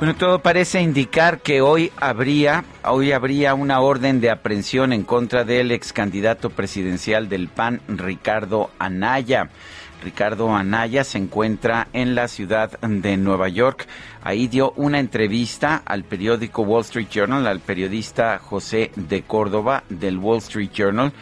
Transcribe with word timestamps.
Bueno, 0.00 0.16
todo 0.16 0.38
parece 0.38 0.80
indicar 0.80 1.40
que 1.40 1.60
hoy 1.60 1.92
habría, 1.98 2.64
hoy 2.84 3.12
habría 3.12 3.52
una 3.52 3.80
orden 3.80 4.22
de 4.22 4.30
aprehensión 4.30 4.94
en 4.94 5.02
contra 5.02 5.44
del 5.44 5.70
ex 5.72 5.92
candidato 5.92 6.48
presidencial 6.48 7.28
del 7.28 7.48
PAN, 7.48 7.82
Ricardo 7.86 8.70
Anaya. 8.78 9.50
Ricardo 10.02 10.56
Anaya 10.56 11.04
se 11.04 11.18
encuentra 11.18 11.88
en 11.92 12.14
la 12.14 12.28
ciudad 12.28 12.80
de 12.80 13.18
Nueva 13.18 13.50
York. 13.50 13.86
Ahí 14.22 14.48
dio 14.48 14.72
una 14.76 15.00
entrevista 15.00 15.82
al 15.84 16.04
periódico 16.04 16.62
Wall 16.62 16.80
Street 16.80 17.08
Journal, 17.10 17.46
al 17.46 17.60
periodista 17.60 18.38
José 18.38 18.92
de 18.96 19.20
Córdoba 19.20 19.84
del 19.90 20.16
Wall 20.16 20.38
Street 20.38 20.70
Journal 20.72 21.12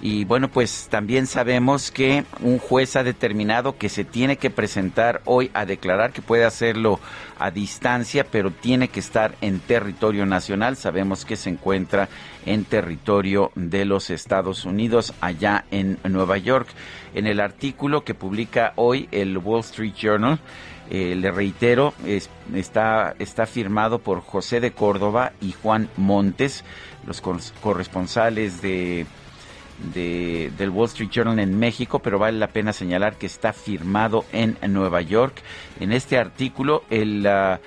y 0.00 0.24
bueno, 0.24 0.48
pues 0.48 0.86
también 0.90 1.26
sabemos 1.26 1.90
que 1.90 2.24
un 2.40 2.58
juez 2.58 2.94
ha 2.94 3.02
determinado 3.02 3.76
que 3.76 3.88
se 3.88 4.04
tiene 4.04 4.36
que 4.36 4.48
presentar 4.48 5.22
hoy 5.24 5.50
a 5.54 5.66
declarar 5.66 6.12
que 6.12 6.22
puede 6.22 6.44
hacerlo 6.44 7.00
a 7.38 7.50
distancia, 7.50 8.24
pero 8.30 8.52
tiene 8.52 8.88
que 8.88 9.00
estar 9.00 9.34
en 9.40 9.58
territorio 9.58 10.24
nacional. 10.24 10.76
Sabemos 10.76 11.24
que 11.24 11.36
se 11.36 11.50
encuentra 11.50 12.08
en 12.46 12.64
territorio 12.64 13.50
de 13.56 13.84
los 13.84 14.10
Estados 14.10 14.64
Unidos, 14.64 15.14
allá 15.20 15.64
en 15.72 15.98
Nueva 16.04 16.38
York. 16.38 16.68
En 17.14 17.26
el 17.26 17.40
artículo 17.40 18.04
que 18.04 18.14
publica 18.14 18.74
hoy 18.76 19.08
el 19.10 19.36
Wall 19.38 19.60
Street 19.60 19.94
Journal, 19.94 20.38
eh, 20.90 21.16
le 21.16 21.30
reitero, 21.32 21.92
está, 22.54 23.14
está 23.18 23.46
firmado 23.46 23.98
por 23.98 24.20
José 24.20 24.60
de 24.60 24.70
Córdoba 24.70 25.32
y 25.40 25.52
Juan 25.52 25.90
Montes, 25.96 26.64
los 27.04 27.20
corresponsales 27.60 28.62
de 28.62 29.06
de, 29.94 30.50
del 30.58 30.70
Wall 30.70 30.88
Street 30.88 31.10
Journal 31.10 31.38
en 31.38 31.58
México, 31.58 32.00
pero 32.00 32.18
vale 32.18 32.38
la 32.38 32.48
pena 32.48 32.72
señalar 32.72 33.16
que 33.16 33.26
está 33.26 33.52
firmado 33.52 34.24
en 34.32 34.56
Nueva 34.68 35.00
York. 35.00 35.42
En 35.80 35.92
este 35.92 36.18
artículo, 36.18 36.84
el 36.90 37.26
uh, 37.26 37.58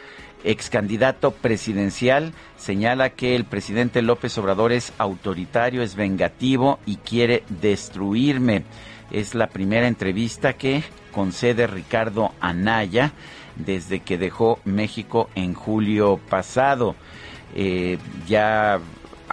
ex 0.44 0.70
candidato 0.70 1.32
presidencial 1.32 2.34
señala 2.58 3.12
que 3.12 3.36
el 3.36 3.46
presidente 3.46 4.02
López 4.02 4.38
Obrador 4.38 4.72
es 4.72 4.94
autoritario, 4.98 5.82
es 5.82 5.96
vengativo 5.96 6.80
y 6.86 6.98
quiere 6.98 7.44
destruirme. 7.50 8.64
Es 9.12 9.36
la 9.36 9.48
primera 9.48 9.88
entrevista 9.88 10.54
que 10.54 10.84
concede 11.12 11.68
Ricardo 11.68 12.32
Anaya 12.40 13.12
desde 13.56 14.00
que 14.00 14.18
dejó 14.18 14.60
México 14.64 15.30
en 15.36 15.54
julio 15.54 16.20
pasado. 16.30 16.96
Eh, 17.54 17.98
ya 18.28 18.80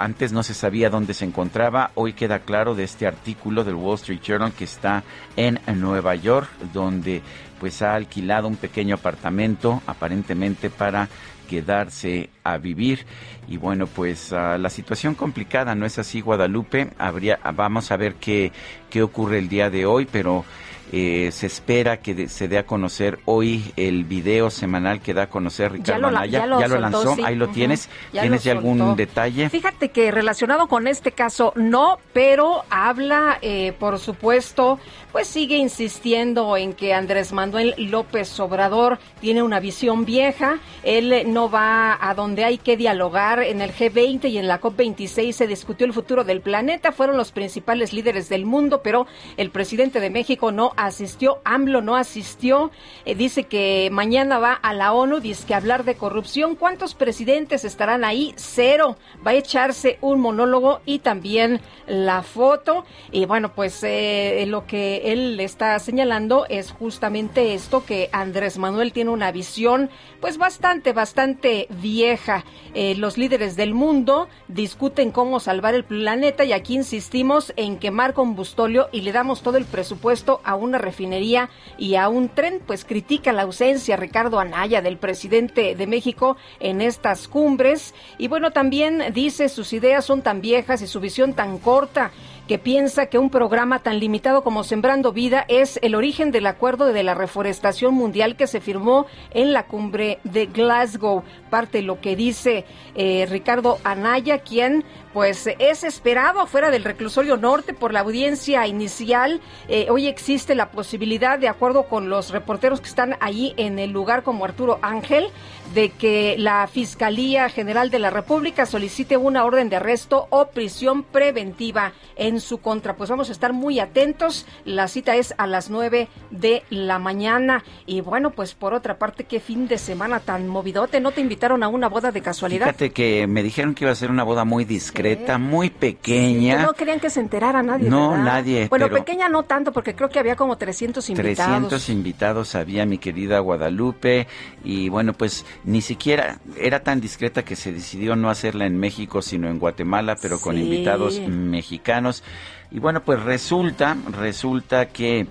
antes 0.03 0.32
no 0.32 0.42
se 0.42 0.54
sabía 0.54 0.91
dónde 0.91 1.14
se 1.14 1.25
encontraba, 1.25 1.91
hoy 1.94 2.12
queda 2.12 2.41
claro 2.41 2.75
de 2.75 2.84
este 2.84 3.06
artículo 3.06 3.64
del 3.64 3.75
Wall 3.75 3.97
Street 3.97 4.20
Journal 4.20 4.53
que 4.53 4.64
está 4.64 5.03
en 5.36 5.60
Nueva 5.76 6.14
York, 6.14 6.48
donde 6.72 7.22
pues 7.59 7.82
ha 7.82 7.94
alquilado 7.94 8.48
un 8.48 8.56
pequeño 8.56 8.94
apartamento 8.94 9.82
aparentemente 9.86 10.70
para 10.70 11.09
quedarse 11.48 12.31
a 12.44 12.59
vivir. 12.59 13.04
Y 13.48 13.56
bueno 13.56 13.86
pues 13.86 14.31
uh, 14.32 14.59
la 14.59 14.70
situación 14.70 15.14
complicada 15.14 15.75
no 15.75 15.86
es 15.86 15.98
así 15.98 16.20
Guadalupe 16.20 16.91
habría 16.98 17.38
vamos 17.54 17.91
a 17.91 17.97
ver 17.97 18.15
qué 18.15 18.53
qué 18.91 19.03
ocurre 19.03 19.38
el 19.38 19.48
día 19.48 19.70
de 19.70 19.86
hoy 19.86 20.06
pero 20.10 20.44
eh, 20.93 21.31
se 21.32 21.47
espera 21.47 21.99
que 21.99 22.28
se 22.28 22.49
dé 22.49 22.59
a 22.59 22.66
conocer 22.66 23.19
hoy 23.25 23.72
el 23.76 24.04
video 24.04 24.50
semanal 24.50 25.00
que 25.00 25.15
da 25.15 25.25
a 25.25 25.31
conocer 25.31 25.72
Ricardo 25.72 26.03
ya 26.03 26.09
Anaya. 26.09 26.38
Ya 26.41 26.69
lo, 26.69 26.78
lanzó, 26.78 27.16
ahí 27.25 27.34
lo 27.34 27.49
tienes. 27.49 27.88
¿Tienes 28.12 28.44
ya 28.44 28.53
algún 28.53 28.97
detalle? 28.97 29.50
Fíjate 29.50 29.91
que 29.91 30.10
relacionado 30.10 30.69
con 30.69 30.87
este 30.87 31.12
caso 31.12 31.53
no, 31.56 31.98
pero 32.12 32.65
habla, 32.71 33.38
eh, 33.43 33.72
por 33.78 33.98
supuesto, 33.98 34.78
pues 35.12 35.27
sigue 35.27 35.56
insistiendo 35.56 36.56
en 36.56 36.72
que 36.72 36.94
Andrés 36.94 37.32
Manuel 37.32 37.75
López 37.77 38.38
Obrador 38.41 38.98
tiene 39.21 39.43
una 39.43 39.60
visión 39.60 40.04
vieja. 40.04 40.59
Él 40.82 41.32
no 41.32 41.50
va 41.50 41.98
a 42.00 42.15
donde 42.15 42.44
hay 42.44 42.59
que 42.59 42.77
dialogar. 42.77 43.43
En 43.43 43.60
el 43.60 43.72
G20 43.72 44.31
y 44.31 44.38
en 44.38 44.48
la 44.48 44.60
COP26 44.60 45.32
se 45.32 45.47
discutió 45.47 45.87
el 45.87 45.93
futuro 45.93 46.25
del 46.25 46.41
planeta. 46.41 46.93
Fueron 46.93 47.16
los 47.16 47.32
principales 47.32 47.93
líderes 47.93 48.28
del 48.28 48.44
mundo, 48.44 48.81
pero 48.82 49.06
el 49.37 49.50
presidente 49.50 50.00
de 50.00 50.10
México 50.10 50.53
no 50.53 50.72
asistió, 50.87 51.41
AMLO 51.44 51.83
no 51.83 51.97
asistió, 51.97 52.71
eh, 53.05 53.15
dice 53.15 53.44
que 53.44 53.89
mañana 53.93 54.39
va 54.39 54.53
a 54.53 54.72
la 54.72 54.93
ONU, 54.93 55.21
dice 55.21 55.47
que 55.47 55.55
hablar 55.55 55.84
de 55.84 55.97
corrupción. 55.97 56.56
¿Cuántos 56.56 56.94
presidentes 56.94 57.65
estarán 57.65 58.05
ahí? 58.05 58.33
Cero. 58.37 58.97
Va 59.27 59.33
a 59.33 59.34
echarse 59.34 59.99
un 60.00 60.21
monólogo 60.21 60.81
y 60.87 61.00
también 61.00 61.61
la 61.87 62.22
foto. 62.22 62.84
Y 63.11 63.27
bueno, 63.27 63.55
pues 63.55 63.83
eh, 63.83 64.44
lo 64.49 64.66
que 64.66 65.12
él 65.12 65.39
está 65.41 65.78
señalando 65.78 66.47
es 66.49 66.71
justamente 66.72 67.55
esto, 67.55 67.84
que 67.84 68.09
Andrés 68.12 68.59
Manuel 68.59 68.93
tiene 68.93 69.10
una 69.10 69.33
visión 69.33 69.91
pues 70.21 70.39
bastante, 70.39 70.93
bastante 70.93 71.66
vieja. 71.83 72.45
Eh, 72.75 72.95
los 72.97 73.19
líderes 73.19 73.56
del 73.56 73.75
mundo 73.75 74.28
discuten 74.49 75.10
cómo 75.10 75.41
salvar 75.41 75.75
el 75.75 75.84
planeta 75.84 76.45
y 76.45 76.53
aquí 76.53 76.75
insistimos 76.75 77.53
en 77.56 77.78
quemar 77.78 78.15
combustóleo 78.15 78.89
y 78.93 79.03
le 79.03 79.12
damos 79.12 79.43
todo 79.43 79.56
el 79.56 79.65
presupuesto 79.65 80.41
a 80.45 80.55
una 80.68 80.78
refinería 80.78 81.50
y 81.76 81.96
a 81.96 82.08
un 82.08 82.28
tren, 82.28 82.60
pues 82.66 82.84
critica 82.84 83.32
la 83.32 83.42
ausencia 83.42 83.96
Ricardo 83.96 84.38
Anaya 84.38 84.82
del 84.82 84.98
presidente 84.98 85.74
de 85.74 85.86
México 85.86 86.36
en 86.60 86.80
estas 86.80 87.28
cumbres. 87.28 87.94
Y 88.18 88.28
bueno, 88.28 88.52
también 88.52 89.12
dice 89.12 89.48
sus 89.48 89.72
ideas 89.72 90.04
son 90.04 90.22
tan 90.22 90.40
viejas 90.40 90.82
y 90.82 90.86
su 90.86 91.00
visión 91.00 91.34
tan 91.34 91.58
corta 91.58 92.12
que 92.48 92.59
piensa 92.59 93.06
que 93.06 93.19
un 93.19 93.28
programa 93.28 93.81
tan 93.81 94.00
limitado 94.00 94.42
como 94.42 94.64
Sembrando 94.64 95.12
Vida 95.12 95.44
es 95.48 95.78
el 95.82 95.94
origen 95.94 96.31
del 96.31 96.47
acuerdo 96.47 96.86
de 96.86 97.03
la 97.03 97.14
reforestación 97.14 97.92
mundial 97.92 98.36
que 98.36 98.47
se 98.47 98.62
firmó 98.62 99.06
en 99.32 99.53
la 99.53 99.66
cumbre 99.66 100.19
de 100.25 100.47
Glasgow. 100.47 101.22
Parte 101.50 101.82
lo 101.82 102.00
que 102.00 102.16
dice 102.16 102.64
eh, 102.94 103.26
Ricardo 103.28 103.78
Anaya, 103.84 104.38
quien 104.38 104.82
pues 105.12 105.48
es 105.59 105.84
esperado 105.84 106.41
afuera 106.41 106.70
del 106.70 106.84
reclusorio 106.84 107.36
norte 107.36 107.74
por 107.74 107.92
la 107.92 108.00
audiencia 108.00 108.66
inicial. 108.66 109.41
Eh, 109.68 109.89
hoy 109.91 110.06
existe 110.06 110.54
la 110.54 110.71
posibilidad, 110.71 111.39
de 111.39 111.48
acuerdo 111.48 111.84
con 111.84 112.09
los 112.09 112.30
reporteros 112.30 112.80
que 112.80 112.89
están 112.89 113.16
ahí 113.21 113.53
en 113.56 113.78
el 113.78 113.91
lugar 113.91 114.22
como 114.22 114.45
Arturo 114.45 114.78
Ángel, 114.80 115.28
de 115.74 115.91
que 115.91 116.36
la 116.39 116.66
Fiscalía 116.66 117.48
General 117.48 117.91
de 117.91 117.98
la 117.98 118.10
República 118.10 118.65
solicite 118.65 119.16
una 119.16 119.45
orden 119.45 119.68
de 119.68 119.77
arresto 119.77 120.28
o 120.30 120.47
prisión 120.47 121.03
preventiva 121.03 121.92
en 122.16 122.37
su 122.40 122.58
contra. 122.58 122.96
Pues 122.96 123.10
vamos 123.10 123.28
a 123.28 123.32
estar 123.32 123.52
muy 123.52 123.80
atentos. 123.80 124.46
La 124.64 124.88
cita 124.88 125.16
es 125.16 125.34
a 125.38 125.46
las 125.46 125.70
nueve 125.70 126.08
de 126.30 126.62
la 126.70 126.98
mañana. 126.98 127.64
Y 127.86 128.00
bueno, 128.00 128.30
pues 128.30 128.54
por 128.54 128.74
otra 128.74 128.98
parte, 128.98 129.24
qué 129.24 129.40
fin 129.40 129.68
de 129.68 129.78
semana 129.78 130.20
tan 130.20 130.48
movidote. 130.48 131.00
¿No 131.00 131.12
te 131.12 131.20
invitaron 131.20 131.62
a 131.62 131.68
una 131.68 131.88
boda 131.88 132.12
de 132.12 132.20
casualidad? 132.20 132.66
Fíjate 132.66 132.90
que 132.90 133.26
me 133.26 133.42
dijeron 133.42 133.74
que 133.74 133.84
iba 133.84 133.92
a 133.92 133.96
ser 133.96 134.10
una 134.10 134.24
boda 134.24 134.44
muy 134.44 134.64
discreta, 134.64 135.38
muy 135.38 135.70
pequeña. 135.70 136.62
no 136.62 136.72
querían 136.74 137.00
que 137.00 137.10
se 137.10 137.20
enterara 137.20 137.62
nadie. 137.62 137.88
No, 137.88 138.16
nadie. 138.16 138.68
Bueno, 138.68 138.88
pequeña 138.88 139.28
no 139.28 139.42
tanto, 139.44 139.72
porque 139.72 139.94
creo 139.94 140.08
que 140.08 140.18
había 140.18 140.36
como 140.36 140.56
300 140.56 141.08
invitados. 141.10 141.36
300 141.36 141.88
invitados 141.88 142.54
había 142.54 142.86
mi 142.86 142.98
querida 142.98 143.38
Guadalupe. 143.40 144.26
Y 144.64 144.88
bueno, 144.88 145.12
pues 145.12 145.44
ni 145.64 145.80
siquiera 145.80 146.40
era 146.56 146.82
tan 146.82 147.00
discreta 147.00 147.44
que 147.44 147.56
se 147.56 147.72
decidió 147.72 148.16
no 148.16 148.30
hacerla 148.30 148.66
en 148.66 148.78
México, 148.78 149.22
sino 149.22 149.48
en 149.48 149.58
Guatemala, 149.58 150.16
pero 150.20 150.40
con 150.40 150.56
invitados 150.58 151.20
mexicanos. 151.20 152.22
Y 152.71 152.78
bueno, 152.78 153.03
pues 153.03 153.22
resulta, 153.22 153.97
resulta 154.13 154.86
que 154.89 155.27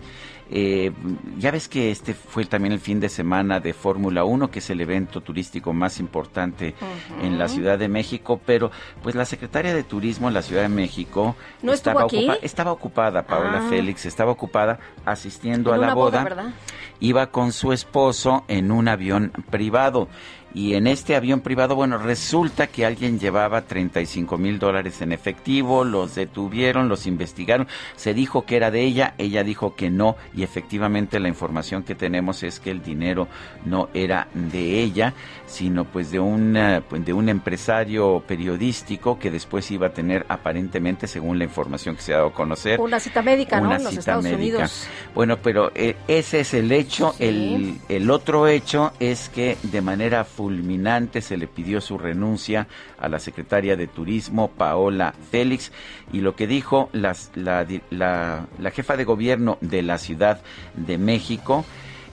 eh, 0.49 0.93
ya 1.37 1.51
ves 1.51 1.67
que 1.67 1.91
este 1.91 2.13
fue 2.13 2.45
también 2.45 2.71
el 2.71 2.79
fin 2.79 2.99
de 2.99 3.09
semana 3.09 3.59
de 3.59 3.73
Fórmula 3.73 4.23
1, 4.23 4.49
que 4.49 4.59
es 4.59 4.69
el 4.69 4.79
evento 4.79 5.19
turístico 5.21 5.73
más 5.73 5.99
importante 5.99 6.73
en 7.21 7.37
la 7.37 7.49
Ciudad 7.49 7.77
de 7.77 7.89
México, 7.89 8.39
pero 8.45 8.71
pues 9.03 9.13
la 9.13 9.25
secretaria 9.25 9.75
de 9.75 9.83
Turismo 9.83 10.29
en 10.29 10.33
la 10.33 10.41
Ciudad 10.41 10.61
de 10.61 10.69
México 10.69 11.35
¿No 11.61 11.73
estaba, 11.73 12.05
ocupada, 12.05 12.39
estaba 12.41 12.71
ocupada, 12.71 13.23
Paola 13.23 13.63
ah. 13.65 13.69
Félix, 13.69 14.05
estaba 14.05 14.31
ocupada 14.31 14.79
asistiendo 15.05 15.73
a 15.73 15.77
la 15.77 15.93
boda. 15.93 16.23
boda 16.23 16.53
Iba 16.99 17.27
con 17.27 17.51
su 17.51 17.73
esposo 17.73 18.43
en 18.47 18.71
un 18.71 18.87
avión 18.87 19.31
privado 19.51 20.07
y 20.57 20.73
en 20.73 20.87
este 20.87 21.15
avión 21.15 21.41
privado, 21.41 21.75
bueno, 21.75 21.99
resulta 21.99 22.65
que 22.65 22.83
alguien 22.83 23.19
llevaba 23.19 23.61
35 23.61 24.39
mil 24.39 24.57
dólares 24.57 25.03
en 25.03 25.11
efectivo, 25.11 25.83
los 25.83 26.15
detuvieron, 26.15 26.89
los 26.89 27.05
investigaron, 27.05 27.67
se 27.95 28.15
dijo 28.15 28.43
que 28.43 28.55
era 28.55 28.71
de 28.71 28.81
ella, 28.81 29.13
ella 29.19 29.43
dijo 29.43 29.75
que 29.75 29.91
no 29.91 30.15
y 30.35 30.41
efectivamente 30.41 31.19
la 31.19 31.27
información 31.27 31.83
que 31.83 31.93
tenemos 31.93 32.41
es 32.41 32.59
que 32.59 32.71
el 32.71 32.81
dinero 32.81 33.27
no 33.65 33.89
era 33.93 34.29
de 34.33 34.81
ella, 34.81 35.13
sino 35.45 35.85
pues 35.85 36.09
de 36.09 36.19
un, 36.19 36.57
pues, 36.89 37.05
de 37.05 37.13
un 37.13 37.29
empresario 37.29 38.23
periodístico 38.25 39.19
que 39.19 39.29
después 39.29 39.69
iba 39.69 39.85
a 39.85 39.93
tener 39.93 40.25
aparentemente, 40.27 41.05
según 41.05 41.37
la 41.37 41.43
información 41.43 41.95
que 41.95 42.01
se 42.01 42.13
ha 42.13 42.17
dado 42.17 42.29
a 42.29 42.33
conocer, 42.33 42.81
una 42.81 42.99
cita 42.99 43.21
médica, 43.21 43.59
una 43.59 43.69
¿no? 43.69 43.75
En 43.75 43.83
los 43.83 43.91
cita 43.91 43.99
Estados 43.99 44.23
médica. 44.23 44.57
Unidos. 44.57 44.87
Bueno, 45.13 45.37
pero 45.37 45.71
eh, 45.75 45.97
ese 46.07 46.39
es 46.39 46.55
el 46.55 46.71
hecho. 46.71 47.13
Sí. 47.15 47.25
El, 47.25 47.77
el 47.89 48.09
otro 48.09 48.47
hecho 48.47 48.91
es 48.99 49.29
que 49.29 49.55
de 49.61 49.81
manera 49.83 50.23
fulminante 50.51 51.21
se 51.21 51.35
le 51.35 51.45
pidió 51.47 51.81
su 51.81 51.97
renuncia 51.97 52.67
a 52.97 53.09
la 53.09 53.19
secretaria 53.19 53.75
de 53.75 53.87
Turismo, 53.87 54.47
Paola 54.49 55.13
Félix, 55.29 55.73
y 56.13 56.21
lo 56.21 56.37
que 56.37 56.47
dijo 56.47 56.89
la, 56.93 57.13
la- 57.35 58.47
la 58.57 58.71
jefa 58.71 58.95
de 58.95 59.03
gobierno 59.03 59.57
de 59.59 59.81
la 59.81 59.97
Ciudad 59.97 60.39
de 60.75 60.97
México 60.97 61.65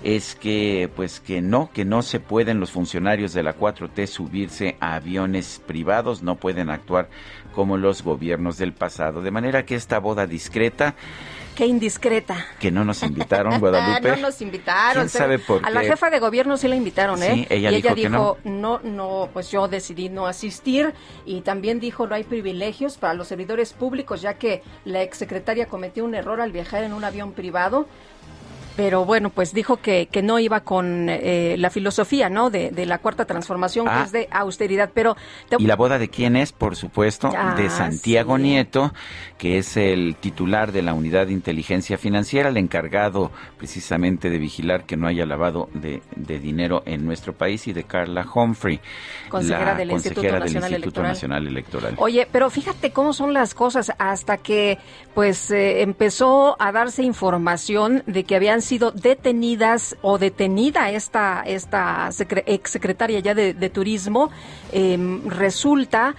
es 0.02 0.34
que 0.34 0.90
pues 0.96 1.20
que 1.20 1.40
no, 1.40 1.70
que 1.72 1.84
no 1.86 2.02
se 2.02 2.18
pueden 2.20 2.58
los 2.60 2.72
funcionarios 2.72 3.32
de 3.32 3.42
la 3.44 3.56
4T 3.56 4.06
subirse 4.06 4.76
a 4.80 4.96
aviones 4.96 5.62
privados, 5.66 6.22
no 6.22 6.34
pueden 6.34 6.68
actuar 6.70 7.08
como 7.54 7.76
los 7.76 8.02
gobiernos 8.02 8.58
del 8.58 8.72
pasado. 8.72 9.22
De 9.22 9.30
manera 9.30 9.64
que 9.64 9.74
esta 9.74 9.98
boda 9.98 10.26
discreta 10.26 10.94
Qué 11.54 11.66
indiscreta. 11.66 12.46
que 12.58 12.72
no 12.72 12.84
nos 12.84 13.02
invitaron, 13.04 13.60
Guadalupe. 13.60 14.08
no 14.16 14.16
nos 14.16 14.42
invitaron. 14.42 15.04
¿Quién 15.04 15.08
sabe 15.08 15.38
por 15.38 15.64
A 15.64 15.70
la 15.70 15.82
qué? 15.82 15.88
jefa 15.88 16.10
de 16.10 16.18
gobierno 16.18 16.56
sí 16.56 16.66
la 16.66 16.74
invitaron, 16.74 17.22
¿eh? 17.22 17.32
Sí, 17.32 17.46
ella 17.48 17.70
y 17.70 17.76
dijo 17.76 17.86
ella 17.88 17.94
que 17.94 18.08
dijo, 18.08 18.38
no, 18.42 18.80
no, 18.82 19.28
pues 19.32 19.52
yo 19.52 19.68
decidí 19.68 20.08
no 20.08 20.26
asistir. 20.26 20.92
Y 21.24 21.42
también 21.42 21.78
dijo, 21.78 22.08
no 22.08 22.16
hay 22.16 22.24
privilegios 22.24 22.98
para 22.98 23.14
los 23.14 23.28
servidores 23.28 23.72
públicos, 23.72 24.20
ya 24.20 24.34
que 24.34 24.62
la 24.84 25.02
exsecretaria 25.02 25.66
cometió 25.66 26.04
un 26.04 26.16
error 26.16 26.40
al 26.40 26.50
viajar 26.50 26.82
en 26.82 26.92
un 26.92 27.04
avión 27.04 27.32
privado. 27.32 27.86
Pero 28.76 29.04
bueno, 29.04 29.30
pues 29.30 29.54
dijo 29.54 29.76
que, 29.76 30.08
que 30.10 30.20
no 30.22 30.38
iba 30.40 30.60
con 30.60 31.08
eh, 31.08 31.54
la 31.58 31.70
filosofía, 31.70 32.28
¿no? 32.28 32.50
De, 32.50 32.70
de 32.70 32.86
la 32.86 32.98
cuarta 32.98 33.24
transformación, 33.24 33.86
Ah. 33.88 33.98
que 33.98 34.04
es 34.06 34.12
de 34.12 34.28
austeridad. 34.32 34.90
Pero 34.92 35.16
te- 35.48 35.56
¿Y 35.60 35.66
la 35.66 35.76
boda 35.76 35.98
de 35.98 36.08
quién 36.08 36.34
es? 36.36 36.52
Por 36.52 36.74
supuesto, 36.74 37.30
Ah, 37.36 37.54
de 37.56 37.70
Santiago 37.70 38.36
sí. 38.36 38.42
Nieto, 38.42 38.92
que 39.38 39.58
es 39.58 39.76
el 39.76 40.16
titular 40.18 40.72
de 40.72 40.82
la 40.82 40.92
Unidad 40.94 41.26
de 41.28 41.32
Inteligencia 41.34 41.98
Financiera, 41.98 42.48
el 42.48 42.56
encargado 42.56 43.30
precisamente 43.58 44.28
de 44.30 44.38
vigilar 44.38 44.84
que 44.86 44.96
no 44.96 45.06
haya 45.06 45.24
lavado 45.24 45.68
de, 45.74 46.02
de 46.16 46.38
dinero 46.40 46.82
en 46.86 47.04
nuestro 47.06 47.32
país, 47.32 47.66
y 47.68 47.72
de 47.72 47.84
Carla 47.84 48.26
Humphrey, 48.34 48.80
Consejera 49.28 49.66
la 49.66 49.74
del 49.76 49.90
Instituto 49.92 50.14
consejera 50.22 50.44
del 50.44 50.44
Nacional 50.54 50.70
Instituto 50.72 51.00
Electoral. 51.00 51.12
Nacional 51.12 51.46
Electoral. 51.46 51.94
Oye, 51.98 52.28
pero 52.30 52.50
fíjate 52.50 52.90
cómo 52.92 53.12
son 53.12 53.32
las 53.32 53.54
cosas 53.54 53.92
hasta 53.98 54.38
que 54.38 54.78
pues 55.14 55.50
eh, 55.52 55.82
empezó 55.82 56.56
a 56.60 56.72
darse 56.72 57.02
información 57.04 58.02
de 58.06 58.24
que 58.24 58.34
habían 58.36 58.62
sido 58.64 58.90
detenidas 58.90 59.96
o 60.02 60.18
detenida 60.18 60.90
esta 60.90 61.42
esta 61.46 62.08
secre- 62.10 62.44
exsecretaria 62.46 63.20
ya 63.20 63.34
de, 63.34 63.54
de 63.54 63.68
turismo 63.70 64.30
em, 64.72 65.22
resulta 65.28 66.14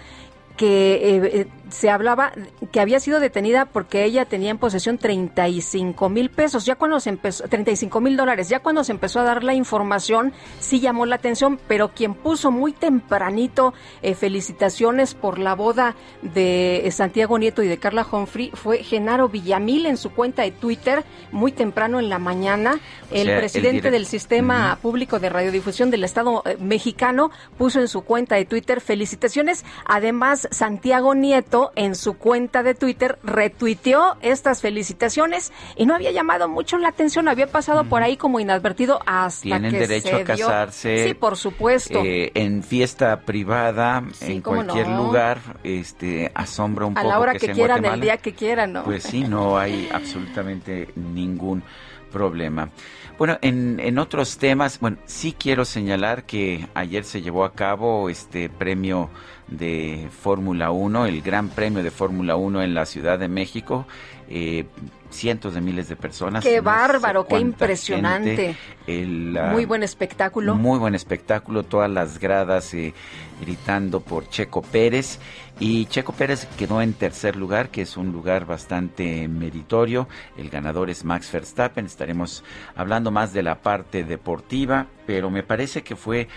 que 0.56 0.96
eh, 0.96 1.42
eh, 1.42 1.48
se 1.76 1.90
hablaba 1.90 2.32
que 2.72 2.80
había 2.80 3.02
sido 3.02 3.20
detenida 3.20 3.66
porque 3.66 4.06
ella 4.06 4.24
tenía 4.24 4.50
en 4.50 4.58
posesión 4.58 4.98
35 4.98 6.08
mil 6.08 6.30
pesos. 6.30 6.66
Ya 6.66 6.76
cuando 6.76 7.02
se 7.02 7.10
empezó, 7.10 7.50
35 7.50 8.00
mil 8.00 8.16
dólares, 8.16 8.48
ya 8.48 8.62
cuando 8.62 8.86
se 8.86 8.94
empezó 8.94 9.20
a 9.20 9.24
dar 9.24 9.44
la 9.44 9.54
información, 9.54 10.32
sí 10.60 10.80
llamó 10.80 11.06
la 11.06 11.18
atención, 11.18 11.60
pero 11.68 11.90
quien 11.90 12.14
puso 12.14 12.50
muy 12.50 12.72
tempranito 12.72 13.74
eh, 14.02 14.16
felicitaciones 14.16 15.16
por 15.16 15.38
la 15.38 15.54
boda 15.54 15.96
de 16.22 16.88
eh, 16.88 16.92
Santiago 16.92 17.38
Nieto 17.38 17.62
y 17.62 17.68
de 17.68 17.78
Carla 17.78 18.08
Humphrey 18.10 18.52
fue 18.54 18.78
Genaro 18.78 19.28
Villamil 19.28 19.86
en 19.86 19.98
su 19.98 20.12
cuenta 20.12 20.44
de 20.44 20.52
Twitter, 20.52 21.04
muy 21.34 21.52
temprano 21.52 22.00
en 22.00 22.08
la 22.08 22.20
mañana. 22.20 22.80
O 23.12 23.16
el 23.16 23.28
sea, 23.28 23.38
presidente 23.38 23.92
del 23.92 24.06
Sistema 24.06 24.80
Público 24.82 25.20
de 25.20 25.28
Radiodifusión 25.28 25.92
del 25.92 26.06
Estado 26.06 26.42
eh, 26.46 26.56
mexicano 26.58 27.32
puso 27.58 27.82
en 27.82 27.90
su 27.90 28.02
cuenta 28.02 28.36
de 28.36 28.46
Twitter 28.46 28.80
felicitaciones. 28.80 29.66
Además, 29.86 30.48
Santiago 30.52 31.16
Nieto 31.16 31.65
en 31.76 31.96
su 31.96 32.16
cuenta 32.18 32.64
de 32.64 32.74
Twitter 32.76 33.18
retuiteó 33.24 34.18
estas 34.22 34.62
felicitaciones 34.62 35.52
y 35.76 35.86
no 35.86 35.96
había 35.96 36.12
llamado 36.12 36.48
mucho 36.50 36.78
la 36.78 36.90
atención, 36.90 37.28
había 37.28 37.48
pasado 37.48 37.86
por 37.86 38.04
ahí 38.04 38.18
como 38.18 38.40
inadvertido 38.40 39.00
hasta 39.06 39.42
Tienen 39.44 39.72
que 39.72 39.80
derecho 39.80 40.10
se 40.10 40.16
a 40.16 40.18
dio- 40.36 40.48
casarse. 40.48 41.08
Sí, 41.08 41.14
por 41.14 41.38
supuesto. 41.38 42.02
eh, 42.04 42.32
en 42.36 42.64
fiesta 42.64 43.22
privada, 43.22 44.04
Sí, 44.14 44.34
en 44.34 44.42
cualquier 44.42 44.88
no. 44.88 45.04
lugar, 45.06 45.40
este, 45.64 46.32
asombra 46.36 46.86
un 46.86 46.98
a 46.98 47.02
poco 47.02 47.10
la 47.14 47.20
hora 47.20 47.34
que 47.34 47.48
que 47.48 47.52
quieran, 47.54 47.86
el 47.86 48.02
día 48.02 48.18
que 48.18 48.34
quieran, 48.34 48.74
¿no? 48.74 48.84
Pues 48.84 49.04
sí, 49.04 49.22
no 49.24 49.58
hay 49.58 49.90
absolutamente 49.94 50.90
ningún 50.96 51.64
problema. 52.12 52.70
Bueno, 53.18 53.38
en, 53.42 53.80
en 53.80 53.98
otros 53.98 54.38
temas, 54.38 54.80
bueno, 54.80 54.98
sí 55.06 55.34
quiero 55.38 55.64
señalar 55.66 56.24
que 56.24 56.68
ayer 56.74 57.04
se 57.06 57.22
llevó 57.22 57.46
a 57.46 57.54
cabo 57.54 58.10
este 58.10 58.50
premio 58.50 59.10
de 59.48 60.08
Fórmula 60.12 60.72
1, 60.72 61.06
el 61.06 61.22
Gran 61.22 61.50
Premio 61.50 61.84
de 61.84 61.92
Fórmula 61.92 62.36
1 62.36 62.64
en 62.64 62.74
la 62.74 62.86
Ciudad 62.86 63.20
de 63.20 63.28
México. 63.28 63.86
Eh, 64.28 64.66
cientos 65.12 65.54
de 65.54 65.62
miles 65.62 65.88
de 65.88 65.96
personas. 65.96 66.44
Qué 66.44 66.50
no 66.50 66.56
sé 66.56 66.62
bárbaro, 66.62 67.26
qué 67.28 67.40
impresionante. 67.40 68.56
el, 68.88 69.40
Muy 69.52 69.66
buen 69.66 69.84
espectáculo. 69.84 70.56
muy 70.56 70.78
buen 70.78 70.96
espectáculo, 70.96 71.64
todas 71.64 71.90
las 71.90 72.20
gradas 72.20 72.74
eh, 72.74 72.94
gritando 73.42 74.02
por 74.02 74.28
Checo 74.30 74.62
Pérez. 74.62 75.20
Y 75.60 75.86
Checo 75.86 76.12
Pérez 76.12 76.48
quedó 76.58 76.82
en 76.82 76.94
tercer 76.94 77.38
lugar, 77.38 77.70
que 77.70 77.84
es 77.84 77.96
un 77.96 78.12
lugar 78.12 78.46
bastante 78.46 79.28
meritorio. 79.30 80.08
El 80.38 80.50
ganador 80.50 80.90
es 80.90 81.06
Max 81.06 81.32
Verstappen. 81.32 81.86
Estaremos 81.86 82.44
hablando 82.76 83.10
más 83.10 83.32
de 83.32 83.42
la 83.42 83.62
parte 83.62 84.04
deportiva, 84.04 84.88
pero 85.06 85.30
me 85.30 85.44
parece 85.44 85.82
que 85.82 85.96
fue 85.96 86.28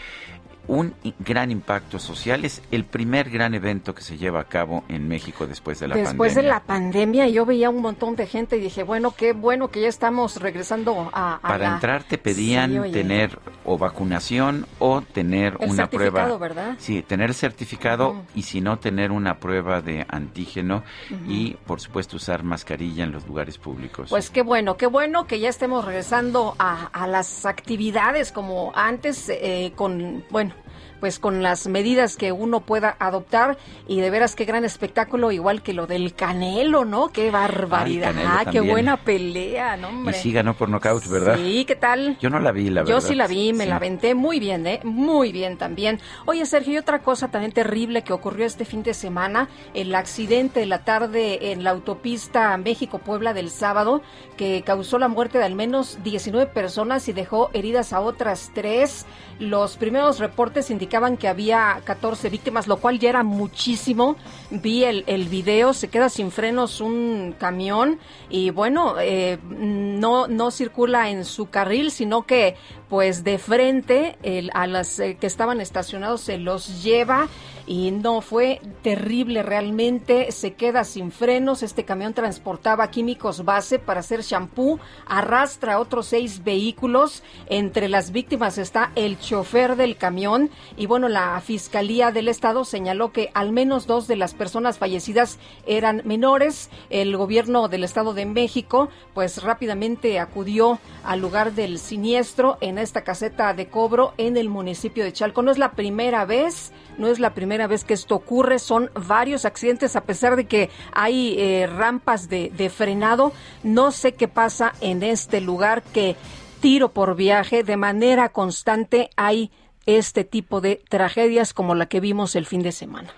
un 0.69 0.95
gran 1.19 1.51
impacto 1.51 1.99
social. 1.99 2.45
Es 2.45 2.63
el 2.71 2.85
primer 2.85 3.31
gran 3.31 3.55
evento 3.55 3.95
que 3.95 4.03
se 4.03 4.17
lleva 4.19 4.41
a 4.41 4.45
cabo 4.45 4.85
en 4.89 5.09
México 5.09 5.47
después 5.47 5.81
de 5.81 5.89
la 5.89 5.97
Después 5.97 6.35
pandemia. 6.35 6.43
de 6.43 6.49
la 6.49 6.61
pandemia 6.65 7.29
yo 7.29 7.45
veía 7.47 7.71
un 7.71 7.83
montón 7.83 8.15
de 8.17 8.27
gente 8.27 8.57
y 8.57 8.61
dije, 8.61 8.83
bueno, 8.83 9.13
qué 9.17 9.33
bueno 9.33 9.69
que 9.69 9.81
ya 9.81 9.89
estamos 9.89 10.37
regresando 10.41 11.11
a, 11.13 11.35
a 11.37 11.41
Para 11.41 11.59
la- 11.59 11.75
entrar 11.75 12.05
te 12.05 12.19
pedían 12.19 12.85
Sí, 12.85 12.93
tener 12.93 13.39
o 13.65 13.79
vacunación 13.79 14.67
o 14.79 15.01
tener 15.01 15.57
El 15.61 15.71
una 15.71 15.87
certificado, 15.89 16.13
prueba. 16.13 16.39
¿verdad? 16.39 16.75
Sí, 16.79 17.03
tener 17.03 17.35
certificado 17.35 18.23
y 18.35 18.43
si 18.43 18.61
no 18.61 18.79
tener 18.79 19.11
una 19.11 19.39
prueba 19.41 19.81
de 19.81 20.07
antígeno 20.09 20.83
y 21.27 21.55
por 21.67 21.81
supuesto 21.81 22.17
usar 22.17 22.43
mascarilla 22.43 23.05
en 23.05 23.13
los 23.13 23.27
lugares 23.27 23.59
públicos. 23.59 24.11
Pues 24.11 24.31
qué 24.31 24.43
bueno, 24.43 24.77
qué 24.77 24.87
bueno 24.87 25.27
que 25.27 25.41
ya 25.41 25.49
estemos 25.49 25.85
regresando 25.85 26.55
a, 26.59 26.87
a 26.93 27.07
las 27.07 27.47
actividades 27.47 28.33
como 28.33 28.73
antes, 28.75 29.29
eh, 29.31 29.73
con, 29.75 30.25
bueno, 30.31 30.55
pues 31.01 31.19
con 31.19 31.43
las 31.43 31.67
medidas 31.69 32.17
que 32.17 32.33
uno 32.33 32.61
pueda 32.61 32.97
adoptar 32.99 33.57
y 33.87 34.01
de 34.01 34.11
veras 34.11 34.35
qué 34.35 34.45
gran 34.45 34.65
espectáculo, 34.65 35.31
igual 35.33 35.63
que 35.63 35.73
lo 35.73 35.87
del 35.87 36.15
Canelo, 36.15 36.85
¿no? 36.85 37.09
Qué 37.09 37.31
barbaridad, 37.31 38.15
Canelo 38.15 38.51
qué 38.51 38.61
buena 38.61 38.97
pelea, 38.97 39.77
¿no, 39.77 39.89
y 39.91 39.95
hombre? 39.95 40.15
sí 40.15 40.33
ganó 40.33 40.55
por 40.55 40.69
nocaut, 40.69 41.07
¿verdad? 41.07 41.37
Sí, 41.37 41.65
¿qué 41.65 41.77
tal? 41.77 42.19
Yo 42.21 42.31
no 42.31 42.41
la 42.41 42.53
vi, 42.53 42.71
la 42.71 42.83
verdad. 42.83 42.95
Yo 42.95 43.01
sí 43.01 43.15
la 43.15 43.27
vi, 43.27 43.53
me 43.53 43.65
Sí. 43.65 43.71
la 43.71 43.77
aventé 43.77 44.15
muy 44.15 44.41
bien, 44.41 44.67
¿eh? 44.67 44.81
Muy 44.85 45.31
bien 45.33 45.57
también. 45.57 46.01
Oye, 46.27 46.45
Sergio, 46.47 46.75
y 46.75 46.79
otra 46.79 47.01
cosa 47.03 47.29
también 47.31 47.53
terrible 47.53 48.03
que 48.03 48.13
ocurrió 48.13 48.47
este 48.47 48.65
fin 48.65 48.83
de 48.83 48.95
semana, 48.95 49.49
el 49.75 49.95
accidente 49.95 50.61
de 50.61 50.67
la 50.67 50.85
tarde 50.85 51.53
en 51.53 51.63
la 51.65 51.71
autopista 51.71 52.57
México-Puebla 52.57 53.35
del 53.35 53.51
sábado, 53.51 54.03
que 54.37 54.63
causó 54.65 54.99
la 54.99 55.09
muerte 55.09 55.39
de 55.39 55.45
al 55.45 55.55
menos 55.55 55.99
19 56.03 56.47
personas 56.47 57.09
y 57.09 57.13
dejó 57.13 57.51
heridas 57.53 57.93
a 57.93 58.01
otras 58.01 58.51
tres. 58.55 59.07
Los 59.39 59.77
primeros 59.77 60.19
reportes 60.19 60.71
indicaron 60.71 60.88
que 60.89 61.29
había 61.29 61.81
14 61.85 62.31
víctimas, 62.31 62.67
lo 62.67 62.79
cual 62.79 62.99
ya 62.99 63.11
era 63.11 63.23
muchísimo. 63.23 64.17
Vi 64.51 64.85
el, 64.85 65.05
el 65.07 65.29
video, 65.29 65.75
se 65.75 65.89
queda 65.89 66.09
sin 66.09 66.31
frenos 66.31 66.81
un 66.81 67.35
camión 67.39 67.99
y 68.29 68.51
bueno, 68.51 68.97
eh, 69.01 69.39
no, 69.43 70.27
no 70.29 70.51
circula 70.51 71.11
en 71.11 71.25
su 71.25 71.51
carril, 71.51 71.91
sino 71.91 72.23
que 72.23 72.57
pues 72.89 73.25
de 73.25 73.39
frente 73.39 74.17
a 74.55 74.67
las 74.67 74.99
eh, 74.99 75.17
que 75.21 75.27
estaban 75.27 75.61
estacionados 75.61 76.23
se 76.23 76.39
los 76.39 76.83
lleva 76.83 77.29
y 77.69 77.91
no 77.91 78.23
fue 78.23 78.63
terrible 78.83 79.43
realmente, 79.43 80.33
se 80.33 80.55
queda 80.55 80.85
sin 80.85 81.13
frenos, 81.13 81.63
este 81.63 81.85
camión 81.85 82.15
transportaba 82.15 82.91
químicos 82.91 83.45
base 83.45 83.79
para 83.79 84.01
hacer 84.01 84.23
shampoo, 84.23 84.81
arrastra 85.07 85.79
otros 85.79 86.07
seis 86.07 86.43
vehículos, 86.43 87.23
entre 87.47 87.89
las 87.89 88.11
víctimas 88.11 88.57
está 88.57 88.91
el 88.95 89.21
chofer 89.21 89.77
del 89.77 89.99
camión 89.99 90.51
y 90.79 90.87
bueno, 90.87 91.11
la 91.11 91.39
Fiscalía 91.43 92.11
del 92.11 92.29
Estado 92.29 92.65
señaló 92.65 93.13
que 93.13 93.31
al 93.35 93.53
menos 93.53 93.87
dos 93.87 94.09
de 94.09 94.17
las 94.17 94.33
personas 94.33 94.79
fallecidas 94.79 95.39
eran 95.67 96.01
menores, 96.07 96.71
el 96.89 97.19
gobierno 97.19 97.69
del 97.69 97.85
Estado 97.85 98.15
de 98.15 98.25
México 98.25 98.89
pues 99.13 99.43
rápidamente 99.43 100.19
acudió 100.19 100.79
al 101.05 101.21
lugar 101.21 101.53
del 101.53 101.79
siniestro 101.79 102.57
en 102.63 102.78
esta 102.83 103.03
caseta 103.03 103.53
de 103.55 103.69
cobro 103.69 104.15
en 104.17 104.37
el 104.37 104.49
municipio 104.49 105.05
de 105.05 105.13
Chalco, 105.13 105.43
no 105.43 105.51
es 105.51 105.59
la 105.59 105.73
primera 105.73 106.25
vez, 106.25 106.73
no 106.97 107.09
es 107.09 107.19
la 107.19 107.35
primera 107.35 107.67
vez 107.67 107.85
que 107.85 107.95
esto 107.95 108.15
ocurre, 108.15 108.59
son 108.59 108.91
varios 108.95 109.45
accidentes 109.45 109.97
a 109.97 110.03
pesar 110.03 110.37
de 110.37 110.47
que 110.47 110.71
hay 110.93 111.37
eh, 111.39 111.67
rampas 111.67 112.29
de, 112.29 112.51
de 112.57 112.71
frenado. 112.71 113.33
No 113.63 113.93
sé 113.93 114.13
qué 114.13 114.29
pasa 114.29 114.73
en 114.81 115.03
este 115.03 115.41
lugar 115.41 115.83
que 115.83 116.17
tiro 116.61 116.91
por 116.91 117.15
viaje 117.17 117.63
de 117.63 117.77
manera 117.77 118.31
constante 118.31 119.11
hay 119.17 119.51
este 119.87 120.25
tipo 120.25 120.61
de 120.61 120.83
tragedias 120.89 121.55
como 121.55 121.75
la 121.75 121.87
que 121.87 122.01
vimos 122.01 122.37
el 122.37 122.47
fin 122.47 122.63
de 122.63 122.73
semana. 122.73 123.09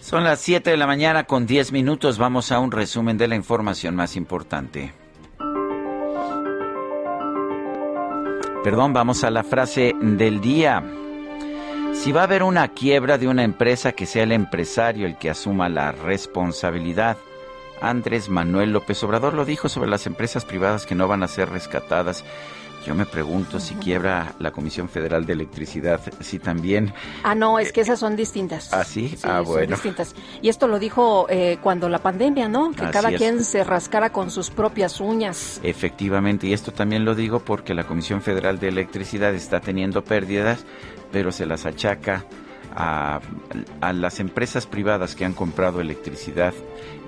Son 0.00 0.24
las 0.24 0.40
7 0.40 0.70
de 0.70 0.76
la 0.76 0.86
mañana 0.86 1.24
con 1.24 1.46
10 1.46 1.72
minutos. 1.72 2.16
Vamos 2.16 2.52
a 2.52 2.60
un 2.60 2.70
resumen 2.70 3.18
de 3.18 3.26
la 3.28 3.34
información 3.34 3.96
más 3.96 4.14
importante. 4.16 4.92
Perdón, 8.66 8.92
vamos 8.92 9.22
a 9.22 9.30
la 9.30 9.44
frase 9.44 9.94
del 10.02 10.40
día. 10.40 10.82
Si 11.94 12.10
va 12.10 12.22
a 12.22 12.24
haber 12.24 12.42
una 12.42 12.66
quiebra 12.66 13.16
de 13.16 13.28
una 13.28 13.44
empresa, 13.44 13.92
que 13.92 14.06
sea 14.06 14.24
el 14.24 14.32
empresario 14.32 15.06
el 15.06 15.16
que 15.18 15.30
asuma 15.30 15.68
la 15.68 15.92
responsabilidad. 15.92 17.16
Andrés 17.80 18.28
Manuel 18.28 18.72
López 18.72 19.00
Obrador 19.04 19.34
lo 19.34 19.44
dijo 19.44 19.68
sobre 19.68 19.88
las 19.88 20.08
empresas 20.08 20.44
privadas 20.44 20.84
que 20.84 20.96
no 20.96 21.06
van 21.06 21.22
a 21.22 21.28
ser 21.28 21.48
rescatadas. 21.48 22.24
Yo 22.86 22.94
me 22.94 23.04
pregunto 23.04 23.58
si 23.58 23.74
quiebra 23.74 24.34
la 24.38 24.52
Comisión 24.52 24.88
Federal 24.88 25.26
de 25.26 25.32
Electricidad, 25.32 26.00
si 26.20 26.38
también... 26.38 26.94
Ah, 27.24 27.34
no, 27.34 27.58
es 27.58 27.72
que 27.72 27.80
esas 27.80 27.98
son 27.98 28.14
distintas. 28.14 28.72
¿Ah, 28.72 28.84
sí? 28.84 29.16
ah, 29.24 29.40
bueno. 29.40 29.74
distintas. 29.74 30.14
Y 30.40 30.48
esto 30.48 30.68
lo 30.68 30.78
dijo 30.78 31.26
eh, 31.28 31.58
cuando 31.62 31.88
la 31.88 31.98
pandemia, 31.98 32.48
¿no? 32.48 32.70
Que 32.70 32.88
cada 32.90 33.10
quien 33.12 33.42
se 33.42 33.64
rascara 33.64 34.10
con 34.10 34.30
sus 34.30 34.50
propias 34.50 35.00
uñas. 35.00 35.60
Efectivamente, 35.62 36.46
y 36.46 36.52
esto 36.52 36.72
también 36.72 37.04
lo 37.04 37.14
digo 37.14 37.40
porque 37.40 37.74
la 37.74 37.84
Comisión 37.84 38.22
Federal 38.22 38.60
de 38.60 38.68
Electricidad 38.68 39.34
está 39.34 39.60
teniendo 39.60 40.04
pérdidas 40.04 40.64
pero 41.12 41.32
se 41.32 41.46
las 41.46 41.66
achaca 41.66 42.24
a, 42.76 43.20
las 43.92 44.20
empresas 44.20 44.66
privadas 44.66 45.14
que 45.14 45.24
han 45.24 45.32
comprado 45.32 45.80
electricidad 45.80 46.54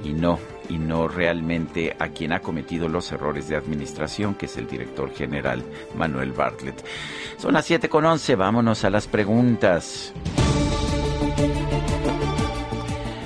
y 0.02 0.12
no 0.12 0.38
y 0.70 0.78
no 0.78 1.08
realmente 1.08 1.96
a 1.98 2.08
quien 2.08 2.32
ha 2.32 2.40
cometido 2.40 2.88
los 2.88 3.10
errores 3.12 3.48
de 3.48 3.56
administración, 3.56 4.34
que 4.34 4.46
es 4.46 4.56
el 4.58 4.66
director 4.66 5.14
general 5.14 5.62
Manuel 5.96 6.32
Bartlett. 6.32 6.84
Son 7.38 7.54
las 7.54 7.64
7 7.64 7.88
con 7.88 8.04
11, 8.04 8.36
vámonos 8.36 8.84
a 8.84 8.90
las 8.90 9.06
preguntas. 9.06 10.12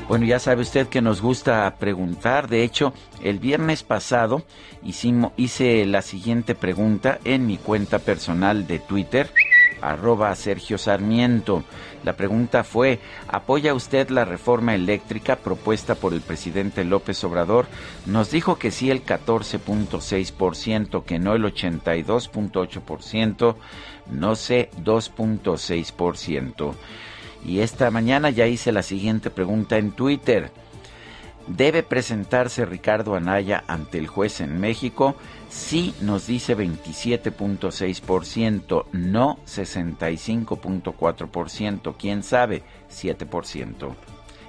Bueno, 0.07 0.27
ya 0.27 0.39
sabe 0.39 0.63
usted 0.63 0.89
que 0.89 1.01
nos 1.01 1.23
gusta 1.23 1.75
preguntar. 1.79 2.49
De 2.49 2.63
hecho, 2.63 2.93
el 3.23 3.39
viernes 3.39 3.83
pasado 3.83 4.43
hice 4.85 5.87
la 5.87 6.03
siguiente 6.03 6.55
pregunta 6.55 7.19
en 7.25 7.47
mi 7.47 7.57
cuenta 7.57 7.99
personal 7.99 8.67
de 8.67 8.79
Twitter 8.79 9.31
arroba 9.83 10.35
Sergio 10.35 10.79
Sarmiento. 10.79 11.63
La 12.05 12.15
pregunta 12.15 12.65
fue, 12.65 13.01
¿apoya 13.29 13.75
usted 13.75 14.09
la 14.09 14.25
reforma 14.25 14.75
eléctrica 14.75 15.37
propuesta 15.37 15.95
por 15.95 16.15
el 16.15 16.23
presidente 16.23 16.85
López 16.85 17.23
Obrador? 17.25 17.67
Nos 18.07 18.31
dijo 18.31 18.59
que 18.59 18.71
sí 18.71 18.91
el 18.91 19.05
14.6%, 19.05 21.05
que 21.05 21.19
no 21.19 21.35
el 21.35 21.45
82.8%, 21.45 23.57
no 24.11 24.37
sé 24.37 24.71
2.6%. 24.83 26.75
Y 27.45 27.59
esta 27.61 27.91
mañana 27.91 28.31
ya 28.31 28.47
hice 28.47 28.73
la 28.73 28.83
siguiente 28.83 29.29
pregunta 29.31 29.77
en 29.77 29.93
Twitter. 29.93 30.51
¿Debe 31.49 31.83
presentarse 31.83 32.65
Ricardo 32.65 33.17
Anaya 33.17 33.65
ante 33.67 33.99
el 33.99 34.07
juez 34.07 34.41
en 34.41 34.61
México? 34.61 35.17
Sí 35.51 35.93
nos 36.01 36.27
dice 36.27 36.57
27.6%, 36.57 38.85
no 38.93 39.39
65.4%, 39.47 41.95
quién 41.99 42.23
sabe 42.23 42.63
7%. 42.91 43.95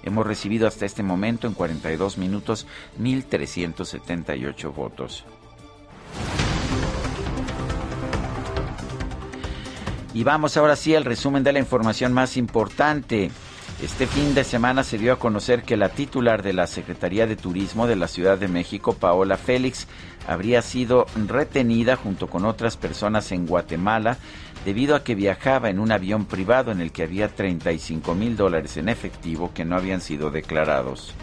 Hemos 0.04 0.28
recibido 0.28 0.68
hasta 0.68 0.86
este 0.86 1.02
momento 1.02 1.48
en 1.48 1.54
42 1.54 2.18
minutos 2.18 2.68
1.378 3.00 4.74
votos. 4.74 5.26
Y 10.14 10.24
vamos 10.24 10.58
ahora 10.58 10.76
sí 10.76 10.94
al 10.94 11.06
resumen 11.06 11.44
de 11.44 11.54
la 11.54 11.60
información 11.60 12.14
más 12.14 12.38
importante. 12.38 13.32
Este 13.84 14.08
fin 14.08 14.34
de 14.34 14.46
semana 14.46 14.82
se 14.86 14.98
dio 14.98 15.12
a 15.12 15.20
conocer 15.20 15.64
que 15.64 15.76
la 15.76 15.90
titular 15.90 16.42
de 16.42 16.54
la 16.54 16.68
Secretaría 16.68 17.28
de 17.28 17.36
Turismo 17.36 17.86
de 17.86 17.98
la 17.98 18.08
Ciudad 18.08 18.38
de 18.38 18.48
México, 18.48 18.94
Paola 18.94 19.36
Félix, 19.36 19.88
habría 20.26 20.62
sido 20.62 21.06
retenida 21.28 21.98
junto 21.98 22.28
con 22.28 22.46
otras 22.46 22.78
personas 22.78 23.34
en 23.34 23.46
Guatemala 23.46 24.16
debido 24.64 24.96
a 24.96 25.04
que 25.04 25.16
viajaba 25.16 25.70
en 25.70 25.80
un 25.80 25.92
avión 25.92 26.24
privado 26.24 26.72
en 26.72 26.80
el 26.80 26.94
que 26.94 27.04
había 27.04 27.28
35 27.28 28.16
mil 28.16 28.38
dólares 28.38 28.78
en 28.78 28.88
efectivo 28.88 29.52
que 29.54 29.66
no 29.66 29.76
habían 29.76 30.00
sido 30.00 30.32
declarados. 30.32 31.14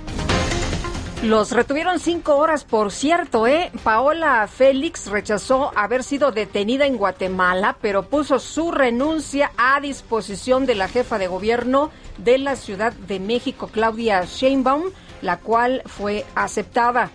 Los 1.22 1.52
retuvieron 1.52 1.98
cinco 1.98 2.36
horas, 2.36 2.64
por 2.64 2.92
cierto, 2.92 3.46
¿eh? 3.46 3.70
Paola 3.84 4.46
Félix 4.48 5.06
rechazó 5.06 5.70
haber 5.76 6.02
sido 6.02 6.32
detenida 6.32 6.86
en 6.86 6.96
Guatemala, 6.96 7.76
pero 7.82 8.04
puso 8.08 8.38
su 8.38 8.70
renuncia 8.70 9.50
a 9.58 9.80
disposición 9.80 10.64
de 10.64 10.76
la 10.76 10.88
jefa 10.88 11.18
de 11.18 11.26
gobierno 11.26 11.90
de 12.24 12.38
la 12.38 12.56
Ciudad 12.56 12.92
de 12.92 13.20
México, 13.20 13.68
Claudia 13.72 14.24
Sheinbaum, 14.24 14.84
la 15.22 15.38
cual 15.38 15.82
fue 15.86 16.24
aceptada. 16.34 17.10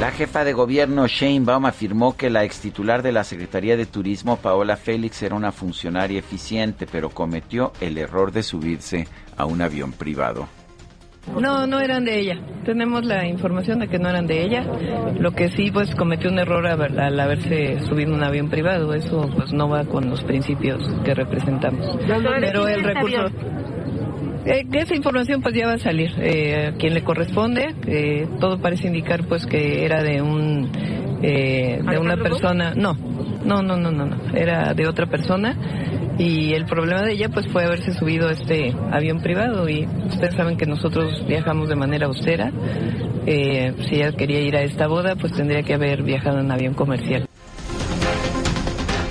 La 0.00 0.10
jefa 0.10 0.44
de 0.44 0.52
gobierno 0.52 1.06
Sheinbaum 1.06 1.66
afirmó 1.66 2.16
que 2.16 2.28
la 2.28 2.44
ex 2.44 2.58
titular 2.58 3.02
de 3.02 3.12
la 3.12 3.22
Secretaría 3.22 3.76
de 3.76 3.86
Turismo, 3.86 4.36
Paola 4.36 4.76
Félix, 4.76 5.22
era 5.22 5.36
una 5.36 5.52
funcionaria 5.52 6.18
eficiente, 6.18 6.86
pero 6.90 7.10
cometió 7.10 7.72
el 7.80 7.96
error 7.96 8.32
de 8.32 8.42
subirse 8.42 9.06
a 9.36 9.46
un 9.46 9.62
avión 9.62 9.92
privado. 9.92 10.48
No, 11.40 11.66
no 11.66 11.80
eran 11.80 12.04
de 12.04 12.20
ella. 12.20 12.40
Tenemos 12.64 13.04
la 13.04 13.26
información 13.26 13.80
de 13.80 13.88
que 13.88 13.98
no 13.98 14.08
eran 14.08 14.26
de 14.26 14.42
ella. 14.42 14.64
Lo 15.18 15.32
que 15.32 15.48
sí, 15.50 15.70
pues 15.70 15.94
cometió 15.94 16.30
un 16.30 16.38
error 16.38 16.66
al 16.66 17.20
haberse 17.20 17.80
subido 17.80 18.14
un 18.14 18.22
avión 18.22 18.48
privado. 18.48 18.94
Eso 18.94 19.28
pues 19.36 19.52
no 19.52 19.68
va 19.68 19.84
con 19.84 20.08
los 20.08 20.22
principios 20.24 20.82
que 21.04 21.14
representamos. 21.14 21.98
Pero 22.40 22.68
el 22.68 22.82
recurso... 22.82 23.24
Eh, 24.46 24.66
esa 24.72 24.94
información 24.94 25.40
pues 25.40 25.54
ya 25.54 25.66
va 25.66 25.74
a 25.74 25.78
salir. 25.78 26.12
Eh, 26.18 26.68
a 26.68 26.72
quien 26.76 26.94
le 26.94 27.02
corresponde, 27.02 27.74
eh, 27.86 28.28
todo 28.40 28.60
parece 28.60 28.88
indicar 28.88 29.26
pues 29.26 29.46
que 29.46 29.84
era 29.84 30.02
de 30.02 30.20
un 30.20 30.70
eh, 31.22 31.80
de 31.82 31.98
una 31.98 32.16
persona. 32.16 32.74
No, 32.74 32.94
no, 33.44 33.62
no, 33.62 33.76
no, 33.76 33.90
no, 33.90 34.06
no. 34.06 34.36
Era 34.36 34.74
de 34.74 34.86
otra 34.86 35.06
persona 35.06 35.56
y 36.18 36.52
el 36.52 36.66
problema 36.66 37.02
de 37.02 37.12
ella 37.12 37.28
pues 37.30 37.48
fue 37.48 37.64
haberse 37.64 37.92
subido 37.92 38.28
a 38.28 38.32
este 38.32 38.74
avión 38.92 39.20
privado 39.20 39.68
y 39.68 39.86
ustedes 40.06 40.34
saben 40.34 40.56
que 40.56 40.66
nosotros 40.66 41.24
viajamos 41.26 41.68
de 41.68 41.76
manera 41.76 42.06
austera. 42.06 42.52
Eh, 43.26 43.74
si 43.88 43.96
ella 43.96 44.12
quería 44.12 44.40
ir 44.40 44.56
a 44.56 44.62
esta 44.62 44.86
boda 44.86 45.16
pues 45.16 45.32
tendría 45.32 45.62
que 45.62 45.74
haber 45.74 46.02
viajado 46.02 46.40
en 46.40 46.50
avión 46.50 46.74
comercial. 46.74 47.26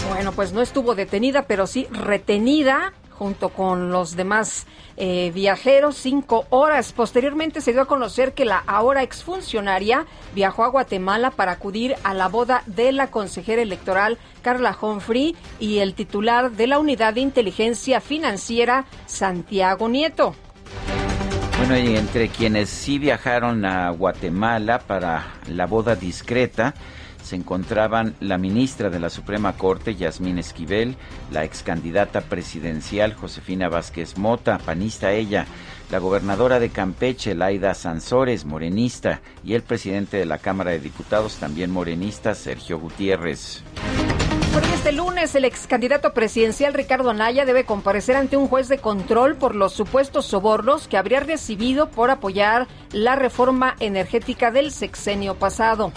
Bueno, 0.10 0.32
pues 0.34 0.54
no 0.54 0.62
estuvo 0.62 0.94
detenida, 0.94 1.46
pero 1.48 1.66
sí 1.66 1.88
retenida 1.92 2.94
junto 3.14 3.50
con 3.50 3.92
los 3.92 4.16
demás 4.16 4.66
eh, 4.98 5.32
viajeros 5.34 5.96
cinco 5.96 6.46
horas. 6.50 6.92
Posteriormente 6.92 7.62
se 7.62 7.72
dio 7.72 7.82
a 7.82 7.86
conocer 7.86 8.34
que 8.34 8.46
la 8.46 8.58
ahora 8.68 9.04
exfuncionaria 9.04 10.06
viajó 10.36 10.64
a 10.64 10.70
Guatemala 10.70 11.32
para 11.32 11.54
acudir 11.54 11.96
a 12.04 12.14
la 12.14 12.28
boda 12.28 12.64
de 12.66 12.92
la 12.92 13.10
consejera 13.10 13.62
electoral 13.62 14.18
Carla 14.42 14.78
Humphrey 14.80 15.36
y 15.60 15.80
el 15.80 15.94
titular 15.94 16.52
de 16.52 16.68
la 16.68 16.80
Unidad 16.80 17.14
de 17.14 17.22
Inteligencia 17.22 18.02
Financiera, 18.02 18.86
Santiago 19.06 19.88
Nieto. 19.88 20.36
Bueno, 21.58 21.78
y 21.78 21.96
entre 21.96 22.28
quienes 22.28 22.70
sí 22.70 23.00
viajaron 23.00 23.64
a 23.64 23.90
Guatemala 23.92 24.80
para 24.80 25.36
la 25.48 25.66
boda 25.66 25.96
discreta, 25.96 26.74
se 27.24 27.36
encontraban 27.36 28.16
la 28.20 28.38
ministra 28.38 28.90
de 28.90 29.00
la 29.00 29.10
Suprema 29.10 29.54
Corte, 29.54 29.96
Yasmín 29.96 30.38
Esquivel, 30.38 30.96
la 31.32 31.44
ex 31.44 31.64
candidata 31.64 32.22
presidencial, 32.22 33.14
Josefina 33.14 33.70
Vázquez 33.70 34.18
Mota, 34.18 34.58
panista 34.58 35.12
ella, 35.14 35.46
la 35.90 36.00
gobernadora 36.00 36.60
de 36.60 36.70
Campeche, 36.70 37.36
Laida 37.36 37.74
Sansores, 37.74 38.46
morenista, 38.46 39.22
y 39.44 39.54
el 39.54 39.64
presidente 39.64 40.18
de 40.18 40.26
la 40.26 40.38
Cámara 40.38 40.72
de 40.72 40.80
Diputados, 40.80 41.36
también 41.38 41.72
morenista, 41.72 42.36
Sergio 42.36 42.80
Gutiérrez. 42.80 43.64
Por 44.54 44.64
este 44.66 44.92
lunes, 44.92 45.34
el 45.34 45.46
ex 45.46 45.66
candidato 45.66 46.14
presidencial 46.14 46.76
Ricardo 46.76 47.10
Anaya 47.10 47.44
debe 47.44 47.66
comparecer 47.66 48.16
ante 48.16 48.38
un 48.38 48.48
juez 48.48 48.68
de 48.68 48.78
control 48.78 49.36
por 49.36 49.56
los 49.56 49.74
supuestos 49.74 50.28
sobornos 50.28 50.88
que 50.88 50.96
habría 50.96 51.22
recibido 51.22 51.90
por 51.90 52.12
apoyar 52.12 52.68
la 52.92 53.16
reforma 53.16 53.76
energética 53.80 54.52
del 54.52 54.72
sexenio 54.72 55.34
pasado. 55.36 55.92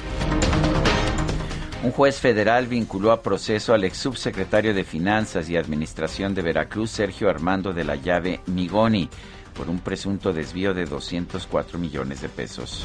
Un 1.87 1.93
juez 1.93 2.19
federal 2.19 2.67
vinculó 2.67 3.13
a 3.13 3.23
proceso 3.23 3.73
al 3.73 3.85
ex 3.85 3.99
subsecretario 3.99 4.75
de 4.75 4.83
Finanzas 4.83 5.49
y 5.49 5.57
Administración 5.57 6.35
de 6.35 6.43
Veracruz, 6.43 6.91
Sergio 6.91 7.31
Armando 7.31 7.73
de 7.73 7.85
la 7.85 7.95
Llave 7.95 8.41
Migoni 8.47 9.09
por 9.57 9.71
un 9.71 9.79
presunto 9.79 10.33
desvío 10.33 10.75
de 10.75 10.85
204 10.85 11.79
millones 11.79 12.23
de 12.23 12.29
pesos. 12.29 12.85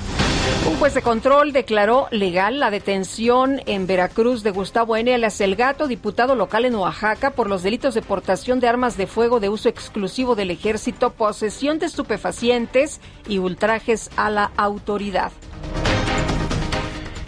Un 0.70 0.78
juez 0.78 0.94
de 0.94 1.02
control 1.02 1.52
declaró 1.52 2.10
legal 2.12 2.60
la 2.60 2.70
detención 2.70 3.60
en 3.66 3.88
Veracruz 3.88 4.44
de 4.44 4.52
Gustavo 4.52 4.96
N. 4.96 5.12
Alias 5.12 5.42
diputado 5.90 6.36
local 6.36 6.66
en 6.66 6.76
Oaxaca, 6.76 7.32
por 7.32 7.50
los 7.50 7.64
delitos 7.64 7.96
de 7.96 8.04
portación 8.04 8.60
de 8.60 8.68
armas 8.68 8.98
de 8.98 9.08
fuego 9.08 9.40
de 9.40 9.50
uso 9.50 9.68
exclusivo 9.68 10.36
del 10.36 10.52
ejército, 10.52 11.10
posesión 11.10 11.80
de 11.80 11.88
estupefacientes 11.88 13.02
y 13.28 13.40
ultrajes 13.40 14.12
a 14.16 14.30
la 14.30 14.52
autoridad. 14.58 15.32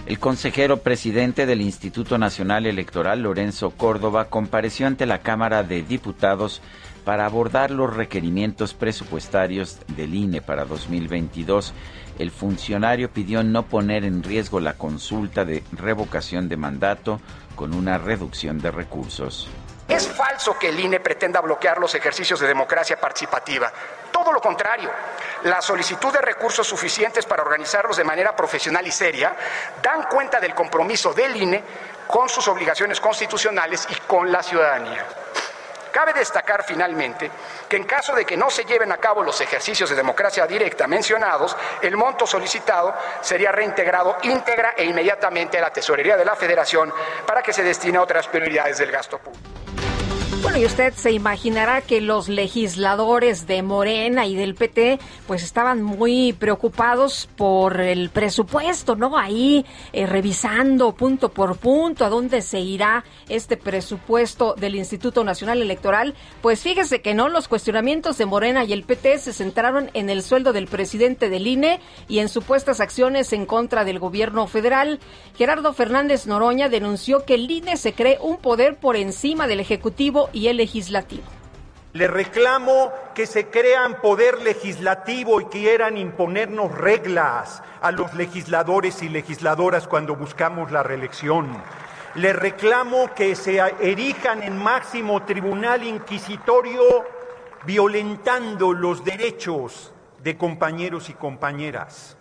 El 0.06 0.20
consejero 0.20 0.78
presidente 0.78 1.46
del 1.46 1.62
Instituto 1.62 2.18
Nacional 2.18 2.66
Electoral, 2.66 3.22
Lorenzo 3.24 3.70
Córdoba, 3.72 4.26
compareció 4.26 4.86
ante 4.86 5.06
la 5.06 5.20
Cámara 5.20 5.64
de 5.64 5.82
Diputados 5.82 6.62
para 7.06 7.26
abordar 7.26 7.72
los 7.72 7.96
requerimientos 7.96 8.74
presupuestarios 8.74 9.80
del 9.96 10.14
INE 10.14 10.42
para 10.42 10.66
2022. 10.66 11.74
El 12.20 12.32
funcionario 12.32 13.10
pidió 13.12 13.44
no 13.44 13.64
poner 13.64 14.04
en 14.04 14.24
riesgo 14.24 14.60
la 14.60 14.74
consulta 14.74 15.46
de 15.46 15.64
revocación 15.72 16.50
de 16.50 16.58
mandato 16.58 17.22
con 17.56 17.74
una 17.74 17.98
reducción 17.98 18.60
de 18.60 18.72
recursos. 18.72 19.48
Es 19.88 20.08
falso 20.10 20.58
que 20.60 20.68
el 20.70 20.82
INE 20.82 21.00
pretenda 21.00 21.40
bloquear 21.40 21.78
los 21.78 21.96
ejercicios 21.96 22.42
de 22.42 22.48
democracia 22.48 23.00
participativa. 23.00 23.72
Todo 24.14 24.32
lo 24.32 24.40
contrario. 24.40 24.92
La 25.44 25.60
solicitud 25.60 26.14
de 26.14 26.22
recursos 26.22 26.68
suficientes 26.68 27.26
para 27.26 27.42
organizarlos 27.42 27.98
de 27.98 28.04
manera 28.04 28.36
profesional 28.36 28.86
y 28.86 28.92
seria 28.92 29.36
dan 29.82 30.04
cuenta 30.04 30.40
del 30.40 30.54
compromiso 30.54 31.14
del 31.14 31.36
INE 31.36 31.64
con 32.08 32.30
sus 32.30 32.48
obligaciones 32.48 33.02
constitucionales 33.02 33.88
y 33.90 33.96
con 34.08 34.32
la 34.32 34.44
ciudadanía. 34.44 35.04
Cabe 35.92 36.14
destacar 36.14 36.64
finalmente 36.64 37.30
que 37.68 37.76
en 37.78 37.86
caso 37.86 38.14
de 38.16 38.24
que 38.24 38.38
no 38.38 38.50
se 38.50 38.66
lleven 38.66 38.92
a 38.92 38.98
cabo 38.98 39.24
los 39.24 39.40
ejercicios 39.42 39.90
de 39.90 39.96
democracia 39.96 40.46
directa 40.46 40.88
mencionados, 40.88 41.58
el 41.82 41.98
monto 41.98 42.28
solicitado 42.28 42.96
sería 43.22 43.52
reintegrado 43.52 44.18
íntegra 44.22 44.74
e 44.78 44.86
inmediatamente 44.86 45.58
a 45.58 45.62
la 45.62 45.74
tesorería 45.74 46.18
de 46.18 46.26
la 46.26 46.36
Federación 46.36 46.94
para 47.26 47.42
que 47.42 47.54
se 47.54 47.64
destine 47.64 47.98
a 47.98 48.02
otras 48.04 48.28
prioridades 48.28 48.78
del 48.78 48.92
gasto 48.92 49.18
público. 49.18 49.83
Bueno, 50.44 50.58
y 50.58 50.66
usted 50.66 50.94
se 50.94 51.14
imaginará 51.14 51.80
que 51.80 52.02
los 52.02 52.28
legisladores 52.28 53.48
de 53.48 53.64
Morena 53.64 54.26
y 54.26 54.36
del 54.36 54.56
PT 54.56 55.00
pues 55.26 55.42
estaban 55.42 55.82
muy 55.82 56.34
preocupados 56.34 57.30
por 57.38 57.80
el 57.80 58.10
presupuesto, 58.10 58.98
¿no? 58.98 59.18
Ahí 59.18 59.66
eh, 59.94 60.06
revisando 60.06 60.96
punto 60.96 61.30
por 61.30 61.56
punto 61.56 62.04
a 62.04 62.10
dónde 62.10 62.42
se 62.42 62.60
irá 62.60 63.06
este 63.30 63.56
presupuesto 63.56 64.54
del 64.56 64.76
Instituto 64.76 65.24
Nacional 65.24 65.62
Electoral. 65.62 66.14
Pues 66.42 66.62
fíjese 66.62 67.02
que 67.02 67.14
no, 67.14 67.30
los 67.30 67.48
cuestionamientos 67.48 68.18
de 68.18 68.26
Morena 68.26 68.66
y 68.66 68.74
el 68.74 68.84
PT 68.84 69.20
se 69.20 69.32
centraron 69.32 69.92
en 69.94 70.10
el 70.10 70.24
sueldo 70.24 70.52
del 70.52 70.68
presidente 70.68 71.30
del 71.30 71.48
INE 71.48 71.80
y 72.10 72.20
en 72.20 72.28
supuestas 72.28 72.82
acciones 72.82 73.32
en 73.32 73.46
contra 73.46 73.86
del 73.86 73.98
gobierno 73.98 74.46
federal. 74.48 75.00
Gerardo 75.38 75.72
Fernández 75.72 76.28
Noroña 76.28 76.68
denunció 76.68 77.24
que 77.24 77.36
el 77.36 77.50
INE 77.50 77.78
se 77.78 77.94
cree 77.94 78.18
un 78.22 78.38
poder 78.38 78.76
por 78.76 78.98
encima 78.98 79.48
del 79.48 79.62
Ejecutivo 79.62 80.30
y 80.34 80.48
el 80.48 80.58
legislativo. 80.58 81.24
Le 81.94 82.08
reclamo 82.08 82.92
que 83.14 83.28
se 83.28 83.50
crean 83.50 84.02
poder 84.02 84.42
legislativo 84.42 85.40
y 85.40 85.46
quieran 85.46 85.96
imponernos 85.96 86.72
reglas 86.72 87.62
a 87.82 87.92
los 87.92 88.16
legisladores 88.16 89.04
y 89.04 89.10
legisladoras 89.10 89.88
cuando 89.88 90.16
buscamos 90.16 90.72
la 90.72 90.82
reelección. 90.82 91.56
Le 92.16 92.34
reclamo 92.34 93.14
que 93.14 93.36
se 93.36 93.60
erijan 93.80 94.42
en 94.42 94.58
máximo 94.58 95.22
tribunal 95.24 95.84
inquisitorio 95.84 97.06
violentando 97.64 98.74
los 98.74 99.04
derechos 99.04 99.94
de 100.24 100.36
compañeros 100.36 101.10
y 101.10 101.14
compañeras. 101.14 102.18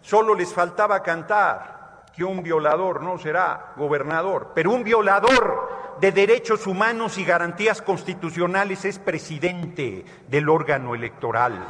Solo 0.00 0.34
les 0.36 0.54
faltaba 0.54 1.02
cantar 1.02 1.75
que 2.16 2.24
un 2.24 2.42
violador 2.42 3.02
no 3.02 3.18
será 3.18 3.74
gobernador, 3.76 4.52
pero 4.54 4.70
un 4.70 4.84
violador 4.84 5.96
de 6.00 6.12
Derechos 6.12 6.66
Humanos 6.66 7.18
y 7.18 7.24
Garantías 7.24 7.82
Constitucionales 7.82 8.84
es 8.86 8.98
presidente 8.98 10.04
del 10.28 10.48
órgano 10.48 10.94
electoral. 10.94 11.66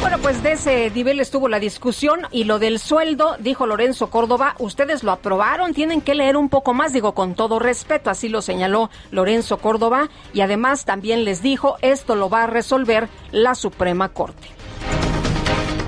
Bueno, 0.00 0.18
pues 0.18 0.44
de 0.44 0.52
ese 0.52 0.90
nivel 0.90 1.18
estuvo 1.18 1.48
la 1.48 1.58
discusión 1.58 2.20
y 2.30 2.44
lo 2.44 2.60
del 2.60 2.78
sueldo, 2.78 3.36
dijo 3.40 3.66
Lorenzo 3.66 4.10
Córdoba, 4.10 4.54
ustedes 4.60 5.02
lo 5.02 5.10
aprobaron, 5.10 5.74
tienen 5.74 6.02
que 6.02 6.14
leer 6.14 6.36
un 6.36 6.48
poco 6.48 6.72
más, 6.72 6.92
digo 6.92 7.14
con 7.14 7.34
todo 7.34 7.58
respeto, 7.58 8.08
así 8.08 8.28
lo 8.28 8.40
señaló 8.40 8.90
Lorenzo 9.10 9.58
Córdoba 9.58 10.08
y 10.32 10.40
además 10.42 10.84
también 10.84 11.24
les 11.24 11.42
dijo, 11.42 11.78
esto 11.82 12.14
lo 12.14 12.30
va 12.30 12.44
a 12.44 12.46
resolver 12.46 13.08
la 13.32 13.56
Suprema 13.56 14.10
Corte. 14.10 14.57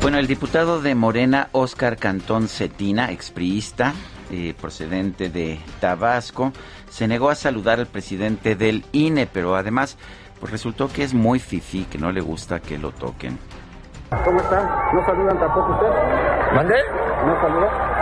Bueno, 0.03 0.17
el 0.19 0.27
diputado 0.27 0.81
de 0.81 0.95
Morena, 0.95 1.49
Óscar 1.53 1.99
Cantón 1.99 2.49
Cetina, 2.49 3.11
expriista, 3.11 3.93
eh, 4.31 4.55
procedente 4.59 5.29
de 5.29 5.61
Tabasco, 5.79 6.53
se 6.89 7.07
negó 7.07 7.29
a 7.29 7.35
saludar 7.35 7.81
al 7.81 7.87
presidente 7.87 8.57
del 8.57 8.85
INE, 8.93 9.27
pero 9.27 9.57
además 9.57 9.99
pues 10.41 10.53
resultó 10.53 10.89
que 10.89 11.03
es 11.03 11.13
muy 11.13 11.39
fifí, 11.39 11.85
que 11.85 11.99
no 11.99 12.13
le 12.13 12.23
gusta 12.23 12.61
que 12.61 12.79
lo 12.79 12.93
toquen. 12.93 13.39
¿Cómo 14.25 14.41
están? 14.41 14.67
¿No 14.95 15.05
saludan 15.05 15.39
tampoco 15.39 15.73
usted? 15.75 16.55
¿Mandé? 16.55 16.77
¿No 17.27 17.41
saluda? 17.43 18.01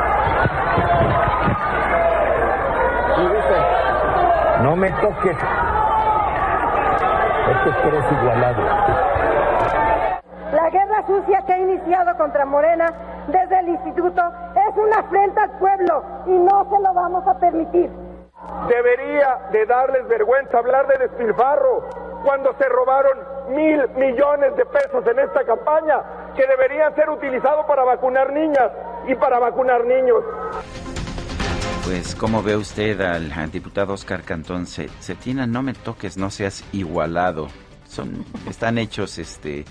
No 4.62 4.76
me 4.76 4.90
toques. 4.90 5.36
Es 7.48 7.56
que 7.62 7.88
eres 7.88 8.12
igualado. 8.12 9.17
La 10.52 10.70
guerra 10.70 11.06
sucia 11.06 11.42
que 11.46 11.52
ha 11.52 11.58
iniciado 11.58 12.16
contra 12.16 12.46
Morena 12.46 12.86
desde 13.26 13.58
el 13.60 13.68
instituto 13.68 14.22
es 14.54 14.76
una 14.76 15.00
afrenta 15.00 15.42
al 15.42 15.58
pueblo 15.58 16.02
y 16.26 16.30
no 16.30 16.66
se 16.70 16.82
lo 16.82 16.94
vamos 16.94 17.26
a 17.26 17.38
permitir. 17.38 17.90
Debería 18.68 19.40
de 19.52 19.66
darles 19.66 20.08
vergüenza 20.08 20.58
hablar 20.58 20.86
de 20.86 20.98
despilfarro 20.98 21.88
cuando 22.24 22.54
se 22.56 22.66
robaron 22.68 23.18
mil 23.50 23.88
millones 23.96 24.56
de 24.56 24.64
pesos 24.64 25.06
en 25.06 25.18
esta 25.18 25.44
campaña 25.44 26.02
que 26.34 26.46
deberían 26.46 26.94
ser 26.94 27.10
utilizados 27.10 27.66
para 27.66 27.84
vacunar 27.84 28.32
niñas 28.32 28.70
y 29.06 29.14
para 29.16 29.38
vacunar 29.38 29.84
niños. 29.84 30.24
Pues, 31.84 32.14
¿cómo 32.14 32.42
ve 32.42 32.56
usted 32.56 33.00
al, 33.00 33.50
diputado 33.50 33.92
Oscar 33.94 34.22
Cantón 34.22 34.66
Cetina? 34.66 35.46
No 35.46 35.62
me 35.62 35.74
toques, 35.74 36.16
no 36.16 36.30
seas 36.30 36.64
igualado. 36.72 37.48
Son, 37.86 38.24
están 38.46 38.76
hechos, 38.76 39.18
este, 39.18 39.64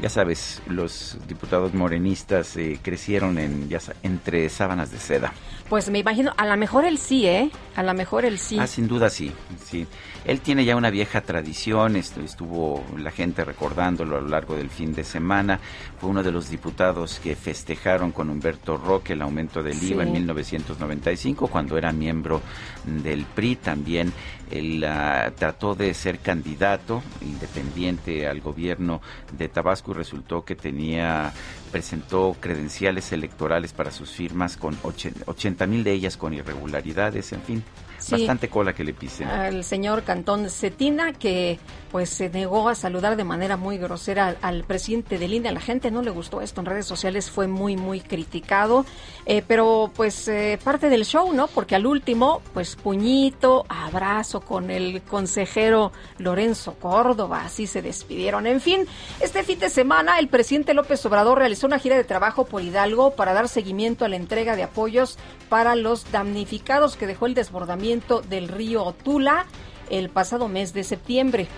ya 0.00 0.08
sabes, 0.08 0.62
los 0.66 1.18
diputados 1.26 1.74
morenistas 1.74 2.56
eh, 2.56 2.78
crecieron 2.82 3.38
en, 3.38 3.68
ya 3.68 3.80
entre 4.02 4.48
sábanas 4.48 4.90
de 4.90 4.98
seda. 4.98 5.32
Pues 5.68 5.90
me 5.90 5.98
imagino, 5.98 6.32
a 6.36 6.46
lo 6.46 6.56
mejor 6.56 6.84
él 6.84 6.98
sí, 6.98 7.26
¿eh? 7.26 7.50
A 7.76 7.82
lo 7.82 7.92
mejor 7.94 8.24
él 8.24 8.38
sí. 8.38 8.58
Ah, 8.58 8.66
sin 8.66 8.88
duda 8.88 9.10
sí, 9.10 9.32
sí. 9.62 9.86
Él 10.24 10.40
tiene 10.40 10.64
ya 10.64 10.76
una 10.76 10.90
vieja 10.90 11.20
tradición, 11.20 11.96
estuvo 11.96 12.84
la 12.96 13.10
gente 13.10 13.44
recordándolo 13.44 14.16
a 14.16 14.20
lo 14.20 14.28
largo 14.28 14.56
del 14.56 14.70
fin 14.70 14.94
de 14.94 15.04
semana. 15.04 15.60
Fue 15.98 16.10
uno 16.10 16.22
de 16.22 16.32
los 16.32 16.48
diputados 16.48 17.20
que 17.22 17.36
festejaron 17.36 18.12
con 18.12 18.30
Humberto 18.30 18.76
Roque 18.76 19.12
el 19.12 19.22
aumento 19.22 19.62
del 19.62 19.82
IVA 19.82 20.04
en 20.04 20.12
1995, 20.12 21.48
cuando 21.48 21.76
era 21.76 21.92
miembro 21.92 22.40
del 22.84 23.24
PRI. 23.24 23.56
También 23.56 24.12
él 24.50 24.84
ah, 24.84 25.32
trató 25.36 25.74
de 25.74 25.92
ser 25.94 26.18
candidato 26.18 27.02
independiente 27.20 28.26
al 28.26 28.40
gobierno 28.40 29.00
de 29.36 29.48
Tabasco 29.48 29.92
y 29.92 29.94
resultó 29.94 30.44
que 30.44 30.56
tenía 30.56 31.32
presentó 31.70 32.36
credenciales 32.40 33.12
electorales 33.12 33.72
para 33.72 33.90
sus 33.90 34.10
firmas 34.10 34.56
con 34.56 34.76
80 34.82 35.66
mil 35.66 35.84
de 35.84 35.92
ellas 35.92 36.16
con 36.16 36.34
irregularidades, 36.34 37.32
en 37.32 37.42
fin. 37.42 37.64
Bastante 38.10 38.48
cola 38.48 38.72
que 38.72 38.84
le 38.84 38.94
pisen. 38.94 39.28
Al 39.28 39.64
señor 39.64 40.02
Cantón 40.04 40.48
Cetina, 40.50 41.12
que 41.12 41.58
pues 41.90 42.10
se 42.10 42.28
negó 42.28 42.68
a 42.68 42.74
saludar 42.74 43.16
de 43.16 43.24
manera 43.24 43.56
muy 43.56 43.78
grosera 43.78 44.36
al, 44.42 44.64
presidente 44.64 45.18
del 45.18 45.32
INE. 45.32 45.48
A 45.48 45.52
la 45.52 45.60
gente 45.60 45.90
no 45.90 46.02
le 46.02 46.10
gustó 46.10 46.40
esto 46.40 46.60
en 46.60 46.66
redes 46.66 46.86
sociales, 46.86 47.30
fue 47.30 47.46
muy, 47.46 47.76
muy 47.76 48.00
criticado. 48.00 48.84
Eh, 49.26 49.42
pero 49.46 49.90
pues 49.94 50.28
eh, 50.28 50.58
parte 50.62 50.90
del 50.90 51.04
show, 51.04 51.32
¿no? 51.32 51.48
Porque 51.48 51.74
al 51.74 51.86
último, 51.86 52.42
pues 52.52 52.76
puñito, 52.76 53.64
abrazo 53.68 54.40
con 54.40 54.70
el 54.70 55.02
consejero 55.02 55.92
Lorenzo 56.18 56.74
Córdoba, 56.74 57.42
así 57.44 57.66
se 57.66 57.82
despidieron. 57.82 58.46
En 58.46 58.60
fin, 58.60 58.86
este 59.20 59.42
fin 59.42 59.58
de 59.58 59.70
semana 59.70 60.18
el 60.18 60.28
presidente 60.28 60.74
López 60.74 61.04
Obrador 61.06 61.38
realizó 61.38 61.66
una 61.66 61.78
gira 61.78 61.96
de 61.96 62.04
trabajo 62.04 62.44
por 62.46 62.62
Hidalgo 62.62 63.12
para 63.12 63.32
dar 63.32 63.48
seguimiento 63.48 64.04
a 64.04 64.08
la 64.08 64.16
entrega 64.16 64.56
de 64.56 64.62
apoyos 64.62 65.18
para 65.48 65.74
los 65.74 66.10
damnificados 66.12 66.96
que 66.96 67.06
dejó 67.06 67.26
el 67.26 67.34
desbordamiento 67.34 67.87
del 68.28 68.48
río 68.48 68.94
Tula 69.02 69.46
el 69.88 70.10
pasado 70.10 70.48
mes 70.48 70.74
de 70.74 70.84
septiembre. 70.84 71.48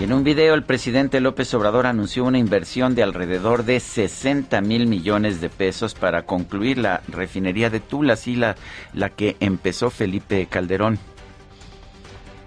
Y 0.00 0.04
en 0.04 0.14
un 0.14 0.24
video 0.24 0.54
el 0.54 0.64
presidente 0.64 1.20
López 1.20 1.52
Obrador 1.52 1.86
anunció 1.86 2.24
una 2.24 2.38
inversión 2.38 2.94
de 2.94 3.02
alrededor 3.02 3.64
de 3.64 3.78
60 3.80 4.62
mil 4.62 4.86
millones 4.86 5.42
de 5.42 5.50
pesos 5.50 5.94
para 5.94 6.24
concluir 6.24 6.78
la 6.78 7.02
refinería 7.06 7.68
de 7.68 7.80
Tula, 7.80 8.14
así 8.14 8.34
la, 8.34 8.56
la 8.94 9.10
que 9.10 9.36
empezó 9.40 9.90
Felipe 9.90 10.46
Calderón. 10.46 10.98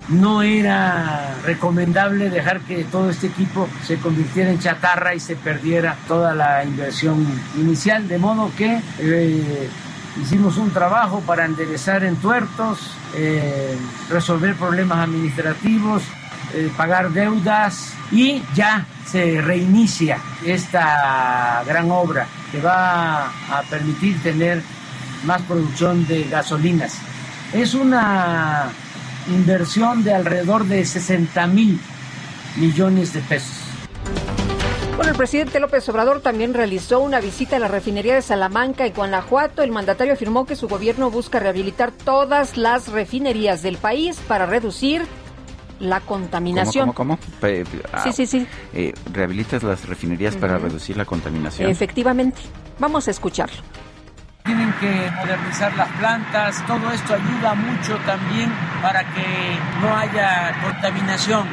No 0.10 0.42
era 0.42 1.36
recomendable 1.44 2.32
dejar 2.32 2.62
que 2.62 2.84
todo 2.86 3.12
este 3.12 3.28
equipo 3.28 3.68
se 3.84 3.98
convirtiera 3.98 4.50
en 4.50 4.60
chatarra 4.60 5.14
y 5.14 5.20
se 5.20 5.36
perdiera 5.36 5.96
toda 6.08 6.34
la 6.34 6.64
inversión 6.64 7.26
inicial, 7.56 8.08
de 8.08 8.18
modo 8.18 8.52
que 8.58 8.82
eh, 9.00 9.70
hicimos 10.22 10.58
un 10.58 10.72
trabajo 10.72 11.22
para 11.22 11.46
enderezar 11.46 12.04
entuertos, 12.04 12.80
eh, 13.16 13.78
resolver 14.10 14.56
problemas 14.56 15.00
administrativos, 15.00 16.04
eh, 16.54 16.72
pagar 16.78 17.12
deudas 17.12 17.94
y 18.12 18.42
ya 18.54 18.86
se 19.06 19.42
reinicia 19.42 20.20
esta 20.46 21.64
gran 21.66 21.92
obra 21.92 22.28
que 22.52 22.62
va 22.62 23.26
a 23.26 23.64
permitir 23.70 24.22
tener 24.22 24.62
más 25.26 25.42
producción 25.42 26.06
de 26.08 26.24
gasolinas. 26.26 26.98
Es 27.54 27.74
una 27.74 28.70
inversión 29.28 30.04
de 30.04 30.14
alrededor 30.14 30.66
de 30.66 30.86
60 30.86 31.48
mil 31.48 31.80
millones 32.58 33.14
de 33.14 33.22
pesos. 33.22 33.66
Bueno, 34.96 35.12
el 35.12 35.18
presidente 35.18 35.60
López 35.60 35.88
Obrador 35.90 36.22
también 36.22 36.54
realizó 36.54 37.02
una 37.02 37.20
visita 37.20 37.58
a 37.58 37.60
la 37.60 37.68
refinería 37.68 38.16
de 38.16 38.22
Salamanca 38.22 38.88
y 38.88 38.92
Guanajuato. 38.92 39.62
El 39.62 39.72
mandatario 39.72 40.14
afirmó 40.14 40.46
que 40.46 40.56
su 40.56 40.70
gobierno 40.70 41.12
busca 41.12 41.38
rehabilitar 41.40 41.92
todas 41.92 42.56
las 42.56 42.88
refinerías 42.88 43.62
del 43.62 43.76
país 43.76 44.22
para 44.26 44.46
reducir 44.46 45.06
la 45.82 46.00
contaminación. 46.00 46.94
¿Cómo, 46.94 47.18
cómo, 47.18 47.20
ah, 47.92 48.04
sí, 48.04 48.14
sí, 48.14 48.26
sí. 48.26 48.48
Eh, 48.74 48.94
¿Rehabilitas 49.12 49.64
las 49.64 49.86
refinerías 49.86 50.38
para 50.38 50.58
reducir 50.58 50.96
la 50.96 51.04
contaminación? 51.04 51.70
Efectivamente. 51.70 52.40
Vamos 52.80 53.10
a 53.10 53.12
escucharlo. 53.12 53.58
Tienen 54.46 54.72
que 54.80 55.12
modernizar 55.12 55.76
las 55.76 55.90
plantas, 55.98 56.66
todo 56.68 56.90
esto 56.92 57.16
ayuda 57.16 57.54
mucho 57.56 57.98
también 58.06 58.50
para 58.82 59.02
que 59.14 59.58
no 59.82 59.94
haya 59.94 60.56
contaminación. 60.64 61.48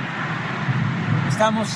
Estamos 1.29 1.69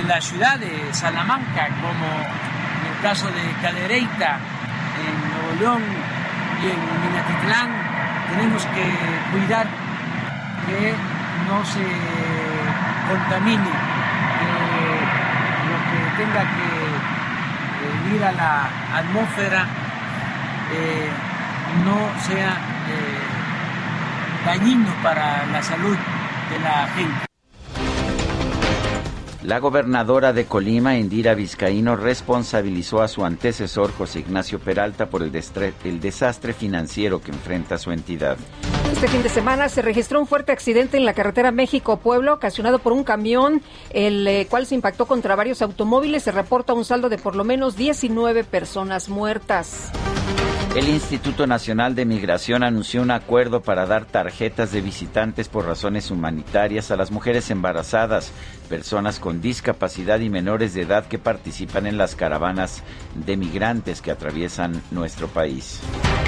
en 0.00 0.08
la 0.08 0.20
ciudad 0.20 0.58
de 0.58 0.92
Salamanca, 0.92 1.68
como 1.80 2.06
en 2.06 2.94
el 2.94 3.02
caso 3.02 3.26
de 3.28 3.42
Cadereyta, 3.62 4.38
en 5.06 5.30
Nuevo 5.30 5.60
León 5.60 5.82
y 6.62 6.66
en 6.66 6.80
Minatitlán, 7.02 7.70
tenemos 8.30 8.64
que 8.66 8.86
cuidar 9.32 9.66
que 10.66 10.94
no 11.48 11.64
se 11.64 11.86
contamine, 13.08 13.70
que 14.38 14.50
lo 15.68 15.78
que 15.90 16.24
tenga 16.24 16.40
que 16.40 16.70
eh, 18.12 18.16
ir 18.16 18.24
a 18.24 18.32
la 18.32 18.68
atmósfera 18.98 19.66
eh, 20.72 21.10
no 21.84 22.20
sea 22.22 22.52
eh, 22.88 24.44
dañino 24.44 24.90
para 25.02 25.46
la 25.46 25.62
salud 25.62 25.96
de 26.50 26.58
la 26.60 26.88
gente. 26.94 27.35
La 29.42 29.58
gobernadora 29.58 30.32
de 30.32 30.46
Colima, 30.46 30.96
Indira 30.96 31.34
Vizcaíno, 31.34 31.94
responsabilizó 31.94 33.02
a 33.02 33.08
su 33.08 33.24
antecesor 33.24 33.92
José 33.92 34.20
Ignacio 34.20 34.58
Peralta 34.58 35.06
por 35.06 35.22
el, 35.22 35.30
desastre 35.30 36.52
financiero 36.52 37.20
que 37.20 37.30
enfrenta 37.30 37.78
su 37.78 37.92
entidad. 37.92 38.38
Este 38.90 39.08
fin 39.08 39.22
de 39.22 39.28
semana 39.28 39.68
se 39.68 39.82
registró 39.82 40.20
un 40.20 40.26
fuerte 40.26 40.52
accidente 40.52 40.96
en 40.96 41.04
la 41.04 41.12
carretera 41.12 41.52
México-Pueblo 41.52 42.34
ocasionado 42.34 42.78
por 42.78 42.92
un 42.92 43.04
camión, 43.04 43.62
el 43.90 44.26
eh, 44.26 44.46
cual 44.48 44.66
se 44.66 44.74
impactó 44.74 45.06
contra 45.06 45.36
varios 45.36 45.60
automóviles. 45.62 46.22
Se 46.22 46.32
reporta 46.32 46.72
un 46.72 46.84
saldo 46.84 47.08
de 47.08 47.18
por 47.18 47.36
lo 47.36 47.44
menos 47.44 47.76
19 47.76 48.44
personas 48.44 49.08
muertas. 49.08 49.92
El 50.76 50.90
Instituto 50.90 51.46
Nacional 51.46 51.94
de 51.94 52.04
Migración 52.04 52.62
anunció 52.62 53.00
un 53.00 53.10
acuerdo 53.10 53.62
para 53.62 53.86
dar 53.86 54.04
tarjetas 54.04 54.72
de 54.72 54.82
visitantes 54.82 55.48
por 55.48 55.64
razones 55.64 56.10
humanitarias 56.10 56.90
a 56.90 56.96
las 56.96 57.10
mujeres 57.10 57.50
embarazadas, 57.50 58.30
personas 58.68 59.18
con 59.18 59.40
discapacidad 59.40 60.20
y 60.20 60.28
menores 60.28 60.74
de 60.74 60.82
edad 60.82 61.06
que 61.06 61.18
participan 61.18 61.86
en 61.86 61.96
las 61.96 62.14
caravanas 62.14 62.82
de 63.14 63.38
migrantes 63.38 64.02
que 64.02 64.10
atraviesan 64.10 64.82
nuestro 64.90 65.28
país. 65.28 65.80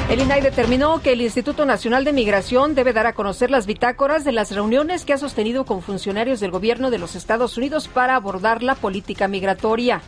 El 0.08 0.22
INAI 0.22 0.40
determinó 0.40 1.02
que 1.02 1.12
el 1.12 1.20
Instituto 1.20 1.66
Nacional 1.66 2.06
de 2.06 2.14
Migración 2.14 2.74
debe 2.74 2.94
dar 2.94 3.04
a 3.04 3.12
conocer 3.12 3.50
las 3.50 3.66
bitácoras 3.66 4.24
de 4.24 4.32
las 4.32 4.50
reuniones 4.50 5.04
que 5.04 5.12
ha 5.12 5.18
sostenido 5.18 5.66
con 5.66 5.82
funcionarios 5.82 6.40
del 6.40 6.52
gobierno 6.52 6.90
de 6.90 6.98
los 6.98 7.16
Estados 7.16 7.58
Unidos 7.58 7.86
para 7.86 8.16
abordar 8.16 8.62
la 8.62 8.76
política 8.76 9.28
migratoria. 9.28 10.00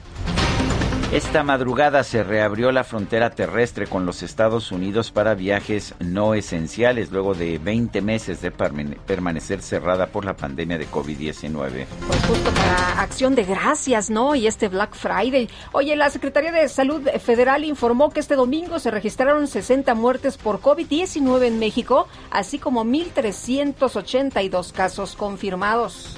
Esta 1.13 1.43
madrugada 1.43 2.05
se 2.05 2.23
reabrió 2.23 2.71
la 2.71 2.85
frontera 2.85 3.31
terrestre 3.31 3.89
con 3.89 4.07
los 4.07 4.23
Estados 4.23 4.71
Unidos 4.71 5.11
para 5.11 5.35
viajes 5.35 5.93
no 5.99 6.35
esenciales 6.35 7.11
luego 7.11 7.35
de 7.35 7.59
20 7.59 8.01
meses 8.01 8.41
de 8.41 8.53
permanecer 8.53 9.61
cerrada 9.61 10.07
por 10.07 10.25
la 10.25 10.37
pandemia 10.37 10.79
de 10.79 10.87
COVID-19. 10.89 11.87
Pues 12.07 12.27
justo 12.27 12.51
para 12.53 13.03
acción 13.03 13.35
de 13.35 13.43
gracias, 13.43 14.09
¿no? 14.09 14.37
Y 14.37 14.47
este 14.47 14.69
Black 14.69 14.95
Friday. 14.95 15.51
Oye, 15.73 15.97
la 15.97 16.11
Secretaría 16.11 16.53
de 16.53 16.69
Salud 16.69 17.03
Federal 17.19 17.65
informó 17.65 18.11
que 18.11 18.21
este 18.21 18.37
domingo 18.37 18.79
se 18.79 18.93
registraron 18.93 19.49
60 19.49 19.93
muertes 19.97 20.39
por 20.39 20.61
COVID-19 20.61 21.43
en 21.43 21.59
México, 21.59 22.07
así 22.31 22.61
como 22.61 22.85
1.382 22.85 24.71
casos 24.71 25.17
confirmados. 25.17 26.17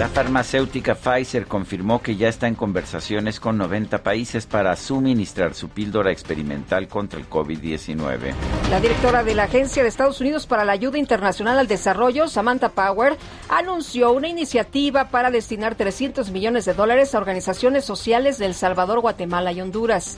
La 0.00 0.08
farmacéutica 0.08 0.94
Pfizer 0.94 1.46
confirmó 1.46 2.00
que 2.00 2.16
ya 2.16 2.28
está 2.28 2.48
en 2.48 2.54
conversaciones 2.54 3.38
con 3.38 3.58
90 3.58 4.02
países 4.02 4.46
para 4.46 4.74
suministrar 4.74 5.52
su 5.52 5.68
píldora 5.68 6.10
experimental 6.10 6.88
contra 6.88 7.20
el 7.20 7.28
COVID-19. 7.28 8.32
La 8.70 8.80
directora 8.80 9.22
de 9.22 9.34
la 9.34 9.42
Agencia 9.42 9.82
de 9.82 9.90
Estados 9.90 10.18
Unidos 10.22 10.46
para 10.46 10.64
la 10.64 10.72
Ayuda 10.72 10.96
Internacional 10.96 11.58
al 11.58 11.66
Desarrollo, 11.66 12.28
Samantha 12.28 12.70
Power, 12.70 13.18
anunció 13.50 14.12
una 14.12 14.28
iniciativa 14.28 15.10
para 15.10 15.30
destinar 15.30 15.74
300 15.74 16.30
millones 16.30 16.64
de 16.64 16.72
dólares 16.72 17.14
a 17.14 17.18
organizaciones 17.18 17.84
sociales 17.84 18.38
de 18.38 18.46
El 18.46 18.54
Salvador, 18.54 19.00
Guatemala 19.00 19.52
y 19.52 19.60
Honduras. 19.60 20.16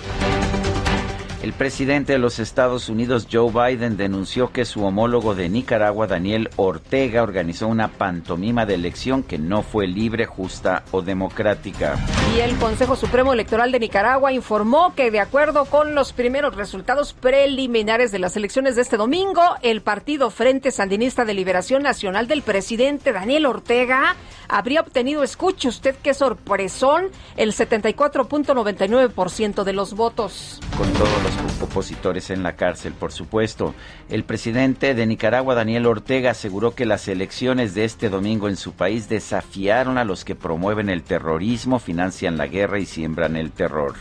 El 1.43 1.53
presidente 1.53 2.13
de 2.13 2.21
los 2.21 2.39
Estados 2.39 2.89
Unidos, 2.89 3.27
Joe 3.31 3.51
Biden, 3.51 3.97
denunció 3.97 4.53
que 4.53 4.65
su 4.65 4.85
homólogo 4.85 5.35
de 5.35 5.49
Nicaragua, 5.49 6.07
Daniel 6.07 6.49
Ortega, 6.55 7.25
organizó 7.25 7.67
una 7.67 7.89
pantomima 7.89 8.65
de 8.65 8.75
elección 8.75 9.25
que 9.25 9.39
no 9.39 9.65
fue 9.65 9.89
libre, 9.89 10.25
justa 10.25 10.85
o 10.93 11.03
democrática. 11.03 11.99
Y 12.37 12.39
el 12.39 12.55
Consejo 12.59 12.95
Supremo 12.95 13.33
Electoral 13.33 13.73
de 13.73 13.81
Nicaragua 13.81 14.33
informó 14.33 14.95
que, 14.95 15.11
de 15.11 15.19
acuerdo 15.19 15.65
con 15.65 15.97
los 15.97 16.13
primeros 16.13 16.55
resultados 16.55 17.13
preliminares 17.13 18.13
de 18.13 18.21
las 18.21 18.37
elecciones 18.37 18.77
de 18.77 18.83
este 18.83 18.97
domingo, 18.97 19.43
el 19.63 19.83
partido 19.83 20.31
Frente 20.31 20.71
Sandinista 20.71 21.25
de 21.25 21.35
Liberación 21.35 21.83
Nacional 21.83 22.29
del 22.29 22.43
presidente 22.43 23.13
Daniel 23.13 23.47
Ortega 23.47 24.15
habría 24.49 24.83
obtenido, 24.83 25.25
escuche 25.25 25.69
usted 25.69 25.97
qué 26.03 26.15
sorpresón, 26.15 27.11
el 27.37 27.53
74.99% 27.53 29.65
de 29.65 29.73
los 29.73 29.95
votos. 29.95 30.61
Con 30.77 30.93
todos 30.93 31.23
los 31.23 31.32
opositores 31.63 32.31
en 32.31 32.43
la 32.43 32.57
cárcel, 32.57 32.93
por 32.93 33.13
supuesto. 33.13 33.75
El 34.09 34.25
presidente 34.25 34.95
de 34.95 35.07
Nicaragua, 35.07 35.55
Daniel 35.55 35.87
Ortega, 35.87 36.31
aseguró 36.31 36.75
que 36.75 36.87
las 36.87 37.09
elecciones 37.09 37.75
de 37.75 37.85
este 37.85 38.09
domingo 38.09 38.49
en 38.49 38.57
su 38.57 38.73
país 38.73 39.09
desafiaron 39.09 39.99
a 39.99 40.05
los 40.05 40.25
que 40.25 40.35
promueven 40.35 40.89
el 40.89 41.03
terrorismo, 41.03 41.79
financian 41.79 42.37
la 42.37 42.47
guerra 42.47 42.79
y 42.79 42.87
siembran 42.87 43.37
el 43.37 43.53
terror. 43.53 43.95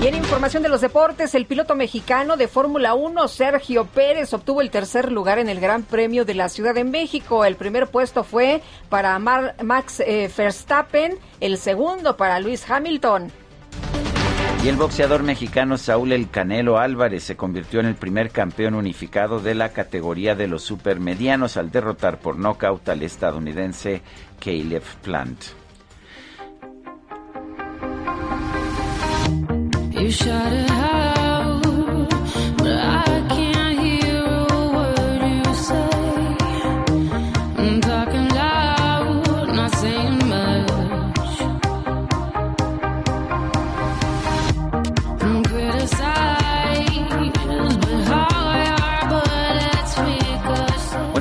Y 0.00 0.06
en 0.06 0.14
información 0.14 0.62
de 0.62 0.68
los 0.68 0.80
deportes, 0.80 1.34
el 1.34 1.46
piloto 1.46 1.74
mexicano 1.74 2.36
de 2.36 2.46
Fórmula 2.46 2.94
1, 2.94 3.26
Sergio 3.26 3.84
Pérez, 3.84 4.32
obtuvo 4.32 4.60
el 4.60 4.70
tercer 4.70 5.10
lugar 5.10 5.40
en 5.40 5.48
el 5.48 5.58
Gran 5.58 5.82
Premio 5.82 6.24
de 6.24 6.34
la 6.34 6.48
Ciudad 6.48 6.72
de 6.72 6.84
México. 6.84 7.44
El 7.44 7.56
primer 7.56 7.88
puesto 7.88 8.22
fue 8.22 8.62
para 8.88 9.18
Max 9.18 10.00
eh, 10.00 10.30
Verstappen, 10.36 11.18
el 11.40 11.58
segundo 11.58 12.16
para 12.16 12.38
Luis 12.38 12.70
Hamilton. 12.70 13.32
Y 14.64 14.68
el 14.68 14.76
boxeador 14.76 15.22
mexicano 15.22 15.78
Saúl 15.78 16.12
El 16.12 16.30
Canelo 16.30 16.78
Álvarez 16.78 17.22
se 17.22 17.36
convirtió 17.36 17.78
en 17.78 17.86
el 17.86 17.94
primer 17.94 18.30
campeón 18.30 18.74
unificado 18.74 19.38
de 19.38 19.54
la 19.54 19.72
categoría 19.72 20.34
de 20.34 20.48
los 20.48 20.64
supermedianos 20.64 21.56
al 21.56 21.70
derrotar 21.70 22.18
por 22.18 22.38
nocaut 22.38 22.88
al 22.88 23.02
estadounidense 23.02 24.02
Caleb 24.40 24.82
Plant. 25.02 25.44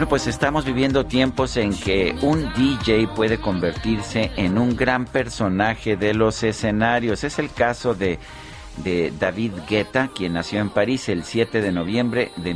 Pues 0.10 0.28
estamos 0.28 0.63
viviendo 0.63 1.06
tiempos 1.06 1.58
en 1.58 1.78
que 1.78 2.15
un 2.22 2.54
DJ 2.54 3.08
puede 3.10 3.39
convertirse 3.39 4.32
en 4.38 4.58
un 4.58 4.76
gran 4.76 5.06
personaje 5.06 5.98
de 5.98 6.13
los 6.13 6.43
escenarios. 6.43 7.24
Es 7.24 7.39
el 7.39 7.52
caso 7.52 7.93
de, 7.93 8.17
de 8.84 9.12
David 9.20 9.52
Guetta, 9.67 10.10
quien 10.15 10.34
nació 10.34 10.62
en 10.62 10.70
París 10.70 11.10
el 11.10 11.24
7 11.24 11.62
de 11.62 11.72
noviembre 11.72 12.32
de 12.38 12.54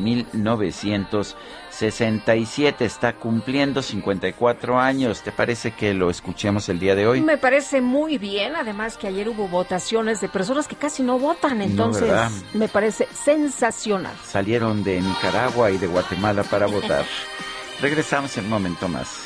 1967. 1.71 2.85
Está 2.85 3.13
cumpliendo 3.13 3.81
54 3.81 4.79
años. 4.79 5.21
¿Te 5.21 5.31
parece 5.31 5.71
que 5.71 5.93
lo 5.93 6.09
escuchemos 6.09 6.67
el 6.69 6.79
día 6.79 6.95
de 6.95 7.07
hoy? 7.07 7.21
Me 7.21 7.37
parece 7.37 7.81
muy 7.81 8.17
bien. 8.17 8.55
Además 8.55 8.97
que 8.97 9.07
ayer 9.07 9.29
hubo 9.29 9.47
votaciones 9.47 10.21
de 10.21 10.29
personas 10.29 10.67
que 10.67 10.75
casi 10.75 11.01
no 11.01 11.17
votan. 11.17 11.61
Entonces 11.61 12.11
me 12.53 12.67
parece 12.67 13.07
sensacional. 13.13 14.13
Salieron 14.23 14.83
de 14.83 15.01
Nicaragua 15.01 15.71
y 15.71 15.77
de 15.77 15.87
Guatemala 15.87 16.43
para 16.43 16.67
votar. 16.67 17.05
Regresamos 17.81 18.37
en 18.37 18.45
un 18.45 18.51
momento 18.51 18.87
más. 18.87 19.25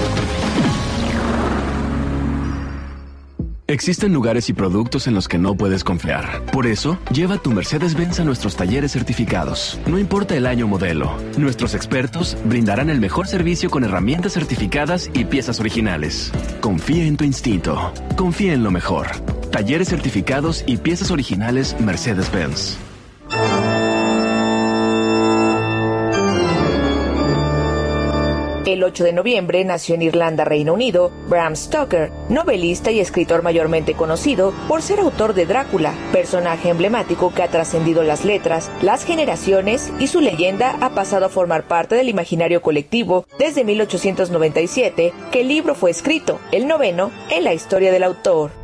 Existen 3.71 4.11
lugares 4.11 4.49
y 4.49 4.53
productos 4.53 5.07
en 5.07 5.13
los 5.13 5.29
que 5.29 5.37
no 5.37 5.55
puedes 5.55 5.85
confiar. 5.85 6.43
Por 6.47 6.67
eso, 6.67 6.99
lleva 7.09 7.37
tu 7.37 7.51
Mercedes-Benz 7.51 8.19
a 8.19 8.25
nuestros 8.25 8.57
talleres 8.57 8.91
certificados. 8.91 9.79
No 9.87 9.97
importa 9.97 10.35
el 10.35 10.45
año 10.45 10.67
modelo, 10.67 11.15
nuestros 11.37 11.73
expertos 11.73 12.35
brindarán 12.43 12.89
el 12.89 12.99
mejor 12.99 13.29
servicio 13.29 13.69
con 13.69 13.85
herramientas 13.85 14.33
certificadas 14.33 15.09
y 15.13 15.23
piezas 15.23 15.61
originales. 15.61 16.33
Confía 16.59 17.05
en 17.05 17.15
tu 17.15 17.23
instinto. 17.23 17.93
Confía 18.17 18.51
en 18.51 18.63
lo 18.63 18.71
mejor. 18.71 19.07
Talleres 19.51 19.87
certificados 19.87 20.65
y 20.67 20.75
piezas 20.75 21.09
originales 21.09 21.79
Mercedes-Benz. 21.79 22.90
El 28.71 28.85
8 28.85 29.03
de 29.03 29.11
noviembre 29.11 29.65
nació 29.65 29.95
en 29.95 30.01
Irlanda, 30.01 30.45
Reino 30.45 30.73
Unido, 30.73 31.11
Bram 31.27 31.57
Stoker, 31.57 32.09
novelista 32.29 32.89
y 32.89 33.01
escritor 33.01 33.43
mayormente 33.43 33.95
conocido 33.95 34.53
por 34.69 34.81
ser 34.81 35.01
autor 35.01 35.33
de 35.33 35.45
Drácula, 35.45 35.93
personaje 36.13 36.69
emblemático 36.69 37.33
que 37.33 37.43
ha 37.43 37.49
trascendido 37.49 38.01
las 38.01 38.23
letras, 38.23 38.71
las 38.81 39.03
generaciones 39.03 39.91
y 39.99 40.07
su 40.07 40.21
leyenda 40.21 40.77
ha 40.79 40.91
pasado 40.91 41.25
a 41.25 41.29
formar 41.29 41.67
parte 41.67 41.95
del 41.95 42.07
imaginario 42.07 42.61
colectivo 42.61 43.25
desde 43.37 43.65
1897 43.65 45.11
que 45.33 45.41
el 45.41 45.49
libro 45.49 45.75
fue 45.75 45.91
escrito, 45.91 46.39
el 46.53 46.65
noveno, 46.65 47.11
en 47.29 47.43
la 47.43 47.53
historia 47.53 47.91
del 47.91 48.03
autor. 48.03 48.60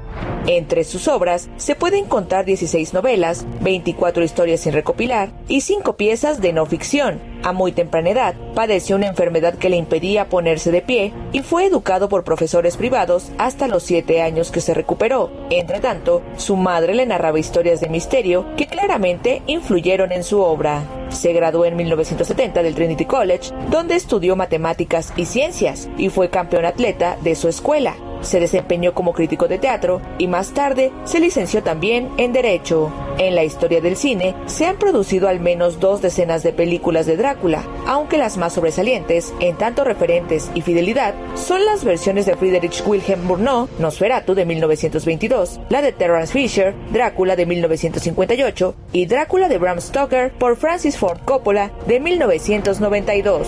Entre 0.47 0.85
sus 0.85 1.09
obras 1.09 1.49
se 1.57 1.75
pueden 1.75 2.05
contar 2.05 2.45
16 2.45 2.93
novelas, 2.93 3.45
24 3.59 4.23
historias 4.23 4.61
sin 4.61 4.71
recopilar 4.71 5.29
y 5.49 5.59
5 5.59 5.97
piezas 5.97 6.39
de 6.39 6.53
no 6.53 6.65
ficción. 6.65 7.19
A 7.43 7.51
muy 7.51 7.73
temprana 7.73 8.11
edad, 8.11 8.35
padeció 8.55 8.95
una 8.95 9.07
enfermedad 9.07 9.55
que 9.55 9.69
le 9.69 9.75
impedía 9.75 10.29
ponerse 10.29 10.71
de 10.71 10.81
pie 10.81 11.11
y 11.33 11.41
fue 11.41 11.65
educado 11.65 12.07
por 12.07 12.23
profesores 12.23 12.77
privados 12.77 13.29
hasta 13.37 13.67
los 13.67 13.83
7 13.83 14.21
años 14.21 14.49
que 14.49 14.61
se 14.61 14.73
recuperó. 14.73 15.31
Entre 15.49 15.81
tanto, 15.81 16.21
su 16.37 16.55
madre 16.55 16.95
le 16.95 17.05
narraba 17.05 17.39
historias 17.39 17.81
de 17.81 17.89
misterio 17.89 18.45
que 18.55 18.67
claramente 18.67 19.41
influyeron 19.47 20.13
en 20.13 20.23
su 20.23 20.39
obra. 20.39 20.81
Se 21.09 21.33
graduó 21.33 21.65
en 21.65 21.75
1970 21.75 22.63
del 22.63 22.73
Trinity 22.73 23.03
College, 23.03 23.51
donde 23.69 23.95
estudió 23.95 24.37
matemáticas 24.37 25.11
y 25.17 25.25
ciencias 25.25 25.89
y 25.97 26.07
fue 26.07 26.29
campeón 26.29 26.63
atleta 26.63 27.17
de 27.21 27.35
su 27.35 27.49
escuela. 27.49 27.97
Se 28.21 28.39
desempeñó 28.39 28.93
como 28.93 29.13
crítico 29.13 29.47
de 29.47 29.57
teatro 29.57 30.01
y 30.17 30.27
más 30.27 30.51
tarde 30.53 30.91
se 31.05 31.19
licenció 31.19 31.63
también 31.63 32.09
en 32.17 32.33
Derecho. 32.33 32.91
En 33.17 33.35
la 33.35 33.43
historia 33.43 33.81
del 33.81 33.95
cine 33.95 34.35
se 34.45 34.65
han 34.65 34.77
producido 34.77 35.27
al 35.27 35.39
menos 35.39 35.79
dos 35.79 36.01
decenas 36.01 36.43
de 36.43 36.53
películas 36.53 37.05
de 37.05 37.17
Drácula, 37.17 37.63
aunque 37.87 38.17
las 38.17 38.37
más 38.37 38.53
sobresalientes, 38.53 39.33
en 39.39 39.55
tanto 39.55 39.83
referentes 39.83 40.51
y 40.53 40.61
fidelidad, 40.61 41.15
son 41.35 41.65
las 41.65 41.83
versiones 41.83 42.25
de 42.25 42.35
Friedrich 42.35 42.83
Wilhelm 42.85 43.23
Murnau, 43.25 43.67
Nosferatu 43.79 44.35
de 44.35 44.45
1922, 44.45 45.59
la 45.69 45.81
de 45.81 45.93
Terence 45.93 46.31
Fisher, 46.33 46.75
Drácula 46.91 47.35
de 47.35 47.45
1958 47.45 48.75
y 48.93 49.05
Drácula 49.05 49.49
de 49.49 49.57
Bram 49.57 49.81
Stoker 49.81 50.31
por 50.33 50.55
Francis 50.57 50.97
Ford 50.97 51.19
Coppola 51.25 51.71
de 51.87 51.99
1992. 51.99 53.47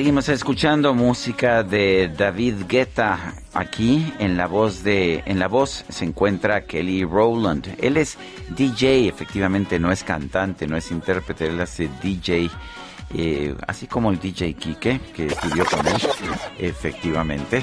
Seguimos 0.00 0.30
escuchando 0.30 0.94
música 0.94 1.62
de 1.62 2.10
David 2.16 2.62
Guetta. 2.66 3.34
Aquí 3.52 4.10
en 4.18 4.38
la 4.38 4.46
voz 4.46 4.82
de 4.82 5.22
en 5.26 5.38
la 5.38 5.46
voz 5.46 5.84
se 5.90 6.06
encuentra 6.06 6.62
Kelly 6.62 7.04
Rowland. 7.04 7.76
Él 7.78 7.98
es 7.98 8.16
DJ, 8.48 9.08
efectivamente 9.08 9.78
no 9.78 9.92
es 9.92 10.02
cantante, 10.02 10.66
no 10.66 10.78
es 10.78 10.90
intérprete, 10.90 11.48
él 11.48 11.60
hace 11.60 11.90
DJ. 12.02 12.48
eh, 13.14 13.54
así 13.66 13.86
como 13.88 14.10
el 14.10 14.18
DJ 14.18 14.54
Kike, 14.54 15.00
que 15.14 15.26
estudió 15.26 15.66
con 15.66 15.86
él, 15.86 16.00
efectivamente. 16.58 17.62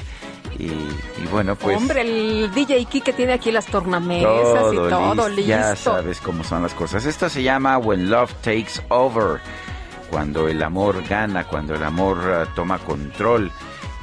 Y, 0.60 0.66
y 0.66 1.26
bueno, 1.32 1.56
pues 1.56 1.76
Hombre, 1.76 2.02
el 2.02 2.52
DJ 2.54 2.84
Kike 2.84 3.14
tiene 3.14 3.32
aquí 3.32 3.50
las 3.50 3.66
tornamesas 3.66 4.72
y 4.72 4.76
todo 4.76 5.28
listo. 5.28 5.48
Ya 5.48 5.74
sabes 5.74 6.20
cómo 6.20 6.44
son 6.44 6.62
las 6.62 6.72
cosas. 6.72 7.04
Esto 7.04 7.28
se 7.28 7.42
llama 7.42 7.78
When 7.78 8.08
Love 8.08 8.32
Takes 8.42 8.80
Over. 8.90 9.40
Cuando 10.10 10.48
el 10.48 10.62
amor 10.62 11.02
gana, 11.08 11.44
cuando 11.44 11.74
el 11.74 11.82
amor 11.82 12.18
ah, 12.24 12.52
toma 12.54 12.78
control. 12.78 13.50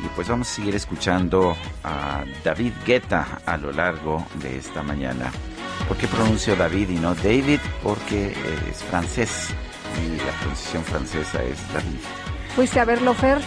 Y 0.04 0.08
pues 0.10 0.28
vamos 0.28 0.50
a 0.52 0.56
seguir 0.56 0.76
escuchando 0.76 1.56
a 1.84 2.24
David 2.44 2.74
Guetta 2.86 3.40
a 3.46 3.58
lo 3.58 3.72
largo 3.72 4.26
de 4.36 4.58
esta 4.58 4.84
mañana. 4.84 5.32
¿Por 5.88 5.98
qué 5.98 6.08
pronuncio 6.08 6.56
David 6.56 6.90
y 6.90 6.96
no 6.96 7.16
David? 7.16 7.60
Porque 7.84 8.28
eh, 8.28 8.36
es 8.70 8.84
francés 8.84 9.50
y 10.04 10.18
la 10.18 10.32
pronunciación 10.40 10.84
francesa 10.84 11.44
es 11.44 11.74
David. 11.74 12.00
¿Fuiste 12.56 12.80
a 12.80 12.86
verlo, 12.86 13.14
Fer? 13.14 13.40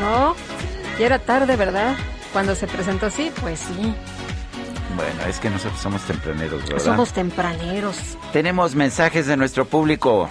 No, 0.00 0.34
ya 0.98 1.06
era 1.06 1.18
tarde, 1.18 1.56
¿verdad? 1.56 1.96
Cuando 2.32 2.54
se 2.54 2.66
presentó 2.66 3.06
así, 3.06 3.30
pues 3.40 3.60
sí. 3.60 3.94
Bueno, 4.96 5.22
es 5.28 5.38
que 5.38 5.50
nosotros 5.50 5.80
somos 5.80 6.02
tempraneros, 6.02 6.62
¿verdad? 6.68 6.84
Somos 6.84 7.12
tempraneros. 7.12 8.16
Tenemos 8.32 8.74
mensajes 8.74 9.26
de 9.26 9.36
nuestro 9.36 9.66
público. 9.66 10.28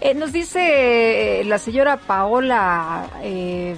Eh, 0.00 0.14
nos 0.14 0.32
dice 0.32 1.40
eh, 1.40 1.44
la 1.44 1.58
señora 1.58 1.96
Paola 1.96 3.08
eh, 3.22 3.76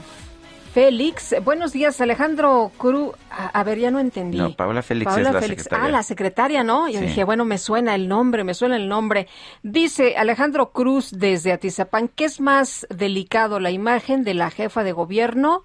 Félix. 0.74 1.35
Buenos 1.44 1.72
días, 1.72 2.00
Alejandro 2.00 2.72
Cruz. 2.76 3.14
A, 3.31 3.46
a 3.48 3.64
ver, 3.64 3.78
ya 3.78 3.90
no 3.90 4.00
entendí. 4.00 4.37
No, 4.37 4.52
Paola 4.54 4.83
Félix 4.83 5.07
Paola 5.07 5.28
es 5.28 5.35
la 5.35 5.40
Félix. 5.40 5.62
secretaria. 5.62 5.88
Ah, 5.88 5.92
la 5.92 6.02
secretaria, 6.02 6.64
¿no? 6.64 6.88
Yo 6.88 6.98
Sí. 7.00 7.07
dije, 7.07 7.24
bueno, 7.24 7.44
me 7.44 7.57
suena 7.57 7.94
el 7.94 8.09
nombre, 8.09 8.42
me 8.44 8.54
suena 8.54 8.76
el 8.76 8.88
nombre. 8.88 9.28
Dice 9.62 10.16
Alejandro 10.16 10.70
Cruz 10.72 11.12
desde 11.12 11.52
Atizapán, 11.52 12.09
¿qué 12.09 12.24
es 12.24 12.40
más 12.40 12.87
delicado, 12.90 13.61
la 13.61 13.70
imagen 13.70 14.24
de 14.24 14.35
la 14.35 14.50
jefa 14.50 14.83
de 14.85 14.92
gobierno 14.92 15.64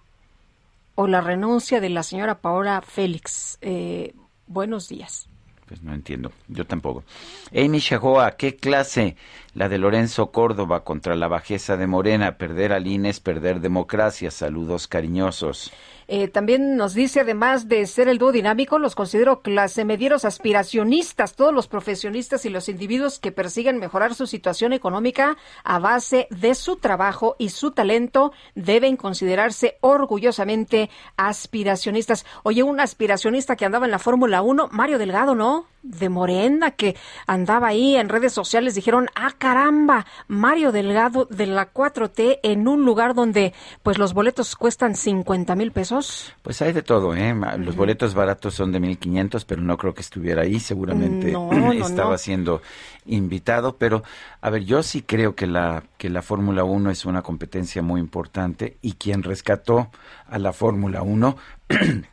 o 0.95 1.07
la 1.07 1.21
renuncia 1.21 1.81
de 1.81 1.89
la 1.89 2.03
señora 2.03 2.35
Paola 2.35 2.81
Félix? 2.81 3.57
Eh, 3.61 4.13
buenos 4.47 4.87
días. 4.87 5.27
Pues 5.73 5.81
no 5.81 5.95
entiendo, 5.95 6.31
yo 6.49 6.67
tampoco. 6.67 7.03
Amy 7.51 7.79
Shahoa, 7.79 8.35
¿qué 8.37 8.57
clase? 8.57 9.15
La 9.55 9.69
de 9.69 9.79
Lorenzo 9.79 10.29
Córdoba 10.29 10.83
contra 10.83 11.15
la 11.15 11.27
bajeza 11.27 11.77
de 11.77 11.87
Morena. 11.87 12.37
Perder 12.37 12.73
al 12.73 12.85
INE 12.85 13.09
es 13.09 13.19
perder 13.19 13.59
democracia. 13.59 14.29
Saludos 14.29 14.87
cariñosos. 14.87 15.73
Eh, 16.15 16.27
también 16.27 16.77
nos 16.77 16.93
dice, 16.93 17.21
además 17.21 17.67
de 17.67 17.87
ser 17.87 18.07
el 18.07 18.19
dúo 18.19 18.31
dinámico, 18.31 18.77
los 18.77 18.93
considero 18.93 19.41
clase 19.41 19.83
medieros 19.83 20.25
aspiracionistas, 20.25 21.35
todos 21.35 21.51
los 21.51 21.67
profesionistas 21.67 22.45
y 22.45 22.49
los 22.49 22.69
individuos 22.69 23.17
que 23.17 23.31
persiguen 23.31 23.79
mejorar 23.79 24.13
su 24.13 24.27
situación 24.27 24.73
económica 24.73 25.37
a 25.63 25.79
base 25.79 26.27
de 26.29 26.53
su 26.53 26.75
trabajo 26.75 27.35
y 27.39 27.49
su 27.49 27.71
talento 27.71 28.31
deben 28.53 28.95
considerarse 28.95 29.79
orgullosamente 29.81 30.91
aspiracionistas. 31.17 32.27
Oye, 32.43 32.61
un 32.61 32.79
aspiracionista 32.79 33.55
que 33.55 33.65
andaba 33.65 33.85
en 33.85 33.91
la 33.91 33.97
Fórmula 33.97 34.43
1, 34.43 34.67
Mario 34.71 34.99
Delgado, 34.99 35.33
¿no? 35.33 35.72
De 35.83 36.09
Morena, 36.09 36.71
que 36.71 36.95
andaba 37.27 37.67
ahí 37.67 37.95
en 37.95 38.09
redes 38.09 38.33
sociales, 38.33 38.73
dijeron, 38.73 39.09
ah, 39.15 39.31
caramba, 39.37 40.05
Mario 40.27 40.71
Delgado 40.71 41.25
de 41.29 41.45
la 41.45 41.71
4T 41.73 42.39
en 42.41 42.67
un 42.67 42.85
lugar 42.85 43.13
donde 43.13 43.53
pues 43.83 43.97
los 43.97 44.13
boletos 44.13 44.55
cuestan 44.55 44.95
50 44.95 45.55
mil 45.55 45.71
pesos. 45.71 46.33
Pues 46.41 46.61
hay 46.61 46.71
de 46.73 46.81
todo, 46.83 47.15
¿eh? 47.15 47.35
Los 47.57 47.75
boletos 47.75 48.13
baratos 48.13 48.53
son 48.53 48.71
de 48.71 48.79
1500, 48.79 49.45
pero 49.45 49.61
no 49.61 49.77
creo 49.77 49.93
que 49.93 50.01
estuviera 50.01 50.43
ahí. 50.43 50.59
Seguramente 50.59 51.31
No, 51.31 51.51
no, 51.51 51.73
estaba 51.73 52.11
no. 52.11 52.17
siendo 52.17 52.61
invitado. 53.05 53.75
Pero, 53.77 54.03
a 54.41 54.49
ver, 54.49 54.63
yo 54.63 54.83
sí 54.83 55.01
creo 55.01 55.35
que 55.35 55.47
la, 55.47 55.83
que 55.97 56.09
la 56.09 56.21
Fórmula 56.21 56.63
1 56.63 56.91
es 56.91 57.05
una 57.05 57.21
competencia 57.21 57.81
muy 57.81 57.99
importante 57.99 58.77
y 58.81 58.93
quien 58.93 59.23
rescató 59.23 59.89
a 60.27 60.39
la 60.39 60.53
Fórmula 60.53 61.01
1 61.01 61.35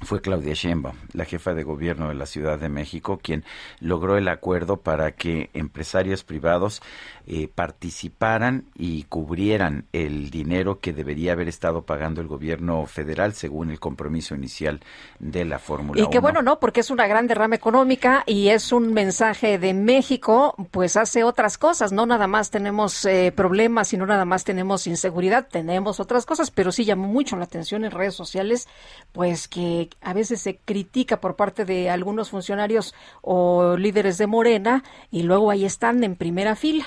fue 0.00 0.20
Claudia 0.20 0.54
Sheinbaum, 0.54 0.96
la 1.12 1.24
jefa 1.24 1.54
de 1.54 1.64
gobierno 1.64 2.08
de 2.08 2.14
la 2.14 2.26
Ciudad 2.26 2.58
de 2.58 2.68
México, 2.68 3.18
quien 3.22 3.44
logró 3.80 4.16
el 4.16 4.28
acuerdo 4.28 4.78
para 4.78 5.12
que 5.12 5.50
empresarios 5.54 6.24
privados 6.24 6.82
eh, 7.30 7.46
participaran 7.54 8.64
y 8.74 9.02
cubrieran 9.02 9.84
el 9.92 10.30
dinero 10.30 10.80
que 10.80 10.94
debería 10.94 11.32
haber 11.32 11.46
estado 11.46 11.82
pagando 11.82 12.22
el 12.22 12.26
gobierno 12.26 12.86
federal 12.86 13.34
según 13.34 13.70
el 13.70 13.78
compromiso 13.78 14.34
inicial 14.34 14.80
de 15.18 15.44
la 15.44 15.58
Fórmula 15.58 16.00
Y 16.00 16.04
1. 16.04 16.10
que 16.10 16.20
bueno, 16.20 16.40
¿no? 16.40 16.58
Porque 16.58 16.80
es 16.80 16.88
una 16.88 17.06
gran 17.06 17.26
derrama 17.26 17.54
económica 17.54 18.24
y 18.24 18.48
es 18.48 18.72
un 18.72 18.94
mensaje 18.94 19.58
de 19.58 19.74
México, 19.74 20.54
pues 20.70 20.96
hace 20.96 21.22
otras 21.22 21.58
cosas. 21.58 21.92
No 21.92 22.06
nada 22.06 22.26
más 22.26 22.50
tenemos 22.50 23.04
eh, 23.04 23.30
problemas 23.36 23.92
y 23.92 23.98
no 23.98 24.06
nada 24.06 24.24
más 24.24 24.44
tenemos 24.44 24.86
inseguridad, 24.86 25.48
tenemos 25.50 26.00
otras 26.00 26.24
cosas, 26.24 26.50
pero 26.50 26.72
sí 26.72 26.86
llamó 26.86 27.08
mucho 27.08 27.36
la 27.36 27.44
atención 27.44 27.84
en 27.84 27.90
redes 27.90 28.14
sociales, 28.14 28.68
pues 29.12 29.48
que 29.48 29.90
a 30.00 30.14
veces 30.14 30.40
se 30.40 30.56
critica 30.56 31.20
por 31.20 31.36
parte 31.36 31.66
de 31.66 31.90
algunos 31.90 32.30
funcionarios 32.30 32.94
o 33.20 33.76
líderes 33.76 34.16
de 34.16 34.26
Morena 34.26 34.82
y 35.10 35.24
luego 35.24 35.50
ahí 35.50 35.66
están 35.66 36.02
en 36.04 36.16
primera 36.16 36.56
fila. 36.56 36.86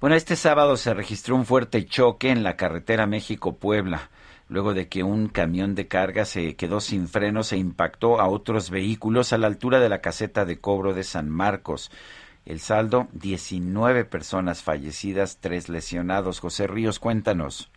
Bueno, 0.00 0.16
este 0.16 0.34
sábado 0.34 0.78
se 0.78 0.94
registró 0.94 1.36
un 1.36 1.44
fuerte 1.44 1.84
choque 1.84 2.30
en 2.30 2.42
la 2.42 2.56
carretera 2.56 3.06
México-Puebla, 3.06 4.08
luego 4.48 4.72
de 4.72 4.88
que 4.88 5.02
un 5.02 5.28
camión 5.28 5.74
de 5.74 5.88
carga 5.88 6.24
se 6.24 6.56
quedó 6.56 6.80
sin 6.80 7.06
frenos 7.06 7.52
e 7.52 7.58
impactó 7.58 8.18
a 8.18 8.26
otros 8.26 8.70
vehículos 8.70 9.34
a 9.34 9.36
la 9.36 9.46
altura 9.46 9.78
de 9.78 9.90
la 9.90 10.00
caseta 10.00 10.46
de 10.46 10.58
cobro 10.58 10.94
de 10.94 11.04
San 11.04 11.28
Marcos. 11.28 11.90
El 12.46 12.60
saldo, 12.60 13.08
19 13.12 14.06
personas 14.06 14.62
fallecidas, 14.62 15.36
tres 15.38 15.68
lesionados. 15.68 16.40
José 16.40 16.66
Ríos, 16.66 16.98
cuéntanos. 16.98 17.70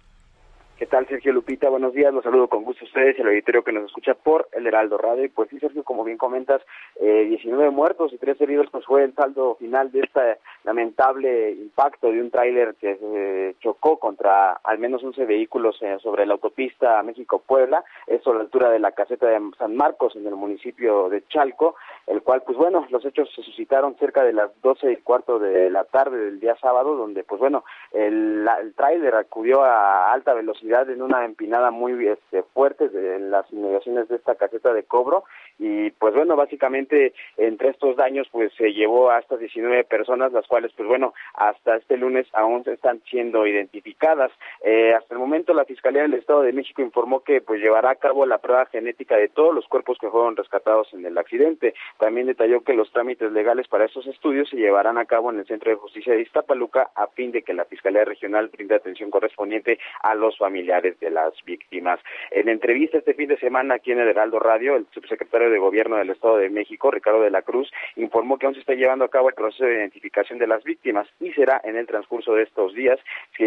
¿Qué 0.83 0.87
tal, 0.87 1.07
Sergio 1.07 1.31
Lupita? 1.31 1.69
Buenos 1.69 1.93
días, 1.93 2.13
los 2.13 2.25
saludo 2.25 2.49
con 2.49 2.65
gusto 2.65 2.83
a 2.83 2.87
ustedes 2.89 3.17
y 3.17 3.21
al 3.21 3.29
auditorio 3.29 3.63
que 3.63 3.71
nos 3.71 3.85
escucha 3.85 4.15
por 4.15 4.49
el 4.51 4.67
Heraldo 4.67 4.97
Radio. 4.97 5.23
Y 5.23 5.29
pues 5.29 5.49
sí, 5.49 5.57
Sergio, 5.57 5.81
como 5.85 6.03
bien 6.03 6.17
comentas, 6.17 6.61
eh, 6.99 7.23
19 7.29 7.69
muertos 7.69 8.11
y 8.11 8.17
3 8.17 8.41
heridos, 8.41 8.67
pues 8.69 8.85
fue 8.85 9.05
el 9.05 9.15
saldo 9.15 9.55
final 9.55 9.93
de 9.93 10.01
este 10.01 10.39
lamentable 10.65 11.51
impacto 11.51 12.11
de 12.11 12.19
un 12.19 12.29
tráiler 12.29 12.75
que 12.75 12.97
se 12.97 13.55
chocó 13.61 13.97
contra 13.97 14.59
al 14.61 14.77
menos 14.77 15.01
11 15.01 15.23
vehículos 15.23 15.81
eh, 15.81 15.95
sobre 16.03 16.25
la 16.25 16.33
autopista 16.33 17.01
México-Puebla, 17.01 17.85
eso 18.07 18.31
a 18.31 18.35
la 18.35 18.41
altura 18.41 18.69
de 18.69 18.79
la 18.79 18.91
caseta 18.91 19.27
de 19.27 19.39
San 19.57 19.77
Marcos 19.77 20.17
en 20.17 20.27
el 20.27 20.35
municipio 20.35 21.07
de 21.07 21.25
Chalco, 21.29 21.77
el 22.07 22.21
cual, 22.21 22.41
pues 22.45 22.57
bueno, 22.57 22.85
los 22.89 23.03
hechos 23.05 23.29
se 23.35 23.41
suscitaron 23.43 23.95
cerca 23.97 24.23
de 24.23 24.33
las 24.33 24.49
12 24.61 24.91
y 24.91 24.97
cuarto 24.97 25.39
de 25.39 25.69
la 25.69 25.83
tarde 25.85 26.17
del 26.17 26.39
día 26.39 26.55
sábado, 26.61 26.95
donde, 26.95 27.23
pues 27.23 27.39
bueno, 27.39 27.63
el, 27.91 28.47
el 28.61 28.73
tráiler 28.75 29.15
acudió 29.15 29.63
a 29.63 30.11
alta 30.11 30.33
velocidad 30.33 30.89
en 30.89 31.01
una 31.01 31.25
empinada 31.25 31.71
muy 31.71 32.07
este, 32.07 32.43
fuerte 32.53 32.89
de- 32.89 33.15
en 33.15 33.31
las 33.31 33.51
inmediaciones 33.53 34.07
de 34.09 34.15
esta 34.17 34.35
caseta 34.35 34.73
de 34.73 34.83
cobro 34.83 35.23
y 35.59 35.91
pues 35.91 36.13
bueno, 36.13 36.35
básicamente 36.35 37.13
entre 37.37 37.69
estos 37.69 37.95
daños 37.95 38.27
pues 38.31 38.51
se 38.55 38.73
llevó 38.73 39.09
a 39.11 39.19
estas 39.19 39.39
19 39.39 39.83
personas, 39.85 40.31
las 40.33 40.47
cuales 40.47 40.71
pues 40.75 40.87
bueno, 40.87 41.13
hasta 41.35 41.75
este 41.77 41.97
lunes 41.97 42.27
aún 42.33 42.63
están 42.65 43.01
siendo 43.09 43.45
identificadas. 43.47 44.31
Eh, 44.63 44.93
hasta 44.93 45.13
el 45.13 45.19
momento 45.19 45.53
la 45.53 45.65
Fiscalía 45.65 46.01
del 46.03 46.15
Estado 46.15 46.41
de 46.41 46.53
México 46.53 46.81
informó 46.81 47.21
que 47.21 47.41
pues 47.41 47.61
llevará 47.61 47.91
a 47.91 47.95
cabo 47.95 48.25
la 48.25 48.39
prueba 48.39 48.65
genética 48.67 49.15
de 49.15 49.29
todos 49.29 49.53
los 49.53 49.67
cuerpos 49.67 49.97
que 49.99 50.09
fueron 50.09 50.35
rescatados 50.35 50.93
en 50.93 51.05
el 51.05 51.17
accidente. 51.17 51.73
También 51.99 52.27
detalló 52.27 52.61
que 52.61 52.73
los 52.73 52.91
trámites 52.91 53.31
legales 53.31 53.67
para 53.67 53.85
estos 53.85 54.05
estudios 54.07 54.49
se 54.49 54.57
llevarán 54.57 54.97
a 54.97 55.05
cabo 55.05 55.31
en 55.31 55.39
el 55.39 55.45
Centro 55.45 55.71
de 55.71 55.77
Justicia 55.77 56.13
de 56.13 56.21
Iztapaluca 56.21 56.89
a 56.95 57.07
fin 57.07 57.31
de 57.31 57.43
que 57.43 57.53
la 57.53 57.65
Fiscalía 57.65 58.03
Regional 58.05 58.49
brinde 58.49 58.75
atención 58.75 59.09
correspondiente 59.09 59.79
a 60.01 60.15
los 60.15 60.37
familiares 60.37 60.99
de 60.99 61.09
las 61.09 61.33
víctimas. 61.45 61.99
En 62.31 62.49
entrevista 62.49 62.97
este 62.97 63.13
fin 63.13 63.29
de 63.29 63.37
semana 63.37 63.75
aquí 63.75 63.91
en 63.91 63.99
el 63.99 64.07
Heraldo 64.07 64.39
Radio, 64.39 64.75
el 64.75 64.87
subsecretario 64.93 65.49
de 65.49 65.59
Gobierno 65.59 65.97
del 65.97 66.09
Estado 66.09 66.37
de 66.37 66.49
México, 66.49 66.91
Ricardo 66.91 67.21
de 67.21 67.31
la 67.31 67.41
Cruz, 67.41 67.71
informó 67.95 68.37
que 68.37 68.45
aún 68.45 68.55
se 68.55 68.61
está 68.61 68.73
llevando 68.73 69.05
a 69.05 69.09
cabo 69.09 69.29
el 69.29 69.35
proceso 69.35 69.65
de 69.65 69.75
identificación 69.75 70.39
de 70.39 70.47
las 70.47 70.63
víctimas 70.63 71.07
y 71.19 71.31
será 71.33 71.61
en 71.63 71.75
el 71.75 71.87
transcurso 71.87 72.33
de 72.33 72.43
estos 72.43 72.73
días 72.73 72.99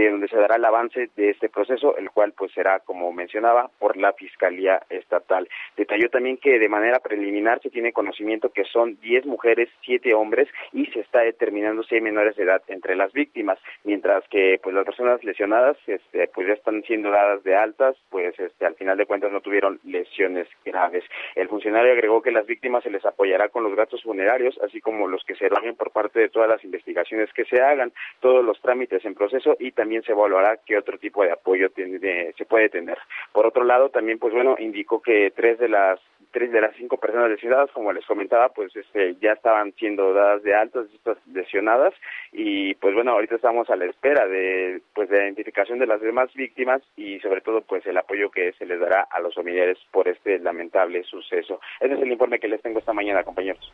donde 0.05 0.29
se 0.29 0.37
dará 0.37 0.57
el 0.57 0.65
avance 0.65 1.11
de 1.17 1.31
este 1.31 1.49
proceso, 1.49 1.97
el 1.97 2.11
cual 2.11 2.33
pues 2.33 2.53
será, 2.53 2.81
como 2.81 3.13
mencionaba, 3.13 3.71
por 3.79 3.97
la 3.97 4.13
Fiscalía 4.13 4.83
Estatal. 4.91 5.49
Detalló 5.77 6.09
también 6.11 6.37
que 6.37 6.59
de 6.59 6.69
manera 6.69 6.99
preliminar 7.01 7.61
se 7.63 7.71
tiene 7.71 7.93
conocimiento 7.93 8.36
que 8.41 8.65
son 8.65 8.99
10 9.01 9.27
mujeres, 9.27 9.69
7 9.85 10.15
hombres 10.15 10.49
y 10.73 10.87
se 10.87 11.01
está 11.01 11.21
determinando 11.21 11.83
si 11.83 11.97
hay 11.97 12.01
menores 12.01 12.37
de 12.37 12.45
edad 12.45 12.63
entre 12.69 12.97
las 12.97 13.13
víctimas, 13.13 13.59
mientras 13.85 14.27
que 14.29 14.61
pues 14.63 14.75
las 14.75 14.85
personas 14.85 15.23
lesionadas 15.25 15.77
este, 15.87 16.29
pues 16.29 16.47
ya 16.47 16.55
están 16.55 16.83
siendo 16.83 17.11
dadas 17.11 17.43
de 17.45 17.57
altas, 17.57 17.97
pues 18.11 18.39
este, 18.39 18.67
al 18.67 18.75
final 18.75 18.97
de 18.97 19.07
cuentas 19.07 19.33
no 19.33 19.41
tuvieron 19.41 19.81
lesiones 19.85 20.49
graves. 20.65 21.05
El 21.35 21.49
funcionario 21.49 21.93
agregó 21.93 22.23
que 22.23 22.31
las 22.31 22.47
víctimas 22.47 22.83
se 22.83 22.91
les 22.91 23.05
apoyará 23.05 23.49
con 23.49 23.65
los 23.65 23.75
gastos 23.75 24.03
funerarios, 24.03 24.59
así 24.63 24.81
como 24.81 25.09
los 25.09 25.25
que 25.25 25.35
se 25.35 25.49
logren 25.49 25.77
por 25.77 25.91
parte 25.91 26.21
de 26.21 26.29
todas 26.29 26.49
las 26.49 26.63
investigaciones 26.65 27.33
que 27.33 27.45
se 27.45 27.61
hagan, 27.61 27.93
todos 28.21 28.45
los 28.45 28.61
trámites 28.61 29.05
en 29.05 29.15
proceso 29.15 29.57
y 29.59 29.73
también 29.73 30.03
se 30.03 30.13
evaluará 30.13 30.59
qué 30.65 30.79
otro 30.79 30.99
tipo 30.99 31.23
de 31.23 31.33
apoyo 31.33 31.71
tiene, 31.71 32.33
se 32.37 32.45
puede 32.45 32.69
tener. 32.69 32.99
Por 33.33 33.47
otro 33.47 33.65
lado, 33.65 33.91
también, 33.91 34.19
pues 34.19 34.33
bueno, 34.33 34.57
indicó 34.59 35.01
que 35.01 35.33
tres 35.35 35.59
de 35.59 35.69
las 35.69 36.01
tres 36.33 36.53
de 36.53 36.61
las 36.61 36.75
cinco 36.77 36.99
personas 36.99 37.31
lesionadas, 37.31 37.71
como 37.71 37.93
les 37.93 38.05
comentaba, 38.27 38.49
pues 38.49 38.75
este, 38.75 39.17
ya 39.21 39.33
estaban 39.33 39.73
siendo 39.79 40.13
dadas 40.13 40.43
de 40.43 40.55
altas 40.55 40.87
estas 40.95 41.17
lesionadas 41.33 41.95
y 42.33 42.75
pues 42.75 42.95
bueno, 42.95 43.13
ahorita 43.13 43.37
estamos 43.37 43.71
a 43.71 43.77
la 43.77 43.87
espera 43.87 44.27
de 44.27 44.83
pues 44.95 45.09
de 45.09 45.19
la 45.19 45.25
identificación 45.25 45.79
de 45.79 45.87
las 45.87 46.01
demás 46.01 46.33
víctimas 46.35 46.83
y 46.97 47.21
sobre 47.21 47.41
todo 47.41 47.61
pues 47.61 47.87
el 47.87 47.97
apoyo 47.97 48.31
que 48.31 48.53
se 48.59 48.67
les 48.67 48.81
dará 48.81 49.07
a 49.11 49.21
los 49.21 49.35
familiares 49.35 49.79
por 49.93 50.09
este 50.09 50.39
lamentable 50.41 51.05
suceso. 51.05 51.61
Ese 51.81 51.95
es 51.95 52.01
el 52.01 52.11
informe 52.11 52.41
que 52.41 52.49
les 52.49 52.61
tengo 52.63 52.81
esta 52.81 52.93
mañana, 52.93 53.23
compañeros. 53.23 53.73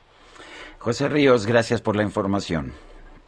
José 0.78 1.08
Ríos, 1.08 1.46
gracias 1.46 1.80
por 1.80 1.96
la 1.96 2.02
información. 2.02 2.72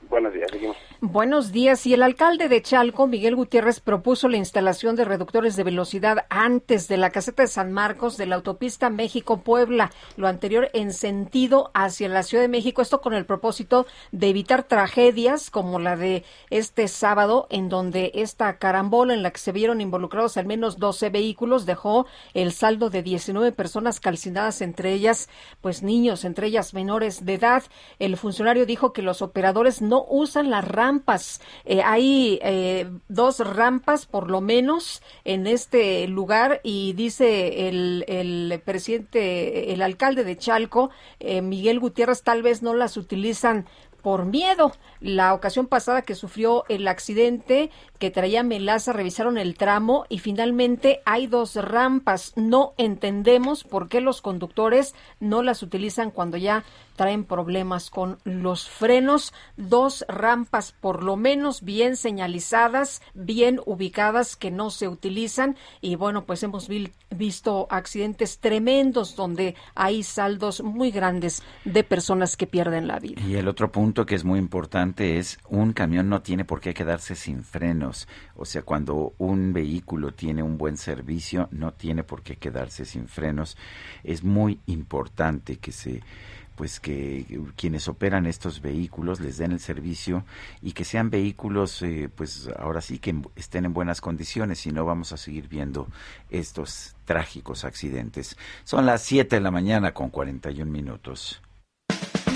Buenos 0.08 0.34
días, 0.34 0.50
seguimos. 0.50 0.76
Buenos 1.06 1.52
días. 1.52 1.84
Y 1.84 1.92
el 1.92 2.02
alcalde 2.02 2.48
de 2.48 2.62
Chalco, 2.62 3.06
Miguel 3.06 3.36
Gutiérrez, 3.36 3.78
propuso 3.78 4.26
la 4.26 4.38
instalación 4.38 4.96
de 4.96 5.04
reductores 5.04 5.54
de 5.54 5.62
velocidad 5.62 6.24
antes 6.30 6.88
de 6.88 6.96
la 6.96 7.10
caseta 7.10 7.42
de 7.42 7.48
San 7.48 7.72
Marcos 7.72 8.16
de 8.16 8.24
la 8.24 8.36
autopista 8.36 8.88
México-Puebla, 8.88 9.92
lo 10.16 10.28
anterior 10.28 10.70
en 10.72 10.94
sentido 10.94 11.70
hacia 11.74 12.08
la 12.08 12.22
Ciudad 12.22 12.42
de 12.42 12.48
México. 12.48 12.80
Esto 12.80 13.02
con 13.02 13.12
el 13.12 13.26
propósito 13.26 13.86
de 14.12 14.30
evitar 14.30 14.62
tragedias 14.62 15.50
como 15.50 15.78
la 15.78 15.94
de 15.94 16.24
este 16.48 16.88
sábado, 16.88 17.48
en 17.50 17.68
donde 17.68 18.10
esta 18.14 18.56
carambola 18.56 19.12
en 19.12 19.22
la 19.22 19.30
que 19.30 19.40
se 19.40 19.52
vieron 19.52 19.82
involucrados 19.82 20.38
al 20.38 20.46
menos 20.46 20.78
12 20.78 21.10
vehículos 21.10 21.66
dejó 21.66 22.06
el 22.32 22.52
saldo 22.52 22.88
de 22.88 23.02
19 23.02 23.52
personas 23.52 24.00
calcinadas, 24.00 24.62
entre 24.62 24.94
ellas, 24.94 25.28
pues 25.60 25.82
niños, 25.82 26.24
entre 26.24 26.46
ellas 26.46 26.72
menores 26.72 27.26
de 27.26 27.34
edad. 27.34 27.62
El 27.98 28.16
funcionario 28.16 28.64
dijo 28.64 28.94
que 28.94 29.02
los 29.02 29.20
operadores 29.20 29.82
no 29.82 30.06
usan 30.08 30.48
las 30.48 30.64
rampas. 30.94 31.40
Eh, 31.64 31.82
hay 31.82 32.38
eh, 32.42 32.88
dos 33.08 33.40
rampas 33.40 34.06
por 34.06 34.30
lo 34.30 34.40
menos 34.40 35.02
en 35.24 35.46
este 35.46 36.06
lugar 36.06 36.60
y 36.62 36.92
dice 36.92 37.68
el, 37.68 38.04
el 38.06 38.60
presidente, 38.64 39.72
el 39.72 39.82
alcalde 39.82 40.24
de 40.24 40.36
Chalco, 40.36 40.90
eh, 41.18 41.42
Miguel 41.42 41.80
Gutiérrez, 41.80 42.22
tal 42.22 42.42
vez 42.42 42.62
no 42.62 42.74
las 42.74 42.96
utilizan 42.96 43.66
por 44.04 44.26
miedo. 44.26 44.70
La 45.00 45.34
ocasión 45.34 45.66
pasada 45.66 46.02
que 46.02 46.14
sufrió 46.14 46.64
el 46.68 46.86
accidente 46.86 47.70
que 47.98 48.10
traía 48.10 48.42
Melaza, 48.42 48.92
revisaron 48.92 49.38
el 49.38 49.56
tramo 49.56 50.04
y 50.10 50.18
finalmente 50.18 51.00
hay 51.06 51.26
dos 51.26 51.56
rampas. 51.56 52.34
No 52.36 52.74
entendemos 52.76 53.64
por 53.64 53.88
qué 53.88 54.02
los 54.02 54.20
conductores 54.20 54.94
no 55.20 55.42
las 55.42 55.62
utilizan 55.62 56.10
cuando 56.10 56.36
ya 56.36 56.64
traen 56.96 57.24
problemas 57.24 57.90
con 57.90 58.18
los 58.24 58.68
frenos. 58.68 59.32
Dos 59.56 60.04
rampas 60.06 60.72
por 60.72 61.02
lo 61.02 61.16
menos 61.16 61.62
bien 61.62 61.96
señalizadas, 61.96 63.00
bien 63.14 63.60
ubicadas 63.64 64.36
que 64.36 64.50
no 64.50 64.68
se 64.68 64.86
utilizan. 64.86 65.56
Y 65.80 65.96
bueno, 65.96 66.26
pues 66.26 66.42
hemos 66.42 66.68
visto 67.10 67.66
accidentes 67.70 68.38
tremendos 68.38 69.16
donde 69.16 69.54
hay 69.74 70.02
saldos 70.02 70.62
muy 70.62 70.90
grandes 70.90 71.42
de 71.64 71.84
personas 71.84 72.36
que 72.36 72.46
pierden 72.46 72.86
la 72.86 72.98
vida. 72.98 73.22
Y 73.22 73.36
el 73.36 73.48
otro 73.48 73.72
punto 73.72 73.93
que 73.94 74.16
es 74.16 74.24
muy 74.24 74.38
importante 74.40 75.18
es 75.18 75.38
un 75.48 75.72
camión 75.72 76.08
no 76.08 76.20
tiene 76.20 76.44
por 76.44 76.60
qué 76.60 76.74
quedarse 76.74 77.14
sin 77.14 77.44
frenos. 77.44 78.08
O 78.34 78.44
sea, 78.44 78.62
cuando 78.62 79.14
un 79.18 79.52
vehículo 79.52 80.12
tiene 80.12 80.42
un 80.42 80.58
buen 80.58 80.76
servicio, 80.76 81.48
no 81.52 81.72
tiene 81.72 82.02
por 82.02 82.22
qué 82.22 82.36
quedarse 82.36 82.84
sin 82.84 83.06
frenos. 83.06 83.56
Es 84.02 84.24
muy 84.24 84.58
importante 84.66 85.56
que 85.56 85.72
se 85.72 86.02
pues 86.56 86.78
que 86.78 87.26
quienes 87.56 87.88
operan 87.88 88.26
estos 88.26 88.60
vehículos 88.60 89.20
les 89.20 89.38
den 89.38 89.52
el 89.52 89.60
servicio 89.60 90.24
y 90.62 90.72
que 90.72 90.84
sean 90.84 91.10
vehículos 91.10 91.82
eh, 91.82 92.08
pues 92.14 92.48
ahora 92.56 92.80
sí 92.80 92.98
que 92.98 93.14
estén 93.34 93.64
en 93.64 93.72
buenas 93.72 94.00
condiciones 94.00 94.60
si 94.60 94.70
no 94.70 94.84
vamos 94.84 95.12
a 95.12 95.16
seguir 95.16 95.48
viendo 95.48 95.88
estos 96.30 96.94
trágicos 97.06 97.64
accidentes. 97.64 98.36
Son 98.62 98.86
las 98.86 99.02
7 99.02 99.36
de 99.36 99.42
la 99.42 99.50
mañana 99.50 99.92
con 99.92 100.10
41 100.10 100.70
minutos. 100.70 101.42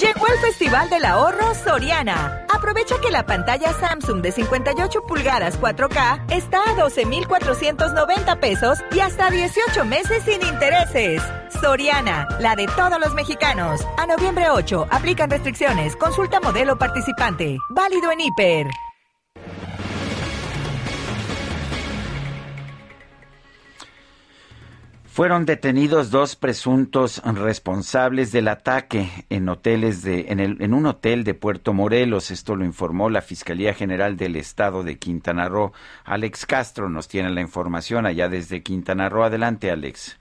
Llegó 0.00 0.28
el 0.28 0.38
Festival 0.38 0.88
del 0.90 1.04
Ahorro 1.04 1.54
Soriana. 1.56 2.46
Aprovecha 2.54 3.00
que 3.00 3.10
la 3.10 3.26
pantalla 3.26 3.72
Samsung 3.72 4.22
de 4.22 4.30
58 4.30 5.02
pulgadas 5.08 5.60
4K 5.60 6.32
está 6.32 6.60
a 6.70 6.74
12,490 6.74 8.38
pesos 8.38 8.78
y 8.92 9.00
hasta 9.00 9.28
18 9.28 9.84
meses 9.86 10.22
sin 10.22 10.40
intereses. 10.46 11.20
Soriana, 11.60 12.28
la 12.38 12.54
de 12.54 12.68
todos 12.68 13.00
los 13.00 13.12
mexicanos. 13.14 13.80
A 13.96 14.06
noviembre 14.06 14.50
8, 14.50 14.86
aplican 14.88 15.30
restricciones. 15.30 15.96
Consulta 15.96 16.38
modelo 16.38 16.78
participante. 16.78 17.58
Válido 17.70 18.12
en 18.12 18.20
hiper. 18.20 18.68
Fueron 25.18 25.46
detenidos 25.46 26.12
dos 26.12 26.36
presuntos 26.36 27.20
responsables 27.24 28.30
del 28.30 28.46
ataque 28.46 29.10
en 29.30 29.48
hoteles 29.48 30.02
de 30.02 30.26
en, 30.28 30.38
el, 30.38 30.62
en 30.62 30.72
un 30.72 30.86
hotel 30.86 31.24
de 31.24 31.34
Puerto 31.34 31.72
Morelos. 31.72 32.30
Esto 32.30 32.54
lo 32.54 32.64
informó 32.64 33.10
la 33.10 33.20
Fiscalía 33.20 33.74
General 33.74 34.16
del 34.16 34.36
Estado 34.36 34.84
de 34.84 34.96
Quintana 34.96 35.48
Roo. 35.48 35.72
Alex 36.04 36.46
Castro 36.46 36.88
nos 36.88 37.08
tiene 37.08 37.30
la 37.30 37.40
información 37.40 38.06
allá 38.06 38.28
desde 38.28 38.62
Quintana 38.62 39.08
Roo. 39.08 39.24
Adelante, 39.24 39.72
Alex. 39.72 40.16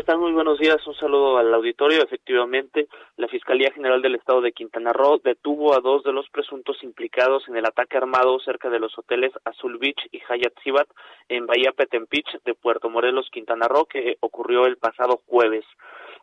¿Qué 0.00 0.06
tal? 0.06 0.16
Muy 0.16 0.32
buenos 0.32 0.58
días. 0.58 0.78
Un 0.86 0.94
saludo 0.94 1.36
al 1.36 1.52
auditorio. 1.52 2.02
Efectivamente, 2.02 2.88
la 3.18 3.28
Fiscalía 3.28 3.70
General 3.70 4.00
del 4.00 4.14
Estado 4.14 4.40
de 4.40 4.52
Quintana 4.52 4.94
Roo 4.94 5.20
detuvo 5.22 5.74
a 5.74 5.80
dos 5.80 6.02
de 6.04 6.12
los 6.14 6.26
presuntos 6.30 6.82
implicados 6.82 7.46
en 7.48 7.56
el 7.58 7.66
ataque 7.66 7.98
armado 7.98 8.40
cerca 8.40 8.70
de 8.70 8.78
los 8.78 8.98
hoteles 8.98 9.30
Azul 9.44 9.76
Beach 9.76 10.00
y 10.10 10.22
Hayat 10.26 10.54
Sibat 10.64 10.88
en 11.28 11.46
Bahía 11.46 11.72
Petempich 11.76 12.24
de 12.46 12.54
Puerto 12.54 12.88
Morelos, 12.88 13.28
Quintana 13.30 13.68
Roo, 13.68 13.84
que 13.84 14.16
ocurrió 14.20 14.64
el 14.64 14.78
pasado 14.78 15.20
jueves. 15.26 15.66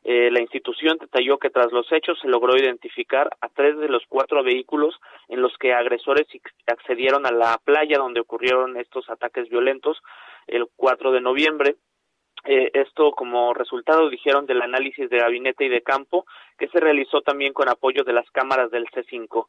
Eh, 0.03 0.31
la 0.31 0.41
institución 0.41 0.97
detalló 0.99 1.37
que 1.37 1.51
tras 1.51 1.71
los 1.71 1.85
hechos 1.91 2.17
se 2.19 2.29
logró 2.29 2.57
identificar 2.57 3.29
a 3.41 3.47
tres 3.49 3.77
de 3.77 3.89
los 3.89 4.01
cuatro 4.09 4.41
vehículos 4.41 4.95
en 5.27 5.43
los 5.43 5.55
que 5.59 5.75
agresores 5.75 6.25
accedieron 6.65 7.27
a 7.27 7.31
la 7.31 7.59
playa 7.63 7.99
donde 7.99 8.21
ocurrieron 8.21 8.75
estos 8.75 9.07
ataques 9.07 9.47
violentos 9.49 10.01
el 10.47 10.65
4 10.77 11.11
de 11.11 11.21
noviembre 11.21 11.75
eh, 12.47 12.71
esto 12.73 13.11
como 13.11 13.53
resultado, 13.53 14.09
dijeron, 14.09 14.45
del 14.45 14.61
análisis 14.61 15.09
de 15.09 15.19
gabinete 15.19 15.65
y 15.65 15.69
de 15.69 15.81
campo 15.81 16.25
que 16.57 16.69
se 16.69 16.79
realizó 16.79 17.21
también 17.21 17.51
con 17.51 17.67
apoyo 17.67 18.05
de 18.05 18.13
las 18.13 18.29
cámaras 18.31 18.71
del 18.71 18.85
C5. 18.85 19.47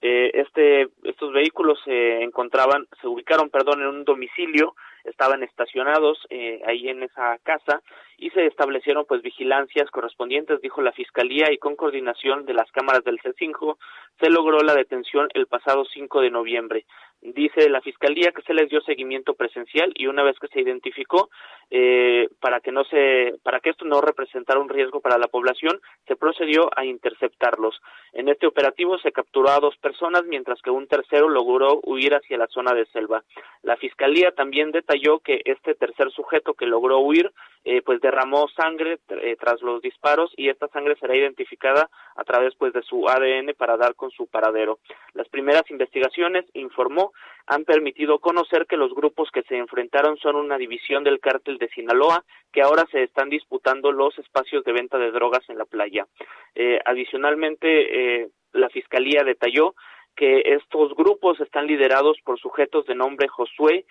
Eh, 0.00 0.30
este, 0.34 0.88
estos 1.02 1.32
vehículos 1.32 1.78
se 1.84 2.22
encontraban, 2.22 2.86
se 3.00 3.08
ubicaron, 3.08 3.50
perdón, 3.50 3.82
en 3.82 3.88
un 3.88 4.04
domicilio 4.04 4.74
estaban 5.04 5.42
estacionados 5.42 6.18
eh, 6.30 6.60
ahí 6.66 6.88
en 6.88 7.02
esa 7.02 7.38
casa 7.42 7.82
y 8.16 8.30
se 8.30 8.46
establecieron 8.46 9.04
pues 9.06 9.22
vigilancias 9.22 9.90
correspondientes, 9.90 10.60
dijo 10.60 10.82
la 10.82 10.92
Fiscalía, 10.92 11.52
y 11.52 11.58
con 11.58 11.76
coordinación 11.76 12.46
de 12.46 12.54
las 12.54 12.70
cámaras 12.72 13.04
del 13.04 13.18
C5 13.20 13.76
se 14.20 14.30
logró 14.30 14.60
la 14.60 14.74
detención 14.74 15.28
el 15.34 15.46
pasado 15.46 15.84
5 15.84 16.20
de 16.20 16.30
noviembre. 16.30 16.84
Dice 17.20 17.68
la 17.68 17.80
Fiscalía 17.80 18.30
que 18.30 18.42
se 18.42 18.54
les 18.54 18.70
dio 18.70 18.80
seguimiento 18.82 19.34
presencial 19.34 19.92
y 19.96 20.06
una 20.06 20.22
vez 20.22 20.38
que 20.38 20.46
se 20.48 20.60
identificó, 20.60 21.30
eh, 21.68 22.28
para 22.40 22.60
que 22.60 22.70
no 22.70 22.84
se, 22.84 23.34
para 23.42 23.58
que 23.58 23.70
esto 23.70 23.84
no 23.84 24.00
representara 24.00 24.60
un 24.60 24.68
riesgo 24.68 25.00
para 25.00 25.18
la 25.18 25.26
población, 25.26 25.80
se 26.06 26.14
procedió 26.14 26.70
a 26.76 26.84
interceptarlos. 26.84 27.80
En 28.12 28.28
este 28.28 28.46
operativo 28.46 28.98
se 28.98 29.10
capturó 29.10 29.50
a 29.50 29.58
dos 29.58 29.76
personas, 29.78 30.22
mientras 30.24 30.62
que 30.62 30.70
un 30.70 30.86
tercero 30.86 31.28
logró 31.28 31.80
huir 31.82 32.14
hacia 32.14 32.38
la 32.38 32.46
zona 32.46 32.72
de 32.72 32.86
selva. 32.86 33.24
La 33.62 33.76
Fiscalía 33.76 34.30
también 34.30 34.70
detalló 34.70 35.18
que 35.18 35.42
este 35.44 35.74
tercer 35.74 36.10
sujeto 36.12 36.54
que 36.54 36.66
logró 36.66 37.00
huir, 37.00 37.32
eh, 37.64 37.82
pues 37.82 38.00
derramó 38.00 38.48
sangre 38.48 38.98
eh, 39.08 39.36
tras 39.38 39.60
los 39.60 39.82
disparos 39.82 40.32
y 40.36 40.48
esta 40.48 40.68
sangre 40.68 40.96
será 41.00 41.16
identificada 41.16 41.90
a 42.14 42.24
través 42.24 42.54
pues 42.54 42.72
de 42.72 42.82
su 42.82 43.08
ADN 43.08 43.54
para 43.58 43.76
dar 43.76 43.94
con 43.94 44.10
su 44.10 44.26
paradero. 44.26 44.78
Las 45.12 45.28
primeras 45.28 45.68
investigaciones 45.70 46.46
informó 46.54 47.07
han 47.48 47.64
permitido 47.64 48.18
conocer 48.18 48.66
que 48.66 48.76
los 48.76 48.94
grupos 48.94 49.30
que 49.30 49.42
se 49.42 49.56
enfrentaron 49.56 50.18
son 50.18 50.36
una 50.36 50.58
división 50.58 51.02
del 51.02 51.18
cártel 51.18 51.56
de 51.56 51.68
Sinaloa 51.68 52.22
que 52.52 52.60
ahora 52.60 52.84
se 52.92 53.02
están 53.02 53.30
disputando 53.30 53.90
los 53.90 54.18
espacios 54.18 54.64
de 54.64 54.72
venta 54.72 54.98
de 54.98 55.10
drogas 55.10 55.48
en 55.48 55.56
la 55.56 55.64
playa. 55.64 56.06
Eh, 56.54 56.78
adicionalmente, 56.84 58.22
eh, 58.22 58.28
la 58.52 58.68
fiscalía 58.68 59.24
detalló 59.24 59.74
que 60.14 60.42
estos 60.44 60.94
grupos 60.94 61.40
están 61.40 61.66
liderados 61.66 62.18
por 62.22 62.38
sujetos 62.38 62.84
de 62.86 62.94
nombre 62.94 63.28
Josué, 63.28 63.86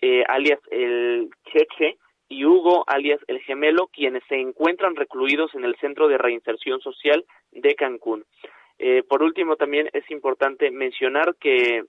eh, 0.00 0.22
alias 0.28 0.60
el 0.70 1.30
Cheche, 1.52 1.98
y 2.28 2.44
Hugo, 2.44 2.84
alias 2.86 3.20
el 3.26 3.40
Gemelo, 3.40 3.88
quienes 3.88 4.22
se 4.28 4.36
encuentran 4.36 4.94
recluidos 4.94 5.52
en 5.56 5.64
el 5.64 5.74
Centro 5.80 6.06
de 6.06 6.16
Reinserción 6.16 6.80
Social 6.80 7.24
de 7.50 7.74
Cancún. 7.74 8.24
por 9.08 9.22
último, 9.22 9.56
también 9.56 9.90
es 9.92 10.08
importante 10.10 10.70
mencionar 10.70 11.34
que 11.40 11.82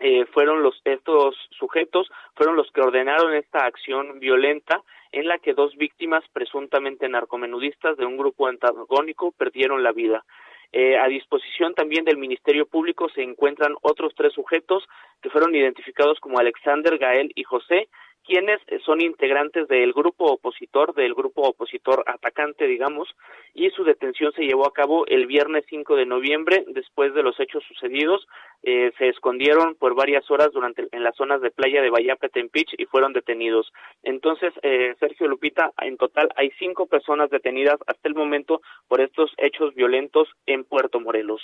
eh, 0.00 0.26
fueron 0.26 0.62
los 0.62 0.80
estos 0.84 1.34
sujetos 1.50 2.08
fueron 2.34 2.56
los 2.56 2.70
que 2.70 2.80
ordenaron 2.80 3.34
esta 3.34 3.64
acción 3.66 4.20
violenta 4.20 4.82
en 5.10 5.26
la 5.26 5.38
que 5.38 5.54
dos 5.54 5.74
víctimas 5.76 6.22
presuntamente 6.32 7.08
narcomenudistas 7.08 7.96
de 7.96 8.06
un 8.06 8.16
grupo 8.16 8.46
antagónico 8.46 9.32
perdieron 9.32 9.82
la 9.82 9.92
vida. 9.92 10.24
Eh, 10.70 10.98
a 10.98 11.08
disposición 11.08 11.74
también 11.74 12.04
del 12.04 12.18
Ministerio 12.18 12.66
Público 12.66 13.08
se 13.08 13.22
encuentran 13.22 13.74
otros 13.80 14.12
tres 14.14 14.34
sujetos 14.34 14.86
que 15.22 15.30
fueron 15.30 15.54
identificados 15.54 16.20
como 16.20 16.38
Alexander, 16.38 16.98
Gael 16.98 17.32
y 17.34 17.42
José, 17.42 17.88
quienes 18.28 18.60
son 18.84 19.00
integrantes 19.00 19.66
del 19.68 19.94
grupo 19.94 20.26
opositor, 20.26 20.94
del 20.94 21.14
grupo 21.14 21.48
opositor 21.48 22.04
atacante, 22.06 22.66
digamos, 22.66 23.08
y 23.54 23.70
su 23.70 23.84
detención 23.84 24.32
se 24.34 24.42
llevó 24.42 24.66
a 24.66 24.72
cabo 24.74 25.06
el 25.06 25.26
viernes 25.26 25.64
5 25.70 25.96
de 25.96 26.04
noviembre, 26.04 26.62
después 26.68 27.14
de 27.14 27.22
los 27.22 27.40
hechos 27.40 27.64
sucedidos, 27.66 28.28
eh, 28.62 28.92
se 28.98 29.08
escondieron 29.08 29.76
por 29.76 29.94
varias 29.94 30.30
horas 30.30 30.50
durante 30.52 30.86
en 30.92 31.02
las 31.02 31.16
zonas 31.16 31.40
de 31.40 31.50
playa 31.50 31.80
de 31.80 31.88
Bayapet 31.88 32.30
Tempich 32.30 32.74
y 32.76 32.84
fueron 32.84 33.14
detenidos. 33.14 33.72
Entonces, 34.02 34.52
eh, 34.62 34.94
Sergio 35.00 35.26
Lupita, 35.26 35.72
en 35.80 35.96
total 35.96 36.28
hay 36.36 36.50
cinco 36.58 36.86
personas 36.86 37.30
detenidas 37.30 37.78
hasta 37.86 38.08
el 38.08 38.14
momento 38.14 38.60
por 38.88 39.00
estos 39.00 39.32
hechos 39.38 39.74
violentos 39.74 40.28
en 40.44 40.64
Puerto 40.64 41.00
Morelos. 41.00 41.40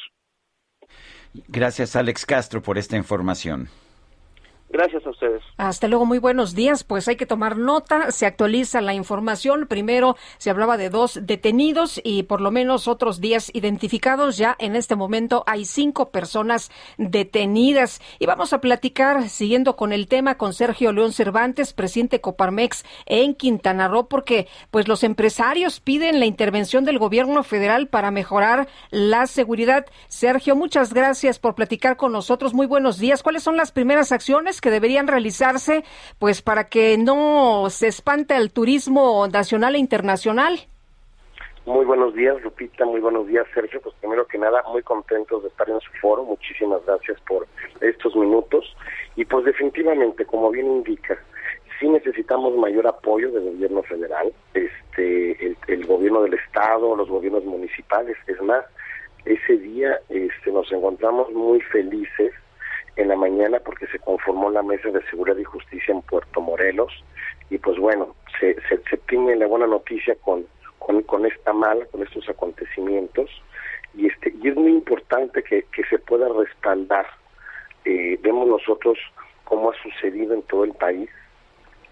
Gracias, 1.48 1.96
Alex 1.96 2.26
Castro, 2.26 2.60
por 2.60 2.76
esta 2.76 2.98
información. 2.98 3.68
Gracias 4.74 5.06
a 5.06 5.10
ustedes. 5.10 5.40
Hasta 5.56 5.86
luego, 5.86 6.04
muy 6.04 6.18
buenos 6.18 6.56
días. 6.56 6.82
Pues 6.82 7.06
hay 7.06 7.14
que 7.14 7.26
tomar 7.26 7.56
nota, 7.56 8.10
se 8.10 8.26
actualiza 8.26 8.80
la 8.80 8.92
información. 8.92 9.68
Primero 9.68 10.16
se 10.38 10.50
hablaba 10.50 10.76
de 10.76 10.90
dos 10.90 11.20
detenidos 11.22 12.00
y 12.02 12.24
por 12.24 12.40
lo 12.40 12.50
menos 12.50 12.88
otros 12.88 13.20
días 13.20 13.52
identificados. 13.54 14.36
Ya 14.36 14.56
en 14.58 14.74
este 14.74 14.96
momento 14.96 15.44
hay 15.46 15.64
cinco 15.64 16.10
personas 16.10 16.72
detenidas. 16.98 18.02
Y 18.18 18.26
vamos 18.26 18.52
a 18.52 18.60
platicar, 18.60 19.28
siguiendo 19.28 19.76
con 19.76 19.92
el 19.92 20.08
tema, 20.08 20.38
con 20.38 20.52
Sergio 20.52 20.90
León 20.90 21.12
Cervantes, 21.12 21.72
presidente 21.72 22.20
Coparmex 22.20 22.84
en 23.06 23.36
Quintana 23.36 23.86
Roo, 23.86 24.08
porque 24.08 24.48
pues 24.72 24.88
los 24.88 25.04
empresarios 25.04 25.78
piden 25.78 26.18
la 26.18 26.26
intervención 26.26 26.84
del 26.84 26.98
gobierno 26.98 27.44
federal 27.44 27.86
para 27.86 28.10
mejorar 28.10 28.66
la 28.90 29.28
seguridad. 29.28 29.86
Sergio, 30.08 30.56
muchas 30.56 30.92
gracias 30.92 31.38
por 31.38 31.54
platicar 31.54 31.96
con 31.96 32.10
nosotros. 32.10 32.54
Muy 32.54 32.66
buenos 32.66 32.98
días. 32.98 33.22
¿Cuáles 33.22 33.44
son 33.44 33.56
las 33.56 33.70
primeras 33.70 34.10
acciones 34.10 34.60
que 34.64 34.70
deberían 34.70 35.06
realizarse 35.06 35.84
pues 36.18 36.40
para 36.40 36.70
que 36.70 36.96
no 36.96 37.68
se 37.68 37.86
espante 37.86 38.34
el 38.34 38.50
turismo 38.50 39.28
nacional 39.28 39.74
e 39.74 39.78
internacional? 39.78 40.58
Muy 41.66 41.84
buenos 41.84 42.14
días, 42.14 42.42
Lupita. 42.42 42.86
Muy 42.86 43.00
buenos 43.00 43.26
días, 43.26 43.46
Sergio. 43.52 43.82
Pues 43.82 43.94
primero 44.00 44.26
que 44.26 44.38
nada, 44.38 44.62
muy 44.72 44.82
contentos 44.82 45.42
de 45.42 45.48
estar 45.50 45.68
en 45.68 45.80
su 45.80 45.92
foro. 46.00 46.24
Muchísimas 46.24 46.80
gracias 46.86 47.20
por 47.28 47.46
estos 47.82 48.16
minutos. 48.16 48.74
Y 49.16 49.26
pues 49.26 49.44
definitivamente, 49.44 50.24
como 50.24 50.50
bien 50.50 50.66
indica, 50.66 51.18
sí 51.78 51.86
necesitamos 51.86 52.56
mayor 52.56 52.86
apoyo 52.86 53.30
del 53.32 53.44
gobierno 53.44 53.82
federal, 53.82 54.32
este, 54.54 55.46
el, 55.46 55.58
el 55.66 55.86
gobierno 55.86 56.22
del 56.22 56.34
estado, 56.34 56.96
los 56.96 57.10
gobiernos 57.10 57.44
municipales. 57.44 58.16
Es 58.26 58.40
más, 58.40 58.64
ese 59.26 59.58
día 59.58 60.00
este, 60.08 60.50
nos 60.52 60.72
encontramos 60.72 61.30
muy 61.32 61.60
felices 61.60 62.32
en 62.96 63.08
la 63.08 63.16
mañana 63.16 63.60
porque 63.60 63.86
se 63.88 63.98
conformó 63.98 64.50
la 64.50 64.62
Mesa 64.62 64.90
de 64.90 65.02
Seguridad 65.10 65.36
y 65.36 65.44
Justicia 65.44 65.92
en 65.92 66.02
Puerto 66.02 66.40
Morelos 66.40 66.92
y 67.50 67.58
pues 67.58 67.78
bueno, 67.78 68.14
se, 68.40 68.54
se, 68.68 68.80
se 68.88 68.96
tiene 69.08 69.36
la 69.36 69.46
buena 69.46 69.66
noticia 69.66 70.14
con, 70.16 70.46
con, 70.78 71.02
con 71.02 71.26
esta 71.26 71.52
mala, 71.52 71.84
con 71.86 72.02
estos 72.02 72.28
acontecimientos 72.28 73.30
y 73.96 74.06
este 74.06 74.32
y 74.42 74.48
es 74.48 74.56
muy 74.56 74.72
importante 74.72 75.42
que, 75.42 75.64
que 75.72 75.84
se 75.84 75.98
pueda 75.98 76.28
respaldar. 76.28 77.06
Eh, 77.84 78.18
vemos 78.22 78.48
nosotros 78.48 78.98
cómo 79.44 79.70
ha 79.70 79.82
sucedido 79.82 80.34
en 80.34 80.42
todo 80.42 80.64
el 80.64 80.72
país 80.72 81.10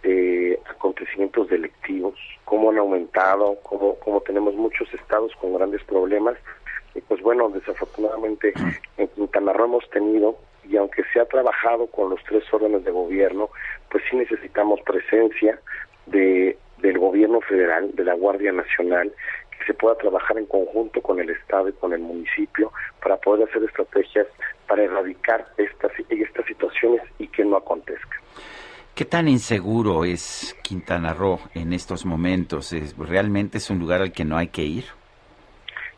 eh, 0.02 0.58
acontecimientos 0.68 1.48
delictivos, 1.48 2.18
cómo 2.44 2.70
han 2.70 2.78
aumentado, 2.78 3.58
cómo, 3.62 3.96
cómo 4.00 4.20
tenemos 4.22 4.54
muchos 4.54 4.92
estados 4.94 5.32
con 5.36 5.54
grandes 5.54 5.82
problemas 5.84 6.36
y 6.94 7.00
pues 7.02 7.22
bueno, 7.22 7.48
desafortunadamente 7.50 8.52
en 8.96 9.08
Quintana 9.08 9.52
Roo 9.52 9.66
hemos 9.66 9.88
tenido 9.90 10.36
y 10.72 10.76
aunque 10.78 11.04
se 11.12 11.20
ha 11.20 11.26
trabajado 11.26 11.86
con 11.88 12.08
los 12.10 12.24
tres 12.24 12.42
órdenes 12.52 12.82
de 12.84 12.90
gobierno, 12.90 13.50
pues 13.90 14.02
sí 14.08 14.16
necesitamos 14.16 14.80
presencia 14.80 15.60
de 16.06 16.56
del 16.78 16.98
gobierno 16.98 17.40
federal, 17.42 17.94
de 17.94 18.04
la 18.04 18.14
Guardia 18.14 18.50
Nacional, 18.50 19.12
que 19.56 19.64
se 19.66 19.74
pueda 19.74 19.94
trabajar 19.96 20.36
en 20.36 20.46
conjunto 20.46 21.00
con 21.00 21.20
el 21.20 21.30
Estado 21.30 21.68
y 21.68 21.72
con 21.74 21.92
el 21.92 22.00
municipio 22.00 22.72
para 23.00 23.18
poder 23.18 23.48
hacer 23.48 23.62
estrategias 23.62 24.26
para 24.66 24.82
erradicar 24.82 25.46
estas, 25.58 25.92
estas 26.08 26.44
situaciones 26.44 27.02
y 27.18 27.28
que 27.28 27.44
no 27.44 27.56
acontezcan. 27.56 28.18
¿Qué 28.96 29.04
tan 29.04 29.28
inseguro 29.28 30.04
es 30.04 30.56
Quintana 30.62 31.14
Roo 31.14 31.38
en 31.54 31.72
estos 31.72 32.04
momentos? 32.04 32.72
¿Es, 32.72 32.98
¿Realmente 32.98 33.58
es 33.58 33.70
un 33.70 33.78
lugar 33.78 34.02
al 34.02 34.12
que 34.12 34.24
no 34.24 34.36
hay 34.36 34.48
que 34.48 34.62
ir? 34.62 34.86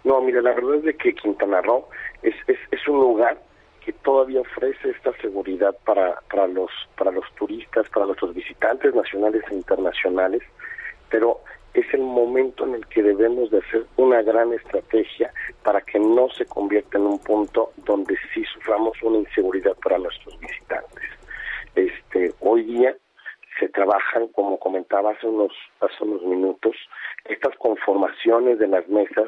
No, 0.04 0.20
mire, 0.20 0.42
la 0.42 0.52
verdad 0.52 0.74
es 0.74 0.82
de 0.82 0.94
que 0.94 1.14
Quintana 1.14 1.62
Roo 1.62 1.88
es, 2.22 2.34
es, 2.46 2.58
es 2.70 2.88
un 2.88 2.98
lugar 3.00 3.38
que 3.84 3.92
todavía 3.92 4.40
ofrece 4.40 4.90
esta 4.90 5.12
seguridad 5.18 5.76
para, 5.84 6.18
para 6.30 6.46
los 6.46 6.70
para 6.96 7.10
los 7.10 7.24
turistas, 7.34 7.88
para 7.90 8.06
nuestros 8.06 8.34
visitantes 8.34 8.94
nacionales 8.94 9.42
e 9.50 9.54
internacionales, 9.54 10.42
pero 11.10 11.40
es 11.74 11.92
el 11.92 12.00
momento 12.00 12.64
en 12.64 12.76
el 12.76 12.86
que 12.86 13.02
debemos 13.02 13.50
de 13.50 13.58
hacer 13.58 13.84
una 13.96 14.22
gran 14.22 14.52
estrategia 14.52 15.32
para 15.62 15.80
que 15.80 15.98
no 15.98 16.28
se 16.30 16.46
convierta 16.46 16.98
en 16.98 17.06
un 17.06 17.18
punto 17.18 17.72
donde 17.78 18.16
sí 18.32 18.44
suframos 18.54 18.96
una 19.02 19.18
inseguridad 19.18 19.76
para 19.82 19.98
nuestros 19.98 20.38
visitantes. 20.38 21.04
Este, 21.74 22.32
hoy 22.40 22.62
día 22.62 22.96
se 23.58 23.68
trabajan, 23.68 24.28
como 24.28 24.58
comentaba 24.58 25.10
hace 25.10 25.26
unos, 25.26 25.52
hace 25.80 26.04
unos 26.04 26.22
minutos, 26.22 26.76
estas 27.24 27.54
conformaciones 27.56 28.58
de 28.58 28.68
las 28.68 28.88
mesas 28.88 29.26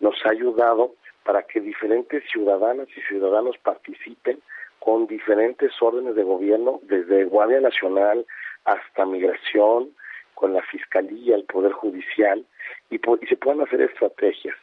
nos 0.00 0.14
ha 0.24 0.30
ayudado 0.30 0.94
para 1.24 1.42
que 1.42 1.60
diferentes 1.60 2.22
ciudadanas 2.30 2.88
y 2.96 3.00
ciudadanos 3.02 3.56
participen 3.58 4.40
con 4.78 5.06
diferentes 5.06 5.72
órdenes 5.80 6.14
de 6.14 6.22
gobierno, 6.22 6.80
desde 6.82 7.24
Guardia 7.24 7.60
Nacional 7.60 8.24
hasta 8.64 9.04
Migración, 9.06 9.90
con 10.34 10.54
la 10.54 10.62
Fiscalía, 10.62 11.34
el 11.34 11.44
Poder 11.44 11.72
Judicial, 11.72 12.44
y, 12.90 12.96
y 12.96 13.26
se 13.26 13.36
puedan 13.36 13.60
hacer 13.62 13.80
estrategias. 13.80 14.56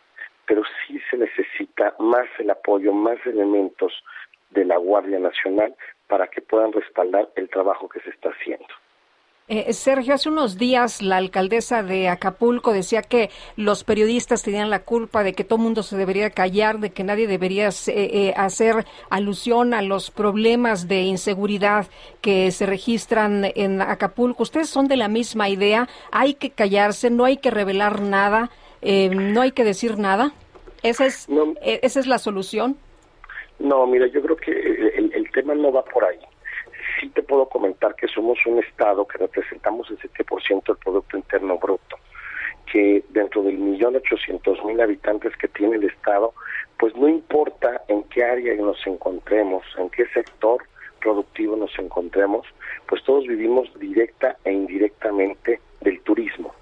Pero 0.47 0.63
sí 0.85 0.99
se 1.09 1.17
necesita 1.17 1.95
más 1.99 2.27
el 2.39 2.49
apoyo, 2.49 2.93
más 2.93 3.17
elementos 3.25 4.03
de 4.51 4.63
la 4.63 4.77
Guardia 4.77 5.19
Nacional 5.19 5.75
para 6.07 6.27
que 6.27 6.41
puedan 6.41 6.71
respaldar 6.71 7.29
el 7.35 7.49
trabajo 7.49 7.89
que 7.89 7.99
se 8.01 8.11
está 8.11 8.29
haciendo. 8.29 8.67
Eh, 9.47 9.73
Sergio, 9.73 10.15
hace 10.15 10.27
unos 10.27 10.57
días 10.57 11.03
la 11.03 11.17
alcaldesa 11.17 11.83
de 11.83 12.09
Acapulco 12.09 12.73
decía 12.73 13.03
que 13.03 13.29
los 13.55 13.83
periodistas 13.83 14.41
tenían 14.41 14.71
la 14.71 14.79
culpa 14.79 15.23
de 15.23 15.33
que 15.33 15.43
todo 15.43 15.57
el 15.57 15.63
mundo 15.65 15.83
se 15.83 15.95
debería 15.95 16.31
callar, 16.31 16.79
de 16.79 16.89
que 16.89 17.03
nadie 17.03 17.27
debería 17.27 17.67
eh, 17.67 17.71
eh, 17.87 18.33
hacer 18.37 18.85
alusión 19.11 19.75
a 19.75 19.83
los 19.83 20.09
problemas 20.09 20.87
de 20.87 21.01
inseguridad 21.01 21.85
que 22.21 22.49
se 22.49 22.65
registran 22.65 23.45
en 23.53 23.81
Acapulco. 23.81 24.41
¿Ustedes 24.41 24.67
son 24.67 24.87
de 24.87 24.97
la 24.97 25.09
misma 25.09 25.47
idea? 25.47 25.89
¿Hay 26.11 26.33
que 26.33 26.49
callarse? 26.49 27.11
¿No 27.11 27.23
hay 27.23 27.37
que 27.37 27.51
revelar 27.51 28.01
nada? 28.01 28.49
¿No 28.81 29.41
hay 29.41 29.51
que 29.51 29.63
decir 29.63 29.99
nada? 29.99 30.31
¿Esa 30.81 31.05
es, 31.05 31.27
¿esa 31.61 31.99
es 31.99 32.07
la 32.07 32.17
solución? 32.17 32.77
No, 33.59 33.85
mira, 33.85 34.07
yo 34.07 34.23
creo 34.23 34.37
que 34.37 34.51
el, 34.51 35.11
el 35.13 35.31
tema 35.31 35.53
no 35.53 35.71
va 35.71 35.83
por 35.83 36.03
ahí 36.03 36.17
sí 36.99 37.09
te 37.09 37.23
puedo 37.23 37.47
comentar 37.47 37.95
que 37.95 38.07
somos 38.07 38.37
un 38.45 38.59
Estado 38.59 39.07
que 39.07 39.17
representamos 39.17 39.89
el 39.89 39.99
7% 39.99 40.65
del 40.65 40.77
Producto 40.77 41.17
Interno 41.17 41.57
Bruto, 41.57 41.97
que 42.71 43.03
dentro 43.09 43.43
del 43.43 43.57
millón 43.57 43.95
ochocientos 43.95 44.63
mil 44.65 44.79
habitantes 44.81 45.35
que 45.37 45.47
tiene 45.47 45.75
el 45.77 45.83
Estado, 45.85 46.33
pues 46.77 46.95
no 46.95 47.07
importa 47.07 47.81
en 47.87 48.03
qué 48.03 48.23
área 48.23 48.55
nos 48.55 48.85
encontremos, 48.85 49.63
en 49.77 49.89
qué 49.89 50.07
sector 50.07 50.63
productivo 50.99 51.55
nos 51.55 51.77
encontremos, 51.77 52.47
pues 52.87 53.03
todos 53.03 53.27
vivimos 53.27 53.71
directa 53.79 54.37
e 54.43 54.51
indirectamente 54.51 55.59
del 55.81 56.01
turismo. 56.01 56.53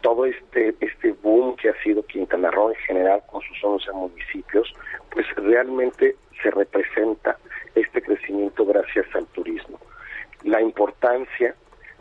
Todo 0.00 0.24
este 0.24 0.74
este 0.80 1.12
boom 1.22 1.56
que 1.56 1.68
ha 1.68 1.82
sido 1.82 2.04
Quintana 2.04 2.50
Roo 2.50 2.70
en 2.70 2.76
general 2.76 3.22
con 3.30 3.40
sus 3.42 3.62
11 3.62 3.92
municipios, 3.92 4.72
pues 5.10 5.26
realmente 5.36 6.16
se 6.42 6.50
representa 6.50 7.36
este 7.74 8.02
crecimiento 8.02 8.64
gracias 8.64 9.06
al 9.14 9.26
turismo. 9.28 9.78
La 10.44 10.60
importancia, 10.60 11.54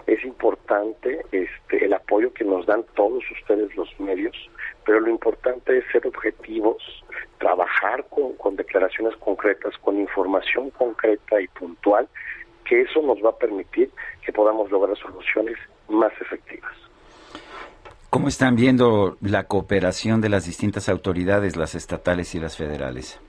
es 0.07 0.23
importante 0.25 1.21
este, 1.31 1.85
el 1.85 1.93
apoyo 1.93 2.33
que 2.33 2.43
nos 2.43 2.65
dan 2.65 2.83
todos 2.95 3.23
ustedes 3.31 3.75
los 3.75 3.87
medios, 3.99 4.35
pero 4.85 4.99
lo 4.99 5.09
importante 5.09 5.77
es 5.77 5.85
ser 5.91 6.05
objetivos, 6.07 6.77
trabajar 7.37 8.05
con, 8.09 8.33
con 8.33 8.55
declaraciones 8.55 9.15
concretas, 9.17 9.77
con 9.77 9.99
información 9.99 10.69
concreta 10.71 11.39
y 11.39 11.47
puntual, 11.49 12.07
que 12.65 12.81
eso 12.81 13.01
nos 13.01 13.23
va 13.23 13.29
a 13.29 13.37
permitir 13.37 13.91
que 14.25 14.33
podamos 14.33 14.71
lograr 14.71 14.97
soluciones 14.97 15.57
más 15.89 16.11
efectivas. 16.19 16.71
¿Cómo 18.09 18.27
están 18.27 18.55
viendo 18.55 19.17
la 19.21 19.45
cooperación 19.45 20.19
de 20.19 20.29
las 20.29 20.45
distintas 20.45 20.89
autoridades, 20.89 21.55
las 21.55 21.75
estatales 21.75 22.35
y 22.35 22.39
las 22.39 22.57
federales? 22.57 23.21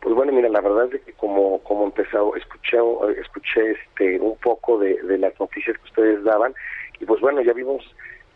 Pues 0.00 0.14
bueno, 0.14 0.32
mira, 0.32 0.48
la 0.48 0.60
verdad 0.60 0.92
es 0.94 1.02
que 1.02 1.12
como 1.12 1.58
como 1.62 1.84
empezado, 1.84 2.34
escuché 2.36 2.78
escuché 3.20 3.72
este 3.72 4.18
un 4.18 4.36
poco 4.38 4.78
de, 4.78 5.00
de 5.02 5.18
las 5.18 5.38
noticias 5.38 5.76
que 5.76 5.84
ustedes 5.84 6.24
daban 6.24 6.54
y 6.98 7.04
pues 7.04 7.20
bueno, 7.20 7.42
ya 7.42 7.52
vimos 7.52 7.84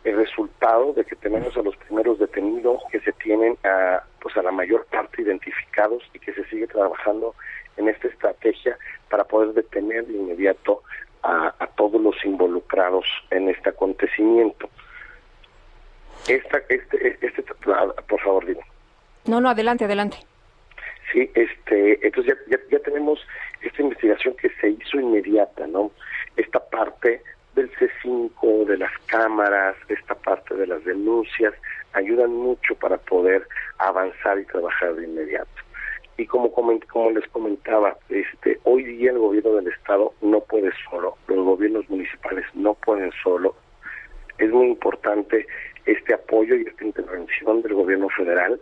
el 0.04 0.16
resultado 0.16 0.92
de 0.92 1.04
que 1.04 1.16
tenemos 1.16 1.56
a 1.56 1.62
los 1.62 1.74
primeros 1.76 2.18
detenidos 2.18 2.82
que 2.92 3.00
se 3.00 3.12
tienen 3.12 3.56
a 3.64 4.02
pues 4.20 4.36
a 4.36 4.42
la 4.42 4.52
mayor 4.52 4.84
parte 4.86 5.22
identificados 5.22 6.02
y 6.12 6.18
que 6.18 6.34
se 6.34 6.44
sigue 6.44 6.66
trabajando 6.66 7.34
en 7.76 7.88
esta 7.88 8.08
estrategia 8.08 8.78
para 9.08 9.24
poder 9.24 9.54
detener 9.54 10.06
de 10.06 10.14
inmediato 10.14 10.82
a, 11.22 11.52
todos 11.76 12.00
los 12.00 12.14
involucrados 12.24 13.06
en 13.30 13.48
este 13.48 13.70
acontecimiento. 13.70 14.68
Esta, 16.28 16.58
este, 16.68 17.18
este, 17.20 17.42
por 17.42 18.20
favor, 18.20 18.46
dime. 18.46 18.60
No, 19.24 19.40
no, 19.40 19.48
adelante, 19.48 19.86
adelante. 19.86 20.18
Sí, 21.12 21.30
este, 21.34 22.06
entonces 22.06 22.36
ya, 22.46 22.56
ya, 22.56 22.62
ya 22.70 22.78
tenemos 22.80 23.20
esta 23.62 23.82
investigación 23.82 24.34
que 24.36 24.50
se 24.60 24.70
hizo 24.70 25.00
inmediata, 25.00 25.66
¿no? 25.66 25.90
Esta 26.36 26.60
parte 26.60 27.22
del 27.54 27.70
C5, 27.72 28.64
de 28.66 28.78
las 28.78 28.92
cámaras, 29.06 29.76
esta 29.88 30.14
parte 30.14 30.54
de 30.54 30.66
las 30.66 30.84
denuncias, 30.84 31.54
ayudan 31.92 32.32
mucho 32.32 32.74
para 32.76 32.98
poder 32.98 33.46
avanzar 33.78 34.38
y 34.38 34.44
trabajar 34.44 34.94
de 34.94 35.04
inmediato. 35.04 35.50
Y 36.16 36.26
como, 36.26 36.52
como 36.52 37.10
les 37.10 37.26
comentaba, 37.28 37.96
este, 38.08 38.58
hoy 38.64 38.84
día 38.84 39.10
el 39.10 39.18
gobierno 39.18 39.54
del 39.56 39.68
Estado 39.68 40.12
no 40.22 40.40
puede 40.40 40.70
solo, 40.88 41.16
los 41.26 41.44
gobiernos 41.44 41.88
municipales 41.90 42.44
no 42.54 42.74
pueden 42.74 43.10
solo. 43.22 43.56
Es 44.38 44.50
muy 44.50 44.68
importante 44.68 45.46
este 45.86 46.14
apoyo 46.14 46.54
y 46.56 46.62
esta 46.62 46.84
intervención 46.84 47.62
del 47.62 47.74
gobierno 47.74 48.08
federal 48.10 48.60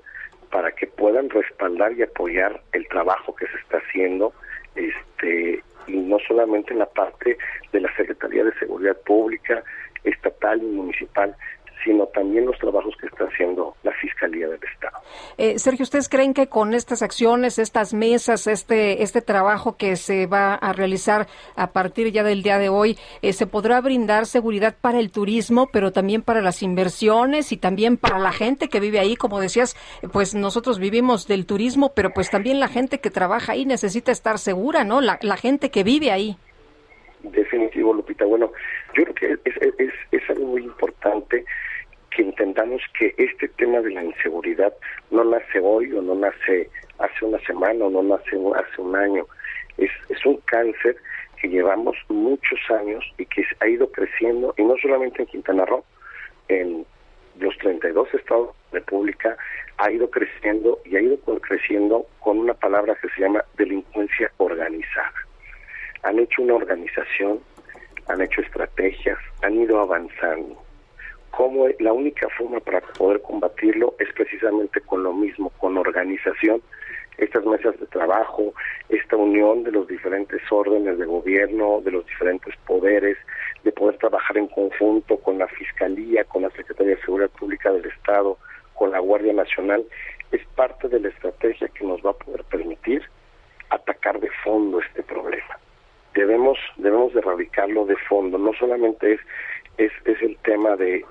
para 0.52 0.70
que 0.70 0.86
puedan 0.86 1.30
respaldar 1.30 1.92
y 1.94 2.02
apoyar 2.02 2.60
el 2.72 2.86
trabajo 2.88 3.34
que 3.34 3.46
se 3.46 3.56
está 3.56 3.78
haciendo 3.78 4.32
este 4.76 5.64
y 5.88 5.96
no 5.96 6.18
solamente 6.28 6.72
en 6.72 6.78
la 6.78 6.86
parte 6.86 7.36
de 7.72 7.80
la 7.80 7.92
Secretaría 7.96 8.44
de 8.44 8.54
Seguridad 8.54 8.96
Pública, 9.04 9.64
estatal 10.04 10.62
y 10.62 10.66
municipal, 10.66 11.34
sino 11.84 12.06
también 12.06 12.46
los 12.46 12.58
trabajos 12.58 12.94
que 13.00 13.06
está 13.06 13.24
haciendo 13.24 13.74
la 13.82 13.92
Fiscalía 13.92 14.48
del 14.48 14.60
Estado. 14.62 14.98
Eh, 15.38 15.58
Sergio, 15.58 15.82
¿ustedes 15.82 16.08
creen 16.08 16.34
que 16.34 16.48
con 16.48 16.74
estas 16.74 17.02
acciones, 17.02 17.58
estas 17.58 17.94
mesas, 17.94 18.46
este, 18.46 19.02
este 19.02 19.22
trabajo 19.22 19.76
que 19.76 19.96
se 19.96 20.26
va 20.26 20.54
a 20.54 20.72
realizar 20.72 21.26
a 21.56 21.72
partir 21.72 22.12
ya 22.12 22.22
del 22.22 22.42
día 22.42 22.58
de 22.58 22.68
hoy, 22.68 22.98
eh, 23.22 23.32
se 23.32 23.46
podrá 23.46 23.80
brindar 23.80 24.26
seguridad 24.26 24.76
para 24.80 24.98
el 24.98 25.10
turismo, 25.10 25.68
pero 25.72 25.92
también 25.92 26.22
para 26.22 26.40
las 26.40 26.62
inversiones 26.62 27.52
y 27.52 27.56
también 27.56 27.96
para 27.96 28.18
la 28.18 28.32
gente 28.32 28.68
que 28.68 28.80
vive 28.80 28.98
ahí? 28.98 29.16
Como 29.16 29.40
decías, 29.40 29.76
pues 30.12 30.34
nosotros 30.34 30.78
vivimos 30.78 31.26
del 31.26 31.46
turismo, 31.46 31.92
pero 31.94 32.10
pues 32.10 32.30
también 32.30 32.60
la 32.60 32.68
gente 32.68 33.00
que 33.00 33.10
trabaja 33.10 33.52
ahí 33.52 33.66
necesita 33.66 34.12
estar 34.12 34.38
segura, 34.38 34.84
¿no? 34.84 35.00
La, 35.00 35.18
la 35.22 35.36
gente 35.36 35.70
que 35.70 35.84
vive 35.84 36.10
ahí. 36.10 36.36
Definitivo, 37.22 37.94
Lupita. 37.94 38.24
Bueno, 38.24 38.50
yo 38.94 39.04
creo 39.04 39.14
que 39.14 39.50
es, 39.50 39.56
es, 39.78 39.92
es 40.10 40.30
algo 40.30 40.46
muy 40.46 40.62
importante 40.62 41.44
que 42.14 42.22
entendamos 42.22 42.82
que 42.98 43.14
este 43.18 43.48
tema 43.48 43.80
de 43.80 43.90
la 43.90 44.04
inseguridad 44.04 44.72
no 45.10 45.24
nace 45.24 45.60
hoy 45.60 45.92
o 45.92 46.02
no 46.02 46.14
nace 46.14 46.68
hace 46.98 47.24
una 47.24 47.38
semana 47.40 47.84
o 47.84 47.90
no 47.90 48.02
nace 48.02 48.36
hace 48.56 48.80
un 48.80 48.96
año. 48.96 49.26
Es, 49.78 49.90
es 50.08 50.24
un 50.26 50.36
cáncer 50.46 50.96
que 51.40 51.48
llevamos 51.48 51.96
muchos 52.08 52.58
años 52.70 53.04
y 53.18 53.26
que 53.26 53.44
ha 53.60 53.68
ido 53.68 53.90
creciendo, 53.90 54.54
y 54.56 54.62
no 54.62 54.76
solamente 54.80 55.22
en 55.22 55.28
Quintana 55.28 55.64
Roo, 55.64 55.84
en 56.48 56.86
los 57.38 57.56
32 57.58 58.14
estados 58.14 58.48
de 58.48 58.78
la 58.78 58.80
República 58.80 59.36
ha 59.78 59.90
ido 59.90 60.10
creciendo 60.10 60.78
y 60.84 60.96
ha 60.96 61.00
ido 61.00 61.18
creciendo 61.40 62.06
con 62.20 62.38
una 62.38 62.54
palabra 62.54 62.94
que 63.00 63.08
se 63.08 63.22
llama 63.22 63.44
delincuencia 63.56 64.30
organizada. 64.36 65.14
Han 66.02 66.18
hecho 66.18 66.42
una 66.42 66.54
organización, 66.54 67.40
han 68.06 68.20
hecho 68.20 68.42
estrategias, 68.42 69.18
han 69.42 69.54
ido 69.54 69.80
avanzando 69.80 70.62
cómo 71.32 71.66
la 71.80 71.92
única 71.92 72.28
forma 72.38 72.60
para 72.60 72.80
poder 72.80 73.20
combatirlo 73.22 73.94
es 73.98 74.12
precisamente 74.12 74.80
con 74.82 75.02
lo 75.02 75.12
mismo, 75.12 75.50
con 75.58 75.76
organización, 75.76 76.62
estas 77.18 77.44
mesas 77.44 77.78
de 77.80 77.86
trabajo, 77.86 78.54
esta 78.88 79.16
unión 79.16 79.64
de 79.64 79.72
los 79.72 79.88
diferentes 79.88 80.40
órdenes 80.50 80.98
de 80.98 81.06
gobierno, 81.06 81.80
de 81.80 81.90
los 81.90 82.06
diferentes 82.06 82.54
poderes, 82.66 83.16
de 83.64 83.72
poder 83.72 83.96
trabajar 83.98 84.36
en 84.36 84.48
conjunto 84.48 85.16
con 85.18 85.38
la 85.38 85.48
Fiscalía, 85.48 86.24
con 86.24 86.42
la 86.42 86.50
Secretaría 86.50 86.96
de 86.96 87.02
Seguridad 87.02 87.30
Pública 87.30 87.72
del 87.72 87.86
Estado, 87.86 88.38
con 88.74 88.90
la 88.90 88.98
Guardia 88.98 89.32
Nacional, 89.32 89.84
es 90.32 90.44
parte 90.54 90.88
de 90.88 91.00
la 91.00 91.08
estrategia 91.08 91.68
que 91.68 91.84
nos 91.84 92.04
va 92.04 92.10
a 92.10 92.24
poder 92.24 92.44
permitir 92.44 93.02
atacar 93.70 94.20
de 94.20 94.30
fondo 94.44 94.80
este 94.80 95.02
problema. 95.02 95.58
Debemos, 96.14 96.58
debemos 96.76 97.14
erradicarlo 97.16 97.86
de 97.86 97.96
fondo, 98.08 98.36
no 98.36 98.52
solamente 98.52 99.14
es, 99.14 99.20
es, 99.78 99.92
es 100.04 100.22
el 100.22 100.36
tema 100.38 100.76
de 100.76 101.04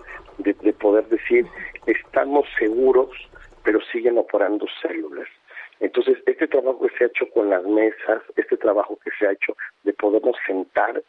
de, 0.44 0.74
poder 0.74 1.08
decir, 1.08 1.46
estamos 1.86 2.48
seguros, 2.58 3.10
pero 3.64 3.80
siguen 3.92 4.18
operando 4.18 4.66
células. 4.82 5.28
Entonces, 5.80 6.18
este 6.26 6.48
trabajo 6.48 6.80
que 6.82 6.96
se 6.98 7.04
ha 7.04 7.08
hecho 7.08 7.30
con 7.32 7.50
las 7.50 7.64
mesas, 7.64 8.22
este 8.36 8.58
trabajo 8.58 8.98
que 9.04 9.12
se 9.18 9.28
ha 9.28 9.32
hecho 9.32 9.56
de 9.84 9.94
podernos 9.94 10.36
sentar 10.46 11.02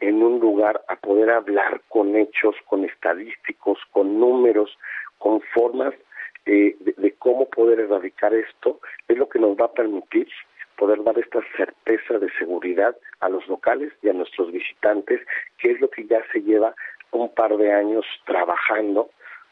en 0.00 0.22
un 0.22 0.40
lugar 0.40 0.82
a 0.88 0.96
poder 0.96 1.30
hablar 1.30 1.80
con 1.88 2.16
hechos, 2.16 2.56
con 2.66 2.84
estadísticos, 2.84 3.78
con 3.90 4.18
números, 4.18 4.76
con 5.18 5.40
formas 5.54 5.94
eh, 6.44 6.76
de, 6.80 6.94
de, 6.96 7.12
cómo 7.14 7.48
poder 7.48 7.80
erradicar 7.80 8.34
esto, 8.34 8.80
es 9.06 9.16
lo 9.16 9.28
que 9.28 9.38
nos 9.38 9.56
va 9.56 9.66
a 9.66 9.72
permitir 9.72 10.26
poder 10.82 11.04
dar 11.04 11.16
esta 11.16 11.38
certeza 11.56 12.18
de 12.18 12.28
seguridad 12.40 12.96
a 13.20 13.28
los 13.28 13.46
locales 13.46 13.92
y 14.02 14.08
a 14.08 14.12
nuestros 14.12 14.50
visitantes, 14.50 15.20
que 15.58 15.70
es 15.70 15.80
lo 15.80 15.88
que 15.88 16.04
ya 16.06 16.20
se 16.32 16.42
lleva 16.42 16.74
un 17.12 17.32
par 17.32 17.56
de 17.56 17.72
años 17.72 18.04
trabajando. 18.26 19.08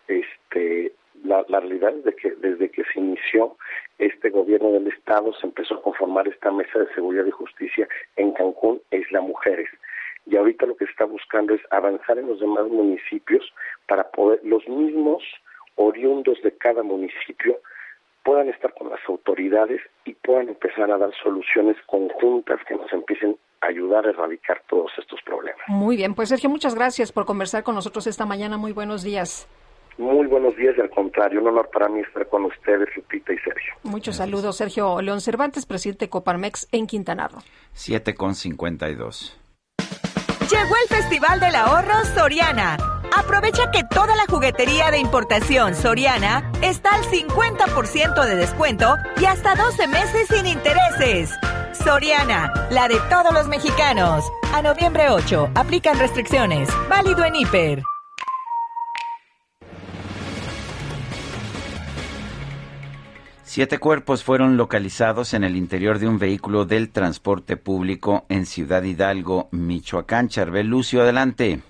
Este, 0.08 0.92
la, 1.22 1.44
realidad 1.48 1.94
es 2.04 2.16
que 2.16 2.32
desde 2.32 2.68
que 2.72 2.82
se 2.82 2.98
inició 2.98 3.56
este 4.00 4.30
gobierno 4.30 4.72
del 4.72 4.88
Estado 4.88 5.32
se 5.34 5.46
empezó 5.46 5.76
a 5.76 5.82
conformar 5.82 6.26
esta 6.26 6.50
mesa 6.50 6.80
de 6.80 6.92
seguridad 6.94 7.24
y 7.24 7.30
justicia 7.30 7.86
en 8.16 8.32
Cancún 8.32 8.82
Isla 8.90 9.20
Mujeres. 9.20 9.68
Y 10.26 10.34
ahorita 10.34 10.66
lo 10.66 10.76
que 10.76 10.86
está 10.86 11.04
buscando 11.04 11.54
es 11.54 11.60
avanzar 11.70 12.18
en 12.18 12.26
los 12.26 12.40
demás 12.40 12.66
municipios 12.66 13.54
para 13.86 14.10
poder 14.10 14.40
los 14.42 14.66
mismos 14.66 15.22
oriundos 15.76 16.42
de 16.42 16.50
cada 16.56 16.82
municipio 16.82 17.60
puedan 18.24 18.48
estar 18.48 18.72
con 18.74 18.90
las 18.90 19.00
autoridades 19.08 19.80
y 20.04 20.14
puedan 20.14 20.48
empezar 20.48 20.90
a 20.90 20.98
dar 20.98 21.10
soluciones 21.22 21.76
conjuntas 21.86 22.60
que 22.68 22.74
nos 22.76 22.92
empiecen 22.92 23.36
a 23.60 23.66
ayudar 23.66 24.06
a 24.06 24.10
erradicar 24.10 24.62
todos 24.68 24.90
estos 24.98 25.20
problemas. 25.22 25.60
Muy 25.68 25.96
bien, 25.96 26.14
pues 26.14 26.28
Sergio, 26.28 26.50
muchas 26.50 26.74
gracias 26.74 27.12
por 27.12 27.26
conversar 27.26 27.62
con 27.62 27.74
nosotros 27.74 28.06
esta 28.06 28.26
mañana. 28.26 28.56
Muy 28.56 28.72
buenos 28.72 29.02
días. 29.02 29.48
Muy 29.98 30.26
buenos 30.26 30.56
días 30.56 30.74
y 30.78 30.80
al 30.80 30.88
contrario, 30.88 31.40
un 31.40 31.48
honor 31.48 31.68
para 31.70 31.88
mí 31.88 32.00
estar 32.00 32.26
con 32.28 32.46
ustedes, 32.46 32.88
Lupita 32.96 33.34
y 33.34 33.38
Sergio. 33.38 33.74
Muchos 33.82 34.16
saludos, 34.16 34.56
Sergio 34.56 35.02
León 35.02 35.20
Cervantes, 35.20 35.66
presidente 35.66 36.06
de 36.06 36.10
Coparmex 36.10 36.68
en 36.72 36.86
Quintana 36.86 37.28
Roo. 37.28 37.40
7 37.74 38.14
con 38.14 38.34
52. 38.34 39.38
Llegó 40.50 40.74
el 40.82 40.96
Festival 40.96 41.38
del 41.38 41.54
Ahorro 41.54 42.04
Soriana. 42.14 42.99
Aprovecha 43.16 43.70
que 43.70 43.84
toda 43.84 44.14
la 44.14 44.26
juguetería 44.26 44.90
de 44.90 44.98
importación 44.98 45.74
Soriana 45.74 46.50
está 46.62 46.90
al 46.90 47.04
50% 47.04 48.24
de 48.24 48.36
descuento 48.36 48.96
y 49.20 49.24
hasta 49.24 49.54
12 49.54 49.88
meses 49.88 50.28
sin 50.28 50.46
intereses. 50.46 51.30
Soriana, 51.72 52.52
la 52.70 52.88
de 52.88 52.98
todos 53.08 53.32
los 53.32 53.48
mexicanos. 53.48 54.24
A 54.52 54.62
noviembre 54.62 55.10
8, 55.10 55.50
aplican 55.54 55.98
restricciones. 55.98 56.68
Válido 56.88 57.24
en 57.24 57.36
Hiper. 57.36 57.82
Siete 63.42 63.78
cuerpos 63.78 64.22
fueron 64.22 64.56
localizados 64.56 65.34
en 65.34 65.42
el 65.42 65.56
interior 65.56 65.98
de 65.98 66.06
un 66.06 66.20
vehículo 66.20 66.66
del 66.66 66.90
transporte 66.90 67.56
público 67.56 68.24
en 68.28 68.46
Ciudad 68.46 68.84
Hidalgo, 68.84 69.48
Michoacán. 69.50 70.28
Charbel 70.28 70.68
Lucio, 70.68 71.02
adelante. 71.02 71.60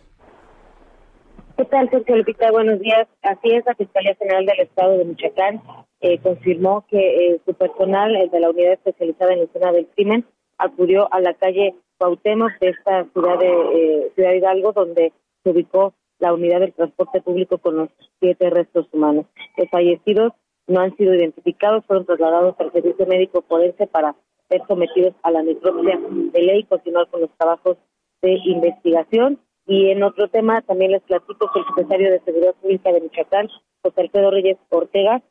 ¿Qué 1.60 1.66
tal, 1.66 1.90
Sergio? 1.90 2.14
Buenos 2.52 2.80
días. 2.80 3.06
Así 3.20 3.50
es, 3.50 3.66
la 3.66 3.74
Fiscalía 3.74 4.14
General 4.14 4.46
del 4.46 4.60
Estado 4.60 4.96
de 4.96 5.04
Michoacán 5.04 5.60
eh, 6.00 6.18
confirmó 6.22 6.86
que 6.88 6.96
eh, 7.34 7.40
su 7.44 7.52
personal, 7.52 8.16
el 8.16 8.30
de 8.30 8.40
la 8.40 8.48
unidad 8.48 8.72
especializada 8.72 9.34
en 9.34 9.40
la 9.40 9.44
escena 9.44 9.70
del 9.70 9.86
crimen, 9.88 10.24
acudió 10.56 11.12
a 11.12 11.20
la 11.20 11.34
calle 11.34 11.74
Cuauhtémoc 11.98 12.58
de 12.60 12.68
esta 12.70 13.04
ciudad 13.12 13.38
de 13.38 13.48
eh, 13.50 14.10
Ciudad 14.14 14.32
Hidalgo, 14.32 14.72
donde 14.72 15.12
se 15.44 15.50
ubicó 15.50 15.92
la 16.18 16.32
unidad 16.32 16.60
del 16.60 16.72
transporte 16.72 17.20
público 17.20 17.58
con 17.58 17.76
los 17.76 17.90
siete 18.20 18.48
restos 18.48 18.86
humanos. 18.92 19.26
Los 19.58 19.68
fallecidos 19.68 20.32
no 20.66 20.80
han 20.80 20.96
sido 20.96 21.14
identificados, 21.14 21.84
fueron 21.84 22.06
trasladados 22.06 22.58
al 22.58 22.72
servicio 22.72 23.04
médico 23.04 23.44
forense 23.46 23.86
para 23.86 24.16
ser 24.48 24.62
sometidos 24.66 25.12
a 25.22 25.30
la 25.30 25.42
necropsia 25.42 26.00
de 26.32 26.42
ley 26.42 26.60
y 26.60 26.64
continuar 26.64 27.06
con 27.08 27.20
los 27.20 27.30
trabajos 27.36 27.76
de 28.22 28.38
investigación. 28.46 29.38
Y 29.70 29.92
en 29.92 30.02
otro 30.02 30.26
tema, 30.26 30.62
también 30.62 30.90
les 30.90 31.02
platico 31.02 31.48
que 31.52 31.60
el 31.60 31.64
secretario 31.66 32.10
de 32.10 32.18
Seguridad 32.24 32.56
Pública 32.60 32.90
de 32.90 33.02
Michoacán, 33.02 33.48
José 33.84 34.00
Alfredo 34.00 34.32
Reyes 34.32 34.58
Ortega, 34.68 35.22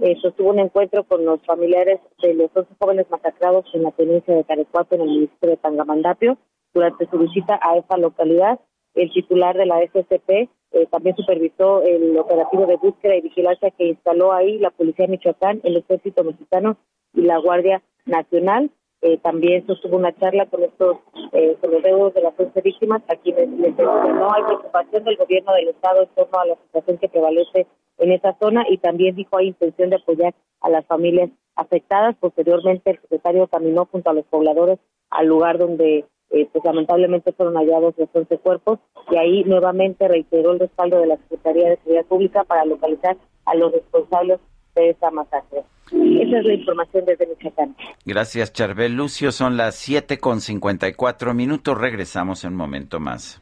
eh, 0.00 0.18
sostuvo 0.20 0.50
un 0.50 0.58
encuentro 0.58 1.04
con 1.04 1.24
los 1.24 1.40
familiares 1.46 1.98
de 2.20 2.34
los 2.34 2.50
11 2.54 2.74
jóvenes 2.78 3.06
masacrados 3.10 3.64
en 3.72 3.84
la 3.84 3.92
tenencia 3.92 4.34
de 4.34 4.44
Carecuato 4.44 4.96
en 4.96 5.00
el 5.00 5.06
municipio 5.06 5.48
de 5.48 5.56
Tangamandapio. 5.56 6.36
Durante 6.74 7.08
su 7.08 7.16
visita 7.16 7.58
a 7.62 7.78
esa 7.78 7.96
localidad, 7.96 8.60
el 8.94 9.10
titular 9.14 9.56
de 9.56 9.64
la 9.64 9.80
SCP 9.80 10.28
eh, 10.28 10.48
también 10.90 11.16
supervisó 11.16 11.80
el 11.80 12.18
operativo 12.18 12.66
de 12.66 12.76
búsqueda 12.76 13.16
y 13.16 13.22
vigilancia 13.22 13.70
que 13.70 13.88
instaló 13.88 14.34
ahí 14.34 14.58
la 14.58 14.68
Policía 14.72 15.06
de 15.06 15.12
Michoacán, 15.12 15.62
el 15.64 15.78
Ejército 15.78 16.22
Mexicano 16.22 16.76
y 17.14 17.22
la 17.22 17.38
Guardia 17.38 17.80
Nacional. 18.04 18.70
Eh, 19.06 19.18
también 19.18 19.64
sostuvo 19.68 19.96
una 19.96 20.12
charla 20.16 20.46
con 20.46 20.64
estos 20.64 20.96
eh, 21.30 21.56
con 21.60 21.70
los 21.70 21.80
deudos 21.80 22.12
de 22.12 22.22
las 22.22 22.34
11 22.36 22.60
víctimas, 22.60 23.02
a 23.08 23.14
quienes 23.14 23.48
les 23.50 23.76
no 23.78 24.32
hay 24.34 24.42
preocupación 24.42 25.04
del 25.04 25.16
gobierno 25.16 25.54
del 25.54 25.68
Estado 25.68 26.02
en 26.02 26.08
torno 26.08 26.40
a 26.40 26.46
la 26.46 26.56
situación 26.56 26.98
que 26.98 27.08
prevalece 27.08 27.68
en 27.98 28.10
esa 28.10 28.36
zona 28.40 28.66
y 28.68 28.78
también 28.78 29.14
dijo 29.14 29.36
hay 29.36 29.46
intención 29.46 29.90
de 29.90 29.96
apoyar 29.96 30.34
a 30.60 30.70
las 30.70 30.84
familias 30.86 31.30
afectadas. 31.54 32.16
Posteriormente, 32.18 32.90
el 32.90 33.00
secretario 33.00 33.46
caminó 33.46 33.86
junto 33.86 34.10
a 34.10 34.12
los 34.12 34.24
pobladores 34.24 34.80
al 35.10 35.26
lugar 35.28 35.58
donde 35.58 36.04
eh, 36.30 36.48
pues 36.52 36.64
lamentablemente 36.64 37.30
fueron 37.30 37.54
hallados 37.54 37.94
los 37.96 38.08
11 38.12 38.38
cuerpos 38.38 38.80
y 39.12 39.18
ahí 39.18 39.44
nuevamente 39.44 40.08
reiteró 40.08 40.50
el 40.50 40.58
respaldo 40.58 40.98
de 40.98 41.06
la 41.06 41.16
Secretaría 41.18 41.68
de 41.68 41.76
Seguridad 41.76 42.06
Pública 42.06 42.42
para 42.42 42.64
localizar 42.64 43.16
a 43.44 43.54
los 43.54 43.70
responsables 43.70 44.40
de 44.80 44.90
esta 44.90 45.10
masacre. 45.10 45.64
Esa 45.86 46.38
es 46.38 46.44
la 46.44 46.54
información 46.54 47.04
desde 47.04 47.26
Michoacán. 47.26 47.76
Gracias, 48.04 48.52
Charbel. 48.52 48.94
Lucio, 48.94 49.32
son 49.32 49.56
las 49.56 49.76
7 49.76 50.18
con 50.18 50.40
54 50.40 51.34
minutos. 51.34 51.78
Regresamos 51.78 52.44
en 52.44 52.52
un 52.52 52.56
momento 52.56 53.00
más. 53.00 53.40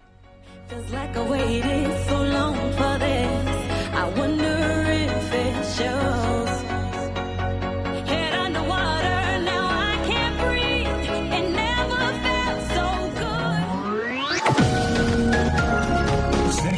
Feels 0.68 0.90
like 0.92 2.13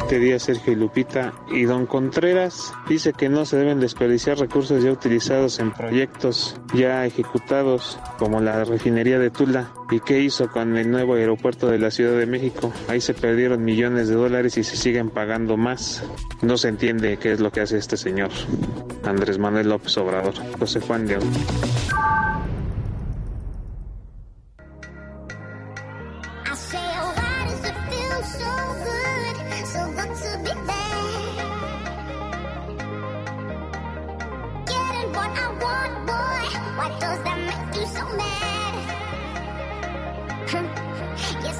Este 0.00 0.18
día 0.20 0.38
Sergio 0.38 0.72
y 0.72 0.76
Lupita 0.76 1.34
y 1.50 1.64
Don 1.64 1.84
Contreras 1.84 2.72
dice 2.88 3.12
que 3.12 3.28
no 3.28 3.44
se 3.44 3.58
deben 3.58 3.78
desperdiciar 3.78 4.38
recursos 4.38 4.82
ya 4.82 4.90
utilizados 4.90 5.58
en 5.58 5.70
proyectos 5.70 6.56
ya 6.74 7.04
ejecutados 7.04 7.98
como 8.18 8.40
la 8.40 8.64
refinería 8.64 9.18
de 9.18 9.30
Tula. 9.30 9.70
¿Y 9.90 10.00
qué 10.00 10.20
hizo 10.20 10.50
con 10.50 10.78
el 10.78 10.90
nuevo 10.90 11.14
aeropuerto 11.14 11.68
de 11.68 11.78
la 11.78 11.90
Ciudad 11.90 12.18
de 12.18 12.24
México? 12.24 12.72
Ahí 12.88 13.02
se 13.02 13.12
perdieron 13.12 13.62
millones 13.62 14.08
de 14.08 14.14
dólares 14.14 14.56
y 14.56 14.64
se 14.64 14.76
siguen 14.76 15.10
pagando 15.10 15.58
más. 15.58 16.02
No 16.40 16.56
se 16.56 16.68
entiende 16.68 17.18
qué 17.18 17.32
es 17.32 17.40
lo 17.40 17.52
que 17.52 17.60
hace 17.60 17.76
este 17.76 17.98
señor. 17.98 18.30
Andrés 19.04 19.38
Manuel 19.38 19.68
López 19.68 19.94
Obrador. 19.98 20.34
José 20.58 20.80
Juan 20.80 21.06
León. 21.06 21.22
What 35.14 35.30
I 35.44 35.48
want, 35.64 35.94
boy. 36.06 36.42
Why 36.78 36.88
does 36.98 37.18
that 37.24 37.38
make 37.48 37.80
you 37.80 37.86
so 37.86 38.04
mad? 38.16 38.38
you 41.44 41.52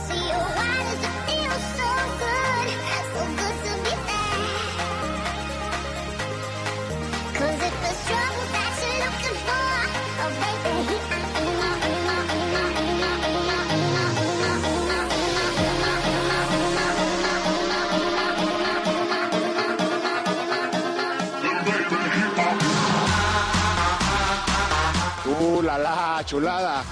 chulada! 26.29 26.85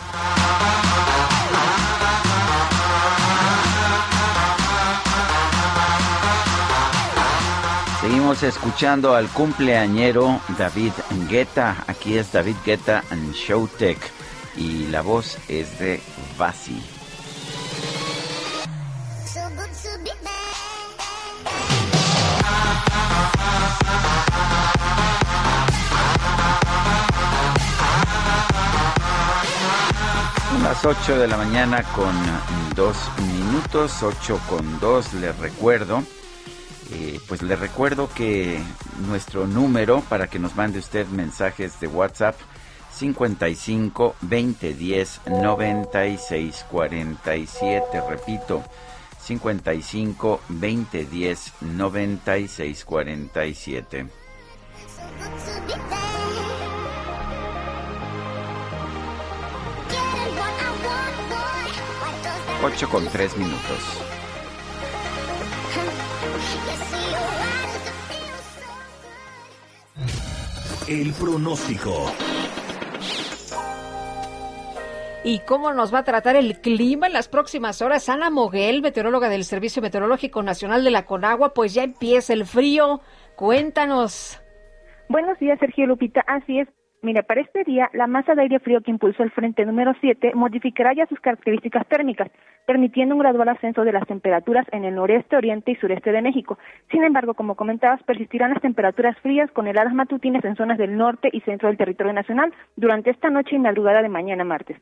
Seguimos 8.01 8.43
escuchando 8.43 9.15
al 9.15 9.29
cumpleañero 9.29 10.41
David 10.57 10.93
Guetta. 11.29 11.85
Aquí 11.87 12.17
es 12.17 12.33
David 12.33 12.57
Guetta 12.65 13.05
en 13.11 13.33
Showtech 13.33 13.99
y 14.57 14.87
la 14.87 15.03
voz 15.03 15.37
es 15.49 15.79
de 15.81 16.01
Vasi. 16.39 16.96
Las 30.77 30.85
8 30.85 31.19
de 31.19 31.27
la 31.27 31.37
mañana 31.39 31.83
con 31.95 32.13
dos 32.75 32.97
minutos, 33.23 34.03
8 34.03 34.41
con 34.49 34.79
2, 34.79 35.15
les 35.15 35.39
recuerdo. 35.39 36.03
eh, 36.93 37.19
pues 37.27 37.43
le 37.43 37.57
recuerdo 37.57 38.11
que 38.15 38.61
nuestro 39.07 39.47
número 39.47 40.03
para 40.03 40.29
que 40.29 40.39
nos 40.39 40.55
mande 40.55 40.79
usted 40.79 41.07
mensajes 41.07 41.81
de 41.81 41.87
WhatsApp 41.87 42.37
55 42.93 44.17
20 44.21 44.75
10 44.75 45.21
96 45.27 46.67
47, 46.71 48.03
repito, 48.09 48.63
55 49.21 50.41
20 50.49 51.05
10 51.07 51.53
96 51.63 52.85
47. 52.85 54.07
8 62.67 62.89
con 62.89 63.07
3 63.07 63.39
minutos. 63.39 64.03
El 70.89 71.13
pronóstico. 71.13 72.07
¿Y 75.23 75.39
cómo 75.47 75.73
nos 75.75 75.95
va 75.95 76.01
a 76.01 76.03
tratar 76.03 76.35
el 76.35 76.61
clima 76.61 77.07
en 77.07 77.13
las 77.13 77.29
próximas 77.29 77.83
horas? 77.83 78.09
Ana 78.09 78.31
Moguel, 78.31 78.83
meteoróloga 78.83 79.29
del 79.29 79.45
Servicio 79.45 79.81
Meteorológico 79.81 80.43
Nacional 80.43 80.83
de 80.83 80.91
la 80.91 81.07
Conagua, 81.07 81.55
pues 81.55 81.73
ya 81.73 81.85
empieza 81.85 82.33
el 82.33 82.47
frío. 82.47 83.01
Cuéntanos. 83.37 84.43
Buenos 85.09 85.39
días, 85.39 85.57
Sergio 85.61 85.87
Lupita. 85.87 86.25
Así 86.27 86.59
es. 86.59 86.69
Mire, 87.03 87.23
para 87.23 87.43
este 87.43 87.63
día, 87.65 87.91
la 87.93 88.07
masa 88.07 88.35
de 88.35 88.43
aire 88.43 88.59
frío 88.59 88.81
que 88.81 88.91
impulsó 88.91 89.23
el 89.23 89.31
frente 89.31 89.67
número 89.67 89.95
7 90.01 90.33
modificará 90.35 90.95
ya 90.95 91.07
sus 91.07 91.21
características 91.21 91.87
térmicas, 91.87 92.31
permitiendo 92.67 93.15
un 93.15 93.21
gradual 93.21 93.51
ascenso 93.51 93.85
de 93.85 93.93
las 93.93 94.07
temperaturas 94.07 94.67
en 94.73 94.85
el 94.85 94.95
noreste, 94.95 95.37
oriente 95.37 95.73
y 95.73 95.77
sureste 95.77 96.11
de 96.11 96.23
México. 96.23 96.59
Sin 96.91 97.05
embargo, 97.05 97.35
como 97.35 97.55
comentabas, 97.55 98.03
persistirán 98.03 98.53
las 98.55 98.63
temperaturas 98.63 99.17
frías 99.21 99.51
con 99.53 99.67
heladas 99.67 99.93
matutinas 99.93 100.45
en 100.45 100.57
zonas 100.57 100.79
del 100.79 100.97
norte 100.97 101.29
y 101.33 101.41
centro 101.43 101.69
del 101.69 101.77
territorio 101.77 102.15
nacional 102.15 102.53
durante 102.77 103.11
esta 103.11 103.29
noche 103.29 103.57
y 103.57 103.59
madrugada 103.59 104.03
de 104.03 104.09
mañana 104.09 104.45
martes. 104.45 104.79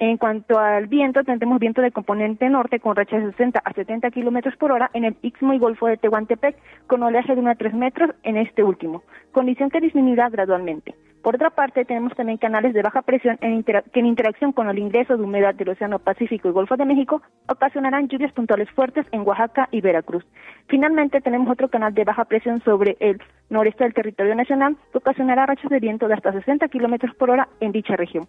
En 0.00 0.16
cuanto 0.16 0.58
al 0.58 0.86
viento, 0.86 1.22
tendremos 1.24 1.58
viento 1.58 1.82
de 1.82 1.92
componente 1.92 2.48
norte 2.48 2.80
con 2.80 2.96
rachas 2.96 3.22
de 3.22 3.32
60 3.32 3.60
a 3.62 3.72
70 3.74 4.10
kilómetros 4.10 4.56
por 4.56 4.72
hora 4.72 4.90
en 4.94 5.04
el 5.04 5.14
Istmo 5.20 5.52
y 5.52 5.58
Golfo 5.58 5.88
de 5.88 5.98
Tehuantepec, 5.98 6.56
con 6.86 7.02
oleaje 7.02 7.34
de 7.34 7.40
1 7.42 7.50
a 7.50 7.54
3 7.54 7.74
metros 7.74 8.10
en 8.22 8.38
este 8.38 8.64
último, 8.64 9.02
condición 9.30 9.68
que 9.68 9.78
disminuirá 9.78 10.30
gradualmente. 10.30 10.94
Por 11.22 11.34
otra 11.34 11.50
parte, 11.50 11.84
tenemos 11.84 12.16
también 12.16 12.38
canales 12.38 12.72
de 12.72 12.80
baja 12.80 13.02
presión 13.02 13.36
que 13.36 14.00
en 14.00 14.06
interacción 14.06 14.52
con 14.52 14.70
el 14.70 14.78
ingreso 14.78 15.18
de 15.18 15.22
humedad 15.22 15.54
del 15.54 15.68
Océano 15.68 15.98
Pacífico 15.98 16.48
y 16.48 16.52
Golfo 16.52 16.78
de 16.78 16.86
México 16.86 17.20
ocasionarán 17.46 18.08
lluvias 18.08 18.32
puntuales 18.32 18.70
fuertes 18.70 19.04
en 19.12 19.20
Oaxaca 19.28 19.68
y 19.70 19.82
Veracruz. 19.82 20.24
Finalmente, 20.68 21.20
tenemos 21.20 21.50
otro 21.50 21.68
canal 21.68 21.92
de 21.92 22.04
baja 22.04 22.24
presión 22.24 22.62
sobre 22.62 22.96
el 23.00 23.20
noreste 23.50 23.84
del 23.84 23.92
territorio 23.92 24.34
nacional 24.34 24.78
que 24.92 24.98
ocasionará 24.98 25.44
rachas 25.44 25.70
de 25.70 25.78
viento 25.78 26.08
de 26.08 26.14
hasta 26.14 26.32
60 26.32 26.68
kilómetros 26.68 27.14
por 27.16 27.28
hora 27.28 27.48
en 27.60 27.72
dicha 27.72 27.96
región. 27.96 28.26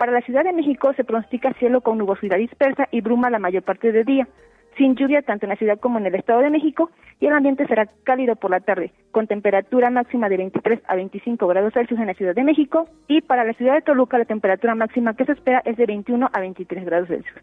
Para 0.00 0.12
la 0.12 0.22
Ciudad 0.22 0.44
de 0.44 0.54
México 0.54 0.94
se 0.94 1.04
pronostica 1.04 1.52
cielo 1.58 1.82
con 1.82 1.98
nubosidad 1.98 2.38
dispersa 2.38 2.88
y 2.90 3.02
bruma 3.02 3.28
la 3.28 3.38
mayor 3.38 3.62
parte 3.62 3.92
del 3.92 4.06
día, 4.06 4.26
sin 4.78 4.96
lluvia 4.96 5.20
tanto 5.20 5.44
en 5.44 5.50
la 5.50 5.56
ciudad 5.56 5.78
como 5.78 5.98
en 5.98 6.06
el 6.06 6.14
Estado 6.14 6.40
de 6.40 6.48
México 6.48 6.88
y 7.20 7.26
el 7.26 7.34
ambiente 7.34 7.66
será 7.66 7.86
cálido 8.02 8.34
por 8.36 8.50
la 8.50 8.60
tarde, 8.60 8.94
con 9.10 9.26
temperatura 9.26 9.90
máxima 9.90 10.30
de 10.30 10.38
23 10.38 10.80
a 10.88 10.96
25 10.96 11.46
grados 11.46 11.74
Celsius 11.74 12.00
en 12.00 12.06
la 12.06 12.14
Ciudad 12.14 12.34
de 12.34 12.44
México 12.44 12.88
y 13.08 13.20
para 13.20 13.44
la 13.44 13.52
ciudad 13.52 13.74
de 13.74 13.82
Toluca 13.82 14.16
la 14.16 14.24
temperatura 14.24 14.74
máxima 14.74 15.14
que 15.14 15.26
se 15.26 15.32
espera 15.32 15.60
es 15.66 15.76
de 15.76 15.84
21 15.84 16.30
a 16.32 16.40
23 16.40 16.82
grados 16.86 17.08
Celsius. 17.08 17.36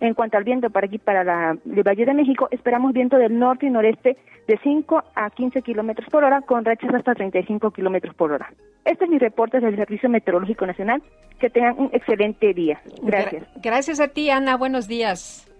En 0.00 0.14
cuanto 0.14 0.36
al 0.36 0.44
viento 0.44 0.70
para 0.70 0.86
aquí, 0.86 0.98
para 0.98 1.24
la, 1.24 1.56
el 1.64 1.82
Valle 1.82 2.04
de 2.04 2.14
México, 2.14 2.48
esperamos 2.50 2.92
viento 2.92 3.16
del 3.16 3.38
norte 3.38 3.66
y 3.66 3.70
noreste 3.70 4.16
de 4.46 4.58
5 4.62 5.02
a 5.14 5.30
15 5.30 5.62
kilómetros 5.62 6.08
por 6.10 6.24
hora, 6.24 6.42
con 6.42 6.64
rachas 6.64 6.94
hasta 6.94 7.14
35 7.14 7.70
kilómetros 7.70 8.14
por 8.14 8.32
hora. 8.32 8.52
Este 8.84 9.04
es 9.04 9.10
mi 9.10 9.18
reporte 9.18 9.60
del 9.60 9.76
Servicio 9.76 10.08
Meteorológico 10.08 10.66
Nacional. 10.66 11.02
Que 11.38 11.50
tengan 11.50 11.78
un 11.78 11.90
excelente 11.92 12.54
día. 12.54 12.80
Gracias. 13.02 13.46
gracias 13.56 14.00
a 14.00 14.08
ti, 14.08 14.30
Ana. 14.30 14.56
Buenos 14.56 14.86
días. 14.86 15.50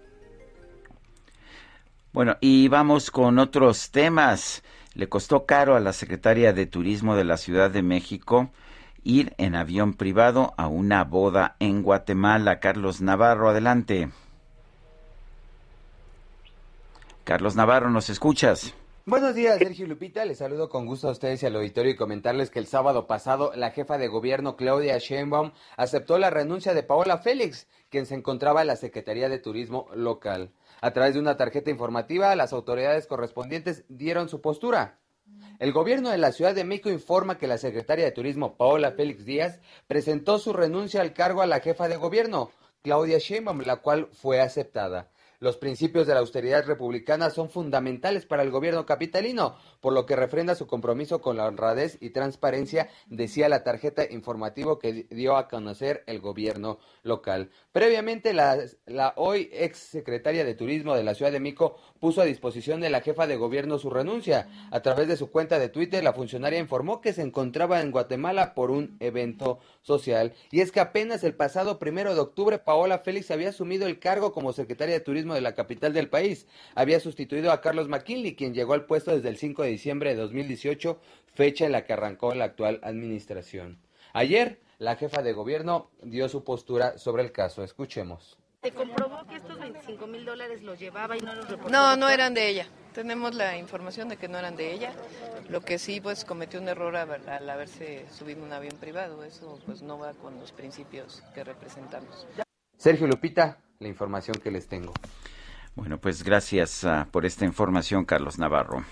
Bueno, 2.12 2.36
y 2.40 2.68
vamos 2.68 3.10
con 3.10 3.38
otros 3.38 3.90
temas. 3.90 4.62
Le 4.94 5.08
costó 5.08 5.46
caro 5.46 5.74
a 5.74 5.80
la 5.80 5.92
secretaria 5.92 6.52
de 6.52 6.66
Turismo 6.66 7.16
de 7.16 7.24
la 7.24 7.36
Ciudad 7.36 7.70
de 7.70 7.82
México 7.82 8.50
ir 9.04 9.34
en 9.36 9.54
avión 9.54 9.94
privado 9.94 10.54
a 10.56 10.66
una 10.66 11.04
boda 11.04 11.56
en 11.60 11.82
Guatemala. 11.82 12.58
Carlos 12.58 13.00
Navarro, 13.00 13.50
adelante. 13.50 14.08
Carlos 17.24 17.56
Navarro, 17.56 17.88
¿nos 17.88 18.10
escuchas? 18.10 18.74
Buenos 19.06 19.34
días, 19.34 19.58
Sergio 19.58 19.86
Lupita. 19.86 20.26
Les 20.26 20.36
saludo 20.36 20.68
con 20.68 20.84
gusto 20.84 21.08
a 21.08 21.12
ustedes 21.12 21.42
y 21.42 21.46
al 21.46 21.56
auditorio 21.56 21.92
y 21.92 21.96
comentarles 21.96 22.50
que 22.50 22.58
el 22.58 22.66
sábado 22.66 23.06
pasado 23.06 23.52
la 23.54 23.70
jefa 23.70 23.96
de 23.96 24.08
gobierno 24.08 24.56
Claudia 24.56 24.98
Sheinbaum 24.98 25.52
aceptó 25.78 26.18
la 26.18 26.28
renuncia 26.28 26.74
de 26.74 26.82
Paola 26.82 27.16
Félix, 27.16 27.66
quien 27.88 28.04
se 28.04 28.14
encontraba 28.14 28.60
en 28.60 28.66
la 28.66 28.76
Secretaría 28.76 29.30
de 29.30 29.38
Turismo 29.38 29.88
local. 29.94 30.52
A 30.82 30.92
través 30.92 31.14
de 31.14 31.20
una 31.20 31.38
tarjeta 31.38 31.70
informativa, 31.70 32.36
las 32.36 32.52
autoridades 32.52 33.06
correspondientes 33.06 33.86
dieron 33.88 34.28
su 34.28 34.42
postura. 34.42 34.98
El 35.58 35.72
gobierno 35.72 36.10
de 36.10 36.18
la 36.18 36.32
Ciudad 36.32 36.54
de 36.54 36.64
México 36.64 36.90
informa 36.90 37.38
que 37.38 37.46
la 37.46 37.56
secretaria 37.56 38.04
de 38.04 38.12
Turismo 38.12 38.58
Paola 38.58 38.92
Félix 38.92 39.24
Díaz 39.24 39.60
presentó 39.86 40.38
su 40.38 40.52
renuncia 40.52 41.00
al 41.00 41.14
cargo 41.14 41.40
a 41.40 41.46
la 41.46 41.60
jefa 41.60 41.88
de 41.88 41.96
gobierno, 41.96 42.50
Claudia 42.82 43.16
Sheinbaum, 43.18 43.62
la 43.62 43.76
cual 43.76 44.08
fue 44.12 44.42
aceptada. 44.42 45.10
Los 45.44 45.58
principios 45.58 46.06
de 46.06 46.14
la 46.14 46.20
austeridad 46.20 46.64
republicana 46.64 47.28
son 47.28 47.50
fundamentales 47.50 48.24
para 48.24 48.42
el 48.42 48.50
gobierno 48.50 48.86
capitalino, 48.86 49.56
por 49.82 49.92
lo 49.92 50.06
que 50.06 50.16
refrenda 50.16 50.54
su 50.54 50.66
compromiso 50.66 51.20
con 51.20 51.36
la 51.36 51.44
honradez 51.44 51.98
y 52.00 52.08
transparencia, 52.08 52.88
decía 53.10 53.50
la 53.50 53.62
tarjeta 53.62 54.10
informativo 54.10 54.78
que 54.78 55.06
dio 55.10 55.36
a 55.36 55.46
conocer 55.48 56.02
el 56.06 56.20
gobierno 56.20 56.78
local. 57.02 57.50
Previamente, 57.72 58.32
la, 58.32 58.56
la 58.86 59.12
hoy 59.16 59.50
ex 59.52 59.80
secretaria 59.80 60.46
de 60.46 60.54
Turismo 60.54 60.94
de 60.94 61.04
la 61.04 61.14
Ciudad 61.14 61.30
de 61.30 61.40
Mico 61.40 61.76
puso 62.04 62.20
a 62.20 62.26
disposición 62.26 62.82
de 62.82 62.90
la 62.90 63.00
jefa 63.00 63.26
de 63.26 63.36
gobierno 63.36 63.78
su 63.78 63.88
renuncia. 63.88 64.46
A 64.70 64.82
través 64.82 65.08
de 65.08 65.16
su 65.16 65.30
cuenta 65.30 65.58
de 65.58 65.70
Twitter, 65.70 66.04
la 66.04 66.12
funcionaria 66.12 66.58
informó 66.58 67.00
que 67.00 67.14
se 67.14 67.22
encontraba 67.22 67.80
en 67.80 67.92
Guatemala 67.92 68.52
por 68.52 68.70
un 68.70 68.98
evento 69.00 69.58
social. 69.80 70.34
Y 70.50 70.60
es 70.60 70.70
que 70.70 70.80
apenas 70.80 71.24
el 71.24 71.32
pasado 71.32 71.78
primero 71.78 72.14
de 72.14 72.20
octubre, 72.20 72.58
Paola 72.58 72.98
Félix 72.98 73.30
había 73.30 73.48
asumido 73.48 73.86
el 73.86 74.00
cargo 74.00 74.34
como 74.34 74.52
secretaria 74.52 74.92
de 74.92 75.00
Turismo 75.00 75.32
de 75.32 75.40
la 75.40 75.54
capital 75.54 75.94
del 75.94 76.10
país. 76.10 76.46
Había 76.74 77.00
sustituido 77.00 77.50
a 77.50 77.62
Carlos 77.62 77.88
McKinley, 77.88 78.36
quien 78.36 78.52
llegó 78.52 78.74
al 78.74 78.84
puesto 78.84 79.16
desde 79.16 79.30
el 79.30 79.38
5 79.38 79.62
de 79.62 79.70
diciembre 79.70 80.10
de 80.10 80.20
2018, 80.20 81.00
fecha 81.32 81.64
en 81.64 81.72
la 81.72 81.86
que 81.86 81.94
arrancó 81.94 82.34
la 82.34 82.44
actual 82.44 82.80
administración. 82.82 83.78
Ayer, 84.12 84.60
la 84.76 84.96
jefa 84.96 85.22
de 85.22 85.32
gobierno 85.32 85.90
dio 86.02 86.28
su 86.28 86.44
postura 86.44 86.98
sobre 86.98 87.22
el 87.22 87.32
caso. 87.32 87.64
Escuchemos. 87.64 88.43
¿Se 88.64 88.72
comprobó 88.72 89.26
que 89.28 89.36
estos 89.36 89.58
25 89.58 90.06
mil 90.06 90.24
dólares 90.24 90.62
los 90.62 90.78
llevaba 90.78 91.18
y 91.18 91.20
no 91.20 91.34
los 91.34 91.46
reportó? 91.46 91.70
No, 91.70 91.96
no 91.96 92.08
eran 92.08 92.32
de 92.32 92.48
ella. 92.48 92.66
Tenemos 92.94 93.34
la 93.34 93.58
información 93.58 94.08
de 94.08 94.16
que 94.16 94.26
no 94.26 94.38
eran 94.38 94.56
de 94.56 94.72
ella. 94.72 94.94
Lo 95.50 95.60
que 95.60 95.78
sí, 95.78 96.00
pues 96.00 96.24
cometió 96.24 96.62
un 96.62 96.68
error 96.68 96.96
al 96.96 97.50
haberse 97.50 98.06
subido 98.10 98.42
un 98.42 98.54
avión 98.54 98.78
privado. 98.80 99.22
Eso 99.22 99.60
pues 99.66 99.82
no 99.82 99.98
va 99.98 100.14
con 100.14 100.40
los 100.40 100.50
principios 100.52 101.22
que 101.34 101.44
representamos. 101.44 102.26
Sergio 102.78 103.06
Lupita, 103.06 103.58
la 103.80 103.88
información 103.88 104.36
que 104.42 104.50
les 104.50 104.66
tengo. 104.66 104.94
Bueno, 105.74 105.98
pues 105.98 106.22
gracias 106.22 106.84
uh, 106.84 107.06
por 107.10 107.26
esta 107.26 107.44
información, 107.44 108.06
Carlos 108.06 108.38
Navarro. 108.38 108.82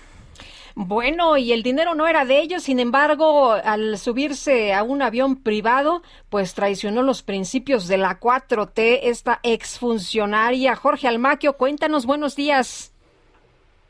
Bueno, 0.75 1.37
y 1.37 1.51
el 1.53 1.61
dinero 1.61 1.93
no 1.93 2.07
era 2.07 2.25
de 2.25 2.39
ellos, 2.39 2.63
sin 2.63 2.79
embargo, 2.79 3.51
al 3.51 3.97
subirse 3.99 4.73
a 4.73 4.81
un 4.81 5.03
avión 5.03 5.43
privado, 5.43 6.01
pues 6.31 6.55
traicionó 6.55 7.03
los 7.03 7.21
principios 7.21 7.87
de 7.87 7.99
la 7.99 8.19
4T, 8.19 9.01
esta 9.03 9.39
exfuncionaria. 9.43 10.75
Jorge 10.75 11.07
Almaquio, 11.07 11.53
cuéntanos, 11.53 12.07
buenos 12.07 12.35
días. 12.35 12.91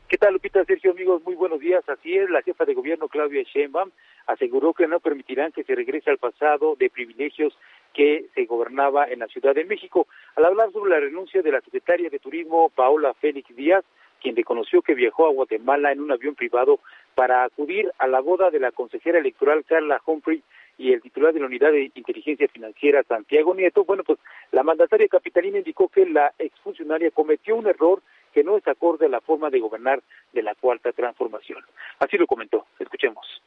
¿Qué 0.10 0.18
tal, 0.18 0.34
Lupita, 0.34 0.64
Sergio, 0.66 0.92
amigos? 0.92 1.24
Muy 1.26 1.36
buenos 1.36 1.62
días. 1.62 1.88
Así 1.88 2.18
es, 2.18 2.30
la 2.30 2.42
jefa 2.42 2.66
de 2.66 2.74
gobierno, 2.74 3.08
Claudia 3.08 3.44
Sheinbaum, 3.44 3.90
aseguró 4.28 4.74
que 4.74 4.86
no 4.86 5.00
permitirán 5.00 5.54
que 5.54 5.64
se 5.64 5.76
regrese 5.76 6.10
al 6.10 6.18
pasado 6.18 6.76
de 6.78 6.90
privilegios 6.90 7.58
que 7.94 8.26
se 8.36 8.46
gobernaba 8.46 9.08
en 9.08 9.20
la 9.20 9.28
Ciudad 9.28 9.56
de 9.56 9.64
México. 9.64 10.08
Al 10.36 10.46
hablar 10.46 10.72
sobre 10.74 10.92
la 10.92 11.00
renuncia 11.00 11.42
de 11.42 11.52
la 11.52 11.62
secretaria 11.62 12.10
de 12.10 12.20
Turismo, 12.20 12.70
Paola 12.76 13.14
Félix 13.14 13.56
Díaz, 13.56 13.86
quien 14.24 14.36
reconoció 14.36 14.82
que 14.82 14.96
viajó 14.96 15.28
a 15.28 15.32
Guatemala 15.32 15.92
en 15.92 16.00
un 16.00 16.12
avión 16.12 16.34
privado 16.34 16.80
para 17.14 17.44
acudir 17.44 17.92
a 18.00 18.08
la 18.08 18.22
boda 18.22 18.50
de 18.50 18.60
la 18.60 18.72
consejera 18.72 19.20
electoral 19.20 19.66
Carla 19.66 20.02
Humphrey 20.06 20.42
y 20.78 20.94
el 20.94 21.02
titular 21.02 21.34
de 21.34 21.42
la 21.42 21.46
Unidad 21.46 21.72
de 21.72 21.92
Inteligencia 21.94 22.48
Financiera, 22.48 23.04
Santiago 23.04 23.54
Nieto. 23.54 23.84
Bueno, 23.84 24.04
pues 24.04 24.18
la 24.52 24.64
mandataria 24.64 25.08
capitalina 25.08 25.60
indicó 25.60 25.90
que 25.90 26.06
la 26.06 26.34
exfuncionaria 26.40 27.12
cometió 27.12 27.56
un 27.56 27.68
error 27.68 28.02
que 28.34 28.44
no 28.44 28.58
es 28.58 28.68
acorde 28.68 29.06
a 29.06 29.10
la 29.10 29.22
forma 29.22 29.50
de 29.50 29.60
gobernar 29.60 30.02
de 30.32 30.42
la 30.42 30.56
Cuarta 30.56 30.92
Transformación. 30.94 31.60
Así 32.00 32.18
lo 32.18 32.26
comentó. 32.26 32.66
Escuchemos 32.80 33.44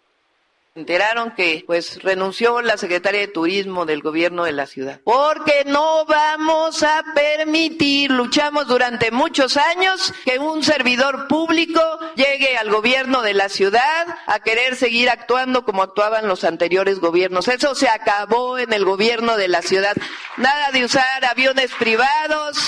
enteraron 0.77 1.33
que 1.33 1.64
pues 1.66 2.03
renunció 2.03 2.61
la 2.61 2.77
secretaria 2.77 3.20
de 3.20 3.29
turismo 3.29 3.87
del 3.87 4.03
gobierno 4.03 4.45
de 4.45 4.53
la 4.53 4.66
ciudad. 4.66 5.01
Porque 5.05 5.64
no 5.66 6.05
vamos 6.05 6.83
a 6.83 7.03
permitir, 7.14 8.11
luchamos 8.11 8.68
durante 8.68 9.11
muchos 9.11 9.57
años 9.57 10.12
que 10.24 10.39
un 10.39 10.62
servidor 10.62 11.29
público 11.29 11.81
llegue 12.14 12.59
al 12.59 12.70
gobierno 12.70 13.22
de 13.22 13.33
la 13.33 13.49
ciudad 13.49 14.07
a 14.27 14.41
querer 14.41 14.77
seguir 14.77 15.09
actuando 15.09 15.64
como 15.64 15.83
actuaban 15.83 16.29
los 16.29 16.45
anteriores 16.45 17.01
gobiernos. 17.01 17.49
Eso 17.49 17.74
se 17.74 17.89
acabó 17.89 18.59
en 18.59 18.72
el 18.74 18.85
gobierno 18.85 19.39
de 19.39 19.49
la 19.49 19.62
ciudad. 19.62 19.97
Nada 20.37 20.70
de 20.72 20.85
usar 20.85 21.24
aviones 21.24 21.72
privados. 21.79 22.59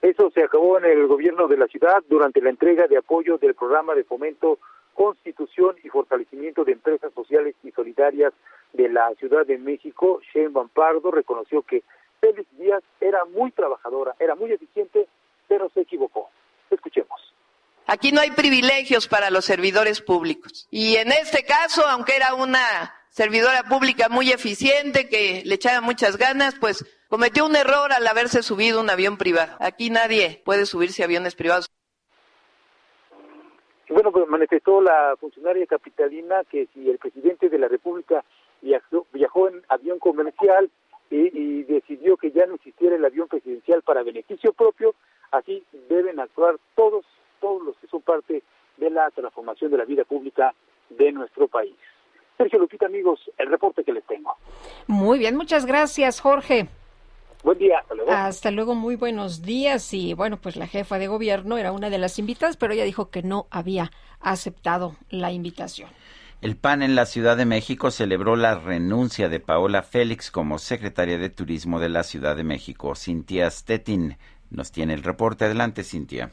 Eso 0.00 0.30
se 0.32 0.44
acabó 0.44 0.78
en 0.78 0.86
el 0.86 1.06
gobierno 1.08 1.48
de 1.48 1.58
la 1.58 1.66
ciudad 1.66 2.02
durante 2.08 2.40
la 2.40 2.50
entrega 2.50 2.86
de 2.86 2.96
apoyo 2.96 3.36
del 3.36 3.54
programa 3.54 3.94
de 3.94 4.04
fomento 4.04 4.58
constitución 4.98 5.76
y 5.84 5.88
fortalecimiento 5.90 6.64
de 6.64 6.72
empresas 6.72 7.12
sociales 7.14 7.54
y 7.62 7.70
solidarias 7.70 8.32
de 8.72 8.88
la 8.88 9.14
Ciudad 9.14 9.46
de 9.46 9.56
México, 9.56 10.20
Shane 10.34 10.50
Pardo 10.74 11.12
reconoció 11.12 11.62
que 11.62 11.84
Félix 12.20 12.48
Díaz 12.58 12.82
era 13.00 13.24
muy 13.26 13.52
trabajadora, 13.52 14.16
era 14.18 14.34
muy 14.34 14.50
eficiente, 14.50 15.06
pero 15.46 15.70
se 15.72 15.82
equivocó. 15.82 16.28
Escuchemos. 16.68 17.32
Aquí 17.86 18.10
no 18.10 18.20
hay 18.20 18.32
privilegios 18.32 19.06
para 19.06 19.30
los 19.30 19.44
servidores 19.44 20.02
públicos. 20.02 20.66
Y 20.68 20.96
en 20.96 21.12
este 21.12 21.44
caso, 21.44 21.86
aunque 21.86 22.16
era 22.16 22.34
una 22.34 22.92
servidora 23.10 23.62
pública 23.68 24.08
muy 24.08 24.32
eficiente, 24.32 25.08
que 25.08 25.42
le 25.44 25.54
echaba 25.54 25.80
muchas 25.80 26.16
ganas, 26.16 26.56
pues 26.58 26.84
cometió 27.08 27.46
un 27.46 27.54
error 27.54 27.92
al 27.92 28.04
haberse 28.04 28.42
subido 28.42 28.80
un 28.80 28.90
avión 28.90 29.16
privado. 29.16 29.56
Aquí 29.60 29.90
nadie 29.90 30.42
puede 30.44 30.66
subirse 30.66 31.04
aviones 31.04 31.36
privados. 31.36 31.70
Bueno, 33.88 34.12
pues 34.12 34.28
manifestó 34.28 34.80
la 34.80 35.16
funcionaria 35.18 35.66
capitalina 35.66 36.44
que 36.44 36.68
si 36.74 36.90
el 36.90 36.98
presidente 36.98 37.48
de 37.48 37.58
la 37.58 37.68
República 37.68 38.24
viajó, 38.60 39.06
viajó 39.12 39.48
en 39.48 39.62
avión 39.68 39.98
comercial 39.98 40.70
y, 41.10 41.38
y 41.38 41.62
decidió 41.64 42.16
que 42.16 42.30
ya 42.30 42.46
no 42.46 42.56
existiera 42.56 42.96
el 42.96 43.04
avión 43.04 43.28
presidencial 43.28 43.82
para 43.82 44.02
beneficio 44.02 44.52
propio, 44.52 44.94
así 45.30 45.64
deben 45.88 46.20
actuar 46.20 46.56
todos, 46.74 47.06
todos 47.40 47.62
los 47.62 47.76
que 47.78 47.86
son 47.86 48.02
parte 48.02 48.42
de 48.76 48.90
la 48.90 49.10
transformación 49.10 49.70
de 49.70 49.78
la 49.78 49.84
vida 49.84 50.04
pública 50.04 50.54
de 50.90 51.12
nuestro 51.12 51.48
país. 51.48 51.74
Sergio 52.36 52.58
Lupita, 52.60 52.86
amigos, 52.86 53.20
el 53.36 53.48
reporte 53.48 53.82
que 53.82 53.92
les 53.92 54.04
tengo. 54.04 54.36
Muy 54.86 55.18
bien, 55.18 55.36
muchas 55.36 55.66
gracias, 55.66 56.20
Jorge. 56.20 56.68
Buen 57.44 57.58
día, 57.58 57.78
hasta 57.78 57.94
luego. 57.94 58.10
Hasta 58.10 58.50
luego, 58.50 58.74
muy 58.74 58.96
buenos 58.96 59.42
días. 59.42 59.94
Y 59.94 60.14
bueno, 60.14 60.38
pues 60.40 60.56
la 60.56 60.66
jefa 60.66 60.98
de 60.98 61.06
gobierno 61.06 61.56
era 61.56 61.72
una 61.72 61.90
de 61.90 61.98
las 61.98 62.18
invitadas, 62.18 62.56
pero 62.56 62.72
ella 62.72 62.84
dijo 62.84 63.10
que 63.10 63.22
no 63.22 63.46
había 63.50 63.90
aceptado 64.20 64.96
la 65.10 65.32
invitación. 65.32 65.90
El 66.40 66.56
PAN 66.56 66.82
en 66.82 66.94
la 66.94 67.04
Ciudad 67.04 67.36
de 67.36 67.46
México 67.46 67.90
celebró 67.90 68.36
la 68.36 68.54
renuncia 68.56 69.28
de 69.28 69.40
Paola 69.40 69.82
Félix 69.82 70.30
como 70.30 70.58
secretaria 70.58 71.18
de 71.18 71.30
Turismo 71.30 71.80
de 71.80 71.88
la 71.88 72.04
Ciudad 72.04 72.36
de 72.36 72.44
México. 72.44 72.94
Cintia 72.94 73.50
Stettin 73.50 74.16
nos 74.50 74.70
tiene 74.70 74.94
el 74.94 75.02
reporte. 75.02 75.46
Adelante, 75.46 75.82
Cintia. 75.82 76.30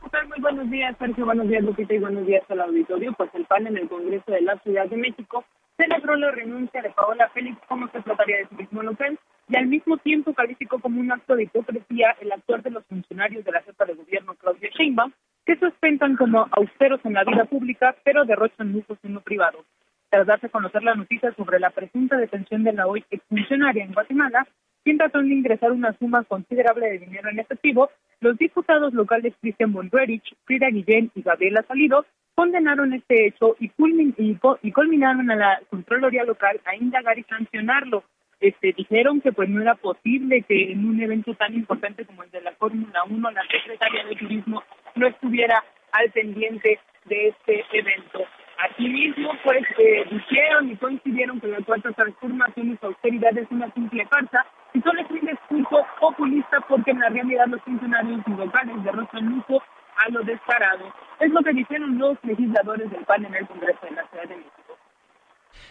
Muy 0.00 0.40
buenos 0.40 0.70
días, 0.70 0.96
Sergio. 0.98 1.24
Buenos 1.24 1.48
días, 1.48 1.62
Lupita, 1.62 1.94
y 1.94 1.98
buenos 1.98 2.26
días 2.26 2.42
al 2.48 2.60
auditorio. 2.60 3.12
Pues 3.12 3.30
el 3.34 3.44
PAN 3.44 3.66
en 3.66 3.76
el 3.76 3.88
Congreso 3.88 4.32
de 4.32 4.40
la 4.40 4.58
Ciudad 4.58 4.86
de 4.86 4.96
México 4.96 5.44
celebró 5.76 6.16
la 6.16 6.30
renuncia 6.30 6.82
de 6.82 6.90
Paola 6.90 7.28
Félix 7.28 7.58
como 7.68 7.88
secretaria 7.90 8.38
de 8.38 8.46
Turismo 8.46 8.82
local 8.82 9.18
y 9.48 9.56
al 9.56 9.66
mismo 9.66 9.96
tiempo 9.96 10.34
calificó 10.34 10.78
como 10.78 11.00
un 11.00 11.10
acto 11.10 11.34
de 11.34 11.44
hipocresía 11.44 12.16
el 12.20 12.32
actuar 12.32 12.62
de 12.62 12.70
los 12.70 12.84
funcionarios 12.86 13.44
de 13.44 13.52
la 13.52 13.62
jefa 13.62 13.84
de 13.84 13.94
gobierno 13.94 14.34
Claudia 14.34 14.70
Sheinbaum, 14.76 15.12
que 15.46 15.56
se 15.56 15.66
ostentan 15.66 16.16
como 16.16 16.46
austeros 16.50 17.00
en 17.04 17.14
la 17.14 17.24
vida 17.24 17.44
pública, 17.46 17.96
pero 18.04 18.24
derrochan 18.24 18.72
lujos 18.72 18.98
en 19.02 19.14
lo 19.14 19.20
privado. 19.20 19.64
Tras 20.10 20.26
darse 20.26 20.46
a 20.46 20.50
conocer 20.50 20.82
la 20.82 20.94
noticia 20.94 21.32
sobre 21.32 21.58
la 21.58 21.70
presunta 21.70 22.16
detención 22.16 22.64
de 22.64 22.72
la 22.72 22.86
hoy 22.86 23.04
exfuncionaria 23.10 23.84
en 23.84 23.92
Guatemala, 23.92 24.46
quien 24.84 24.98
trató 24.98 25.20
de 25.20 25.28
ingresar 25.28 25.72
una 25.72 25.92
suma 25.98 26.24
considerable 26.24 26.86
de 26.88 26.98
dinero 26.98 27.28
en 27.28 27.38
efectivo, 27.38 27.90
los 28.20 28.36
diputados 28.38 28.92
locales 28.94 29.34
Cristian 29.40 29.72
Bonrerich, 29.72 30.34
Frida 30.44 30.68
Guillén 30.70 31.10
y 31.14 31.22
Gabriela 31.22 31.62
Salido 31.68 32.04
condenaron 32.34 32.92
este 32.92 33.26
hecho 33.26 33.56
y, 33.58 33.68
culmin 33.70 34.14
y, 34.16 34.36
culminaron 34.70 35.30
a 35.30 35.36
la 35.36 35.60
Contraloría 35.70 36.24
local 36.24 36.60
a 36.64 36.76
indagar 36.76 37.18
y 37.18 37.24
sancionarlo. 37.24 38.04
Este, 38.40 38.72
dijeron 38.72 39.20
que 39.20 39.32
pues 39.32 39.48
no 39.48 39.60
era 39.60 39.74
posible 39.74 40.42
que 40.42 40.72
en 40.72 40.86
un 40.86 41.02
evento 41.02 41.34
tan 41.34 41.54
importante 41.54 42.04
como 42.04 42.22
el 42.22 42.30
de 42.30 42.40
la 42.40 42.52
Fórmula 42.52 43.02
1 43.04 43.30
la 43.32 43.42
secretaria 43.50 44.04
de 44.04 44.14
Turismo 44.14 44.62
no 44.94 45.06
estuviera 45.08 45.64
al 45.92 46.10
pendiente 46.12 46.78
de 47.06 47.28
este 47.28 47.64
evento. 47.72 48.24
Asimismo, 48.58 49.32
pues 49.44 49.62
eh, 49.78 50.04
dijeron 50.10 50.70
y 50.70 50.76
coincidieron 50.76 51.40
que 51.40 51.46
la 51.46 51.60
cuarta 51.60 51.92
transformación 51.92 52.72
y 52.72 52.76
su 52.76 52.86
austeridad 52.86 53.36
es 53.38 53.46
una 53.50 53.72
simple 53.72 54.06
farsa 54.06 54.44
y 54.74 54.80
solo 54.80 55.00
es 55.00 55.10
un 55.10 55.20
discurso 55.20 55.86
populista 56.00 56.60
porque 56.68 56.90
en 56.90 57.00
la 57.00 57.08
realidad 57.08 57.46
los 57.46 57.62
funcionarios 57.62 58.20
locales 58.26 58.82
derrotan 58.84 59.26
lujo 59.26 59.62
a 59.96 60.10
lo 60.10 60.22
descarado. 60.22 60.92
Es 61.20 61.30
lo 61.30 61.42
que 61.42 61.52
dijeron 61.52 61.98
los 61.98 62.16
legisladores 62.24 62.90
del 62.90 63.04
PAN 63.04 63.26
en 63.26 63.34
el 63.34 63.46
Congreso 63.46 63.78
de 63.82 63.90
la 63.92 64.06
Ciudad 64.08 64.28
de 64.28 64.36
México. 64.36 64.57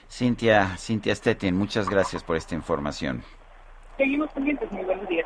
Cintia, 0.10 0.78
Cintia 0.78 1.16
Stettin, 1.16 1.56
muchas 1.56 1.90
gracias 1.90 2.24
por 2.24 2.36
esta 2.36 2.56
información. 2.56 3.24
Seguimos 3.98 4.30
pendientes, 4.32 4.72
muy 4.72 4.84
buenos 4.84 5.08
días. 5.10 5.26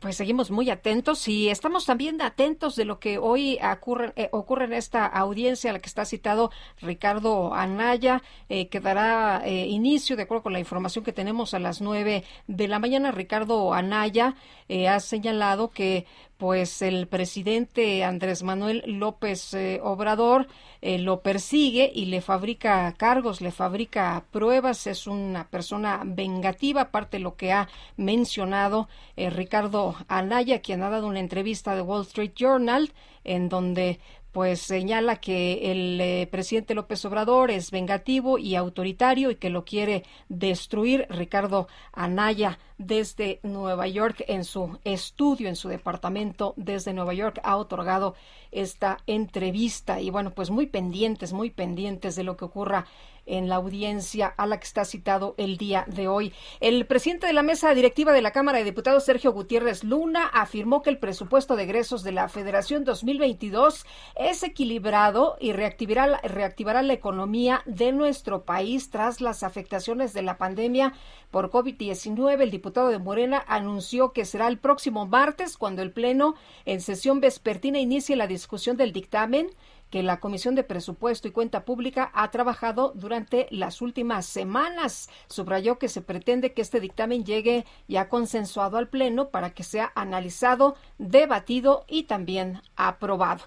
Pues 0.00 0.16
seguimos 0.16 0.52
muy 0.52 0.70
atentos 0.70 1.26
y 1.26 1.48
estamos 1.48 1.84
también 1.84 2.22
atentos 2.22 2.76
de 2.76 2.84
lo 2.84 3.00
que 3.00 3.18
hoy 3.18 3.58
ocurre, 3.60 4.12
eh, 4.14 4.28
ocurre 4.30 4.66
en 4.66 4.74
esta 4.74 5.04
audiencia 5.04 5.70
a 5.70 5.72
la 5.72 5.80
que 5.80 5.88
está 5.88 6.04
citado 6.04 6.52
Ricardo 6.80 7.52
Anaya, 7.52 8.22
eh, 8.48 8.68
que 8.68 8.78
dará 8.78 9.42
eh, 9.44 9.66
inicio, 9.66 10.14
de 10.14 10.22
acuerdo 10.22 10.44
con 10.44 10.52
la 10.52 10.60
información 10.60 11.04
que 11.04 11.12
tenemos, 11.12 11.52
a 11.52 11.58
las 11.58 11.80
nueve 11.80 12.22
de 12.46 12.68
la 12.68 12.78
mañana. 12.78 13.10
Ricardo 13.10 13.74
Anaya 13.74 14.36
eh, 14.68 14.86
ha 14.86 15.00
señalado 15.00 15.70
que 15.70 16.06
pues 16.38 16.82
el 16.82 17.08
presidente 17.08 18.04
Andrés 18.04 18.44
Manuel 18.44 18.84
López 18.86 19.54
eh, 19.54 19.80
Obrador 19.82 20.46
eh, 20.80 20.98
lo 20.98 21.20
persigue 21.20 21.90
y 21.92 22.06
le 22.06 22.20
fabrica 22.20 22.94
cargos, 22.96 23.40
le 23.40 23.50
fabrica 23.50 24.24
pruebas, 24.30 24.86
es 24.86 25.08
una 25.08 25.48
persona 25.48 26.00
vengativa, 26.04 26.82
aparte 26.82 27.16
de 27.16 27.24
lo 27.24 27.34
que 27.34 27.52
ha 27.52 27.68
mencionado 27.96 28.88
eh, 29.16 29.30
Ricardo 29.30 29.96
Anaya, 30.06 30.60
quien 30.62 30.82
ha 30.82 30.90
dado 30.90 31.08
una 31.08 31.18
entrevista 31.18 31.74
de 31.74 31.82
Wall 31.82 32.02
Street 32.02 32.32
Journal, 32.36 32.92
en 33.24 33.48
donde 33.48 33.98
pues 34.32 34.60
señala 34.60 35.16
que 35.16 35.70
el 35.72 36.00
eh, 36.00 36.28
presidente 36.30 36.74
López 36.74 37.04
Obrador 37.04 37.50
es 37.50 37.70
vengativo 37.70 38.38
y 38.38 38.56
autoritario 38.56 39.30
y 39.30 39.36
que 39.36 39.50
lo 39.50 39.64
quiere 39.64 40.04
destruir. 40.28 41.06
Ricardo 41.08 41.68
Anaya 41.92 42.58
desde 42.76 43.40
Nueva 43.42 43.88
York 43.88 44.24
en 44.28 44.44
su 44.44 44.78
estudio, 44.84 45.48
en 45.48 45.56
su 45.56 45.68
departamento 45.68 46.54
desde 46.56 46.92
Nueva 46.92 47.14
York, 47.14 47.40
ha 47.42 47.56
otorgado 47.56 48.14
esta 48.50 48.98
entrevista 49.06 50.00
y 50.00 50.10
bueno, 50.10 50.30
pues 50.30 50.50
muy 50.50 50.66
pendientes, 50.66 51.32
muy 51.32 51.50
pendientes 51.50 52.14
de 52.16 52.24
lo 52.24 52.36
que 52.36 52.44
ocurra 52.44 52.86
en 53.28 53.48
la 53.48 53.56
audiencia 53.56 54.26
a 54.36 54.46
la 54.46 54.58
que 54.58 54.66
está 54.66 54.84
citado 54.84 55.34
el 55.36 55.56
día 55.56 55.84
de 55.86 56.08
hoy. 56.08 56.32
El 56.60 56.86
presidente 56.86 57.26
de 57.26 57.32
la 57.32 57.42
mesa 57.42 57.74
directiva 57.74 58.12
de 58.12 58.22
la 58.22 58.32
Cámara 58.32 58.58
de 58.58 58.64
Diputados, 58.64 59.04
Sergio 59.04 59.32
Gutiérrez 59.32 59.84
Luna, 59.84 60.26
afirmó 60.26 60.82
que 60.82 60.90
el 60.90 60.98
presupuesto 60.98 61.56
de 61.56 61.64
egresos 61.64 62.02
de 62.02 62.12
la 62.12 62.28
Federación 62.28 62.84
2022 62.84 63.86
es 64.16 64.42
equilibrado 64.42 65.36
y 65.40 65.52
reactivará, 65.52 66.20
reactivará 66.22 66.82
la 66.82 66.92
economía 66.92 67.62
de 67.66 67.92
nuestro 67.92 68.44
país 68.44 68.90
tras 68.90 69.20
las 69.20 69.42
afectaciones 69.42 70.12
de 70.12 70.22
la 70.22 70.38
pandemia 70.38 70.94
por 71.30 71.50
COVID-19. 71.50 72.40
El 72.40 72.50
diputado 72.50 72.88
de 72.88 72.98
Morena 72.98 73.44
anunció 73.46 74.12
que 74.12 74.24
será 74.24 74.48
el 74.48 74.58
próximo 74.58 75.06
martes 75.06 75.56
cuando 75.56 75.82
el 75.82 75.92
Pleno 75.92 76.34
en 76.64 76.80
sesión 76.80 77.20
vespertina 77.20 77.78
inicie 77.78 78.16
la 78.16 78.26
discusión 78.26 78.76
del 78.76 78.92
dictamen 78.92 79.50
que 79.90 80.02
la 80.02 80.20
Comisión 80.20 80.54
de 80.54 80.64
Presupuesto 80.64 81.28
y 81.28 81.32
Cuenta 81.32 81.64
Pública 81.64 82.10
ha 82.14 82.30
trabajado 82.30 82.92
durante 82.94 83.46
las 83.50 83.80
últimas 83.80 84.26
semanas. 84.26 85.08
Subrayó 85.28 85.78
que 85.78 85.88
se 85.88 86.02
pretende 86.02 86.52
que 86.52 86.62
este 86.62 86.80
dictamen 86.80 87.24
llegue 87.24 87.64
ya 87.86 88.08
consensuado 88.08 88.76
al 88.76 88.88
Pleno 88.88 89.28
para 89.30 89.50
que 89.50 89.64
sea 89.64 89.92
analizado, 89.94 90.76
debatido 90.98 91.84
y 91.88 92.04
también 92.04 92.60
aprobado. 92.76 93.44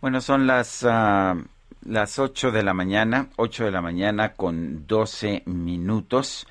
Bueno, 0.00 0.20
son 0.20 0.46
las, 0.46 0.82
uh, 0.82 1.42
las 1.86 2.18
8 2.18 2.50
de 2.50 2.62
la 2.62 2.74
mañana, 2.74 3.30
8 3.36 3.64
de 3.64 3.70
la 3.70 3.80
mañana 3.80 4.34
con 4.34 4.86
12 4.86 5.42
minutos. 5.46 6.46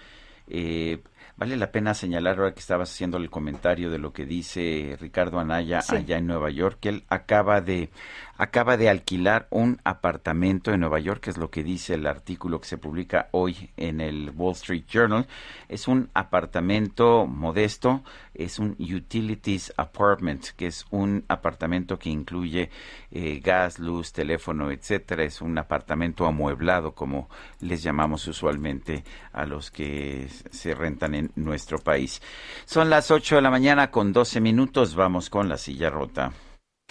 Eh, 0.47 0.99
Vale 1.35 1.57
la 1.57 1.71
pena 1.71 1.93
señalar 1.95 2.37
ahora 2.37 2.53
que 2.53 2.59
estabas 2.59 2.91
haciendo 2.91 3.17
el 3.17 3.29
comentario 3.31 3.89
de 3.89 3.97
lo 3.97 4.13
que 4.13 4.25
dice 4.25 4.95
Ricardo 5.01 5.39
Anaya 5.39 5.81
Sí. 5.81 5.95
allá 5.95 6.17
en 6.19 6.27
Nueva 6.27 6.51
York, 6.51 6.77
que 6.79 6.89
él 6.89 7.03
acaba 7.09 7.59
de 7.59 7.89
acaba 8.37 8.77
de 8.77 8.89
alquilar 8.89 9.47
un 9.51 9.79
apartamento 9.83 10.71
en 10.71 10.79
Nueva 10.79 10.99
York, 10.99 11.21
que 11.21 11.29
es 11.29 11.37
lo 11.37 11.49
que 11.49 11.63
dice 11.63 11.93
el 11.93 12.07
artículo 12.07 12.59
que 12.59 12.67
se 12.67 12.77
publica 12.77 13.29
hoy 13.31 13.69
en 13.77 14.01
el 14.01 14.31
Wall 14.35 14.53
Street 14.53 14.85
Journal. 14.87 15.27
Es 15.69 15.87
un 15.87 16.09
apartamento 16.13 17.27
modesto, 17.27 18.03
es 18.33 18.59
un 18.59 18.75
utilities 18.79 19.73
apartment, 19.77 20.47
que 20.55 20.67
es 20.67 20.85
un 20.89 21.23
apartamento 21.27 21.99
que 21.99 22.09
incluye 22.09 22.69
eh, 23.11 23.39
gas, 23.43 23.79
luz, 23.79 24.11
teléfono, 24.11 24.71
etcétera. 24.71 25.23
Es 25.23 25.41
un 25.41 25.57
apartamento 25.57 26.25
amueblado, 26.25 26.93
como 26.93 27.29
les 27.59 27.83
llamamos 27.83 28.27
usualmente 28.27 29.03
a 29.31 29.45
los 29.45 29.69
que 29.69 30.27
se 30.51 30.73
rentan 30.73 31.15
en 31.15 31.31
nuestro 31.35 31.77
país. 31.77 32.21
Son 32.65 32.89
las 32.89 33.11
8 33.11 33.35
de 33.35 33.41
la 33.41 33.51
mañana 33.51 33.91
con 33.91 34.11
12 34.11 34.41
minutos. 34.41 34.95
Vamos 34.95 35.29
con 35.29 35.47
la 35.47 35.57
silla 35.57 35.89
rota. 35.89 36.31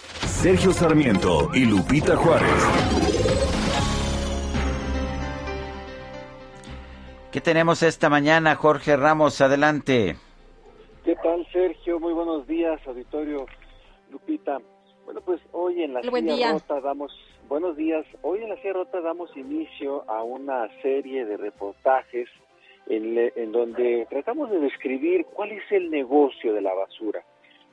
Sergio 0.03 0.71
Sarmiento 0.71 1.49
y 1.53 1.65
Lupita 1.65 2.15
Juárez. 2.15 2.49
¿Qué 7.31 7.41
tenemos 7.41 7.81
esta 7.83 8.09
mañana, 8.09 8.55
Jorge 8.55 8.95
Ramos? 8.95 9.39
Adelante. 9.41 10.15
¿Qué 11.03 11.15
tal, 11.15 11.45
Sergio? 11.51 11.99
Muy 11.99 12.13
buenos 12.13 12.47
días, 12.47 12.79
auditorio 12.87 13.45
Lupita. 14.11 14.59
Bueno, 15.05 15.21
pues 15.21 15.41
hoy 15.51 15.83
en 15.83 15.93
la 15.93 16.01
Buen 16.09 16.23
Silla 16.25 16.35
día. 16.35 16.51
Rota 16.53 16.79
damos, 16.81 17.11
buenos 17.49 17.75
días, 17.75 18.05
hoy 18.21 18.41
en 18.43 18.49
la 18.49 18.55
Silla 18.57 18.73
Rota 18.73 19.01
damos 19.01 19.35
inicio 19.35 20.09
a 20.09 20.23
una 20.23 20.67
serie 20.81 21.25
de 21.25 21.35
reportajes 21.37 22.29
en, 22.87 23.15
le- 23.15 23.33
en 23.35 23.51
donde 23.51 24.07
tratamos 24.09 24.49
de 24.51 24.59
describir 24.59 25.25
cuál 25.33 25.51
es 25.51 25.63
el 25.71 25.89
negocio 25.89 26.53
de 26.53 26.61
la 26.61 26.73
basura. 26.73 27.23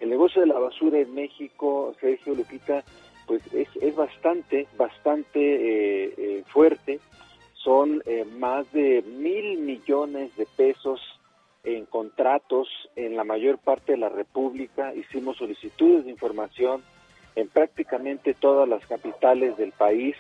El 0.00 0.10
negocio 0.10 0.40
de 0.40 0.48
la 0.48 0.58
basura 0.58 0.98
en 0.98 1.14
México, 1.14 1.94
Sergio 2.00 2.34
Lupita, 2.34 2.82
pues 3.26 3.42
es, 3.52 3.68
es 3.80 3.94
bastante, 3.94 4.66
bastante 4.76 5.38
eh, 5.38 6.14
eh, 6.16 6.44
fuerte. 6.46 7.00
Son 7.52 8.02
eh, 8.06 8.24
más 8.24 8.70
de 8.72 9.02
mil 9.02 9.58
millones 9.58 10.34
de 10.36 10.46
pesos 10.56 11.00
en 11.62 11.84
contratos 11.84 12.68
en 12.96 13.14
la 13.14 13.24
mayor 13.24 13.58
parte 13.58 13.92
de 13.92 13.98
la 13.98 14.08
República. 14.08 14.94
Hicimos 14.94 15.36
solicitudes 15.36 16.06
de 16.06 16.10
información 16.10 16.82
en 17.36 17.48
prácticamente 17.48 18.34
todas 18.34 18.68
las 18.68 18.84
capitales 18.86 19.56
del 19.58 19.72
país 19.72 20.16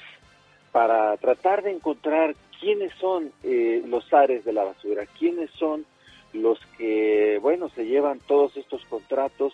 para 0.72 1.16
tratar 1.16 1.62
de 1.62 1.72
encontrar 1.72 2.34
¿quiénes 2.60 2.92
son 3.00 3.32
eh, 3.42 3.82
los 3.86 4.12
ares 4.12 4.44
de 4.44 4.52
la 4.52 4.64
basura? 4.64 5.06
¿Quiénes 5.18 5.50
son 5.52 5.86
los 6.32 6.60
que, 6.78 7.38
bueno, 7.42 7.68
se 7.70 7.86
llevan 7.86 8.20
todos 8.20 8.56
estos 8.56 8.84
contratos 8.84 9.52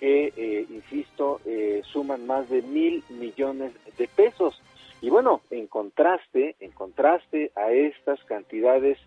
que, 0.00 0.32
eh, 0.34 0.66
insisto, 0.70 1.40
eh, 1.44 1.82
suman 1.92 2.26
más 2.26 2.48
de 2.48 2.62
mil 2.62 3.04
millones 3.10 3.72
de 3.98 4.08
pesos? 4.08 4.60
Y 5.02 5.10
bueno, 5.10 5.42
en 5.50 5.66
contraste, 5.66 6.56
en 6.58 6.72
contraste 6.72 7.52
a 7.54 7.70
estas 7.70 8.22
cantidades 8.24 8.98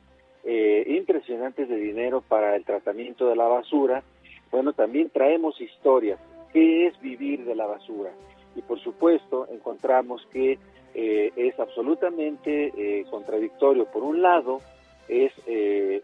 eh, 0.43 0.83
impresionantes 0.87 1.67
de 1.67 1.77
dinero 1.77 2.21
para 2.21 2.55
el 2.55 2.63
tratamiento 2.63 3.27
de 3.27 3.35
la 3.35 3.47
basura, 3.47 4.03
bueno, 4.51 4.73
también 4.73 5.09
traemos 5.09 5.59
historias. 5.59 6.19
¿Qué 6.51 6.87
es 6.87 7.01
vivir 7.01 7.43
de 7.45 7.55
la 7.55 7.65
basura? 7.65 8.11
Y 8.55 8.61
por 8.61 8.79
supuesto, 8.79 9.47
encontramos 9.51 10.27
que 10.31 10.59
eh, 10.93 11.31
es 11.35 11.59
absolutamente 11.59 12.71
eh, 12.77 13.05
contradictorio. 13.09 13.85
Por 13.85 14.03
un 14.03 14.21
lado, 14.21 14.61
es 15.07 15.33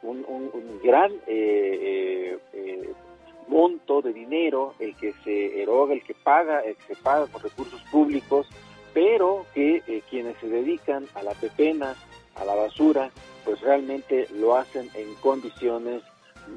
un, 0.01 0.25
un, 0.27 0.79
gran 0.83 1.11
monto 3.49 4.01
de 4.01 4.13
dinero 4.13 4.75
el 4.79 4.95
que 4.95 5.13
se 5.23 5.61
eroga, 5.61 5.93
el 5.93 6.03
que 6.03 6.13
paga, 6.13 6.61
el 6.61 6.75
que 6.75 6.95
se 6.95 7.01
paga 7.01 7.27
con 7.27 7.41
recursos 7.41 7.81
públicos, 7.91 8.47
pero 8.93 9.45
que 9.53 10.03
quienes 10.09 10.37
se 10.37 10.47
dedican 10.47 11.05
a 11.15 11.23
la 11.23 11.33
pepena, 11.33 11.95
a 12.35 12.45
la 12.45 12.55
basura, 12.55 13.11
pues 13.43 13.59
realmente 13.61 14.27
lo 14.35 14.55
hacen 14.55 14.89
en 14.93 15.13
condiciones 15.15 16.01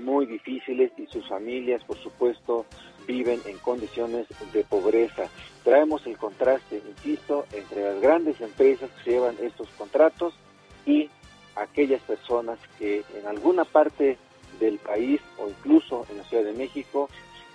muy 0.01 0.26
difíciles 0.26 0.93
y 0.97 1.07
sus 1.07 1.28
familias, 1.28 1.82
por 1.84 1.99
supuesto, 1.99 2.64
viven 3.07 3.40
en 3.47 3.59
condiciones 3.59 4.26
de 4.53 4.64
pobreza. 4.64 5.28
Traemos 5.64 6.07
el 6.07 6.16
contraste, 6.16 6.82
insisto, 6.88 7.45
entre 7.53 7.82
las 7.82 8.01
grandes 8.01 8.40
empresas 8.40 8.90
que 9.05 9.12
llevan 9.12 9.36
estos 9.40 9.68
contratos 9.78 10.34
y 10.86 11.11
aquellas 11.57 12.01
personas 12.03 12.59
que 12.78 13.05
en 13.18 13.26
alguna 13.26 13.64
parte 13.64 14.16
del 14.62 14.78
país 14.78 15.20
o 15.38 15.48
incluso 15.48 16.06
en 16.10 16.18
la 16.18 16.24
Ciudad 16.24 16.44
de 16.44 16.52
México 16.52 17.08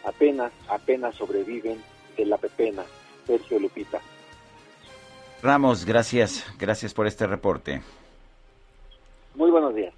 apenas, 0.03 0.51
apenas 0.67 1.15
sobreviven 1.15 1.81
de 2.15 2.25
la 2.25 2.37
pepena. 2.37 2.83
Sergio 3.25 3.59
Lupita. 3.59 3.99
Ramos, 5.41 5.85
gracias, 5.85 6.45
gracias 6.57 6.93
por 6.93 7.07
este 7.07 7.27
reporte. 7.27 7.81
Muy 9.35 9.51
buenos 9.51 9.75
días. 9.75 9.93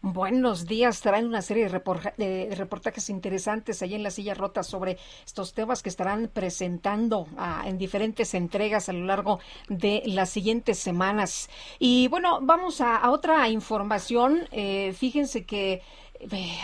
Buenos 0.00 0.66
días, 0.66 1.00
traen 1.00 1.26
una 1.26 1.42
serie 1.42 1.68
de, 1.68 2.54
reportajes 2.54 3.10
interesantes 3.10 3.82
ahí 3.82 3.96
en 3.96 4.04
la 4.04 4.12
silla 4.12 4.32
rota 4.32 4.62
sobre 4.62 4.96
estos 5.26 5.54
temas 5.54 5.82
que 5.82 5.88
estarán 5.88 6.30
presentando 6.32 7.26
ah, 7.36 7.64
en 7.66 7.78
diferentes 7.78 8.32
entregas 8.34 8.88
a 8.88 8.92
lo 8.92 9.04
largo 9.06 9.40
de 9.68 10.02
las 10.06 10.30
siguientes 10.30 10.78
semanas. 10.78 11.50
Y 11.80 12.06
bueno, 12.08 12.38
vamos 12.40 12.80
a, 12.80 13.10
otra 13.10 13.48
información. 13.48 14.46
Eh, 14.52 14.94
fíjense 14.96 15.44
que 15.44 15.82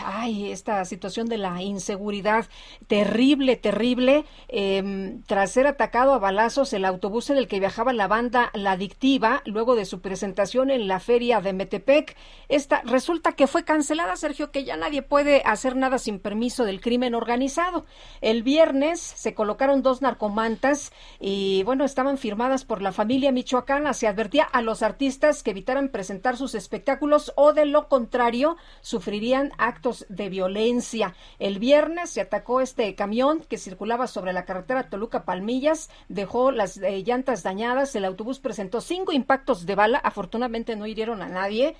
ay, 0.04 0.50
esta 0.50 0.84
situación 0.84 1.26
de 1.28 1.38
la 1.38 1.62
inseguridad 1.62 2.46
terrible, 2.86 3.56
terrible, 3.56 4.24
em, 4.48 5.22
tras 5.22 5.52
ser 5.52 5.66
atacado 5.66 6.12
a 6.12 6.18
balazos 6.18 6.72
el 6.72 6.84
autobús 6.84 7.30
en 7.30 7.36
el 7.36 7.46
que 7.46 7.60
viajaba 7.60 7.92
la 7.92 8.08
banda 8.08 8.50
La 8.54 8.72
Adictiva, 8.72 9.42
luego 9.46 9.76
de 9.76 9.84
su 9.84 10.00
presentación 10.00 10.70
en 10.70 10.88
la 10.88 11.00
feria 11.00 11.40
de 11.40 11.52
Metepec, 11.52 12.16
esta 12.48 12.82
resulta 12.82 13.32
que 13.32 13.46
fue 13.46 13.64
cancelada, 13.64 14.16
Sergio, 14.16 14.50
que 14.50 14.64
ya 14.64 14.76
nadie 14.76 15.02
puede 15.02 15.42
hacer 15.44 15.76
nada 15.76 15.98
sin 15.98 16.18
permiso 16.18 16.64
del 16.64 16.80
crimen 16.80 17.14
organizado. 17.14 17.86
El 18.20 18.42
viernes 18.42 19.00
se 19.00 19.34
colocaron 19.34 19.82
dos 19.82 20.02
narcomantas 20.02 20.92
y 21.20 21.62
bueno, 21.64 21.84
estaban 21.84 22.18
firmadas 22.18 22.64
por 22.64 22.82
la 22.82 22.92
familia 22.92 23.32
michoacana. 23.32 23.94
Se 23.94 24.06
advertía 24.06 24.44
a 24.44 24.62
los 24.62 24.82
artistas 24.82 25.42
que 25.42 25.50
evitaran 25.50 25.88
presentar 25.88 26.36
sus 26.36 26.54
espectáculos 26.54 27.32
o 27.36 27.52
de 27.52 27.66
lo 27.66 27.88
contrario 27.88 28.56
sufrirían 28.80 29.43
actos 29.58 30.06
de 30.08 30.28
violencia. 30.28 31.14
El 31.38 31.58
viernes 31.58 32.10
se 32.10 32.20
atacó 32.20 32.60
este 32.60 32.94
camión 32.94 33.40
que 33.40 33.58
circulaba 33.58 34.06
sobre 34.06 34.32
la 34.32 34.44
carretera 34.44 34.88
Toluca 34.88 35.24
Palmillas, 35.24 35.90
dejó 36.08 36.50
las 36.50 36.76
eh, 36.78 37.02
llantas 37.02 37.42
dañadas, 37.42 37.94
el 37.96 38.04
autobús 38.04 38.40
presentó 38.40 38.80
cinco 38.80 39.12
impactos 39.12 39.66
de 39.66 39.74
bala, 39.74 39.98
afortunadamente 39.98 40.76
no 40.76 40.86
hirieron 40.86 41.22
a 41.22 41.28
nadie 41.28 41.76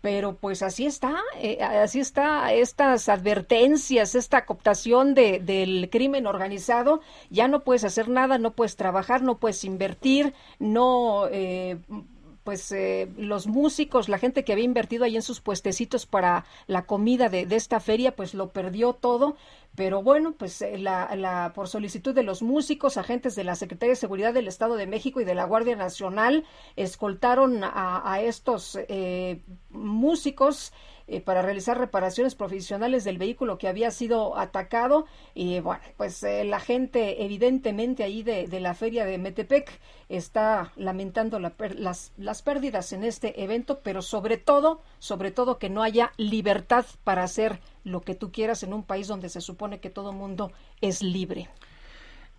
pero 0.00 0.36
pues 0.36 0.62
así 0.62 0.86
está, 0.86 1.16
eh, 1.38 1.62
así 1.62 2.00
está 2.00 2.52
estas 2.52 3.08
advertencias, 3.08 4.14
esta 4.14 4.46
cooptación 4.46 5.14
de, 5.14 5.40
del 5.40 5.88
crimen 5.90 6.26
organizado, 6.26 7.00
ya 7.30 7.48
no 7.48 7.64
puedes 7.64 7.84
hacer 7.84 8.08
nada, 8.08 8.38
no 8.38 8.52
puedes 8.52 8.76
trabajar, 8.76 9.22
no 9.22 9.38
puedes 9.38 9.64
invertir, 9.64 10.34
no 10.60 11.26
eh, 11.30 11.78
pues 12.48 12.72
eh, 12.72 13.10
los 13.18 13.46
músicos, 13.46 14.08
la 14.08 14.16
gente 14.16 14.42
que 14.42 14.54
había 14.54 14.64
invertido 14.64 15.04
ahí 15.04 15.16
en 15.16 15.20
sus 15.20 15.42
puestecitos 15.42 16.06
para 16.06 16.46
la 16.66 16.86
comida 16.86 17.28
de, 17.28 17.46
esta 17.50 17.78
feria, 17.78 18.16
pues 18.16 18.32
lo 18.32 18.52
perdió 18.54 18.94
todo. 18.94 19.36
Pero 19.74 20.02
bueno, 20.02 20.32
pues 20.32 20.62
eh, 20.62 20.78
la, 20.78 21.14
la, 21.14 21.52
por 21.54 21.68
solicitud 21.68 22.14
de 22.14 22.22
los 22.22 22.40
músicos, 22.40 22.96
agentes 22.96 23.34
de 23.34 23.44
la 23.44 23.54
Secretaría 23.54 23.90
de 23.90 23.96
Seguridad 23.96 24.32
del 24.32 24.48
Estado 24.48 24.76
de 24.76 24.86
México 24.86 25.20
y 25.20 25.24
de 25.24 25.34
la 25.34 25.44
Guardia 25.44 25.76
Nacional, 25.76 26.46
escoltaron 26.76 27.60
a, 27.62 28.18
estos 28.22 28.78
eh, 28.88 29.42
músicos 29.68 30.72
eh, 31.10 31.22
para 31.22 31.40
realizar 31.40 31.78
reparaciones 31.78 32.34
profesionales 32.34 33.02
del 33.02 33.16
vehículo 33.16 33.56
que 33.56 33.66
había 33.66 33.90
sido 33.90 34.36
atacado. 34.36 35.06
Y 35.34 35.58
bueno, 35.60 35.80
pues 35.96 36.22
eh, 36.22 36.44
la 36.44 36.60
gente 36.60 37.24
evidentemente 37.24 38.04
ahí 38.04 38.22
de, 38.22 38.46
la 38.60 38.74
feria 38.74 39.06
de 39.06 39.16
Metepec 39.16 39.80
está 40.10 40.70
lamentando 40.76 41.40
las, 41.40 42.12
las 42.18 42.42
pérdidas 42.42 42.92
en 42.92 43.04
este 43.04 43.42
evento, 43.42 43.80
pero 43.82 44.02
sobre 44.02 44.36
todo, 44.36 44.82
sobre 44.98 45.30
todo 45.30 45.58
que 45.58 45.70
no 45.70 45.82
haya 45.82 46.12
libertad 46.18 46.84
para 47.04 47.22
hacer 47.22 47.60
lo 47.84 48.02
que 48.02 48.14
tú 48.14 48.30
quieras 48.30 48.62
en 48.62 48.74
un 48.74 48.82
país 48.82 49.08
donde 49.08 49.30
se 49.30 49.40
supone 49.40 49.80
que 49.80 49.88
todo 49.88 50.12
mundo 50.12 50.52
es 50.82 51.02
libre. 51.02 51.48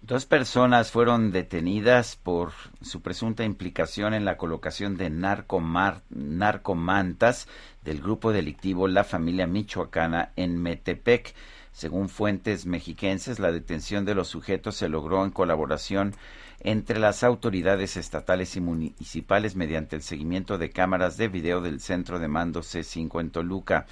Dos 0.01 0.25
personas 0.25 0.91
fueron 0.91 1.33
detenidas 1.33 2.15
por 2.15 2.53
su 2.81 3.01
presunta 3.01 3.43
implicación 3.43 4.13
en 4.13 4.23
la 4.23 4.37
colocación 4.37 4.95
de 4.95 5.09
narcomantas 5.09 7.49
del 7.83 8.01
grupo 8.01 8.31
delictivo 8.31 8.87
La 8.87 9.03
Familia 9.03 9.45
Michoacana 9.45 10.31
en 10.37 10.61
Metepec. 10.61 11.35
Según 11.73 12.07
fuentes 12.07 12.65
mexiquenses, 12.65 13.39
la 13.39 13.51
detención 13.51 14.05
de 14.05 14.15
los 14.15 14.29
sujetos 14.29 14.77
se 14.77 14.87
logró 14.87 15.25
en 15.25 15.31
colaboración 15.31 16.15
entre 16.61 16.99
las 16.99 17.23
autoridades 17.23 17.97
estatales 17.97 18.55
y 18.55 18.61
municipales 18.61 19.55
mediante 19.55 19.97
el 19.97 20.01
seguimiento 20.01 20.57
de 20.57 20.71
cámaras 20.71 21.17
de 21.17 21.27
video 21.27 21.59
del 21.61 21.81
centro 21.81 22.19
de 22.19 22.29
mando 22.29 22.61
C5 22.61 23.19
en 23.19 23.31
Toluca. 23.31 23.85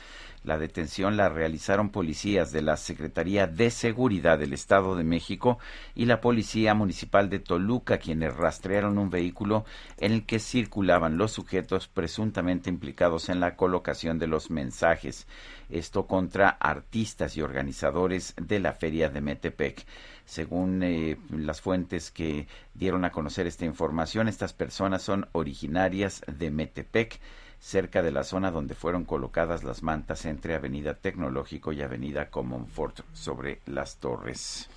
La 0.47 0.57
detención 0.57 1.17
la 1.17 1.27
realizaron 1.27 1.89
policías 1.89 2.53
de 2.53 2.61
la 2.61 2.77
Secretaría 2.77 3.47
de 3.47 3.69
Seguridad 3.69 4.39
del 4.39 4.53
Estado 4.53 4.95
de 4.95 5.03
México 5.03 5.59
y 5.93 6.05
la 6.05 6.21
Policía 6.21 6.73
Municipal 6.73 7.29
de 7.29 7.39
Toluca, 7.39 7.97
quienes 7.97 8.33
rastrearon 8.33 8.97
un 8.97 9.09
vehículo 9.09 9.65
en 9.97 10.13
el 10.13 10.25
que 10.25 10.39
circulaban 10.39 11.17
los 11.17 11.33
sujetos 11.33 11.89
presuntamente 11.89 12.69
implicados 12.69 13.27
en 13.27 13.41
la 13.41 13.57
colocación 13.57 14.19
de 14.19 14.27
los 14.27 14.49
mensajes. 14.49 15.27
Esto 15.69 16.07
contra 16.07 16.47
artistas 16.47 17.35
y 17.35 17.41
organizadores 17.41 18.33
de 18.41 18.61
la 18.61 18.71
Feria 18.71 19.09
de 19.09 19.19
Metepec. 19.19 19.85
Según 20.23 20.81
eh, 20.81 21.17
las 21.29 21.59
fuentes 21.59 22.09
que 22.09 22.47
dieron 22.73 23.03
a 23.03 23.11
conocer 23.11 23.47
esta 23.47 23.65
información, 23.65 24.29
estas 24.29 24.53
personas 24.53 25.01
son 25.01 25.27
originarias 25.33 26.23
de 26.25 26.51
Metepec 26.51 27.19
cerca 27.59 28.01
de 28.01 28.11
la 28.11 28.23
zona 28.23 28.51
donde 28.51 28.75
fueron 28.75 29.03
colocadas 29.05 29.63
las 29.63 29.83
mantas 29.83 30.25
entre 30.25 30.55
Avenida 30.55 30.93
Tecnológico 30.93 31.71
y 31.71 31.81
Avenida 31.81 32.29
Comonfort 32.29 32.99
sobre 33.13 33.61
las 33.65 33.97
torres. 33.97 34.69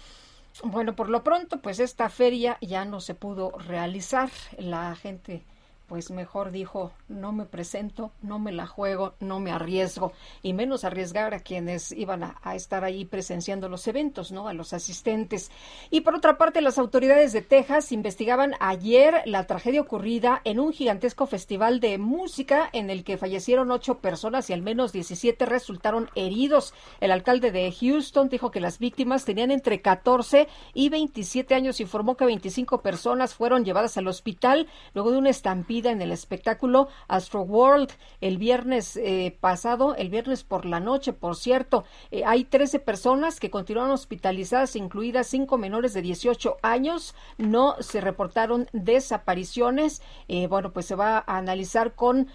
Bueno, 0.62 0.94
por 0.94 1.08
lo 1.08 1.22
pronto, 1.22 1.60
pues 1.60 1.80
esta 1.80 2.08
feria 2.08 2.58
ya 2.60 2.84
no 2.84 3.00
se 3.00 3.14
pudo 3.14 3.52
realizar. 3.58 4.30
La 4.58 4.94
gente 4.96 5.42
pues 5.91 6.12
mejor 6.12 6.53
dijo, 6.53 6.93
no 7.09 7.32
me 7.32 7.47
presento, 7.47 8.12
no 8.22 8.38
me 8.38 8.53
la 8.53 8.68
juego, 8.68 9.14
no 9.18 9.41
me 9.41 9.51
arriesgo, 9.51 10.12
y 10.41 10.53
menos 10.53 10.84
arriesgar 10.84 11.34
a 11.34 11.41
quienes 11.41 11.91
iban 11.91 12.22
a, 12.22 12.55
estar 12.55 12.84
ahí 12.84 13.05
presenciando 13.05 13.68
los 13.68 13.88
eventos, 13.88 14.30
¿no? 14.30 14.47
A 14.47 14.53
los 14.55 14.72
asistentes. 14.72 15.51
Y 15.91 16.03
por 16.03 16.14
otra 16.14 16.38
parte, 16.38 16.61
las 16.61 16.78
autoridades 16.78 17.32
de 17.32 17.43
Texas 17.43 17.91
investigaban 17.91 18.55
ayer 18.61 19.22
la 19.24 19.49
tragedia 19.49 19.80
ocurrida 19.80 20.41
en 20.45 20.61
un 20.61 20.72
gigantesco 20.72 21.26
festival 21.26 21.80
de 21.80 21.99
música 21.99 22.70
en 22.72 22.88
el 22.88 23.03
que 23.03 23.18
fallecieron 23.18 23.72
ocho 23.72 23.99
personas 23.99 24.49
y 24.49 24.53
al 24.53 24.62
menos 24.62 24.93
17 24.93 25.45
resultaron 25.45 26.09
heridos. 26.14 26.72
El 27.01 27.11
alcalde 27.11 27.51
de 27.51 27.72
Houston 27.72 28.28
dijo 28.28 28.53
que 28.53 28.61
las 28.61 28.79
víctimas 28.79 29.25
tenían 29.25 29.50
entre 29.50 29.83
14 29.83 30.46
y 30.72 30.88
27 30.88 31.53
años, 31.57 31.80
informó 31.80 32.17
que 32.17 32.26
25 32.26 32.80
personas 32.80 33.34
fueron 33.34 33.64
llevadas 33.64 33.96
al 33.96 34.07
hospital 34.07 34.68
luego 34.95 35.11
de 35.11 35.18
una 35.18 35.30
estampida 35.30 35.79
en 35.88 36.02
el 36.02 36.12
espectáculo 36.12 36.88
Astro 37.08 37.42
World 37.42 37.90
el 38.20 38.36
viernes 38.36 38.96
eh, 38.96 39.36
pasado, 39.40 39.94
el 39.96 40.11
viernes 40.11 40.44
por 40.44 40.66
la 40.66 40.80
noche, 40.80 41.12
por 41.12 41.36
cierto. 41.36 41.84
Eh, 42.11 42.22
hay 42.26 42.44
13 42.44 42.80
personas 42.80 43.40
que 43.40 43.50
continuaron 43.50 43.92
hospitalizadas, 43.92 44.76
incluidas 44.76 45.26
cinco 45.26 45.57
menores 45.57 45.94
de 45.94 46.02
18 46.02 46.58
años. 46.62 47.14
No 47.38 47.76
se 47.80 48.00
reportaron 48.00 48.68
desapariciones. 48.72 50.02
Eh, 50.28 50.46
bueno, 50.46 50.72
pues 50.72 50.86
se 50.86 50.94
va 50.94 51.24
a 51.26 51.38
analizar 51.38 51.94
con 51.94 52.28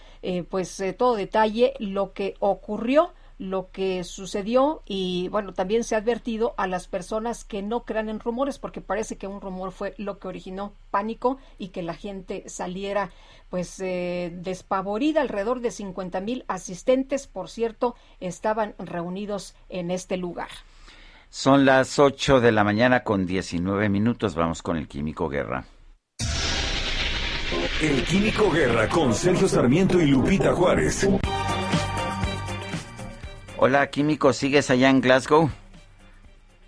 pues 0.50 0.84
todo 0.98 1.16
detalle 1.16 1.76
lo 1.78 2.14
que 2.14 2.34
ocurrió 2.40 3.14
lo 3.38 3.70
que 3.72 4.04
sucedió 4.04 4.82
y 4.86 5.28
bueno, 5.30 5.54
también 5.54 5.84
se 5.84 5.96
ha 5.96 6.00
advertido 6.00 6.54
a 6.58 6.68
las 6.68 6.88
personas 6.88 7.44
que 7.44 7.62
no 7.62 7.84
crean 7.84 8.10
en 8.10 8.20
rumores 8.20 8.60
porque 8.60 8.82
parece 8.82 9.18
que 9.18 9.28
un 9.28 9.42
rumor 9.42 9.72
fue 9.72 9.94
lo 9.98 10.20
que 10.20 10.28
originó 10.28 10.74
pánico 10.92 11.38
y 11.58 11.70
que 11.70 11.84
la 11.84 11.94
gente 11.94 12.48
saliera 12.48 13.12
pues 13.50 13.80
eh, 13.80 14.32
despavorida. 14.34 15.22
Alrededor 15.22 15.60
de 15.60 15.72
50 15.72 16.22
mil 16.22 16.46
asistentes, 16.48 17.28
por 17.28 17.50
cierto, 17.50 17.96
estaban 18.20 18.76
reunidos 18.78 19.56
en 19.70 19.92
este 19.92 20.18
lugar. 20.18 20.50
Son 21.30 21.66
las 21.66 22.00
8 22.00 22.40
de 22.40 22.52
la 22.52 22.64
mañana 22.64 23.04
con 23.04 23.26
19 23.26 23.90
minutos. 23.90 24.36
Vamos 24.36 24.62
con 24.62 24.78
el 24.78 24.88
Químico 24.88 25.28
Guerra. 25.28 25.66
El 27.82 28.04
Químico 28.06 28.50
Guerra 28.50 28.88
con 28.88 29.14
Sergio 29.14 29.48
Sarmiento 29.48 30.00
y 30.00 30.08
Lupita 30.08 30.54
Juárez. 30.54 31.08
Hola, 33.58 33.90
Químico, 33.90 34.34
¿sigues 34.34 34.70
allá 34.70 34.90
en 34.90 35.00
Glasgow? 35.00 35.50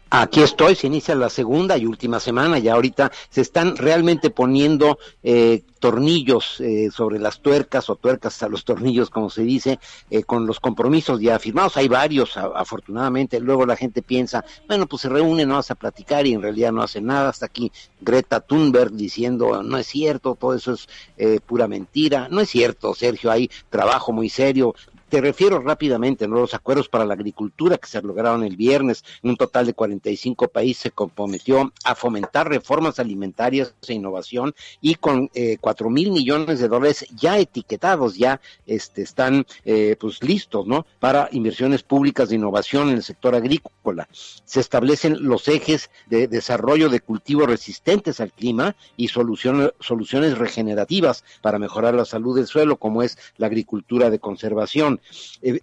Aquí 0.10 0.42
estoy, 0.42 0.74
se 0.76 0.88
inicia 0.88 1.16
la 1.16 1.30
segunda 1.30 1.78
y 1.78 1.86
última 1.86 2.22
semana 2.22 2.60
y 2.60 2.70
ahorita 2.70 3.12
se 3.30 3.42
están 3.42 3.76
realmente 3.76 4.30
poniendo 4.30 4.98
eh, 5.22 5.64
tornillos 5.80 6.62
eh, 6.62 6.90
sobre 6.96 7.20
las 7.20 7.42
tuercas 7.42 7.90
o 7.90 7.98
tuercas 7.98 8.42
a 8.42 8.48
los 8.48 8.64
tornillos, 8.64 9.10
como 9.10 9.30
se 9.30 9.42
dice, 9.42 9.80
eh, 10.10 10.24
con 10.24 10.48
los 10.48 10.62
compromisos 10.62 11.20
ya 11.20 11.38
firmados. 11.40 11.76
Hay 11.76 11.90
varios, 11.90 12.38
afortunadamente. 12.38 13.42
Luego 13.42 13.66
la 13.66 13.76
gente 13.76 14.02
piensa, 14.02 14.46
bueno, 14.66 14.88
pues 14.88 15.02
se 15.02 15.10
reúnen, 15.10 15.50
no 15.50 15.56
vas 15.56 15.72
a 15.72 15.76
platicar 15.76 16.26
y 16.26 16.32
en 16.32 16.42
realidad 16.42 16.72
no 16.72 16.84
hacen 16.84 17.06
nada. 17.06 17.28
Hasta 17.28 17.48
aquí 17.48 17.70
Greta 18.00 18.40
Thunberg 18.40 18.94
diciendo, 18.94 19.62
no 19.62 19.78
es 19.78 19.88
cierto, 19.88 20.38
todo 20.40 20.54
eso 20.54 20.74
es 21.18 21.42
pura 21.46 21.68
mentira. 21.68 22.30
No 22.32 22.40
es 22.40 22.50
cierto, 22.50 22.96
Sergio, 22.96 23.30
hay 23.30 23.52
trabajo 23.70 24.14
muy 24.14 24.30
serio. 24.30 24.74
Te 25.10 25.22
refiero 25.22 25.62
rápidamente 25.62 26.26
a 26.26 26.28
los 26.28 26.54
acuerdos 26.54 26.90
para 26.90 27.06
la 27.06 27.14
agricultura 27.14 27.78
que 27.78 27.88
se 27.88 28.02
lograron 28.02 28.44
el 28.44 28.58
viernes. 28.58 29.06
Un 29.24 29.38
total 29.38 29.66
de 29.66 29.74
45 29.74 30.50
países 30.50 30.84
se 30.84 30.92
comprometió 30.92 31.72
a 31.86 31.96
fomentar 31.96 32.50
reformas 32.50 33.00
alimentarias 33.00 33.74
e 33.88 33.94
innovación 33.94 34.54
y 34.82 34.96
con 34.96 35.30
eh, 35.34 35.58
cuatro 35.62 35.90
mil 35.90 36.12
millones 36.12 36.60
de 36.60 36.68
dólares 36.68 37.06
ya 37.16 37.40
etiquetados, 37.40 38.18
ya 38.18 38.42
este, 38.66 39.02
están 39.02 39.46
eh, 39.64 39.96
pues 39.98 40.22
listos, 40.22 40.68
¿no? 40.68 40.86
Para 41.00 41.30
inversiones 41.32 41.84
públicas 41.84 42.28
de 42.28 42.36
innovación 42.36 42.90
en 42.90 42.96
el 42.96 43.04
sector 43.04 43.34
agrícola. 43.34 44.10
Se 44.12 44.60
establecen 44.60 45.26
los 45.26 45.48
ejes 45.48 45.90
de 46.08 46.28
desarrollo 46.28 46.90
de 46.90 47.00
cultivos 47.00 47.48
resistentes 47.48 48.20
al 48.20 48.34
clima 48.34 48.76
y 48.98 49.08
soluciones, 49.08 49.72
soluciones 49.80 50.38
regenerativas 50.38 51.24
para 51.42 51.60
mejorar 51.60 51.94
la 51.94 52.04
salud 52.04 52.36
del 52.36 52.48
suelo, 52.48 52.76
como 52.76 53.04
es 53.04 53.18
la 53.38 53.48
agricultura 53.48 54.10
de 54.10 54.20
conservación 54.20 54.97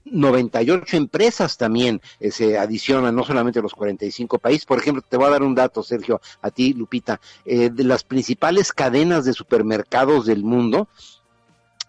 98 0.04 0.84
eh, 0.84 0.96
empresas 0.96 1.56
también 1.56 2.00
eh, 2.20 2.30
se 2.30 2.58
adicionan, 2.58 3.14
no 3.14 3.24
solamente 3.24 3.62
los 3.62 3.74
45 3.74 4.38
países. 4.38 4.64
Por 4.64 4.78
ejemplo, 4.78 5.02
te 5.06 5.16
voy 5.16 5.26
a 5.26 5.30
dar 5.30 5.42
un 5.42 5.54
dato, 5.54 5.82
Sergio, 5.82 6.20
a 6.42 6.50
ti, 6.50 6.74
Lupita, 6.74 7.20
eh, 7.44 7.70
de 7.70 7.84
las 7.84 8.04
principales 8.04 8.72
cadenas 8.72 9.24
de 9.24 9.32
supermercados 9.32 10.26
del 10.26 10.44
mundo, 10.44 10.88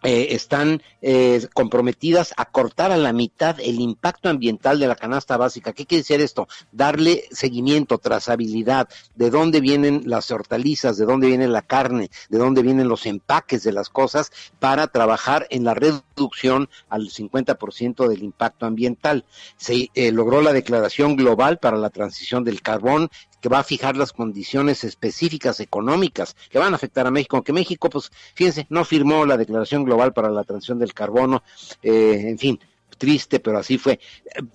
eh, 0.05 0.35
están 0.35 0.83
eh, 1.01 1.47
comprometidas 1.55 2.33
a 2.37 2.45
cortar 2.45 2.91
a 2.91 2.97
la 2.97 3.11
mitad 3.11 3.59
el 3.59 3.79
impacto 3.79 4.29
ambiental 4.29 4.79
de 4.79 4.87
la 4.87 4.95
canasta 4.95 5.35
básica. 5.35 5.73
¿Qué 5.73 5.87
quiere 5.87 6.03
decir 6.03 6.21
esto? 6.21 6.47
Darle 6.71 7.23
seguimiento, 7.31 7.97
trazabilidad, 7.97 8.87
de 9.15 9.31
dónde 9.31 9.61
vienen 9.61 10.03
las 10.05 10.29
hortalizas, 10.29 10.97
de 10.97 11.05
dónde 11.05 11.27
viene 11.27 11.47
la 11.47 11.63
carne, 11.63 12.11
de 12.29 12.37
dónde 12.37 12.61
vienen 12.61 12.87
los 12.87 13.07
empaques 13.07 13.63
de 13.63 13.73
las 13.73 13.89
cosas 13.89 14.31
para 14.59 14.85
trabajar 14.87 15.47
en 15.49 15.63
la 15.63 15.73
reducción 15.73 16.69
al 16.87 17.09
50% 17.09 18.07
del 18.07 18.21
impacto 18.21 18.67
ambiental. 18.67 19.25
Se 19.57 19.89
eh, 19.95 20.11
logró 20.11 20.43
la 20.43 20.53
declaración 20.53 21.15
global 21.15 21.57
para 21.57 21.77
la 21.77 21.89
transición 21.89 22.43
del 22.43 22.61
carbón 22.61 23.09
que 23.45 23.49
va 23.49 23.59
a 23.59 23.63
fijar 23.63 23.95
las 23.95 24.11
condiciones 24.11 24.83
específicas 24.83 25.59
económicas 25.59 26.35
que 26.49 26.57
van 26.57 26.73
a 26.73 26.77
afectar 26.77 27.05
a 27.05 27.11
México, 27.11 27.35
aunque 27.35 27.53
México, 27.53 27.91
pues, 27.91 28.11
fíjense, 28.33 28.65
no 28.71 28.83
firmó 28.83 29.23
la 29.23 29.37
Declaración 29.37 29.83
Global 29.83 30.13
para 30.13 30.31
la 30.31 30.43
Transición 30.43 30.79
del 30.79 30.95
Carbono, 30.95 31.43
eh, 31.83 32.23
en 32.25 32.39
fin, 32.39 32.59
triste, 32.97 33.39
pero 33.39 33.57
así 33.57 33.77
fue. 33.77 33.99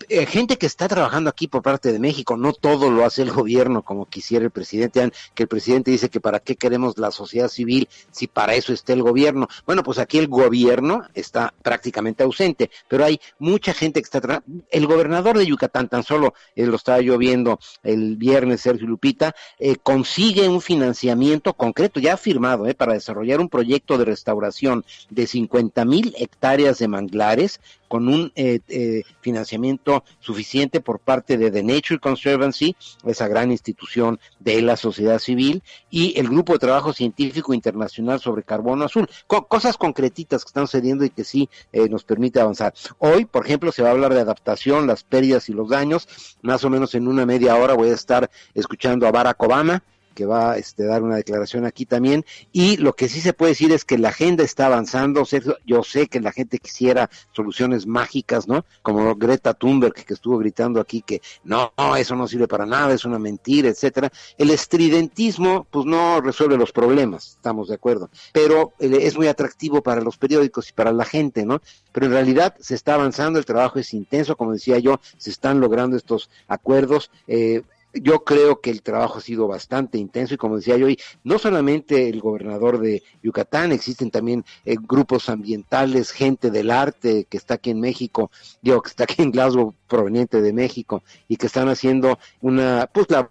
Eh, 0.09 0.27
gente 0.27 0.57
que 0.57 0.67
está 0.67 0.89
trabajando 0.89 1.31
aquí 1.31 1.49
por 1.49 1.63
parte 1.63 1.93
de 1.93 1.99
México, 1.99 2.37
no 2.37 2.53
todo 2.53 2.91
lo 2.91 3.05
hace 3.05 3.23
el 3.23 3.31
gobierno 3.31 3.83
como 3.83 4.07
quisiera 4.07 4.45
el 4.45 4.51
presidente, 4.51 5.11
que 5.35 5.45
el 5.45 5.49
presidente 5.49 5.91
dice 5.91 6.09
que 6.09 6.21
para 6.21 6.41
qué 6.41 6.57
queremos 6.57 6.99
la 6.99 7.11
sociedad 7.11 7.49
civil 7.49 7.89
si 8.11 8.27
para 8.27 8.55
eso 8.55 8.73
está 8.73 8.93
el 8.93 9.03
gobierno. 9.03 9.49
Bueno, 9.67 9.83
pues 9.83 9.99
aquí 9.99 10.19
el 10.19 10.29
gobierno 10.29 11.03
está 11.15 11.55
prácticamente 11.63 12.23
ausente, 12.23 12.71
pero 12.89 13.05
hay 13.05 13.21
mucha 13.39 13.73
gente 13.75 14.01
que 14.01 14.05
está 14.05 14.21
trabajando. 14.21 14.65
El 14.71 14.87
gobernador 14.87 15.39
de 15.39 15.47
Yucatán, 15.47 15.89
tan 15.89 16.03
solo 16.03 16.35
eh, 16.55 16.67
lo 16.67 16.77
estaba 16.77 17.01
yo 17.01 17.19
viendo 17.19 17.59
el 17.83 18.17
viernes, 18.17 18.61
Sergio 18.61 18.87
Lupita, 18.87 19.35
eh, 19.59 19.77
consigue 19.83 20.49
un 20.49 20.61
financiamiento 20.61 21.55
concreto, 21.55 22.01
ya 22.01 22.17
firmado, 22.17 22.67
para 22.77 22.95
desarrollar 22.95 23.41
un 23.41 23.49
proyecto 23.49 23.99
de 23.99 24.05
restauración 24.05 24.85
de 25.09 25.27
50 25.27 25.85
mil 25.85 26.15
hectáreas 26.19 26.79
de 26.79 26.89
manglares 26.89 27.61
con 27.91 28.07
un 28.07 28.31
eh, 28.37 28.61
eh, 28.69 29.03
financiamiento 29.21 30.05
suficiente 30.21 30.81
por 30.81 31.01
parte 31.01 31.37
de 31.37 31.51
The 31.51 31.65
Nature 31.65 31.99
Conservancy, 31.99 32.77
esa 33.05 33.27
gran 33.27 33.51
institución 33.51 34.21
de 34.39 34.63
la 34.63 34.77
sociedad 34.77 35.19
civil, 35.19 35.65
y 35.91 36.17
el 36.17 36.29
Grupo 36.29 36.53
de 36.53 36.61
Trabajo 36.61 36.93
Científico 36.93 37.53
Internacional 37.53 38.21
sobre 38.21 38.45
Carbono 38.45 38.85
Azul. 38.85 39.09
cosas 39.27 39.77
concretitas 39.77 40.45
que 40.45 40.51
están 40.51 40.69
sucediendo 40.69 41.05
y 41.05 41.11
que 41.11 41.25
sí 41.25 41.51
eh, 41.73 41.89
nos 41.89 42.05
permite 42.05 42.39
avanzar. 42.39 42.75
Hoy, 42.99 43.25
por 43.25 43.45
ejemplo, 43.45 43.73
se 43.73 43.83
va 43.83 43.89
a 43.89 43.93
hablar 43.93 44.15
de 44.15 44.21
adaptación, 44.21 44.87
las 44.87 45.03
pérdidas 45.03 45.49
y 45.49 45.53
los 45.53 45.69
daños. 45.69 46.07
Más 46.43 46.63
o 46.63 46.71
menos 46.71 46.95
en 46.95 47.09
una 47.09 47.27
media 47.27 47.57
hora 47.57 47.75
voy 47.75 47.89
a 47.89 47.95
estar 47.95 48.31
escuchando 48.55 49.09
a 49.09 49.11
Barack 49.11 49.43
Obama 49.43 49.83
que 50.15 50.27
va 50.27 50.53
a 50.53 50.59
este, 50.59 50.85
dar 50.85 51.03
una 51.03 51.17
declaración 51.17 51.65
aquí 51.65 51.87
también. 51.87 52.25
Y 52.53 52.77
lo 52.77 52.95
que 52.95 53.09
sí 53.09 53.21
se 53.21 53.33
puede 53.33 53.53
decir 53.53 53.73
es 53.73 53.85
que 53.85 53.99
la 53.99 54.11
agenda 54.11 54.45
está 54.45 54.67
avanzando. 54.67 55.25
Yo 55.67 55.83
sé 55.83 56.09
que 56.09 56.21
la 56.21 56.33
gente 56.33 56.59
quisiera 56.59 57.11
soluciones 57.33 57.87
mágicas, 57.87 58.49
¿no? 58.49 58.65
Como 58.83 59.15
Greta 59.17 59.55
Thunberg, 59.55 59.95
que 59.95 60.15
estuvo 60.15 60.39
gritando 60.39 60.81
aquí 60.81 61.03
que 61.03 61.21
no, 61.45 61.73
eso 61.97 62.17
no 62.17 62.27
sirve 62.27 62.49
para 62.49 62.67
nada, 62.67 62.93
es 62.95 63.05
una 63.05 63.19
mentira, 63.19 63.69
etcétera. 63.69 64.11
El 64.39 64.51
estridentismo, 64.51 65.67
pues 65.71 65.87
no 65.87 66.21
resuelve 66.21 66.57
los 66.57 66.73
problemas, 66.73 67.37
estamos 67.37 67.69
de 67.69 67.75
acuerdo. 67.75 68.11
Pero 68.33 68.73
eh, 68.79 68.99
es 69.03 69.17
muy 69.17 69.29
atractivo 69.29 69.83
para 69.83 70.01
los 70.01 70.17
periódicos 70.17 70.69
y 70.71 70.73
para 70.73 70.93
la 70.93 71.05
gente, 71.05 71.45
¿no? 71.45 71.61
Pero 71.93 72.07
en 72.07 72.13
realidad 72.13 72.55
se 72.61 72.75
está 72.75 72.95
avanzando, 72.95 73.39
el 73.39 73.45
trabajo 73.45 73.79
es 73.79 73.93
intenso, 73.95 74.37
como 74.37 74.53
decía 74.53 74.79
yo, 74.79 75.01
se 75.19 75.31
están 75.31 75.61
logrando 75.61 75.97
estos 75.97 76.31
acuerdos. 76.49 77.11
Eh, 77.27 77.63
yo 77.95 78.25
creo 78.25 78.61
que 78.61 78.71
el 78.71 78.83
trabajo 78.83 79.19
ha 79.19 79.21
sido 79.21 79.49
bastante 79.49 79.99
intenso 79.99 80.35
y 80.35 80.37
como 80.37 80.57
decía 80.57 80.77
yo 80.77 80.87
no 81.25 81.39
solamente 81.39 82.09
el 82.09 82.21
gobernador 82.21 82.79
de 82.79 83.03
Yucatán, 83.23 83.73
existen 83.73 84.11
también 84.11 84.45
eh, 84.65 84.77
grupos 84.81 85.29
ambientales, 85.29 86.11
gente 86.11 86.51
del 86.51 86.71
arte 86.71 87.27
que 87.29 87.37
está 87.37 87.55
aquí 87.55 87.71
en 87.71 87.81
México, 87.81 88.31
digo 88.63 88.83
que 88.83 88.91
está 88.91 89.05
aquí 89.05 89.23
en 89.23 89.31
Glasgow 89.31 89.75
proveniente 89.89 90.41
de 90.41 90.53
México 90.53 91.03
y 91.29 91.37
que 91.37 91.47
están 91.47 91.69
haciendo 91.69 92.19
una, 92.41 92.89
pues 92.93 93.11
la 93.11 93.31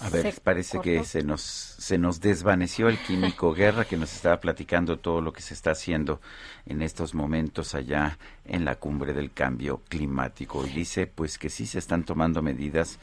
a 0.00 0.08
ver, 0.08 0.34
parece 0.42 0.80
que 0.80 1.04
se 1.04 1.22
nos, 1.22 1.40
se 1.42 1.98
nos 1.98 2.20
desvaneció 2.20 2.88
el 2.88 2.98
químico 2.98 3.52
Guerra 3.52 3.84
que 3.84 3.96
nos 3.96 4.12
estaba 4.14 4.40
platicando 4.40 4.98
todo 4.98 5.20
lo 5.20 5.32
que 5.32 5.42
se 5.42 5.54
está 5.54 5.72
haciendo 5.72 6.20
en 6.66 6.82
estos 6.82 7.14
momentos 7.14 7.74
allá 7.74 8.18
en 8.44 8.64
la 8.64 8.76
cumbre 8.76 9.12
del 9.12 9.32
cambio 9.32 9.82
climático. 9.88 10.66
Y 10.66 10.70
dice 10.70 11.06
pues 11.06 11.38
que 11.38 11.50
sí 11.50 11.66
se 11.66 11.78
están 11.78 12.04
tomando 12.04 12.42
medidas 12.42 12.98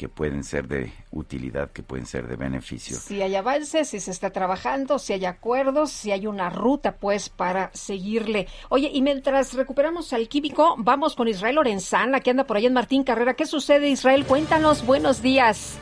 que 0.00 0.08
pueden 0.08 0.44
ser 0.44 0.66
de 0.66 0.90
utilidad, 1.10 1.70
que 1.72 1.82
pueden 1.82 2.06
ser 2.06 2.26
de 2.26 2.34
beneficio. 2.34 2.96
Si 2.96 3.20
hay 3.20 3.34
avances, 3.34 3.90
si 3.90 4.00
se 4.00 4.10
está 4.10 4.30
trabajando, 4.30 4.98
si 4.98 5.12
hay 5.12 5.26
acuerdos, 5.26 5.90
si 5.90 6.10
hay 6.10 6.26
una 6.26 6.48
ruta, 6.48 6.96
pues, 6.96 7.28
para 7.28 7.70
seguirle. 7.74 8.48
Oye, 8.70 8.90
y 8.94 9.02
mientras 9.02 9.52
recuperamos 9.52 10.14
al 10.14 10.26
químico, 10.28 10.74
vamos 10.78 11.14
con 11.14 11.28
Israel 11.28 11.56
Lorenzana, 11.56 12.20
que 12.20 12.30
anda 12.30 12.44
por 12.44 12.56
allá 12.56 12.68
en 12.68 12.72
Martín 12.72 13.04
Carrera. 13.04 13.34
¿Qué 13.34 13.44
sucede, 13.44 13.90
Israel? 13.90 14.24
Cuéntanos, 14.24 14.86
buenos 14.86 15.20
días. 15.20 15.78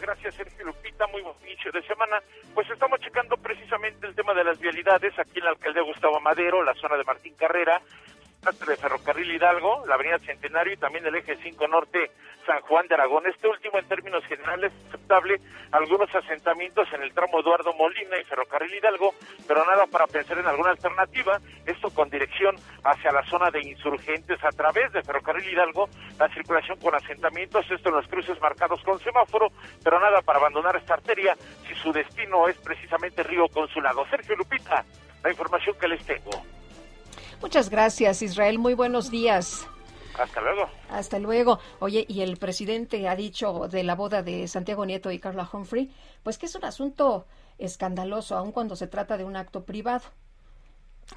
Gracias, 0.00 0.34
Sergio 0.34 0.64
Lupita. 0.64 1.06
Muy 1.08 1.22
buen 1.22 1.36
inicio 1.42 1.70
de 1.72 1.82
semana. 1.82 2.20
Pues 2.54 2.68
estamos 2.70 3.00
checando 3.00 3.36
precisamente 3.36 4.06
el 4.06 4.14
tema 4.14 4.32
de 4.34 4.44
las 4.44 4.58
vialidades 4.58 5.18
aquí 5.18 5.38
en 5.38 5.44
la 5.44 5.50
alcaldía 5.50 5.82
Gustavo 5.82 6.20
Madero, 6.20 6.62
la 6.62 6.74
zona 6.74 6.96
de 6.96 7.04
Martín 7.04 7.34
Carrera. 7.34 7.80
de 8.40 8.76
Ferrocarril 8.76 9.32
Hidalgo, 9.32 9.84
la 9.86 9.96
Avenida 9.96 10.18
Centenario 10.20 10.72
y 10.72 10.78
también 10.78 11.04
el 11.04 11.14
eje 11.14 11.36
5 11.42 11.68
Norte 11.68 12.10
San 12.46 12.60
Juan 12.62 12.86
de 12.88 12.94
Aragón. 12.94 13.26
Este 13.26 13.48
último 13.48 13.78
en 13.78 13.86
términos 13.86 14.24
generales 14.26 14.72
es 14.72 14.88
aceptable 14.88 15.40
algunos 15.72 16.14
asentamientos 16.14 16.88
en 16.92 17.02
el 17.02 17.12
tramo 17.12 17.40
Eduardo 17.40 17.72
Molina 17.74 18.18
y 18.20 18.24
Ferrocarril 18.24 18.74
Hidalgo, 18.74 19.14
pero 19.46 19.64
nada 19.64 19.86
para 19.86 20.06
pensar 20.06 20.38
en 20.38 20.46
alguna 20.46 20.70
alternativa, 20.70 21.38
esto 21.66 21.90
con 21.90 22.10
dirección 22.10 22.56
hacia 22.84 23.12
la 23.12 23.24
zona 23.26 23.50
de 23.50 23.60
insurgentes 23.60 24.42
a 24.44 24.50
través 24.50 24.92
de 24.92 25.02
Ferrocarril 25.02 25.48
Hidalgo, 25.52 25.88
la 26.18 26.28
circulación 26.32 26.78
con 26.78 26.94
asentamientos, 26.94 27.64
esto 27.70 27.88
en 27.88 27.96
los 27.96 28.06
cruces 28.08 28.40
marcados 28.40 28.82
con 28.82 28.98
semáforo, 29.00 29.48
pero 29.82 30.00
nada 30.00 30.22
para 30.22 30.38
abandonar 30.38 30.76
esta 30.76 30.94
arteria 30.94 31.36
si 31.66 31.74
su 31.74 31.92
destino 31.92 32.48
es 32.48 32.56
precisamente 32.58 33.22
Río 33.22 33.48
Consulado. 33.48 34.06
Sergio 34.08 34.36
Lupita, 34.36 34.84
la 35.22 35.30
información 35.30 35.76
que 35.80 35.88
les 35.88 36.04
tengo. 36.04 36.30
Muchas 37.40 37.70
gracias, 37.70 38.22
Israel. 38.22 38.58
Muy 38.58 38.74
buenos 38.74 39.10
días. 39.10 39.66
Hasta 40.20 40.40
luego. 40.40 40.68
Hasta 40.90 41.18
luego. 41.18 41.58
Oye, 41.78 42.04
y 42.08 42.20
el 42.20 42.36
presidente 42.36 43.08
ha 43.08 43.16
dicho 43.16 43.68
de 43.68 43.82
la 43.82 43.94
boda 43.94 44.22
de 44.22 44.46
Santiago 44.48 44.84
Nieto 44.84 45.10
y 45.10 45.18
Carla 45.18 45.48
Humphrey, 45.50 45.90
pues 46.22 46.36
que 46.36 46.46
es 46.46 46.54
un 46.54 46.64
asunto 46.64 47.26
escandaloso, 47.58 48.36
aun 48.36 48.52
cuando 48.52 48.76
se 48.76 48.86
trata 48.86 49.16
de 49.16 49.24
un 49.24 49.36
acto 49.36 49.64
privado. 49.64 50.04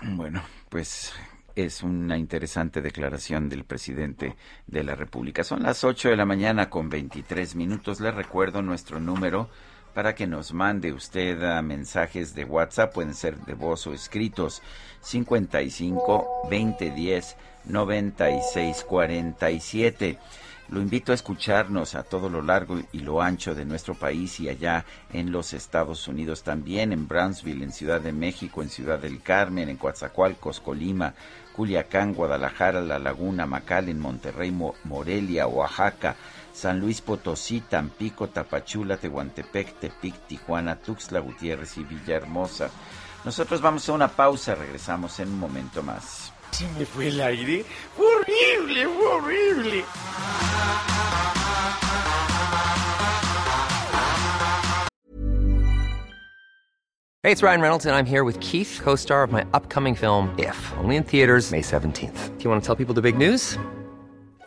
Bueno, 0.01 0.41
pues 0.69 1.13
es 1.55 1.83
una 1.83 2.17
interesante 2.17 2.81
declaración 2.81 3.49
del 3.49 3.65
presidente 3.65 4.35
de 4.67 4.83
la 4.83 4.95
República. 4.95 5.43
Son 5.43 5.63
las 5.63 5.83
8 5.83 6.09
de 6.09 6.15
la 6.15 6.25
mañana 6.25 6.69
con 6.69 6.89
23 6.89 7.55
minutos. 7.55 7.99
Les 7.99 8.13
recuerdo 8.13 8.61
nuestro 8.61 8.99
número 8.99 9.49
para 9.93 10.15
que 10.15 10.25
nos 10.25 10.53
mande 10.53 10.91
usted 10.91 11.43
a 11.43 11.61
mensajes 11.61 12.33
de 12.33 12.45
WhatsApp, 12.45 12.93
pueden 12.93 13.13
ser 13.13 13.37
de 13.41 13.53
voz 13.53 13.85
o 13.85 13.93
escritos, 13.93 14.63
55 15.01 16.41
2010 16.49 17.37
9647. 17.65 20.17
Lo 20.69 20.81
invito 20.81 21.11
a 21.11 21.15
escucharnos 21.15 21.93
a 21.93 22.03
todo 22.03 22.29
lo 22.29 22.41
largo 22.41 22.79
y 22.93 22.99
lo 22.99 23.21
ancho 23.21 23.53
de 23.53 23.65
nuestro 23.65 23.95
país 23.95 24.39
y 24.39 24.47
allá 24.49 24.85
en 25.11 25.31
los 25.31 25.53
Estados 25.53 26.07
Unidos 26.07 26.41
también, 26.41 26.93
en 26.93 27.07
Brownsville, 27.07 27.63
en 27.63 27.71
Ciudad 27.71 28.01
de 28.01 28.13
México, 28.13 28.63
en 28.63 28.69
Ciudad 28.69 28.97
del 28.97 29.21
Carmen, 29.21 29.69
en 29.69 29.77
Coatzacoalcos, 29.77 30.61
Colima, 30.61 31.13
Culiacán, 31.53 32.13
Guadalajara, 32.13 32.81
La 32.81 32.97
Laguna, 32.97 33.47
en 33.69 33.99
Monterrey, 33.99 34.51
Morelia, 34.85 35.47
Oaxaca, 35.47 36.15
San 36.53 36.79
Luis 36.79 37.01
Potosí, 37.01 37.61
Tampico, 37.61 38.29
Tapachula, 38.29 38.97
Tehuantepec, 38.97 39.79
Tepic, 39.79 40.27
Tijuana, 40.27 40.77
Tuxtla 40.77 41.19
Gutiérrez 41.19 41.77
y 41.77 41.83
Villahermosa. 41.83 42.69
Nosotros 43.25 43.61
vamos 43.61 43.87
a 43.89 43.93
una 43.93 44.07
pausa, 44.07 44.55
regresamos 44.55 45.19
en 45.19 45.27
un 45.29 45.39
momento 45.39 45.83
más. 45.83 46.22
Se 46.53 46.67
me 46.77 46.85
fue 46.85 47.07
el 47.07 47.19
aire. 47.19 47.65
horrible, 47.97 48.83
horrible. 48.85 49.83
Hey, 57.23 57.31
it's 57.31 57.41
Ryan 57.41 57.61
Reynolds, 57.61 57.85
and 57.87 57.95
I'm 57.95 58.05
here 58.05 58.23
with 58.23 58.39
Keith, 58.39 58.81
co 58.83 58.95
star 58.95 59.23
of 59.23 59.31
my 59.31 59.43
upcoming 59.53 59.95
film, 59.95 60.35
If, 60.37 60.71
only 60.77 60.95
in 60.95 61.03
theaters, 61.03 61.51
May 61.51 61.61
17th. 61.61 62.37
Do 62.37 62.43
you 62.43 62.49
want 62.51 62.61
to 62.61 62.65
tell 62.67 62.75
people 62.75 62.93
the 62.93 63.01
big 63.01 63.17
news? 63.17 63.57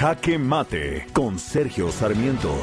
Jaque 0.00 0.38
Mate 0.38 1.08
con 1.12 1.38
Sergio 1.38 1.92
Sarmiento. 1.92 2.58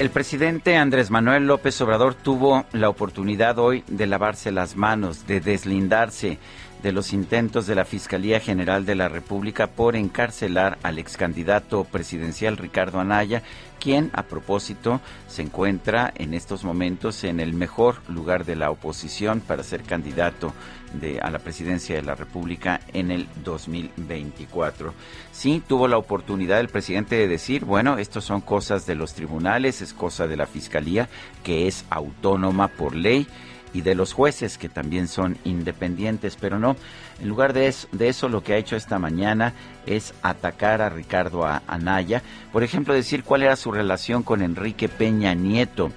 El 0.00 0.10
presidente 0.10 0.76
Andrés 0.76 1.12
Manuel 1.12 1.46
López 1.46 1.80
Obrador 1.80 2.16
tuvo 2.16 2.64
la 2.72 2.88
oportunidad 2.88 3.60
hoy 3.60 3.84
de 3.86 4.08
lavarse 4.08 4.50
las 4.50 4.74
manos, 4.74 5.28
de 5.28 5.38
deslindarse 5.38 6.38
de 6.82 6.90
los 6.90 7.12
intentos 7.12 7.68
de 7.68 7.76
la 7.76 7.84
Fiscalía 7.84 8.40
General 8.40 8.84
de 8.84 8.96
la 8.96 9.08
República 9.08 9.68
por 9.68 9.94
encarcelar 9.94 10.76
al 10.82 10.98
ex 10.98 11.16
candidato 11.16 11.84
presidencial 11.84 12.56
Ricardo 12.56 12.98
Anaya, 12.98 13.44
quien 13.84 14.08
a 14.14 14.22
propósito 14.22 15.02
se 15.28 15.42
encuentra 15.42 16.10
en 16.16 16.32
estos 16.32 16.64
momentos 16.64 17.22
en 17.22 17.38
el 17.38 17.52
mejor 17.52 17.96
lugar 18.08 18.46
de 18.46 18.56
la 18.56 18.70
oposición 18.70 19.40
para 19.40 19.62
ser 19.62 19.82
candidato 19.82 20.54
de, 20.94 21.20
a 21.20 21.30
la 21.30 21.38
presidencia 21.38 21.94
de 21.94 22.00
la 22.00 22.14
República 22.14 22.80
en 22.94 23.10
el 23.10 23.28
2024. 23.44 24.94
Sí, 25.32 25.62
tuvo 25.68 25.86
la 25.86 25.98
oportunidad 25.98 26.60
el 26.60 26.68
presidente 26.68 27.16
de 27.16 27.28
decir, 27.28 27.66
bueno, 27.66 27.98
esto 27.98 28.22
son 28.22 28.40
cosas 28.40 28.86
de 28.86 28.94
los 28.94 29.12
tribunales, 29.12 29.82
es 29.82 29.92
cosa 29.92 30.26
de 30.26 30.38
la 30.38 30.46
Fiscalía, 30.46 31.10
que 31.42 31.66
es 31.68 31.84
autónoma 31.90 32.68
por 32.68 32.96
ley 32.96 33.26
y 33.74 33.82
de 33.82 33.94
los 33.94 34.14
jueces 34.14 34.56
que 34.56 34.70
también 34.70 35.08
son 35.08 35.36
independientes, 35.44 36.38
pero 36.40 36.58
no, 36.58 36.76
en 37.24 37.30
lugar 37.30 37.54
de 37.54 37.68
eso, 37.68 38.28
lo 38.28 38.42
que 38.42 38.52
ha 38.52 38.58
hecho 38.58 38.76
esta 38.76 38.98
mañana 38.98 39.54
es 39.86 40.12
atacar 40.20 40.82
a 40.82 40.90
Ricardo 40.90 41.46
Anaya, 41.66 42.20
por 42.52 42.62
ejemplo, 42.62 42.92
decir 42.92 43.24
cuál 43.24 43.44
era 43.44 43.56
su 43.56 43.72
relación 43.72 44.22
con 44.22 44.42
Enrique 44.42 44.90
Peña 44.90 45.32
Nieto. 45.32 45.90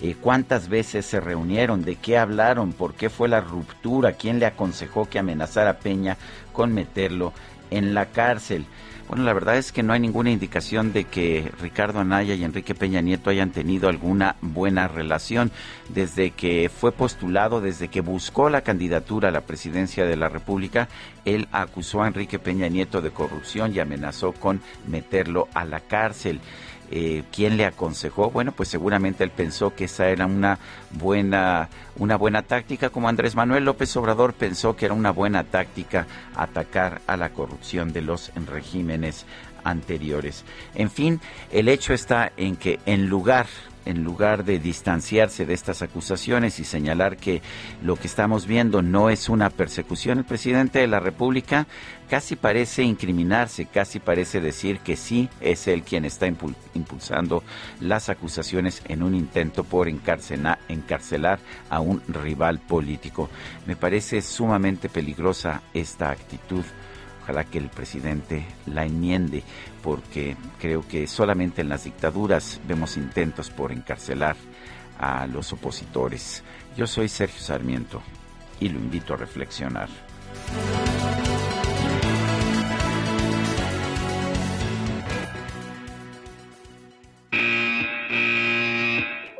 Eh, 0.00 0.16
cuántas 0.20 0.68
veces 0.68 1.06
se 1.06 1.20
reunieron, 1.20 1.84
de 1.84 1.94
qué 1.94 2.18
hablaron, 2.18 2.72
por 2.72 2.94
qué 2.94 3.10
fue 3.10 3.28
la 3.28 3.40
ruptura, 3.40 4.14
quién 4.14 4.40
le 4.40 4.46
aconsejó 4.46 5.08
que 5.08 5.20
amenazara 5.20 5.70
a 5.70 5.78
Peña 5.78 6.16
con 6.52 6.74
meterlo 6.74 7.32
en 7.70 7.94
la 7.94 8.06
cárcel. 8.06 8.66
Bueno, 9.12 9.26
la 9.26 9.34
verdad 9.34 9.58
es 9.58 9.72
que 9.72 9.82
no 9.82 9.92
hay 9.92 10.00
ninguna 10.00 10.30
indicación 10.30 10.94
de 10.94 11.04
que 11.04 11.52
Ricardo 11.60 12.00
Anaya 12.00 12.32
y 12.32 12.44
Enrique 12.44 12.74
Peña 12.74 13.02
Nieto 13.02 13.28
hayan 13.28 13.50
tenido 13.50 13.90
alguna 13.90 14.36
buena 14.40 14.88
relación. 14.88 15.50
Desde 15.90 16.30
que 16.30 16.70
fue 16.70 16.92
postulado, 16.92 17.60
desde 17.60 17.88
que 17.88 18.00
buscó 18.00 18.48
la 18.48 18.62
candidatura 18.62 19.28
a 19.28 19.30
la 19.30 19.42
presidencia 19.42 20.06
de 20.06 20.16
la 20.16 20.30
República, 20.30 20.88
él 21.26 21.46
acusó 21.52 22.02
a 22.02 22.08
Enrique 22.08 22.38
Peña 22.38 22.68
Nieto 22.68 23.02
de 23.02 23.10
corrupción 23.10 23.74
y 23.74 23.80
amenazó 23.80 24.32
con 24.32 24.62
meterlo 24.86 25.46
a 25.52 25.66
la 25.66 25.80
cárcel. 25.80 26.40
Eh, 26.94 27.22
quién 27.32 27.56
le 27.56 27.64
aconsejó, 27.64 28.30
bueno, 28.30 28.52
pues 28.52 28.68
seguramente 28.68 29.24
él 29.24 29.30
pensó 29.30 29.74
que 29.74 29.84
esa 29.84 30.08
era 30.08 30.26
una 30.26 30.58
buena, 30.90 31.70
una 31.96 32.16
buena 32.16 32.42
táctica, 32.42 32.90
como 32.90 33.08
Andrés 33.08 33.34
Manuel 33.34 33.64
López 33.64 33.96
Obrador 33.96 34.34
pensó 34.34 34.76
que 34.76 34.84
era 34.84 34.94
una 34.94 35.10
buena 35.10 35.42
táctica 35.42 36.06
atacar 36.36 37.00
a 37.06 37.16
la 37.16 37.30
corrupción 37.30 37.94
de 37.94 38.02
los 38.02 38.30
regímenes 38.46 39.24
anteriores. 39.64 40.44
En 40.74 40.90
fin, 40.90 41.22
el 41.50 41.68
hecho 41.68 41.94
está 41.94 42.30
en 42.36 42.56
que 42.56 42.78
en 42.84 43.08
lugar 43.08 43.46
en 43.84 44.04
lugar 44.04 44.44
de 44.44 44.58
distanciarse 44.58 45.46
de 45.46 45.54
estas 45.54 45.82
acusaciones 45.82 46.58
y 46.60 46.64
señalar 46.64 47.16
que 47.16 47.42
lo 47.82 47.96
que 47.96 48.06
estamos 48.06 48.46
viendo 48.46 48.82
no 48.82 49.10
es 49.10 49.28
una 49.28 49.50
persecución, 49.50 50.18
el 50.18 50.24
presidente 50.24 50.80
de 50.80 50.86
la 50.86 51.00
República 51.00 51.66
casi 52.08 52.36
parece 52.36 52.82
incriminarse, 52.82 53.66
casi 53.66 53.98
parece 53.98 54.40
decir 54.40 54.80
que 54.80 54.96
sí 54.96 55.30
es 55.40 55.66
él 55.66 55.82
quien 55.82 56.04
está 56.04 56.26
impulsando 56.26 57.42
las 57.80 58.10
acusaciones 58.10 58.82
en 58.86 59.02
un 59.02 59.14
intento 59.14 59.64
por 59.64 59.88
encarcelar 59.88 61.38
a 61.70 61.80
un 61.80 62.02
rival 62.08 62.58
político. 62.58 63.30
Me 63.66 63.76
parece 63.76 64.20
sumamente 64.20 64.88
peligrosa 64.88 65.62
esta 65.72 66.10
actitud. 66.10 66.64
Ojalá 67.22 67.44
que 67.44 67.58
el 67.58 67.68
presidente 67.68 68.44
la 68.66 68.84
enmiende, 68.84 69.44
porque 69.82 70.36
creo 70.60 70.86
que 70.86 71.06
solamente 71.06 71.60
en 71.60 71.68
las 71.68 71.84
dictaduras 71.84 72.60
vemos 72.66 72.96
intentos 72.96 73.48
por 73.50 73.70
encarcelar 73.70 74.36
a 74.98 75.26
los 75.26 75.52
opositores. 75.52 76.42
Yo 76.76 76.86
soy 76.86 77.08
Sergio 77.08 77.40
Sarmiento 77.40 78.02
y 78.58 78.68
lo 78.68 78.78
invito 78.78 79.14
a 79.14 79.18
reflexionar. 79.18 79.88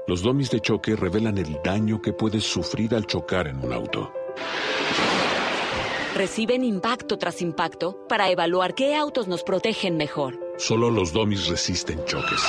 Los 0.06 0.22
domis 0.22 0.50
de 0.50 0.60
choque 0.60 0.94
revelan 0.94 1.38
el 1.38 1.58
daño 1.64 2.02
que 2.02 2.12
puedes 2.12 2.44
sufrir 2.44 2.94
al 2.94 3.06
chocar 3.06 3.48
en 3.48 3.64
un 3.64 3.72
auto. 3.72 4.12
Reciben 6.14 6.62
impacto 6.62 7.16
tras 7.16 7.40
impacto 7.40 8.06
para 8.06 8.30
evaluar 8.30 8.74
qué 8.74 8.94
autos 8.94 9.28
nos 9.28 9.42
protegen 9.42 9.96
mejor. 9.96 10.38
Solo 10.58 10.90
los 10.90 11.14
domis 11.14 11.46
resisten 11.46 12.04
choques. 12.04 12.40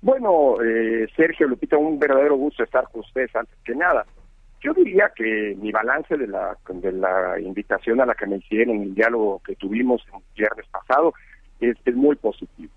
Bueno, 0.00 0.62
eh, 0.62 1.08
Sergio 1.16 1.48
Lupita, 1.48 1.76
un 1.76 1.98
verdadero 1.98 2.36
gusto 2.36 2.62
estar 2.62 2.84
con 2.90 3.00
ustedes 3.00 3.34
antes 3.34 3.56
que 3.64 3.74
nada. 3.74 4.06
Yo 4.60 4.72
diría 4.74 5.10
que 5.14 5.56
mi 5.60 5.70
balance 5.70 6.16
de 6.16 6.26
la, 6.26 6.56
de 6.68 6.92
la 6.92 7.38
invitación 7.40 8.00
a 8.00 8.06
la 8.06 8.14
que 8.14 8.26
me 8.26 8.36
hicieron, 8.36 8.82
el 8.82 8.94
diálogo 8.94 9.40
que 9.44 9.56
tuvimos 9.56 10.02
el 10.12 10.20
viernes 10.36 10.66
pasado, 10.70 11.14
es, 11.60 11.76
es 11.84 11.94
muy 11.94 12.16
positivo. 12.16 12.72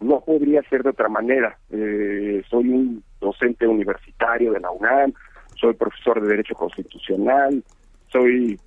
No 0.00 0.20
podría 0.20 0.62
ser 0.64 0.82
de 0.82 0.90
otra 0.90 1.08
manera. 1.08 1.56
Eh, 1.70 2.42
soy 2.48 2.68
un 2.68 3.04
docente 3.20 3.66
universitario 3.66 4.52
de 4.52 4.60
la 4.60 4.70
UNAM, 4.70 5.12
soy 5.54 5.74
profesor 5.74 6.20
de 6.20 6.28
Derecho 6.28 6.54
Constitucional, 6.54 7.62
soy 8.08 8.58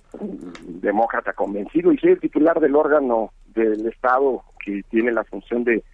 demócrata 0.80 1.34
convencido 1.34 1.92
y 1.92 1.98
soy 1.98 2.12
el 2.12 2.20
titular 2.20 2.58
del 2.58 2.74
órgano 2.74 3.32
del 3.54 3.86
Estado 3.86 4.42
que 4.64 4.82
tiene 4.90 5.12
la 5.12 5.24
función 5.24 5.62
de 5.64 5.84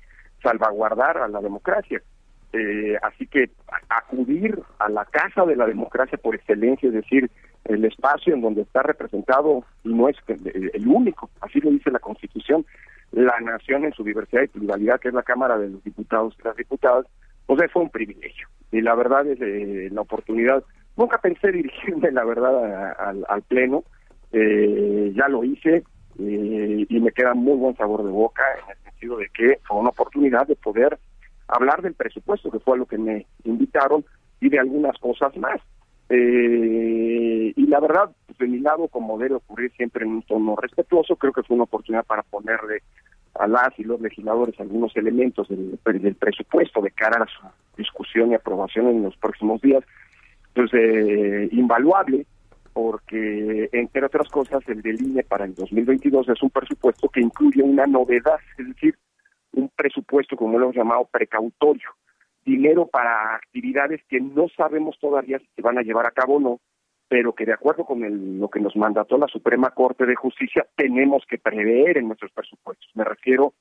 salvaguardar 0.43 1.19
a 1.19 1.29
la 1.29 1.41
democracia. 1.41 2.03
Eh, 2.53 2.99
así 3.03 3.27
que 3.27 3.51
acudir 3.89 4.59
a 4.79 4.89
la 4.91 5.05
casa 5.07 5.47
de 5.47 5.57
la 5.57 5.67
democracia 5.67 6.19
por 6.19 6.35
excelencia, 6.35 6.89
es 6.89 6.95
decir, 6.95 7.31
el 7.65 7.85
espacio 7.85 8.35
en 8.35 8.43
donde 8.43 8.63
está 8.63 8.83
representado, 8.83 9.65
y 9.85 9.95
no 9.95 10.09
es 10.09 10.17
el 10.27 10.87
único, 10.87 11.31
así 11.41 11.61
lo 11.61 11.71
dice 11.71 11.91
la 11.91 11.99
Constitución, 11.99 12.67
la 13.13 13.39
nación 13.41 13.85
en 13.85 13.93
su 13.93 14.05
diversidad 14.05 14.43
y 14.43 14.49
pluralidad, 14.49 15.01
que 15.01 15.09
es 15.09 15.15
la 15.15 15.23
Cámara 15.23 15.59
de 15.59 15.71
los 15.71 15.83
Diputados 15.85 16.35
y 16.39 16.43
las 16.45 16.57
Diputadas, 16.57 17.07
pues 17.47 17.73
fue 17.73 17.83
un 17.83 17.91
privilegio. 17.91 18.49
Y 18.71 18.81
la 18.81 18.95
verdad 18.95 19.27
es 19.27 19.41
eh, 19.41 19.89
la 19.91 20.03
oportunidad, 20.03 20.63
nunca 20.97 21.19
pensé 21.19 21.53
dirigirme, 21.53 22.11
la 22.11 22.25
verdad, 22.25 22.95
al 23.29 23.43
Pleno, 23.43 23.85
eh, 24.33 25.13
ya 25.15 25.29
lo 25.29 25.45
hice 25.45 25.85
eh, 26.19 26.87
y 26.89 27.01
me 27.01 27.13
queda 27.13 27.35
muy 27.35 27.57
buen 27.57 27.77
sabor 27.77 28.03
de 28.03 28.11
boca 28.11 28.43
en 28.65 28.71
el 28.71 28.82
de 29.09 29.29
que 29.29 29.59
fue 29.65 29.79
una 29.79 29.91
oportunidad 29.91 30.47
de 30.47 30.57
poder 30.57 30.99
hablar 31.49 31.83
del 31.83 31.95
presupuesto, 31.95 32.51
que 32.51 32.61
fue 32.61 32.77
a 32.77 32.79
lo 32.79 32.87
que 32.87 32.99
me 32.99 33.27
invitaron, 33.45 34.05
y 34.41 34.49
de 34.49 34.59
algunas 34.59 34.99
cosas 34.99 35.37
más. 35.37 35.61
Eh, 36.09 37.53
y 37.55 37.67
la 37.67 37.81
verdad, 37.81 38.11
pues, 38.27 38.39
de 38.39 38.49
mi 38.49 38.59
lado, 38.59 38.89
como 38.89 39.19
debe 39.19 39.37
ocurrir 39.37 39.71
siempre 39.73 40.05
en 40.05 40.13
un 40.13 40.23
tono 40.23 40.57
respetuoso, 40.57 41.17
creo 41.17 41.33
que 41.33 41.43
fue 41.43 41.55
una 41.55 41.65
oportunidad 41.65 42.05
para 42.05 42.23
ponerle 42.23 42.83
a 43.35 43.47
las 43.47 43.79
y 43.79 43.85
los 43.85 44.01
legisladores 44.01 44.59
algunos 44.61 44.95
elementos 44.97 45.49
del, 45.49 45.79
del 45.85 46.15
presupuesto 46.17 46.83
de 46.83 46.91
cara 46.91 47.25
a 47.25 47.27
su 47.27 47.47
discusión 47.79 48.31
y 48.31 48.35
aprobación 48.35 48.89
en 48.89 49.03
los 49.05 49.17
próximos 49.17 49.61
días, 49.63 49.83
pues 50.55 50.71
eh, 50.75 51.49
invaluable, 51.53 52.27
porque 52.73 53.69
entre 53.73 54.05
otras 54.05 54.29
cosas 54.29 54.63
el 54.69 54.83
del 54.83 55.01
INE 55.01 55.23
para 55.25 55.45
el 55.45 55.55
2022 55.55 56.29
es 56.29 56.43
un 56.43 56.51
presupuesto 56.51 57.09
que 57.09 57.21
incluye 57.21 57.63
una 57.63 57.87
novedad, 57.87 58.41
es 58.59 58.69
decir, 58.69 58.97
un 59.53 59.71
presupuesto 59.77 60.37
como 60.37 60.59
lo 60.59 60.65
hemos 60.65 60.77
llamado 60.77 61.09
precautorio, 61.11 61.91
dinero 62.45 62.87
para 62.87 63.37
actividades 63.37 64.03
que 64.09 64.21
no 64.21 64.49
sabemos 64.57 64.99
todavía 64.99 65.39
si 65.39 65.49
se 65.55 65.63
van 65.63 65.79
a 65.79 65.83
llevar 65.83 66.07
a 66.07 66.13
cabo 66.13 66.37
o 66.37 66.41
no, 66.41 66.61
pero 67.09 67.35
que 67.35 67.45
de 67.45 67.53
acuerdo 67.53 67.85
con 67.85 68.05
el, 68.05 68.39
lo 68.39 68.49
que 68.49 68.61
nos 68.61 68.75
mandató 68.75 69.19
la 69.19 69.29
Suprema 69.29 69.71
Corte 69.71 70.07
de 70.07 70.17
Justicia 70.17 70.67
tenemos 70.75 71.25
que 71.29 71.39
prever 71.39 71.99
en 71.99 72.07
nuestros 72.07 72.33
presupuestos. 72.33 72.91
Me 72.95 73.05
refiero 73.05 73.53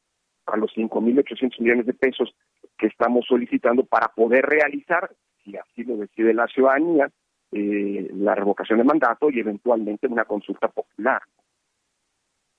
a 0.46 0.58
los 0.58 0.72
5.800 0.74 1.60
millones 1.60 1.86
de 1.86 1.94
pesos 1.94 2.34
que 2.78 2.88
estamos 2.88 3.26
solicitando 3.28 3.84
para 3.84 4.08
poder 4.08 4.46
realizar, 4.46 5.12
si 5.44 5.56
así 5.58 5.84
lo 5.84 5.98
decide 5.98 6.34
la 6.34 6.48
ciudadanía, 6.48 7.12
eh, 7.52 8.10
la 8.14 8.36
revocación 8.36 8.80
de 8.80 8.86
mandato 8.86 9.30
y 9.30 9.40
eventualmente 9.40 10.08
una 10.08 10.26
consulta 10.26 10.68
popular. 10.68 11.22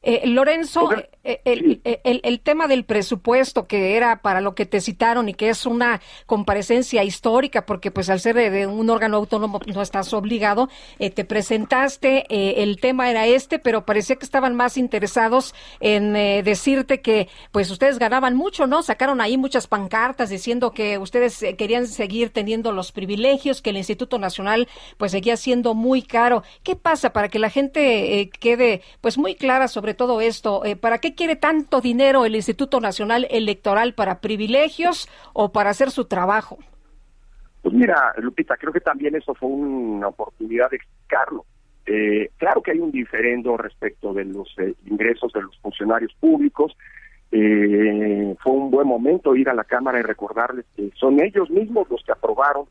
Eh, 0.05 0.27
Lorenzo, 0.27 0.91
eh, 1.23 1.41
el, 1.45 1.81
el, 1.85 2.21
el, 2.25 2.41
tema 2.41 2.67
del 2.67 2.85
presupuesto 2.85 3.69
que 3.69 3.97
era 3.97 4.21
para 4.21 4.41
lo 4.41 4.57
que 4.57 4.67
te 4.67 4.81
citaron 4.81 5.29
y 5.29 5.35
que 5.35 5.49
es 5.49 5.65
una 5.65 6.01
comparecencia 6.27 7.05
histórica, 7.05 7.67
porque 7.67 7.93
pues 7.93 8.11
al 8.11 8.19
ser 8.19 8.35
de, 8.35 8.67
un 8.67 8.91
órgano 8.91 9.19
autónomo 9.19 9.61
no 9.65 9.81
estás 9.81 10.13
obligado, 10.13 10.69
eh, 10.99 11.11
te 11.11 11.25
presentaste, 11.25 12.27
el 12.63 12.81
tema 12.81 13.11
era 13.11 13.27
este, 13.29 13.61
pero 13.61 13.87
parecía 13.87 14.17
que 14.17 14.25
estaban 14.25 14.57
más 14.57 14.77
interesados 14.77 15.55
en 15.79 16.15
decirte 16.43 17.01
que 17.01 17.29
pues 17.53 17.71
ustedes 17.71 18.01
ganaban 18.01 18.35
mucho, 18.35 18.67
¿no? 18.67 18.83
Sacaron 18.83 19.21
ahí 19.21 19.37
muchas 19.37 19.69
pancartas 19.69 20.31
diciendo 20.31 20.73
que 20.73 20.99
ustedes 20.99 21.45
querían 21.57 21.87
seguir 21.87 22.31
teniendo 22.31 22.73
los 22.73 22.91
privilegios, 22.91 23.63
que 23.63 23.71
el 23.71 23.77
Instituto 23.77 24.19
Nacional 24.19 24.67
pues 24.97 25.13
seguía 25.13 25.37
siendo 25.37 25.75
muy 25.75 26.03
caro. 26.03 26.43
¿Qué 26.65 26.75
pasa 26.75 27.13
para 27.13 27.29
que 27.29 27.39
la 27.39 27.51
gente 27.51 28.29
quede 28.41 28.83
pues 29.01 29.17
muy 29.17 29.37
clara 29.37 29.69
sobre 29.69 29.92
todo 29.95 30.21
esto. 30.21 30.65
Eh, 30.65 30.77
¿Para 30.77 30.99
qué 30.99 31.15
quiere 31.15 31.37
tanto 31.37 31.81
dinero 31.81 32.25
el 32.25 32.35
Instituto 32.35 32.81
Nacional 32.81 33.27
Electoral? 33.31 33.95
¿Para 33.95 34.21
privilegios 34.21 35.09
o 35.33 35.53
para 35.53 35.71
hacer 35.71 35.91
su 35.91 36.07
trabajo? 36.07 36.59
Pues 37.63 37.75
mira, 37.75 38.13
Lupita, 38.19 38.57
creo 38.57 38.73
que 38.73 38.81
también 38.81 39.15
eso 39.15 39.35
fue 39.35 39.49
una 39.49 40.09
oportunidad 40.09 40.71
de 40.71 40.77
explicarlo. 40.77 41.45
Eh, 41.87 42.31
claro 42.37 42.63
que 42.63 42.73
hay 42.73 42.79
un 42.79 42.91
diferendo 42.91 43.57
respecto 43.57 44.13
de 44.13 44.25
los 44.25 44.49
eh, 44.59 44.75
ingresos 44.87 45.33
de 45.33 45.43
los 45.43 45.57
funcionarios 45.59 46.13
públicos. 46.21 46.77
fue 47.31 48.53
un 48.53 48.71
buen 48.71 48.87
momento 48.87 49.35
ir 49.35 49.49
a 49.49 49.55
la 49.55 49.65
Cámara 49.65 49.99
y 49.99 50.03
recordarles 50.03 50.67
que 50.77 50.91
son 50.97 51.23
ellos 51.23 51.51
mismos 51.51 51.89
los 51.89 52.03
que 52.05 52.13
aprobaron 52.13 52.67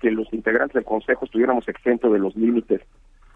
que 0.00 0.10
los 0.10 0.32
integrantes 0.32 0.74
del 0.74 0.84
Consejo 0.84 1.24
estuviéramos 1.24 1.66
exentos 1.68 2.12
de 2.12 2.18
los 2.18 2.36
límites 2.36 2.82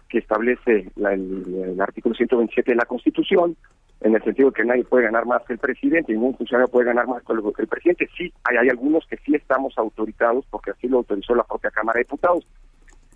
que 0.09 0.17
establece 0.17 0.91
el, 0.97 1.79
artículo 1.79 2.15
127 2.15 2.71
de 2.71 2.75
la 2.75 2.85
Constitución, 2.85 3.55
en 4.01 4.15
el 4.15 4.23
sentido 4.23 4.49
de 4.49 4.55
que 4.55 4.65
nadie 4.65 4.83
puede 4.83 5.05
ganar 5.05 5.25
más 5.25 5.43
que 5.43 5.53
el 5.53 5.59
presidente, 5.59 6.13
ningún 6.13 6.35
funcionario 6.35 6.71
puede 6.71 6.87
ganar 6.87 7.07
más 7.07 7.21
que 7.23 7.33
el 7.61 7.67
presidente. 7.67 8.09
Sí, 8.17 8.33
hay, 8.43 8.69
algunos 8.69 9.05
que 9.07 9.17
sí 9.17 9.35
estamos 9.35 9.77
autorizados, 9.77 10.45
porque 10.49 10.71
así 10.71 10.87
lo 10.87 10.97
autorizó 10.97 11.35
la 11.35 11.43
propia 11.43 11.69
Cámara 11.71 11.97
de 11.97 12.05
Diputados. 12.05 12.45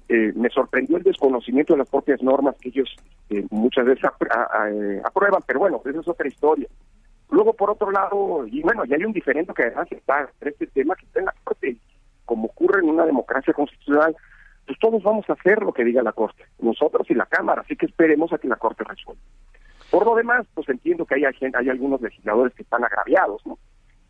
Eh, 0.09 0.33
me 0.35 0.49
sorprendió 0.49 0.97
el 0.97 1.03
desconocimiento 1.03 1.73
de 1.73 1.79
las 1.79 1.89
propias 1.89 2.21
normas 2.21 2.55
que 2.59 2.69
ellos 2.69 2.93
eh, 3.29 3.45
muchas 3.49 3.85
veces 3.85 4.03
eh, 4.03 5.01
aprueban, 5.03 5.41
pero 5.47 5.59
bueno, 5.59 5.81
esa 5.85 5.99
es 5.99 6.07
otra 6.07 6.27
historia. 6.27 6.67
Luego, 7.31 7.53
por 7.53 7.71
otro 7.71 7.89
lado, 7.89 8.45
y 8.45 8.61
bueno, 8.61 8.85
ya 8.85 8.97
hay 8.97 9.05
un 9.05 9.13
diferente 9.13 9.53
que 9.53 9.63
además 9.63 9.87
está 9.91 10.29
este 10.41 10.67
tema 10.67 10.95
que 10.95 11.05
está 11.05 11.19
en 11.19 11.25
la 11.25 11.33
Corte, 11.43 11.77
como 12.25 12.47
ocurre 12.47 12.81
en 12.81 12.89
una 12.89 13.05
democracia 13.05 13.53
constitucional, 13.53 14.15
pues 14.65 14.79
todos 14.79 15.03
vamos 15.03 15.29
a 15.29 15.33
hacer 15.33 15.61
lo 15.61 15.73
que 15.73 15.83
diga 15.83 16.01
la 16.03 16.13
Corte, 16.13 16.45
nosotros 16.59 17.09
y 17.09 17.13
la 17.13 17.25
Cámara, 17.25 17.61
así 17.61 17.75
que 17.75 17.85
esperemos 17.85 18.31
a 18.33 18.37
que 18.37 18.47
la 18.47 18.55
Corte 18.55 18.83
resuelva. 18.83 19.21
Por 19.91 20.05
lo 20.05 20.15
demás, 20.15 20.47
pues 20.53 20.67
entiendo 20.69 21.05
que 21.05 21.15
hay, 21.15 21.23
hay 21.25 21.69
algunos 21.69 22.01
legisladores 22.01 22.53
que 22.55 22.63
están 22.63 22.83
agraviados, 22.83 23.45
¿no? 23.45 23.59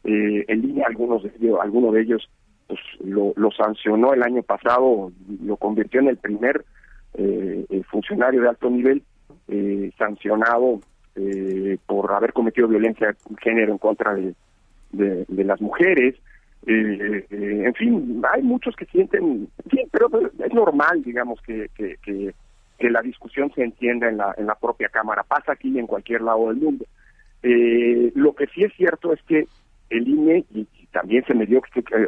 Eh, 0.04 0.46
en 0.48 0.62
línea, 0.62 0.88
algunos 0.88 1.24
de 1.24 1.32
ellos, 1.40 1.60
alguno 1.62 1.92
de 1.92 2.02
ellos 2.02 2.30
pues, 2.68 2.80
lo, 3.04 3.34
sancionó 3.52 4.14
el 4.14 4.24
año 4.24 4.44
pasado, 4.44 5.12
lo 5.44 5.58
convirtió 5.58 6.02
en 6.02 6.10
el 6.10 6.18
primer 6.18 6.66
eh, 7.14 7.66
eh, 7.70 7.84
funcionario 7.90 8.42
de 8.42 8.50
alto 8.50 8.70
nivel 8.70 9.04
sancionado 9.98 10.80
por 11.86 12.12
haber 12.12 12.34
cometido 12.34 12.68
violencia 12.68 13.08
de 13.08 13.36
género 13.42 13.72
en 13.74 13.78
contra 13.78 14.16
de 14.16 14.36
las 15.30 15.62
mujeres. 15.62 16.16
Eh, 16.66 17.26
en 17.30 17.74
fin, 17.74 18.22
hay 18.32 18.42
muchos 18.42 18.76
que 18.76 18.86
sienten, 18.86 19.50
bien, 19.66 19.88
pero 19.92 20.10
es 20.44 20.54
normal, 20.54 21.04
digamos, 21.04 21.42
que, 21.42 21.70
que, 21.76 21.98
que, 22.02 22.34
la 22.90 23.02
discusión 23.02 23.52
se 23.56 23.64
entienda 23.64 24.10
en 24.10 24.18
la, 24.18 24.36
en 24.38 24.46
la 24.46 24.56
propia 24.56 24.90
Cámara. 24.90 25.24
Pasa 25.24 25.54
aquí 25.54 25.78
en 25.80 25.88
cualquier 25.88 26.22
lado 26.22 26.50
del 26.50 26.58
mundo. 26.58 26.86
Eh, 27.42 28.12
lo 28.16 28.34
que 28.36 28.48
sí 28.48 28.64
es 28.64 28.74
cierto 28.74 29.14
es 29.14 29.22
que 29.24 29.48
el 29.90 30.08
INE, 30.08 30.46
y, 30.54 30.68
también 30.92 31.26
se 31.26 31.34
me 31.34 31.46
dio 31.46 31.60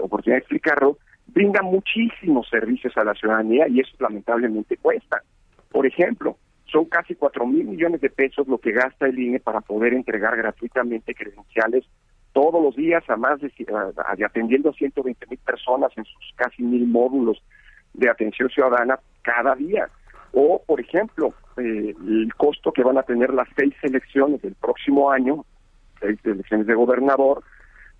oportunidad 0.01 0.35
de 0.35 0.39
explicarlo, 0.39 0.97
brinda 1.27 1.61
muchísimos 1.61 2.47
servicios 2.49 2.95
a 2.97 3.03
la 3.03 3.13
ciudadanía 3.15 3.67
y 3.67 3.79
eso 3.79 3.95
lamentablemente 3.99 4.77
cuesta. 4.77 5.23
Por 5.71 5.87
ejemplo, 5.87 6.37
son 6.65 6.85
casi 6.85 7.15
cuatro 7.15 7.47
mil 7.47 7.65
millones 7.65 8.01
de 8.01 8.09
pesos 8.09 8.47
lo 8.47 8.59
que 8.59 8.71
gasta 8.71 9.07
el 9.07 9.17
INE 9.17 9.39
para 9.39 9.61
poder 9.61 9.93
entregar 9.93 10.37
gratuitamente 10.37 11.15
credenciales 11.15 11.85
todos 12.35 12.61
los 12.61 12.75
días 12.75 13.01
a 13.09 13.15
más 13.15 13.39
de, 13.39 13.49
atendiendo 14.25 14.69
a 14.69 14.73
120 14.73 15.25
mil 15.27 15.39
personas 15.39 15.89
en 15.95 16.03
sus 16.03 16.33
casi 16.35 16.63
mil 16.63 16.85
módulos 16.85 17.41
de 17.93 18.09
atención 18.09 18.49
ciudadana 18.49 18.99
cada 19.21 19.55
día. 19.55 19.87
O, 20.33 20.61
por 20.67 20.81
ejemplo, 20.81 21.33
eh, 21.55 21.95
el 21.97 22.33
costo 22.35 22.73
que 22.73 22.83
van 22.83 22.97
a 22.97 23.03
tener 23.03 23.33
las 23.33 23.47
seis 23.57 23.73
elecciones 23.83 24.41
del 24.41 24.53
próximo 24.55 25.09
año, 25.09 25.45
seis 26.01 26.19
elecciones 26.25 26.67
de 26.67 26.75
gobernador, 26.75 27.41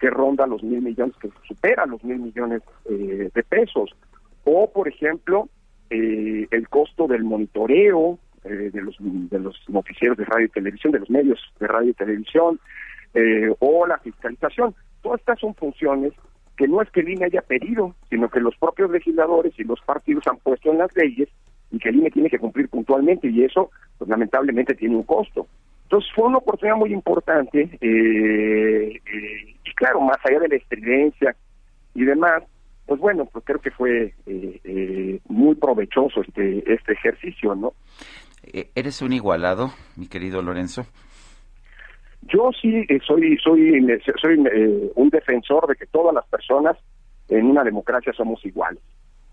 que 0.02 0.10
ronda 0.10 0.46
los 0.46 0.62
mil 0.62 0.82
millones, 0.82 1.16
que 1.22 1.30
supera 1.48 1.86
los 1.86 2.04
mil 2.04 2.20
millones 2.20 2.62
eh, 2.90 3.30
de 3.34 3.44
pesos. 3.44 3.96
O, 4.44 4.70
por 4.70 4.90
ejemplo, 4.90 5.48
eh, 5.90 6.46
el 6.52 6.68
costo 6.68 7.08
del 7.08 7.24
monitoreo 7.24 8.20
de 8.44 8.80
los 8.80 8.96
de 9.00 9.40
los 9.40 9.60
noticieros 9.70 10.20
de 10.20 10.26
radio 10.26 10.46
y 10.46 10.50
televisión, 10.50 10.94
de 10.94 11.00
los 11.00 11.10
medios 11.10 11.40
de 11.60 11.66
radio 11.66 11.90
y 11.90 11.94
televisión, 11.94 12.60
eh, 13.16 13.50
o 13.60 13.88
la 13.88 13.98
fiscalización. 14.00 14.76
Todas 15.02 15.22
estas 15.22 15.40
son 15.40 15.56
funciones 15.56 16.12
que 16.58 16.68
no 16.68 16.82
es 16.82 16.90
que 16.92 17.00
el 17.00 17.10
INE 17.10 17.26
haya 17.26 17.42
pedido, 17.42 17.96
sino 18.10 18.30
que 18.30 18.40
los 18.40 18.56
propios 18.58 18.92
legisladores 18.92 19.54
y 19.58 19.64
los 19.64 19.80
partidos 19.82 20.28
han 20.28 20.38
puesto 20.38 20.72
en 20.72 20.80
las 20.80 20.94
leyes 20.96 21.30
y 21.72 21.80
que 21.80 21.90
el 21.90 21.96
INE 21.96 22.12
tiene 22.12 22.30
que 22.30 22.40
cumplir 22.40 22.70
puntualmente 22.70 23.30
y 23.30 23.44
eso, 23.44 23.72
pues 23.98 24.10
lamentablemente, 24.10 24.76
tiene 24.76 24.96
un 24.96 25.04
costo. 25.04 25.48
Entonces 25.84 26.12
fue 26.14 26.26
una 26.26 26.40
oportunidad 26.40 26.78
muy 26.78 26.92
importante 26.92 27.70
eh, 27.80 29.02
eh, 29.06 29.56
y 29.64 29.74
claro, 29.76 30.02
más 30.02 30.18
allá 30.26 30.40
de 30.40 30.50
la 30.50 30.56
estridencia 30.56 31.36
y 31.94 32.04
demás, 32.04 32.44
pues 32.86 33.00
bueno, 33.00 33.26
pues 33.26 33.46
creo 33.46 33.60
que 33.60 33.72
fue 33.72 34.14
muy 35.30 35.56
provechoso 35.56 36.22
este 36.22 36.72
este 36.72 36.94
ejercicio, 36.94 37.56
¿no? 37.56 37.74
¿Eres 38.76 39.02
un 39.02 39.14
igualado, 39.14 39.72
mi 39.96 40.08
querido 40.08 40.42
Lorenzo? 40.42 40.86
Yo 42.26 42.50
sí 42.60 42.86
eh, 42.90 43.00
soy 43.06 43.38
soy 43.38 43.88
soy 44.22 44.44
eh, 44.52 44.92
un 44.96 45.10
defensor 45.10 45.68
de 45.68 45.76
que 45.76 45.86
todas 45.86 46.14
las 46.14 46.26
personas 46.26 46.76
en 47.30 47.46
una 47.46 47.64
democracia 47.64 48.14
somos 48.14 48.44
iguales. 48.46 48.82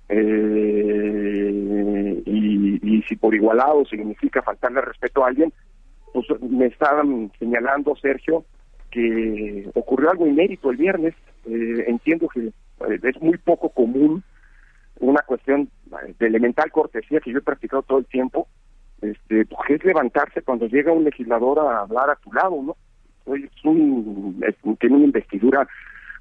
Eh, 0.09 1.53
y, 2.27 3.03
si 3.09 3.17
por 3.17 3.35
igualado 3.35 3.85
significa 3.87 4.43
faltarle 4.43 4.81
respeto 4.81 5.25
a 5.25 5.29
alguien, 5.29 5.53
pues 6.13 6.27
me 6.43 6.67
estaban 6.67 7.33
señalando, 7.39 7.97
Sergio, 7.97 8.45
que 8.91 9.69
ocurrió 9.75 10.11
algo 10.11 10.27
inédito 10.27 10.71
el 10.71 10.77
viernes. 10.77 11.15
entiendo 11.45 12.29
que 12.29 12.53
es 13.09 13.23
muy 13.23 13.39
poco 13.39 13.71
común 13.71 14.23
una 15.01 15.23
cuestión 15.23 15.69
de 16.19 16.27
elemental 16.27 16.71
cortesía 16.71 17.21
que 17.21 17.33
yo 17.33 17.39
he 17.39 17.43
practicado 17.43 17.83
todo 17.83 17.99
el 17.99 18.07
tiempo, 18.07 18.47
este, 19.03 19.45
pues, 19.47 19.71
es 19.71 19.85
levantarse 19.85 20.43
cuando 20.43 20.67
llega 20.67 20.93
un 20.93 21.05
legislador 21.05 21.59
a 21.59 21.81
hablar 21.81 22.11
a 22.11 22.17
tu 22.17 22.33
lado, 22.33 22.63
¿no? 22.63 22.77
Es 23.35 23.51
un, 23.65 24.43
tiene 24.81 24.97
una 24.97 25.05
investidura 25.05 25.67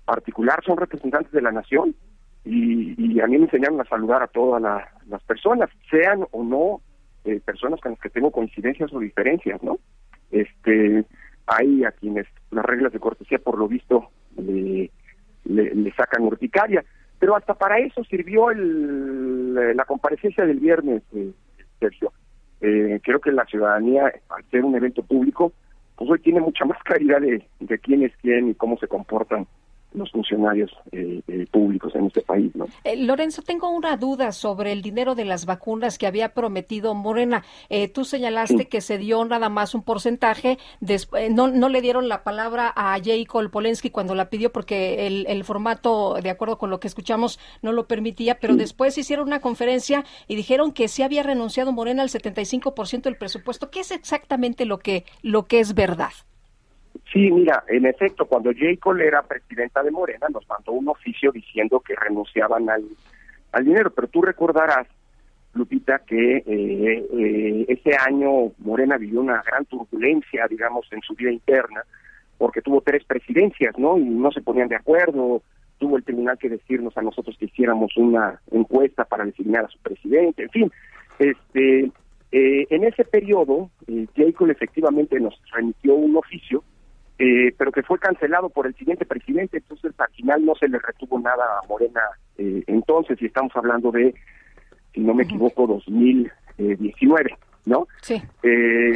particular, 0.06 0.60
son 0.66 0.78
representantes 0.78 1.32
de 1.32 1.42
la 1.42 1.52
nación 1.52 1.96
y, 2.44 3.20
a 3.20 3.28
mí 3.28 3.38
me 3.38 3.46
enseñaron 3.46 3.80
a 3.80 3.86
saludar 3.86 4.24
a 4.24 4.28
todas 4.28 4.62
las 5.08 5.24
personas, 5.24 5.70
sean 5.90 6.26
o 6.32 6.44
no 6.44 6.82
eh, 7.24 7.40
personas 7.40 7.80
con 7.80 7.92
las 7.92 8.02
que 8.02 8.10
tengo 8.10 8.32
coincidencias 8.32 8.92
o 8.94 9.00
diferencias, 9.00 9.62
¿no? 9.62 9.78
Este, 10.32 11.06
hay 11.46 11.84
a 11.84 11.92
quienes 11.92 12.26
las 12.50 12.66
reglas 12.66 12.94
de 12.94 13.00
cortesía, 13.00 13.38
por 13.38 13.60
lo 13.60 13.68
visto, 13.68 14.10
le, 14.38 14.90
le, 15.46 15.94
sacan 15.94 16.24
urticaria, 16.24 16.84
pero 17.20 17.36
hasta 17.36 17.54
para 17.54 17.78
eso 17.80 18.04
sirvió 18.06 18.50
el, 18.50 19.76
la 19.76 19.86
comparecencia 19.86 20.46
del 20.46 20.60
viernes, 20.60 21.04
eh, 21.14 21.32
Sergio. 21.80 22.12
Eh, 22.62 23.00
creo 23.04 23.20
que 23.20 23.32
la 23.32 23.46
ciudadanía, 23.46 24.14
al 24.30 24.44
ser 24.52 24.64
un 24.64 24.76
evento 24.76 25.04
público, 25.04 25.52
pues 25.96 26.10
hoy 26.10 26.20
tiene 26.20 26.40
mucha 26.40 26.66
más 26.66 26.82
claridad 26.84 27.22
de, 27.22 27.44
de 27.60 27.80
quién 27.80 28.04
es 28.04 28.12
quién 28.22 28.50
y 28.50 28.56
cómo 28.56 28.78
se 28.78 28.88
comportan 28.88 29.48
los 29.94 30.12
funcionarios 30.12 30.72
eh, 30.92 31.22
eh, 31.28 31.46
públicos 31.52 31.94
en 31.96 32.08
este 32.08 32.22
país. 32.22 32.56
¿no? 32.56 32.68
Eh, 32.84 32.98
Lorenzo, 32.98 33.42
tengo 33.42 33.70
una 33.70 33.98
duda 33.98 34.32
sobre 34.32 34.72
el 34.72 34.82
dinero 34.82 35.16
de 35.16 35.26
las 35.26 35.46
vacunas 35.46 35.98
que 35.98 36.08
había 36.08 36.34
prometido 36.34 36.94
Morena. 36.94 37.44
tú 37.94 38.06
señalaste 38.06 38.68
que 38.68 38.82
se 38.82 38.98
dio 38.98 39.24
nada 39.26 39.50
más 39.50 39.76
un 39.76 39.84
porcentaje, 39.84 40.58
no, 41.32 41.48
no 41.48 41.70
le 41.70 41.82
dieron 41.82 42.08
la 42.08 42.24
palabra 42.24 42.72
a 42.76 42.98
Jacob 43.04 43.50
Polensky 43.50 43.90
cuando 43.90 44.16
la 44.16 44.30
pidió 44.30 44.52
porque 44.52 45.08
el, 45.08 45.26
el, 45.28 45.44
formato, 45.44 46.16
de 46.22 46.30
acuerdo 46.30 46.58
con 46.58 46.70
lo 46.70 46.80
que 46.80 46.88
escuchamos, 46.88 47.40
no 47.62 47.72
lo 47.72 47.88
permitía, 47.88 48.40
pero 48.40 48.56
después 48.56 48.98
hicieron 48.98 49.28
una 49.28 49.42
conferencia 49.42 50.06
y 50.28 50.36
dijeron 50.36 50.72
que 50.72 50.88
sí 50.88 51.04
había 51.04 51.24
renunciado 51.24 51.72
Morena 51.72 52.04
al 52.04 52.10
75% 52.10 53.04
del 53.04 53.18
presupuesto. 53.18 53.70
¿Qué 53.70 53.82
es 53.82 53.92
exactamente 53.92 54.66
lo 54.66 54.80
que, 54.80 55.06
lo 55.22 55.48
que 55.48 55.60
es 55.60 55.74
verdad? 55.74 56.12
Sí, 57.12 57.30
mira, 57.30 57.64
en 57.68 57.86
efecto, 57.86 58.26
cuando 58.26 58.52
J. 58.52 58.66
Cole 58.80 59.06
era 59.06 59.22
presidenta 59.22 59.84
de 59.84 59.92
Morena, 59.92 60.28
nos 60.32 60.48
mandó 60.48 60.72
un 60.72 60.88
oficio 60.88 61.32
diciendo 61.32 61.82
que 61.82 61.96
renunciaban 61.96 62.70
al, 62.70 62.84
al 63.52 63.66
dinero, 63.66 63.92
pero 63.92 64.08
tú 64.08 64.22
recordarás 64.22 64.88
Lupita, 65.54 66.00
que 66.00 66.38
eh, 66.38 66.44
eh, 66.48 67.66
este 67.68 67.98
año 67.98 68.54
Morena 68.60 68.98
vivió 68.98 69.20
una 69.20 69.42
gran 69.42 69.66
turbulencia, 69.66 70.48
digamos, 70.50 70.88
en 70.92 71.02
su 71.02 71.14
vida 71.14 71.32
interna, 71.32 71.84
porque 72.38 72.62
tuvo 72.62 72.80
tres 72.80 73.04
presidencias, 73.04 73.78
¿no? 73.78 73.98
Y 73.98 74.06
no 74.06 74.32
se 74.32 74.42
ponían 74.42 74.70
de 74.70 74.78
acuerdo, 74.78 75.42
tuvo 75.78 75.98
el 75.98 76.06
tribunal 76.06 76.38
que 76.38 76.48
decirnos 76.48 76.98
a 76.98 77.02
nosotros 77.02 77.36
que 77.38 77.46
hiciéramos 77.46 77.98
una 77.98 78.40
encuesta 78.52 79.04
para 79.04 79.26
designar 79.26 79.66
a 79.66 79.68
su 79.68 79.80
presidente, 79.80 80.44
en 80.44 80.50
fin, 80.50 80.72
este, 81.20 81.92
eh, 82.32 82.66
en 82.70 82.84
ese 82.86 83.04
periodo, 83.04 83.70
eh, 83.88 84.08
Jacob 84.16 84.50
efectivamente 84.50 85.20
nos 85.20 85.40
remitió 85.52 85.96
un 85.96 86.16
oficio, 86.16 86.64
eh, 87.24 87.54
pero 87.56 87.72
que 87.72 87.84
fue 87.84 88.00
cancelado 88.00 88.50
por 88.50 88.66
el 88.66 88.74
siguiente 88.74 89.06
presidente, 89.06 89.58
entonces 89.58 89.94
al 90.00 90.10
final 90.10 90.44
no 90.44 90.56
se 90.56 90.68
le 90.68 90.80
retuvo 90.80 91.20
nada 91.20 91.44
a 91.62 91.68
Morena 91.68 92.02
eh, 92.40 92.64
entonces, 92.66 93.22
y 93.22 93.28
estamos 93.28 93.56
hablando 93.56 93.92
de, 93.92 94.16
si 94.92 95.02
no 95.02 95.14
me 95.14 95.24
equivoco, 95.24 95.68
2019. 95.68 97.38
¿No? 97.64 97.88
Sí. 98.02 98.20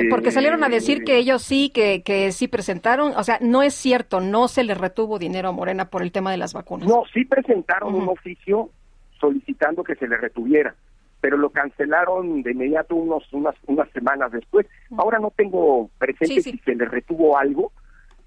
Porque 0.09 0.31
salieron 0.31 0.63
a 0.63 0.69
decir 0.69 1.03
que 1.03 1.17
ellos 1.17 1.43
sí, 1.43 1.69
que, 1.69 2.01
que 2.01 2.31
sí 2.31 2.47
presentaron, 2.47 3.13
o 3.15 3.23
sea, 3.23 3.37
no 3.39 3.61
es 3.61 3.75
cierto, 3.75 4.21
no 4.21 4.47
se 4.47 4.63
le 4.63 4.73
retuvo 4.73 5.19
dinero 5.19 5.49
a 5.49 5.51
Morena 5.51 5.91
por 5.91 6.01
el 6.01 6.11
tema 6.11 6.31
de 6.31 6.37
las 6.37 6.55
vacunas. 6.55 6.89
No, 6.89 7.03
sí 7.13 7.25
presentaron 7.25 7.93
un 7.93 8.09
oficio 8.09 8.71
solicitando 9.19 9.83
que 9.83 9.93
se 9.93 10.07
le 10.07 10.17
retuviera 10.17 10.73
pero 11.21 11.37
lo 11.37 11.49
cancelaron 11.49 12.43
de 12.43 12.51
inmediato 12.51 12.95
unos 12.95 13.23
unas 13.33 13.55
unas 13.65 13.89
semanas 13.89 14.31
después. 14.31 14.67
Ahora 14.95 15.17
no 15.17 15.31
tengo 15.35 15.89
presente 15.97 16.39
si 16.43 16.55
se 16.59 16.75
le 16.75 16.85
retuvo 16.85 17.35
algo, 17.35 17.71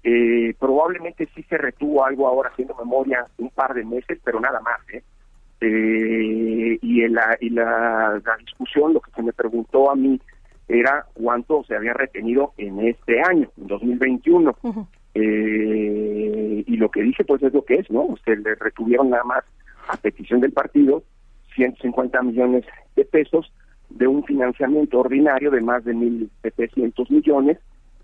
eh, 0.03 0.53
probablemente 0.57 1.27
sí 1.35 1.43
se 1.43 1.57
retuvo 1.57 2.05
algo 2.05 2.27
ahora 2.27 2.49
haciendo 2.49 2.75
memoria 2.75 3.25
un 3.37 3.49
par 3.49 3.73
de 3.73 3.83
meses, 3.83 4.19
pero 4.23 4.39
nada 4.39 4.61
más. 4.61 4.79
¿eh? 4.93 5.03
Eh, 5.61 6.79
y 6.81 7.01
en 7.01 7.13
la, 7.13 7.37
y 7.39 7.49
la, 7.49 8.21
discusión, 8.39 8.93
lo 8.93 9.01
que 9.01 9.11
se 9.11 9.23
me 9.23 9.33
preguntó 9.33 9.91
a 9.91 9.95
mí 9.95 10.19
era 10.67 11.05
cuánto 11.13 11.63
se 11.63 11.75
había 11.75 11.93
retenido 11.93 12.53
en 12.57 12.79
este 12.87 13.21
año, 13.21 13.49
en 13.57 13.67
2021. 13.67 14.55
y 15.15 16.77
lo 16.77 16.89
que 16.89 17.01
dice 17.01 17.25
pues 17.25 17.43
es 17.43 17.53
lo 17.53 17.65
que 17.65 17.75
es, 17.75 17.91
¿no? 17.91 18.15
Se 18.23 18.35
le 18.37 18.55
retuvieron 18.55 19.09
nada 19.09 19.23
más 19.23 19.43
a 19.89 19.97
petición 19.97 20.39
del 20.39 20.53
partido 20.53 21.03
150 21.55 22.21
millones 22.21 22.63
de 22.95 23.03
pesos 23.03 23.51
de 23.89 24.07
un 24.07 24.23
financiamiento 24.23 24.99
ordinario 24.99 25.51
de 25.51 25.61
más 25.61 25.83
de 25.83 25.93
1.700 25.93 27.09
millones 27.09 27.57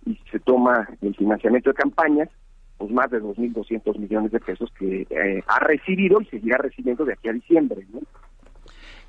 y 0.05 0.19
se 0.31 0.39
toma 0.39 0.87
el 1.01 1.15
financiamiento 1.15 1.69
de 1.71 1.75
campañas, 1.75 2.29
pues 2.77 2.91
más 2.91 3.09
de 3.09 3.21
2.200 3.21 3.97
millones 3.97 4.31
de 4.31 4.39
pesos 4.39 4.71
que 4.77 5.07
eh, 5.09 5.43
ha 5.47 5.59
recibido 5.59 6.21
y 6.21 6.25
seguirá 6.25 6.57
recibiendo 6.57 7.05
de 7.05 7.13
aquí 7.13 7.29
a 7.29 7.33
diciembre. 7.33 7.85
¿no? 7.91 8.01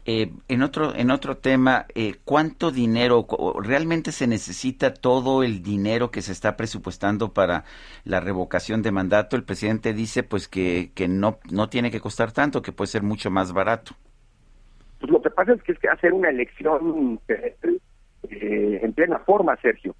Eh, 0.09 0.31
en 0.47 0.63
otro 0.63 0.95
en 0.95 1.11
otro 1.11 1.37
tema, 1.39 1.87
eh, 1.97 2.15
¿cuánto 2.25 2.71
dinero 2.71 3.27
realmente 3.61 4.13
se 4.13 4.29
necesita 4.29 4.95
todo 4.95 5.43
el 5.43 5.65
dinero 5.65 6.13
que 6.13 6.23
se 6.23 6.31
está 6.31 6.57
presupuestando 6.57 7.33
para 7.33 7.65
la 8.05 8.21
revocación 8.21 8.83
de 8.83 8.93
mandato? 8.93 9.35
El 9.35 9.43
presidente 9.43 9.93
dice 9.95 10.23
pues 10.23 10.47
que, 10.47 10.93
que 10.95 11.09
no 11.09 11.39
no 11.51 11.69
tiene 11.69 11.91
que 11.91 12.01
costar 12.01 12.31
tanto, 12.31 12.63
que 12.63 12.71
puede 12.71 12.87
ser 12.87 13.03
mucho 13.03 13.33
más 13.33 13.53
barato. 13.53 13.97
Pues 15.01 15.11
lo 15.11 15.21
que 15.21 15.31
pasa 15.31 15.55
es 15.55 15.63
que 15.65 15.73
es 15.73 15.79
que 15.81 15.89
hacer 15.89 16.13
una 16.13 16.31
elección 16.31 17.21
eh, 18.31 18.81
en 18.83 18.93
plena 18.93 19.19
forma, 19.19 19.57
Sergio. 19.57 19.97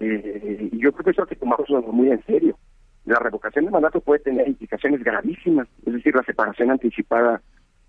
Eh, 0.00 0.70
y 0.72 0.78
yo 0.78 0.92
creo 0.92 1.04
que 1.04 1.10
eso 1.10 1.22
hay 1.22 1.28
que 1.28 1.36
tomarlo 1.36 1.82
muy 1.92 2.10
en 2.10 2.24
serio. 2.24 2.58
La 3.04 3.18
revocación 3.18 3.66
de 3.66 3.70
mandato 3.70 4.00
puede 4.00 4.20
tener 4.20 4.48
implicaciones 4.48 5.02
gravísimas, 5.02 5.68
es 5.86 5.92
decir, 5.92 6.14
la 6.14 6.22
separación 6.22 6.70
anticipada 6.70 7.40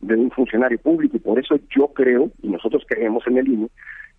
de 0.02 0.16
un 0.16 0.32
funcionario 0.32 0.80
público, 0.80 1.18
y 1.18 1.20
por 1.20 1.40
eso 1.40 1.60
yo 1.76 1.88
creo, 1.90 2.32
y 2.42 2.50
nosotros 2.50 2.84
creemos 2.88 3.26
en 3.28 3.38
el 3.38 3.48
INE, 3.48 3.70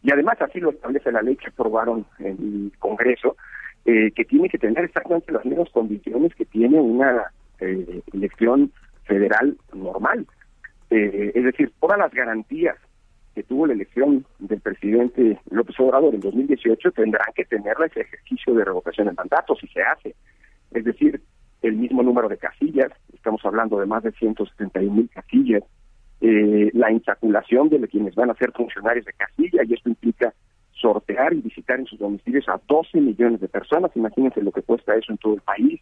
y 0.02 0.12
además 0.12 0.40
así 0.40 0.60
lo 0.60 0.70
establece 0.70 1.12
la 1.12 1.22
ley 1.22 1.36
que 1.36 1.48
aprobaron 1.48 2.06
en 2.18 2.36
el 2.72 2.72
Congreso, 2.78 3.36
eh, 3.84 4.12
que 4.12 4.24
tiene 4.24 4.48
que 4.48 4.58
tener 4.58 4.84
exactamente 4.84 5.32
las 5.32 5.44
mismas 5.44 5.68
condiciones 5.70 6.34
que 6.34 6.44
tiene 6.44 6.80
una 6.80 7.32
eh, 7.60 8.02
elección 8.12 8.72
federal 9.04 9.56
normal. 9.74 10.26
Eh, 10.90 11.32
es 11.34 11.44
decir, 11.44 11.72
todas 11.80 11.98
las 11.98 12.12
garantías 12.12 12.76
que 13.34 13.42
tuvo 13.42 13.66
la 13.66 13.72
elección 13.72 14.24
del 14.38 14.60
presidente 14.60 15.38
López 15.50 15.78
Obrador 15.80 16.14
en 16.14 16.20
2018 16.20 16.92
tendrán 16.92 17.32
que 17.34 17.44
tener 17.44 17.74
ese 17.86 18.00
ejercicio 18.02 18.54
de 18.54 18.64
revocación 18.64 19.06
de 19.08 19.14
mandato 19.14 19.54
si 19.56 19.66
se 19.68 19.82
hace. 19.82 20.14
Es 20.72 20.84
decir, 20.84 21.20
el 21.62 21.76
mismo 21.76 22.02
número 22.02 22.28
de 22.28 22.36
casillas, 22.36 22.90
estamos 23.12 23.44
hablando 23.44 23.78
de 23.78 23.86
más 23.86 24.02
de 24.02 24.12
171 24.12 24.92
mil 24.92 25.08
casillas, 25.08 25.62
eh, 26.20 26.70
la 26.74 26.90
insaculación 26.90 27.68
de 27.68 27.86
quienes 27.88 28.14
van 28.14 28.30
a 28.30 28.34
ser 28.34 28.52
funcionarios 28.52 29.06
de 29.06 29.12
casilla, 29.12 29.62
y 29.66 29.74
esto 29.74 29.88
implica 29.88 30.32
sortear 30.72 31.32
y 31.32 31.40
visitar 31.40 31.78
en 31.78 31.86
sus 31.86 31.98
domicilios 31.98 32.48
a 32.48 32.60
12 32.68 33.00
millones 33.00 33.40
de 33.40 33.48
personas, 33.48 33.90
imagínense 33.94 34.42
lo 34.42 34.52
que 34.52 34.62
cuesta 34.62 34.94
eso 34.94 35.12
en 35.12 35.18
todo 35.18 35.34
el 35.34 35.40
país, 35.40 35.80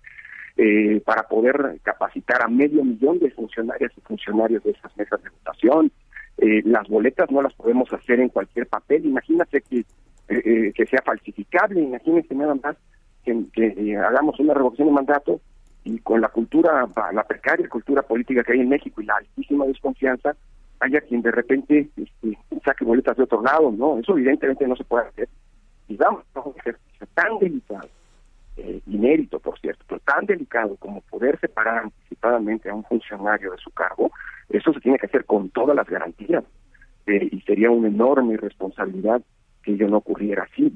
eh, 0.56 1.01
para 1.06 1.22
poder 1.22 1.81
capacitar 1.82 2.43
a 2.43 2.48
medio 2.48 2.85
millón 2.85 3.18
de 3.18 3.31
funcionarias 3.31 3.93
y 3.97 4.01
funcionarios 4.02 4.62
de 4.64 4.72
esas 4.72 4.94
mesas 4.97 5.22
de 5.22 5.31
votación. 5.31 5.90
Eh, 6.39 6.62
las 6.65 6.89
boletas 6.89 7.31
no 7.31 7.43
las 7.43 7.55
podemos 7.55 7.93
hacer 7.93 8.20
en 8.20 8.28
cualquier 8.28 8.66
papel. 8.66 9.05
Imagínate 9.05 9.61
que, 9.62 9.85
eh, 10.28 10.73
que 10.74 10.86
sea 10.86 11.02
falsificable, 11.05 11.81
imagínense 11.81 12.35
nada 12.35 12.55
más 12.55 12.77
que, 13.24 13.97
hagamos 13.97 14.39
una 14.40 14.55
revocación 14.55 14.89
de 14.89 14.94
mandato 14.94 15.40
y 15.85 15.98
con 15.98 16.20
la 16.20 16.28
cultura, 16.28 16.89
la 17.12 17.24
precaria 17.24 17.69
cultura 17.69 18.02
política 18.02 18.43
que 18.43 18.52
hay 18.52 18.61
en 18.61 18.69
México 18.69 19.01
y 19.01 19.07
la 19.07 19.16
altísima 19.16 19.66
desconfianza, 19.66 20.35
haya 20.81 21.01
quien 21.02 21.20
de 21.23 21.31
repente 21.31 21.89
este, 21.97 22.39
saque 22.65 22.85
boletas 22.85 23.16
de 23.16 23.24
otro 23.24 23.43
lado, 23.43 23.70
¿no? 23.70 23.98
Eso 23.98 24.12
evidentemente 24.12 24.66
no 24.66 24.77
se 24.77 24.85
puede 24.85 25.09
hacer. 25.09 25.28
Y 25.89 25.97
vamos 25.97 26.24
a 26.35 26.40
un 26.40 26.55
ejercicio 26.57 27.07
tan 27.15 27.39
delicado 27.39 27.89
eh, 28.56 28.81
inédito, 28.86 29.39
por 29.39 29.59
cierto, 29.59 29.85
pero 29.89 30.01
tan 30.01 30.27
delicado 30.27 30.77
como 30.77 31.01
poder 31.02 31.39
separar 31.40 31.85
anticipadamente 31.85 32.68
a 32.68 32.74
un 32.74 32.85
funcionario 32.85 33.52
de 33.52 33.59
su 33.59 33.70
cargo, 33.70 34.10
eso 34.48 34.72
se 34.72 34.81
tiene 34.81 34.98
que 34.98 35.06
hacer 35.06 35.24
con 35.24 35.51
todas 35.51 35.77
las 35.77 35.89
garantías 35.89 36.44
eh, 37.06 37.28
y 37.31 37.40
sería 37.43 37.70
una 37.70 37.89
enorme 37.89 38.36
responsabilidad 38.36 39.22
que 39.62 39.72
ello 39.72 39.89
no 39.89 39.98
ocurriera 39.98 40.44
así. 40.44 40.72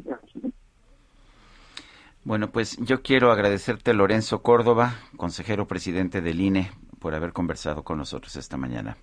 Bueno, 2.24 2.51
pues 2.51 2.78
yo 2.78 3.02
quiero 3.02 3.30
agradecerte, 3.30 3.92
Lorenzo 3.92 4.42
Córdoba, 4.42 4.94
consejero 5.16 5.66
presidente 5.66 6.22
del 6.22 6.40
INE, 6.40 6.70
por 6.98 7.14
haber 7.14 7.32
conversado 7.32 7.82
con 7.82 7.98
nosotros 7.98 8.36
esta 8.36 8.56
mañana. 8.56 8.96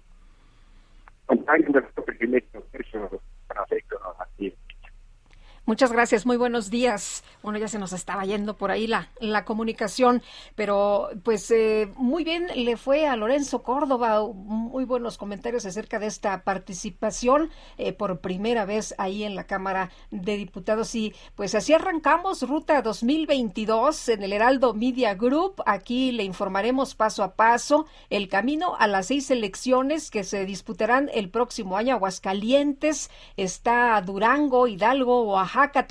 Muchas 5.72 5.94
gracias, 5.94 6.26
muy 6.26 6.36
buenos 6.36 6.70
días. 6.70 7.24
Bueno, 7.42 7.58
ya 7.58 7.70
se 7.70 7.80
nos 7.80 7.94
estaba 7.94 8.26
yendo 8.26 8.58
por 8.58 8.72
ahí 8.72 8.88
la, 8.88 9.08
la 9.22 9.46
comunicación, 9.46 10.22
pero 10.54 11.10
pues 11.24 11.50
eh, 11.50 11.90
muy 11.96 12.26
bien 12.26 12.48
le 12.54 12.76
fue 12.76 13.08
a 13.08 13.16
Lorenzo 13.16 13.64
Córdoba, 13.64 14.22
muy 14.34 14.84
buenos 14.84 15.18
comentarios 15.18 15.66
acerca 15.66 15.98
de 15.98 16.08
esta 16.08 16.44
participación 16.44 17.52
eh, 17.78 17.94
por 17.94 18.20
primera 18.20 18.66
vez 18.66 18.94
ahí 18.98 19.24
en 19.24 19.34
la 19.34 19.46
Cámara 19.46 19.92
de 20.12 20.36
Diputados. 20.36 20.94
Y 20.94 21.16
pues 21.36 21.56
así 21.56 21.72
arrancamos 21.72 22.42
Ruta 22.42 22.82
2022 22.82 24.10
en 24.10 24.24
el 24.24 24.34
Heraldo 24.34 24.74
Media 24.74 25.16
Group. 25.16 25.64
Aquí 25.66 26.12
le 26.12 26.26
informaremos 26.26 26.96
paso 26.96 27.24
a 27.24 27.36
paso 27.36 27.86
el 28.10 28.28
camino 28.28 28.76
a 28.78 28.88
las 28.88 29.08
seis 29.08 29.32
elecciones 29.32 30.12
que 30.12 30.26
se 30.26 30.46
disputarán 30.46 31.10
el 31.14 31.30
próximo 31.30 31.78
año. 31.78 31.96
Aguascalientes, 31.96 33.10
está 33.38 34.02
Durango, 34.02 34.68
Hidalgo, 34.68 35.24
Oaxaca 35.24 35.61
Oaxaca, 35.62 35.86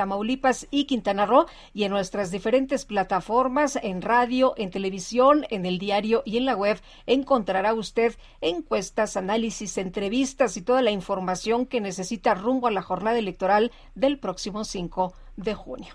y 0.70 0.84
Quintana 0.84 1.26
Roo 1.26 1.46
y 1.72 1.84
en 1.84 1.92
nuestras 1.92 2.30
diferentes 2.30 2.84
plataformas 2.84 3.78
en 3.80 4.02
radio, 4.02 4.54
en 4.56 4.70
televisión, 4.70 5.46
en 5.50 5.64
el 5.64 5.78
diario 5.78 6.22
y 6.24 6.38
en 6.38 6.44
la 6.44 6.56
web 6.56 6.80
encontrará 7.06 7.72
usted 7.74 8.16
encuestas, 8.40 9.16
análisis, 9.16 9.78
entrevistas 9.78 10.56
y 10.56 10.62
toda 10.62 10.82
la 10.82 10.90
información 10.90 11.66
que 11.66 11.80
necesita 11.80 12.34
rumbo 12.34 12.66
a 12.66 12.72
la 12.72 12.82
jornada 12.82 13.18
electoral 13.18 13.70
del 13.94 14.18
próximo 14.18 14.64
5 14.64 15.12
de 15.36 15.54
junio. 15.54 15.94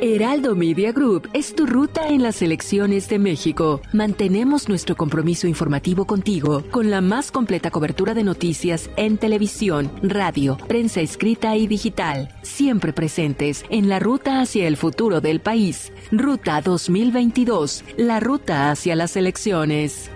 Heraldo 0.00 0.54
Media 0.54 0.92
Group 0.92 1.28
es 1.32 1.56
tu 1.56 1.66
ruta 1.66 2.06
en 2.06 2.22
las 2.22 2.40
elecciones 2.40 3.08
de 3.08 3.18
México. 3.18 3.80
Mantenemos 3.92 4.68
nuestro 4.68 4.96
compromiso 4.96 5.48
informativo 5.48 6.06
contigo 6.06 6.62
con 6.70 6.88
la 6.88 7.00
más 7.00 7.32
completa 7.32 7.72
cobertura 7.72 8.14
de 8.14 8.22
noticias 8.22 8.88
en 8.96 9.18
televisión, 9.18 9.90
radio, 10.00 10.56
prensa 10.68 11.00
escrita 11.00 11.56
y 11.56 11.66
digital, 11.66 12.32
siempre 12.42 12.92
presentes 12.92 13.64
en 13.70 13.88
la 13.88 13.98
ruta 13.98 14.40
hacia 14.40 14.68
el 14.68 14.76
futuro 14.76 15.20
del 15.20 15.40
país. 15.40 15.92
Ruta 16.12 16.60
2022, 16.60 17.84
la 17.96 18.20
ruta 18.20 18.70
hacia 18.70 18.94
las 18.94 19.16
elecciones. 19.16 20.12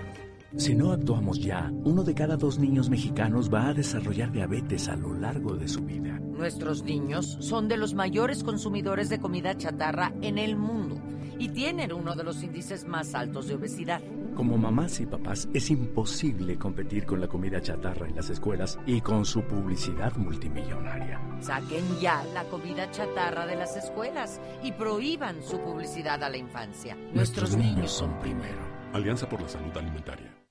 Si 0.55 0.75
no 0.75 0.91
actuamos 0.91 1.39
ya, 1.39 1.71
uno 1.83 2.03
de 2.03 2.13
cada 2.13 2.37
dos 2.37 2.59
niños 2.59 2.89
mexicanos 2.89 3.51
va 3.51 3.69
a 3.69 3.73
desarrollar 3.73 4.31
diabetes 4.31 4.87
a 4.87 4.95
lo 4.95 5.13
largo 5.15 5.55
de 5.55 5.67
su 5.67 5.81
vida. 5.81 6.19
Nuestros 6.19 6.83
niños 6.83 7.37
son 7.39 7.67
de 7.67 7.77
los 7.77 7.95
mayores 7.95 8.43
consumidores 8.43 9.09
de 9.09 9.19
comida 9.19 9.57
chatarra 9.57 10.13
en 10.21 10.37
el 10.37 10.55
mundo 10.55 11.01
y 11.39 11.49
tienen 11.49 11.91
uno 11.91 12.15
de 12.15 12.23
los 12.23 12.43
índices 12.43 12.85
más 12.85 13.15
altos 13.15 13.47
de 13.47 13.55
obesidad. 13.55 14.01
Como 14.35 14.57
mamás 14.57 14.99
y 14.99 15.05
papás 15.05 15.49
es 15.53 15.71
imposible 15.71 16.57
competir 16.57 17.05
con 17.05 17.19
la 17.19 17.27
comida 17.27 17.59
chatarra 17.59 18.07
en 18.07 18.15
las 18.15 18.29
escuelas 18.29 18.79
y 18.85 19.01
con 19.01 19.25
su 19.25 19.41
publicidad 19.43 20.15
multimillonaria. 20.17 21.19
Saquen 21.39 21.83
ya 21.99 22.23
la 22.33 22.43
comida 22.45 22.89
chatarra 22.91 23.45
de 23.45 23.55
las 23.55 23.75
escuelas 23.75 24.39
y 24.63 24.71
prohíban 24.71 25.41
su 25.43 25.59
publicidad 25.59 26.23
a 26.23 26.29
la 26.29 26.37
infancia. 26.37 26.95
Nuestros, 27.13 27.55
niños 27.55 27.91
son 27.91 28.19
primero. 28.19 28.61
Alianza 28.93 29.27
por 29.27 29.41
la 29.41 29.49
Salud 29.49 29.75
Alimentaria. 29.75 30.42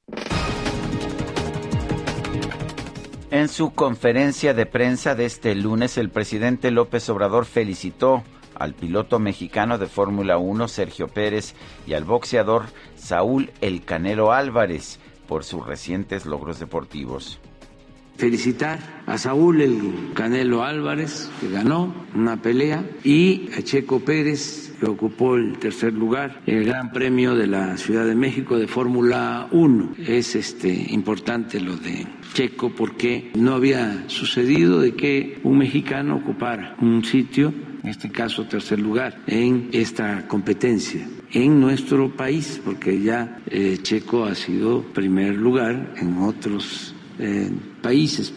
En 3.30 3.48
su 3.48 3.72
conferencia 3.72 4.52
de 4.52 4.66
prensa 4.66 5.14
de 5.14 5.24
este 5.24 5.54
lunes, 5.54 5.96
el 5.96 6.10
presidente 6.10 6.70
López 6.70 7.08
Obrador 7.08 7.46
felicitó 7.46 8.22
al 8.54 8.74
piloto 8.74 9.18
mexicano 9.18 9.78
de 9.78 9.86
Fórmula 9.86 10.38
1 10.38 10.68
Sergio 10.68 11.08
Pérez 11.08 11.54
y 11.86 11.94
al 11.94 12.04
boxeador 12.04 12.66
Saúl 12.94 13.50
El 13.60 13.84
Canelo 13.84 14.32
Álvarez 14.32 15.00
por 15.26 15.44
sus 15.44 15.66
recientes 15.66 16.26
logros 16.26 16.58
deportivos. 16.60 17.40
Felicitar 18.16 19.02
a 19.06 19.18
Saúl 19.18 19.60
El 19.60 20.12
Canelo 20.14 20.62
Álvarez, 20.62 21.30
que 21.40 21.48
ganó 21.48 21.94
una 22.14 22.40
pelea, 22.40 22.84
y 23.04 23.50
a 23.56 23.62
Checo 23.62 24.00
Pérez, 24.00 24.72
que 24.78 24.86
ocupó 24.86 25.36
el 25.36 25.58
tercer 25.58 25.92
lugar 25.92 26.40
el 26.46 26.64
Gran 26.64 26.92
Premio 26.92 27.34
de 27.34 27.46
la 27.46 27.76
Ciudad 27.76 28.06
de 28.06 28.14
México 28.14 28.58
de 28.58 28.68
Fórmula 28.68 29.48
1. 29.50 29.94
Es 30.06 30.34
este 30.34 30.68
importante 30.90 31.60
lo 31.60 31.76
de 31.76 32.06
Checo 32.34 32.70
porque 32.70 33.30
no 33.34 33.54
había 33.54 34.08
sucedido 34.08 34.80
de 34.80 34.94
que 34.94 35.40
un 35.42 35.58
mexicano 35.58 36.16
ocupara 36.16 36.76
un 36.80 37.04
sitio, 37.04 37.52
en 37.82 37.88
este 37.88 38.10
caso 38.10 38.44
tercer 38.46 38.78
lugar, 38.78 39.18
en 39.26 39.68
esta 39.72 40.26
competencia 40.28 41.06
en 41.32 41.60
nuestro 41.60 42.10
país, 42.14 42.60
porque 42.64 43.00
ya 43.00 43.38
eh, 43.46 43.78
Checo 43.82 44.24
ha 44.24 44.34
sido 44.34 44.82
primer 44.82 45.34
lugar 45.34 45.94
en 45.96 46.18
otros 46.18 46.91
eh, 47.18 47.50
países. 47.82 48.32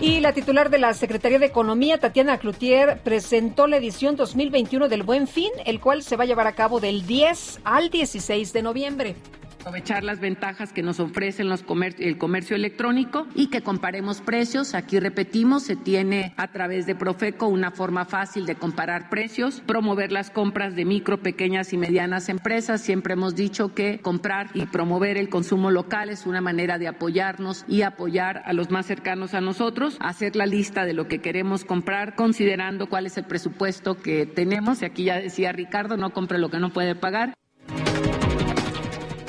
Y 0.00 0.18
la 0.18 0.32
titular 0.32 0.68
de 0.68 0.78
la 0.78 0.94
Secretaría 0.94 1.38
de 1.38 1.46
Economía, 1.46 1.98
Tatiana 1.98 2.38
Cloutier, 2.38 3.00
presentó 3.04 3.68
la 3.68 3.76
edición 3.76 4.16
2021 4.16 4.88
del 4.88 5.04
Buen 5.04 5.28
Fin, 5.28 5.50
el 5.64 5.78
cual 5.80 6.02
se 6.02 6.16
va 6.16 6.24
a 6.24 6.26
llevar 6.26 6.48
a 6.48 6.54
cabo 6.54 6.80
del 6.80 7.06
10 7.06 7.60
al 7.62 7.88
16 7.88 8.52
de 8.52 8.62
noviembre 8.62 9.16
aprovechar 9.62 10.02
las 10.02 10.18
ventajas 10.18 10.72
que 10.72 10.82
nos 10.82 10.98
ofrecen 10.98 11.48
los 11.48 11.64
el 11.98 12.18
comercio 12.18 12.56
electrónico 12.56 13.28
y 13.34 13.46
que 13.46 13.62
comparemos 13.62 14.20
precios. 14.20 14.74
Aquí 14.74 14.98
repetimos, 14.98 15.62
se 15.62 15.76
tiene 15.76 16.34
a 16.36 16.48
través 16.48 16.84
de 16.86 16.96
Profeco 16.96 17.46
una 17.46 17.70
forma 17.70 18.04
fácil 18.04 18.44
de 18.44 18.56
comparar 18.56 19.08
precios, 19.08 19.62
promover 19.64 20.10
las 20.10 20.30
compras 20.30 20.74
de 20.74 20.84
micro, 20.84 21.22
pequeñas 21.22 21.72
y 21.72 21.78
medianas 21.78 22.28
empresas. 22.28 22.80
Siempre 22.80 23.12
hemos 23.12 23.36
dicho 23.36 23.72
que 23.72 24.00
comprar 24.00 24.50
y 24.52 24.66
promover 24.66 25.16
el 25.16 25.28
consumo 25.28 25.70
local 25.70 26.10
es 26.10 26.26
una 26.26 26.40
manera 26.40 26.78
de 26.78 26.88
apoyarnos 26.88 27.64
y 27.68 27.82
apoyar 27.82 28.42
a 28.44 28.52
los 28.52 28.70
más 28.70 28.86
cercanos 28.86 29.32
a 29.32 29.40
nosotros, 29.40 29.96
hacer 30.00 30.34
la 30.34 30.46
lista 30.46 30.84
de 30.84 30.92
lo 30.92 31.06
que 31.06 31.20
queremos 31.20 31.64
comprar 31.64 32.16
considerando 32.16 32.88
cuál 32.88 33.06
es 33.06 33.16
el 33.16 33.24
presupuesto 33.24 33.96
que 33.96 34.26
tenemos. 34.26 34.82
Y 34.82 34.86
aquí 34.86 35.04
ya 35.04 35.20
decía 35.20 35.52
Ricardo, 35.52 35.96
no 35.96 36.10
compre 36.10 36.38
lo 36.38 36.50
que 36.50 36.58
no 36.58 36.72
puede 36.72 36.96
pagar. 36.96 37.34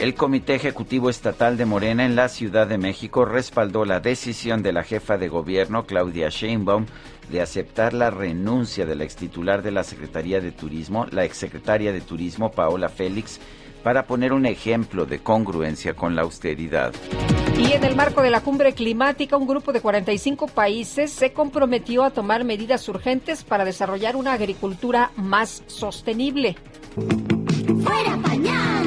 El 0.03 0.15
Comité 0.15 0.55
Ejecutivo 0.55 1.09
Estatal 1.09 1.55
de 1.55 1.65
Morena 1.65 2.03
en 2.03 2.17
la 2.17 2.27
Ciudad 2.27 2.67
de 2.67 2.77
México 2.77 3.23
respaldó 3.23 3.85
la 3.85 4.01
decisión 4.01 4.61
de 4.61 4.73
la 4.73 4.83
jefa 4.83 5.17
de 5.17 5.29
gobierno, 5.29 5.85
Claudia 5.85 6.27
Sheinbaum, 6.27 6.87
de 7.31 7.39
aceptar 7.39 7.93
la 7.93 8.09
renuncia 8.09 8.85
de 8.85 8.95
la 8.97 9.05
extitular 9.05 9.61
de 9.61 9.71
la 9.71 9.85
Secretaría 9.85 10.41
de 10.41 10.51
Turismo, 10.51 11.05
la 11.11 11.23
exsecretaria 11.23 11.93
de 11.93 12.01
Turismo, 12.01 12.51
Paola 12.51 12.89
Félix, 12.89 13.39
para 13.81 14.05
poner 14.05 14.33
un 14.33 14.45
ejemplo 14.45 15.05
de 15.05 15.19
congruencia 15.19 15.93
con 15.93 16.17
la 16.17 16.23
austeridad. 16.23 16.93
Y 17.57 17.71
en 17.71 17.85
el 17.85 17.95
marco 17.95 18.21
de 18.21 18.29
la 18.29 18.41
cumbre 18.41 18.73
climática, 18.73 19.37
un 19.37 19.47
grupo 19.47 19.71
de 19.71 19.79
45 19.79 20.47
países 20.47 21.13
se 21.13 21.31
comprometió 21.31 22.03
a 22.03 22.11
tomar 22.11 22.43
medidas 22.43 22.89
urgentes 22.89 23.45
para 23.45 23.63
desarrollar 23.63 24.17
una 24.17 24.33
agricultura 24.33 25.11
más 25.15 25.63
sostenible. 25.67 26.57
¡Fuera 27.85 28.17
pañal! 28.17 28.82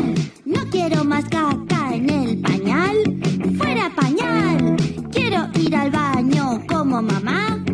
No 0.47 0.61
quiero 0.71 1.05
más 1.05 1.25
caca 1.25 1.93
en 1.93 2.09
el 2.09 2.41
pañal. 2.41 2.97
¡Fuera 3.59 3.91
pañal! 3.97 4.77
Quiero 5.11 5.49
ir 5.61 5.75
al 5.75 5.91
baño 5.91 6.65
como 6.69 7.03
mamá. 7.03 7.65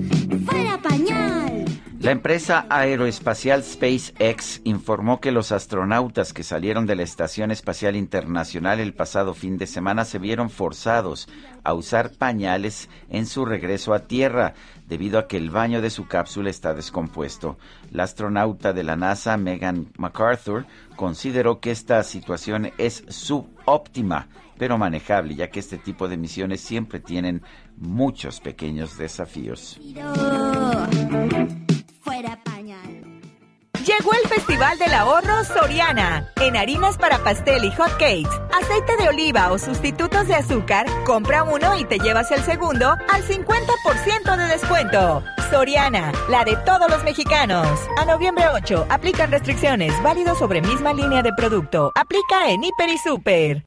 ¡Fuera 0.47 0.81
pañal! 0.81 1.67
La 2.01 2.13
empresa 2.13 2.67
aeroespacial 2.71 3.63
SpaceX 3.63 4.63
informó 4.65 5.21
que 5.21 5.33
los 5.33 5.53
astronautas 5.53 6.33
que 6.33 6.45
salieron 6.45 6.87
de 6.87 6.97
la 6.97 7.03
Estación 7.03 7.51
Espacial 7.51 7.95
Internacional 7.95 8.81
el 8.81 8.95
pasado 8.95 9.35
fin 9.35 9.59
de 9.59 9.67
semana 9.67 10.07
se 10.07 10.19
vieron 10.19 10.49
forzados 10.49 11.29
a 11.65 11.75
usar 11.75 12.11
pañales 12.11 12.89
en 13.11 13.27
su 13.27 13.45
regreso 13.45 13.93
a 13.93 14.07
Tierra, 14.07 14.55
debido 14.93 15.19
a 15.19 15.27
que 15.27 15.39
el 15.39 15.49
baño 15.49 15.81
de 15.81 15.89
su 15.89 16.07
cápsula 16.07 16.51
está 16.51 16.75
descompuesto. 16.75 17.57
La 17.93 18.03
astronauta 18.03 18.75
de 18.75 18.85
la 18.85 18.95
NASA, 18.95 19.39
Megan 19.39 19.91
MacArthur, 19.97 20.67
consideró 20.97 21.61
que 21.61 21.71
esta 21.71 22.03
situación 22.03 22.73
es 22.77 23.03
subóptima, 23.09 24.29
pero 24.59 24.77
manejable, 24.77 25.35
ya 25.35 25.49
que 25.49 25.61
este 25.61 25.79
tipo 25.79 26.09
de 26.09 26.19
misiones 26.19 26.61
siempre 26.61 27.01
tienen 27.01 27.41
muchos 27.79 28.41
pequeños 28.41 28.99
desafíos. 28.99 29.81
Llegó 33.87 34.13
el 34.13 34.29
Festival 34.29 34.79
del 34.79 34.95
Ahorro 34.95 35.43
Soriana. 35.43 36.31
En 36.41 36.57
harinas 36.57 36.97
para 36.97 37.19
pastel 37.19 37.65
y 37.65 37.71
hot 37.73 37.91
cakes, 37.99 38.31
aceite 38.53 38.97
de 38.97 39.09
oliva 39.09 39.51
o 39.51 39.59
sustitutos 39.59 40.29
de 40.29 40.37
azúcar, 40.37 40.87
compra 41.05 41.43
uno 41.43 41.77
y 41.77 41.85
te 41.85 41.99
llevas 41.99 42.31
el 42.31 42.43
segundo 42.45 42.91
al 42.91 43.23
50% 43.25 44.37
de 44.37 44.47
descuento. 44.47 45.25
Soriana, 45.51 46.13
la 46.29 46.45
de 46.45 46.55
todos 46.65 46.89
los 46.89 47.03
mexicanos. 47.03 47.67
A 47.99 48.05
noviembre 48.05 48.45
8, 48.55 48.87
aplican 48.89 49.33
restricciones, 49.33 50.01
válido 50.01 50.37
sobre 50.37 50.63
misma 50.63 50.93
línea 50.93 51.23
de 51.23 51.33
producto. 51.33 51.91
Aplica 51.97 52.51
en 52.51 52.63
Hiper 52.63 52.89
y 52.89 52.99
Super. 52.99 53.65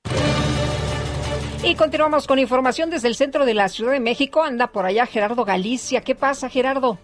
Y 1.62 1.76
continuamos 1.76 2.26
con 2.26 2.40
información 2.40 2.90
desde 2.90 3.10
el 3.10 3.16
centro 3.16 3.46
de 3.46 3.54
la 3.54 3.68
Ciudad 3.68 3.92
de 3.92 4.00
México. 4.00 4.44
Anda 4.44 4.68
por 4.68 4.86
allá 4.86 5.08
Gerardo 5.08 5.44
Galicia. 5.44 6.00
¿Qué 6.02 6.16
pasa, 6.16 6.48
Gerardo? 6.48 7.00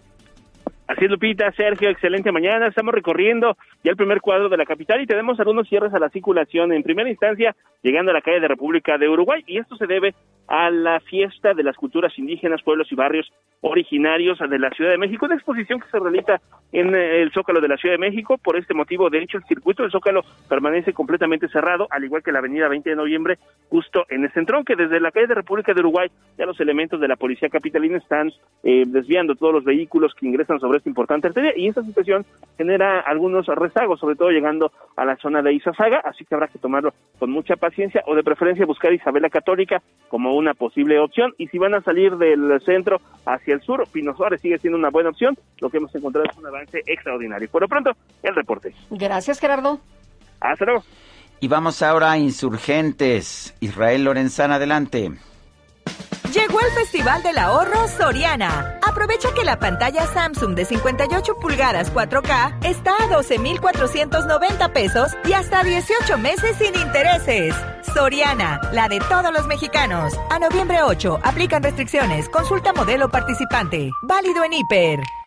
Así 0.91 1.05
es, 1.05 1.11
Lupita, 1.11 1.49
Sergio, 1.53 1.89
excelente 1.89 2.34
mañana. 2.34 2.68
Estamos 2.68 2.93
recorriendo 2.93 3.55
ya 3.81 3.91
el 3.91 3.95
primer 3.95 4.19
cuadro 4.19 4.49
de 4.49 4.57
la 4.57 4.65
capital 4.65 4.99
y 4.99 5.07
tenemos 5.07 5.39
algunos 5.39 5.69
cierres 5.69 5.93
a 5.93 5.99
la 5.99 6.09
circulación. 6.09 6.73
En 6.73 6.84
primera 6.84 7.09
instancia, 7.09 7.55
llegando 7.81 8.11
a 8.11 8.13
la 8.13 8.22
calle 8.22 8.41
de 8.41 8.49
República 8.49 8.97
de 8.97 9.07
Uruguay, 9.07 9.41
y 9.47 9.57
esto 9.57 9.77
se 9.77 9.88
debe 9.88 10.13
a 10.52 10.69
la 10.69 10.99
fiesta 10.99 11.53
de 11.53 11.64
las 11.64 11.78
culturas 11.78 12.11
indígenas, 12.19 12.61
pueblos 12.61 12.91
y 12.91 12.95
barrios 12.95 13.32
originarios 13.61 14.38
de 14.40 14.60
la 14.60 14.69
Ciudad 14.72 14.91
de 14.91 14.98
México, 14.98 15.26
una 15.26 15.36
exposición 15.36 15.80
que 15.80 15.90
se 15.90 15.98
realiza 15.98 16.41
en 16.73 16.94
eh, 16.94 17.22
el 17.22 17.32
Zócalo 17.32 17.61
de 17.61 17.69
la 17.69 17.78
Ciudad 17.78 17.94
de 17.94 17.99
México. 17.99 18.38
Por 18.38 18.57
este 18.57 18.73
motivo, 18.73 19.10
de 19.10 19.19
hecho, 19.19 19.38
el 19.38 19.45
circuito 19.45 19.84
del 19.84 19.91
Zócalo 19.94 20.23
permanece 20.49 20.91
completamente 20.91 21.48
cerrado, 21.48 21.88
al 21.90 22.03
igual 22.03 22.22
que 22.22 22.34
la 22.34 22.40
avenida 22.40 22.68
20 22.68 22.90
de 22.90 22.95
noviembre, 22.98 23.38
justo 23.69 24.06
en 24.10 24.26
el 24.26 24.32
centrón, 24.34 24.65
que 24.65 24.76
desde 24.76 24.99
la 24.99 25.11
calle 25.11 25.28
de 25.28 25.36
República 25.36 25.73
de 25.73 25.80
Uruguay 25.80 26.10
ya 26.38 26.45
los 26.45 26.60
elementos 26.60 26.99
de 26.99 27.07
la 27.07 27.15
policía 27.15 27.48
capitalina 27.48 27.98
están 27.98 28.34
eh, 28.64 28.84
desviando 28.88 29.36
todos 29.36 29.53
los 29.53 29.64
vehículos 29.64 30.14
que 30.15 30.28
ingresan 30.28 30.60
sobre 30.60 30.80
esta 30.80 30.90
importante 30.90 31.28
arteria 31.28 31.53
y 31.56 31.68
esta 31.68 31.84
situación 31.84 32.26
genera 32.57 32.99
algunos 32.99 33.45
rezagos, 33.48 34.02
sobre 34.02 34.15
todo 34.15 34.32
llegando 34.32 34.73
a 34.98 35.06
la 35.06 35.15
zona 35.15 35.41
de 35.41 35.53
Izazaga, 35.53 36.02
así 36.03 36.26
que 36.26 36.36
habrá 36.36 36.49
que 36.49 36.60
tomarlo 36.60 36.94
con 37.19 37.32
mucha 37.32 37.56
paciencia 37.56 38.03
o 38.07 38.15
de 38.15 38.23
preferencia 38.23 38.65
buscar 38.65 38.91
Isabela 38.91 39.30
Católica 39.30 39.82
como 40.10 40.40
una 40.41 40.53
posible 40.53 40.99
opción 40.99 41.34
y 41.38 41.47
si 41.47 41.57
van 41.57 41.73
a 41.73 41.81
salir 41.81 42.18
del 42.18 42.59
centro 42.65 42.97
hacia 43.26 43.53
el 43.53 43.61
sur, 43.61 43.88
Pino 43.91 44.15
Suárez 44.15 44.41
sigue 44.41 44.57
siendo 44.57 44.77
una 44.77 44.89
buena 44.89 45.09
opción, 45.09 45.38
lo 45.59 45.69
que 45.69 45.77
hemos 45.77 45.93
encontrado 45.95 46.27
es 46.30 46.38
un 46.38 46.47
avance 46.47 46.81
extraordinario. 46.85 47.47
Por 47.49 47.61
lo 47.61 47.68
pronto, 47.68 47.91
el 48.23 48.35
reporte. 48.35 48.73
Gracias, 48.89 49.39
Gerardo. 49.39 49.80
Hasta 50.39 50.65
luego. 50.65 50.84
Y 51.39 51.47
vamos 51.47 51.81
ahora 51.81 52.11
a 52.11 52.18
Insurgentes. 52.18 53.55
Israel 53.61 54.03
Lorenzana, 54.03 54.55
adelante. 54.55 55.11
Llegó 56.33 56.61
el 56.61 56.71
Festival 56.71 57.21
del 57.23 57.37
Ahorro 57.37 57.89
Soriana. 57.89 58.79
Aprovecha 58.81 59.33
que 59.33 59.43
la 59.43 59.59
pantalla 59.59 60.05
Samsung 60.07 60.55
de 60.55 60.63
58 60.63 61.35
pulgadas 61.35 61.93
4K 61.93 62.65
está 62.65 62.93
a 63.03 63.07
12,490 63.07 64.71
pesos 64.71 65.11
y 65.25 65.33
hasta 65.33 65.61
18 65.61 66.17
meses 66.19 66.55
sin 66.57 66.73
intereses. 66.79 67.53
Soriana, 67.93 68.61
la 68.71 68.87
de 68.87 69.01
todos 69.09 69.33
los 69.33 69.45
mexicanos. 69.47 70.13
A 70.29 70.39
noviembre 70.39 70.81
8, 70.81 71.19
aplican 71.21 71.63
restricciones. 71.63 72.29
Consulta 72.29 72.71
modelo 72.71 73.09
participante. 73.09 73.91
Válido 74.01 74.45
en 74.45 74.53
Hiper. 74.53 75.20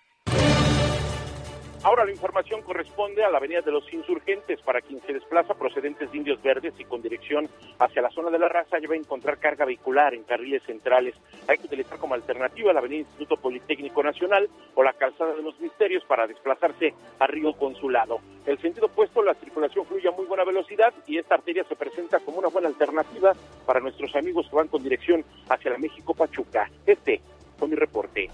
Ahora 1.84 2.06
la 2.06 2.12
información 2.12 2.62
corresponde 2.62 3.22
a 3.22 3.30
la 3.30 3.36
Avenida 3.36 3.60
de 3.60 3.70
los 3.70 3.92
Insurgentes. 3.92 4.58
Para 4.62 4.80
quien 4.80 5.02
se 5.02 5.12
desplaza 5.12 5.52
procedentes 5.52 6.10
de 6.10 6.16
Indios 6.16 6.42
Verdes 6.42 6.72
y 6.78 6.84
con 6.84 7.02
dirección 7.02 7.46
hacia 7.78 8.00
la 8.00 8.08
zona 8.08 8.30
de 8.30 8.38
la 8.38 8.48
raza, 8.48 8.78
ya 8.80 8.88
va 8.88 8.94
a 8.94 8.96
encontrar 8.96 9.38
carga 9.38 9.66
vehicular 9.66 10.14
en 10.14 10.22
carriles 10.22 10.62
centrales. 10.62 11.14
Hay 11.46 11.58
que 11.58 11.66
utilizar 11.66 11.98
como 11.98 12.14
alternativa 12.14 12.72
la 12.72 12.78
Avenida 12.78 13.00
Instituto 13.00 13.36
Politécnico 13.36 14.02
Nacional 14.02 14.48
o 14.74 14.82
la 14.82 14.94
Calzada 14.94 15.34
de 15.34 15.42
los 15.42 15.60
Misterios 15.60 16.02
para 16.08 16.26
desplazarse 16.26 16.94
a 17.18 17.26
Río 17.26 17.52
Consulado. 17.52 18.18
El 18.46 18.58
sentido 18.62 18.86
opuesto, 18.86 19.22
la 19.22 19.34
circulación 19.34 19.84
fluye 19.84 20.08
a 20.08 20.12
muy 20.12 20.24
buena 20.24 20.44
velocidad 20.44 20.94
y 21.06 21.18
esta 21.18 21.34
arteria 21.34 21.64
se 21.68 21.76
presenta 21.76 22.18
como 22.20 22.38
una 22.38 22.48
buena 22.48 22.68
alternativa 22.68 23.34
para 23.66 23.80
nuestros 23.80 24.16
amigos 24.16 24.46
que 24.48 24.56
van 24.56 24.68
con 24.68 24.82
dirección 24.82 25.22
hacia 25.50 25.72
la 25.72 25.76
México 25.76 26.14
Pachuca. 26.14 26.66
Este 26.86 27.20
fue 27.58 27.68
mi 27.68 27.74
reporte. 27.74 28.30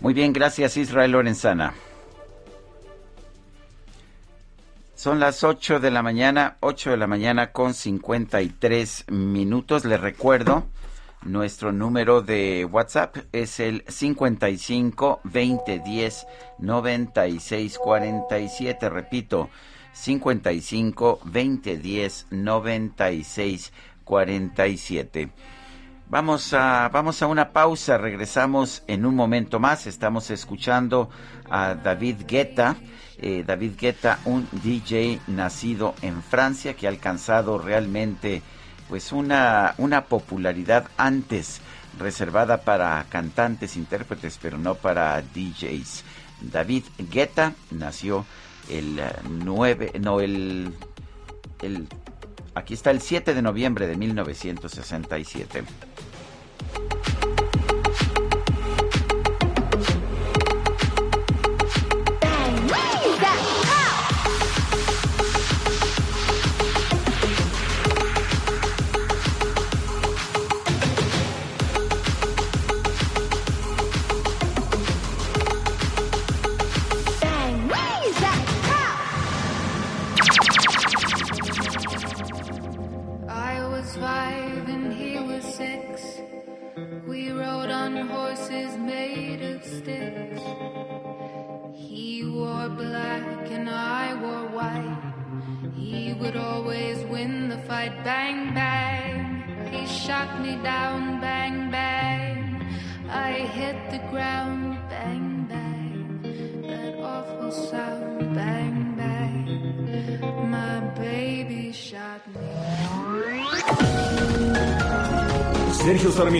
Muy 0.00 0.14
bien, 0.14 0.32
gracias 0.32 0.78
Israel 0.78 1.12
Lorenzana. 1.12 1.74
Son 4.98 5.20
las 5.20 5.44
8 5.44 5.78
de 5.78 5.92
la 5.92 6.02
mañana, 6.02 6.56
8 6.58 6.90
de 6.90 6.96
la 6.96 7.06
mañana 7.06 7.52
con 7.52 7.72
53 7.72 9.04
minutos. 9.12 9.84
Les 9.84 10.00
recuerdo, 10.00 10.66
nuestro 11.22 11.70
número 11.70 12.20
de 12.20 12.64
WhatsApp 12.64 13.16
es 13.30 13.60
el 13.60 13.84
55 13.86 15.20
20 15.22 15.78
10 15.78 16.26
96 16.58 17.78
47. 17.78 18.88
Repito, 18.90 19.50
55 19.92 21.20
20 21.26 21.76
10 21.76 22.26
96 22.32 23.72
47. 24.02 25.30
Vamos 26.08 26.52
a, 26.54 26.88
vamos 26.92 27.22
a 27.22 27.28
una 27.28 27.52
pausa, 27.52 27.98
regresamos 27.98 28.82
en 28.88 29.06
un 29.06 29.14
momento 29.14 29.60
más. 29.60 29.86
Estamos 29.86 30.32
escuchando 30.32 31.08
a 31.48 31.74
David 31.74 32.22
Guetta 32.26 32.74
eh, 33.20 33.44
David 33.46 33.72
Guetta, 33.78 34.20
un 34.24 34.48
DJ 34.52 35.20
nacido 35.26 35.94
en 36.02 36.22
Francia 36.22 36.74
que 36.74 36.86
ha 36.86 36.90
alcanzado 36.90 37.58
realmente 37.58 38.42
pues 38.88 39.12
una, 39.12 39.74
una 39.78 40.06
popularidad 40.06 40.88
antes 40.96 41.60
reservada 41.98 42.62
para 42.62 43.04
cantantes, 43.08 43.76
intérpretes, 43.76 44.38
pero 44.40 44.56
no 44.56 44.76
para 44.76 45.20
DJs. 45.20 46.04
David 46.40 46.84
Guetta 47.10 47.54
nació 47.70 48.24
el 48.68 49.00
9, 49.28 49.90
eh, 49.94 49.98
no, 49.98 50.20
el, 50.20 50.72
el, 51.62 51.88
aquí 52.54 52.74
está 52.74 52.90
el 52.90 53.00
7 53.00 53.34
de 53.34 53.42
noviembre 53.42 53.86
de 53.86 53.96
1967. 53.96 55.64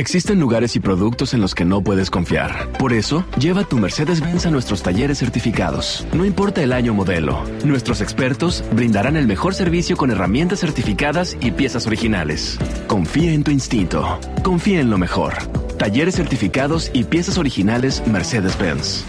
Existen 0.00 0.40
lugares 0.40 0.76
y 0.76 0.80
productos 0.80 1.34
en 1.34 1.42
los 1.42 1.54
que 1.54 1.66
no 1.66 1.82
puedes 1.82 2.10
confiar. 2.10 2.72
Por 2.78 2.94
eso, 2.94 3.26
lleva 3.38 3.64
tu 3.64 3.76
Mercedes-Benz 3.76 4.46
a 4.46 4.50
nuestros 4.50 4.82
talleres 4.82 5.18
certificados. 5.18 6.06
No 6.14 6.24
importa 6.24 6.62
el 6.62 6.72
año 6.72 6.94
modelo, 6.94 7.44
nuestros 7.66 8.00
expertos 8.00 8.64
brindarán 8.72 9.18
el 9.18 9.26
mejor 9.26 9.54
servicio 9.54 9.98
con 9.98 10.10
herramientas 10.10 10.60
certificadas 10.60 11.36
y 11.42 11.50
piezas 11.50 11.86
originales. 11.86 12.58
Confía 12.86 13.34
en 13.34 13.44
tu 13.44 13.50
instinto. 13.50 14.18
Confía 14.42 14.80
en 14.80 14.88
lo 14.88 14.96
mejor. 14.96 15.34
Talleres 15.76 16.16
certificados 16.16 16.90
y 16.94 17.04
piezas 17.04 17.36
originales 17.36 18.02
Mercedes-Benz. 18.06 19.04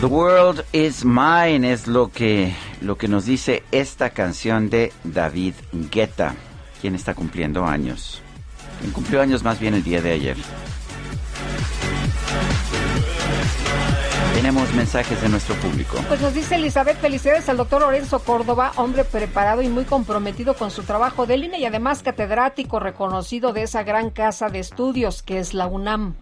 The 0.00 0.06
World 0.06 0.64
is 0.70 1.04
Mine 1.04 1.72
es 1.72 1.88
lo 1.88 2.12
que, 2.12 2.54
lo 2.82 2.96
que 2.96 3.08
nos 3.08 3.24
dice 3.24 3.64
esta 3.72 4.10
canción 4.10 4.70
de 4.70 4.92
David 5.02 5.54
Guetta, 5.72 6.36
quien 6.80 6.94
está 6.94 7.14
cumpliendo 7.14 7.66
años. 7.66 8.22
Quien 8.78 8.92
cumplió 8.92 9.20
años 9.20 9.42
más 9.42 9.58
bien 9.58 9.74
el 9.74 9.82
día 9.82 10.00
de 10.00 10.12
ayer. 10.12 10.36
Tenemos 14.34 14.72
mensajes 14.74 15.20
de 15.20 15.30
nuestro 15.30 15.56
público. 15.56 15.96
Pues 16.06 16.20
nos 16.20 16.32
dice 16.32 16.54
Elizabeth, 16.54 17.00
felicidades 17.00 17.48
al 17.48 17.56
doctor 17.56 17.80
Lorenzo 17.80 18.20
Córdoba, 18.20 18.70
hombre 18.76 19.02
preparado 19.02 19.62
y 19.62 19.68
muy 19.68 19.84
comprometido 19.84 20.54
con 20.54 20.70
su 20.70 20.84
trabajo 20.84 21.26
de 21.26 21.38
línea 21.38 21.58
y 21.58 21.64
además 21.64 22.04
catedrático 22.04 22.78
reconocido 22.78 23.52
de 23.52 23.64
esa 23.64 23.82
gran 23.82 24.10
casa 24.10 24.48
de 24.48 24.60
estudios 24.60 25.24
que 25.24 25.40
es 25.40 25.54
la 25.54 25.66
UNAM. 25.66 26.14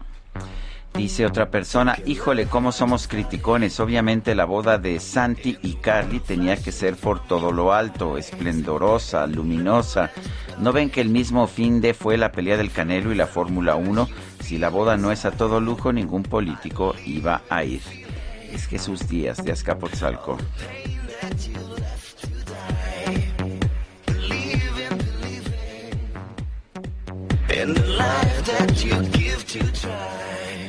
Dice 0.93 1.25
otra 1.25 1.51
persona, 1.51 1.97
híjole, 2.05 2.47
cómo 2.47 2.71
somos 2.71 3.07
criticones. 3.07 3.79
Obviamente 3.79 4.33
la 4.33 4.45
boda 4.45 4.77
de 4.77 4.99
Santi 4.99 5.57
y 5.61 5.75
Carly 5.75 6.19
tenía 6.19 6.57
que 6.57 6.71
ser 6.71 6.95
por 6.95 7.25
todo 7.27 7.51
lo 7.51 7.71
alto, 7.73 8.17
esplendorosa, 8.17 9.27
luminosa. 9.27 10.11
¿No 10.59 10.73
ven 10.73 10.89
que 10.89 11.01
el 11.01 11.09
mismo 11.09 11.45
fin 11.47 11.81
de 11.81 11.93
fue 11.93 12.17
la 12.17 12.31
pelea 12.31 12.57
del 12.57 12.71
Canelo 12.71 13.11
y 13.11 13.15
la 13.15 13.27
Fórmula 13.27 13.75
1? 13.75 14.09
Si 14.41 14.57
la 14.57 14.69
boda 14.69 14.97
no 14.97 15.11
es 15.11 15.25
a 15.25 15.31
todo 15.31 15.59
lujo, 15.59 15.93
ningún 15.93 16.23
político 16.23 16.95
iba 17.05 17.41
a 17.49 17.63
ir. 17.63 17.81
Es 18.51 18.65
Jesús 18.65 19.07
Díaz 19.07 19.43
de 19.43 19.51
Azcapotzalco. 19.51 20.37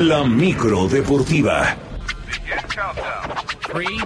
La 0.00 0.24
micro 0.24 0.88
deportiva. 0.88 1.74
Three, 3.72 3.98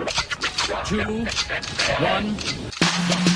two, 0.93 1.25
one. 2.05 3.32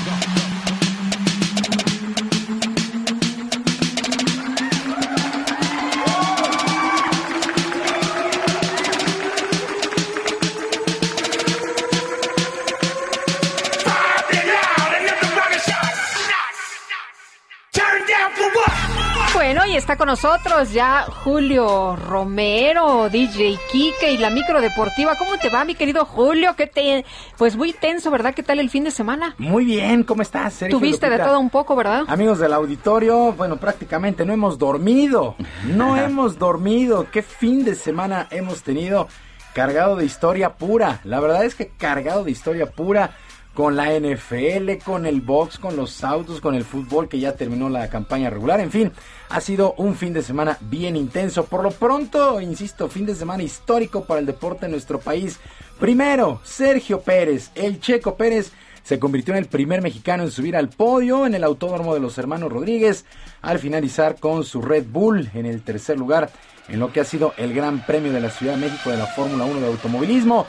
Bueno, 19.47 19.65
y 19.65 19.77
está 19.77 19.95
con 19.95 20.07
nosotros 20.07 20.73
ya 20.73 21.03
Julio 21.23 21.95
Romero, 21.95 23.07
DJ 23.07 23.57
Kike 23.71 24.11
y 24.11 24.17
la 24.17 24.29
micro 24.29 24.59
deportiva. 24.59 25.15
¿Cómo 25.17 25.37
te 25.37 25.47
va, 25.47 25.63
mi 25.63 25.73
querido 25.73 26.03
Julio? 26.03 26.53
¿Qué 26.57 26.67
te... 26.67 27.05
Pues 27.37 27.55
muy 27.55 27.71
tenso, 27.71 28.11
¿verdad? 28.11 28.33
¿Qué 28.33 28.43
tal 28.43 28.59
el 28.59 28.69
fin 28.69 28.83
de 28.83 28.91
semana? 28.91 29.35
Muy 29.37 29.63
bien, 29.63 30.03
¿cómo 30.03 30.21
estás, 30.21 30.53
Sergio 30.53 30.77
Tuviste 30.77 31.09
de 31.09 31.17
todo 31.17 31.39
un 31.39 31.49
poco, 31.49 31.77
¿verdad? 31.77 32.03
Amigos 32.09 32.39
del 32.39 32.51
auditorio, 32.51 33.31
bueno, 33.31 33.55
prácticamente 33.55 34.25
no 34.25 34.33
hemos 34.33 34.57
dormido. 34.57 35.37
No 35.63 35.95
hemos 35.95 36.37
dormido. 36.37 37.07
¿Qué 37.09 37.21
fin 37.21 37.63
de 37.63 37.75
semana 37.75 38.27
hemos 38.31 38.63
tenido? 38.63 39.07
Cargado 39.53 39.95
de 39.95 40.03
historia 40.03 40.55
pura. 40.55 40.99
La 41.05 41.21
verdad 41.21 41.45
es 41.45 41.55
que 41.55 41.69
cargado 41.69 42.25
de 42.25 42.31
historia 42.31 42.65
pura 42.65 43.11
con 43.57 43.75
la 43.75 43.99
NFL, 43.99 44.83
con 44.85 45.07
el 45.07 45.21
box, 45.21 45.57
con 45.57 45.75
los 45.75 46.03
autos, 46.03 46.41
con 46.41 46.53
el 46.53 46.63
fútbol 46.63 47.09
que 47.09 47.19
ya 47.19 47.33
terminó 47.33 47.69
la 47.69 47.89
campaña 47.89 48.29
regular. 48.29 48.59
En 48.59 48.69
fin, 48.69 48.91
ha 49.29 49.41
sido 49.41 49.73
un 49.77 49.95
fin 49.95 50.13
de 50.13 50.21
semana 50.21 50.59
bien 50.61 50.95
intenso. 50.95 51.43
Por 51.45 51.63
lo 51.63 51.71
pronto, 51.71 52.39
insisto, 52.39 52.87
fin 52.87 53.07
de 53.07 53.15
semana 53.15 53.41
histórico 53.41 54.05
para 54.05 54.19
el 54.19 54.27
deporte 54.27 54.65
en 54.65 54.73
nuestro 54.73 54.99
país. 54.99 55.39
Primero, 55.79 56.39
Sergio 56.43 57.01
Pérez, 57.01 57.49
el 57.55 57.79
Checo 57.79 58.15
Pérez 58.15 58.51
se 58.83 58.99
convirtió 58.99 59.33
en 59.33 59.39
el 59.39 59.47
primer 59.47 59.81
mexicano 59.81 60.21
en 60.21 60.29
subir 60.29 60.55
al 60.55 60.69
podio 60.69 61.25
en 61.25 61.33
el 61.33 61.43
autódromo 61.43 61.95
de 61.95 61.99
los 61.99 62.15
hermanos 62.19 62.51
Rodríguez 62.51 63.05
al 63.41 63.57
finalizar 63.57 64.19
con 64.19 64.43
su 64.43 64.61
Red 64.61 64.85
Bull 64.87 65.31
en 65.33 65.47
el 65.47 65.63
tercer 65.63 65.97
lugar 65.97 66.29
en 66.69 66.79
lo 66.79 66.93
que 66.93 66.99
ha 66.99 67.05
sido 67.05 67.33
el 67.37 67.55
Gran 67.55 67.83
Premio 67.87 68.13
de 68.13 68.21
la 68.21 68.29
Ciudad 68.29 68.53
de 68.53 68.67
México 68.67 68.91
de 68.91 68.97
la 68.97 69.07
Fórmula 69.07 69.45
1 69.45 69.61
de 69.61 69.67
automovilismo. 69.67 70.45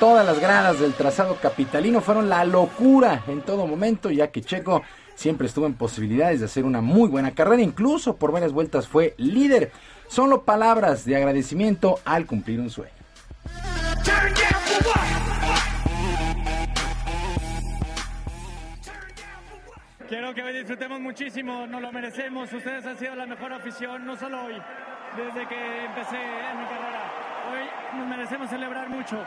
Todas 0.00 0.24
las 0.24 0.40
gradas 0.40 0.80
del 0.80 0.94
trazado 0.94 1.36
capitalino 1.36 2.00
fueron 2.00 2.30
la 2.30 2.42
locura 2.46 3.22
en 3.28 3.42
todo 3.42 3.66
momento, 3.66 4.10
ya 4.10 4.28
que 4.28 4.40
Checo 4.40 4.82
siempre 5.14 5.46
estuvo 5.46 5.66
en 5.66 5.74
posibilidades 5.74 6.40
de 6.40 6.46
hacer 6.46 6.64
una 6.64 6.80
muy 6.80 7.10
buena 7.10 7.32
carrera, 7.32 7.60
incluso 7.60 8.16
por 8.16 8.32
varias 8.32 8.52
vueltas 8.52 8.88
fue 8.88 9.12
líder. 9.18 9.70
Solo 10.08 10.44
palabras 10.44 11.04
de 11.04 11.16
agradecimiento 11.16 12.00
al 12.06 12.24
cumplir 12.24 12.60
un 12.60 12.70
sueño. 12.70 12.94
Quiero 20.08 20.34
que 20.34 20.42
hoy 20.42 20.54
disfrutemos 20.54 20.98
muchísimo, 20.98 21.66
nos 21.66 21.82
lo 21.82 21.92
merecemos. 21.92 22.50
Ustedes 22.50 22.86
han 22.86 22.98
sido 22.98 23.14
la 23.16 23.26
mejor 23.26 23.52
afición, 23.52 24.06
no 24.06 24.16
solo 24.16 24.44
hoy, 24.44 24.54
desde 25.14 25.46
que 25.46 25.84
empecé 25.84 26.16
en 26.16 26.58
mi 26.58 26.64
carrera. 26.64 27.29
Nos 27.96 28.08
merecemos 28.08 28.48
celebrar 28.48 28.88
mucho. 28.88 29.18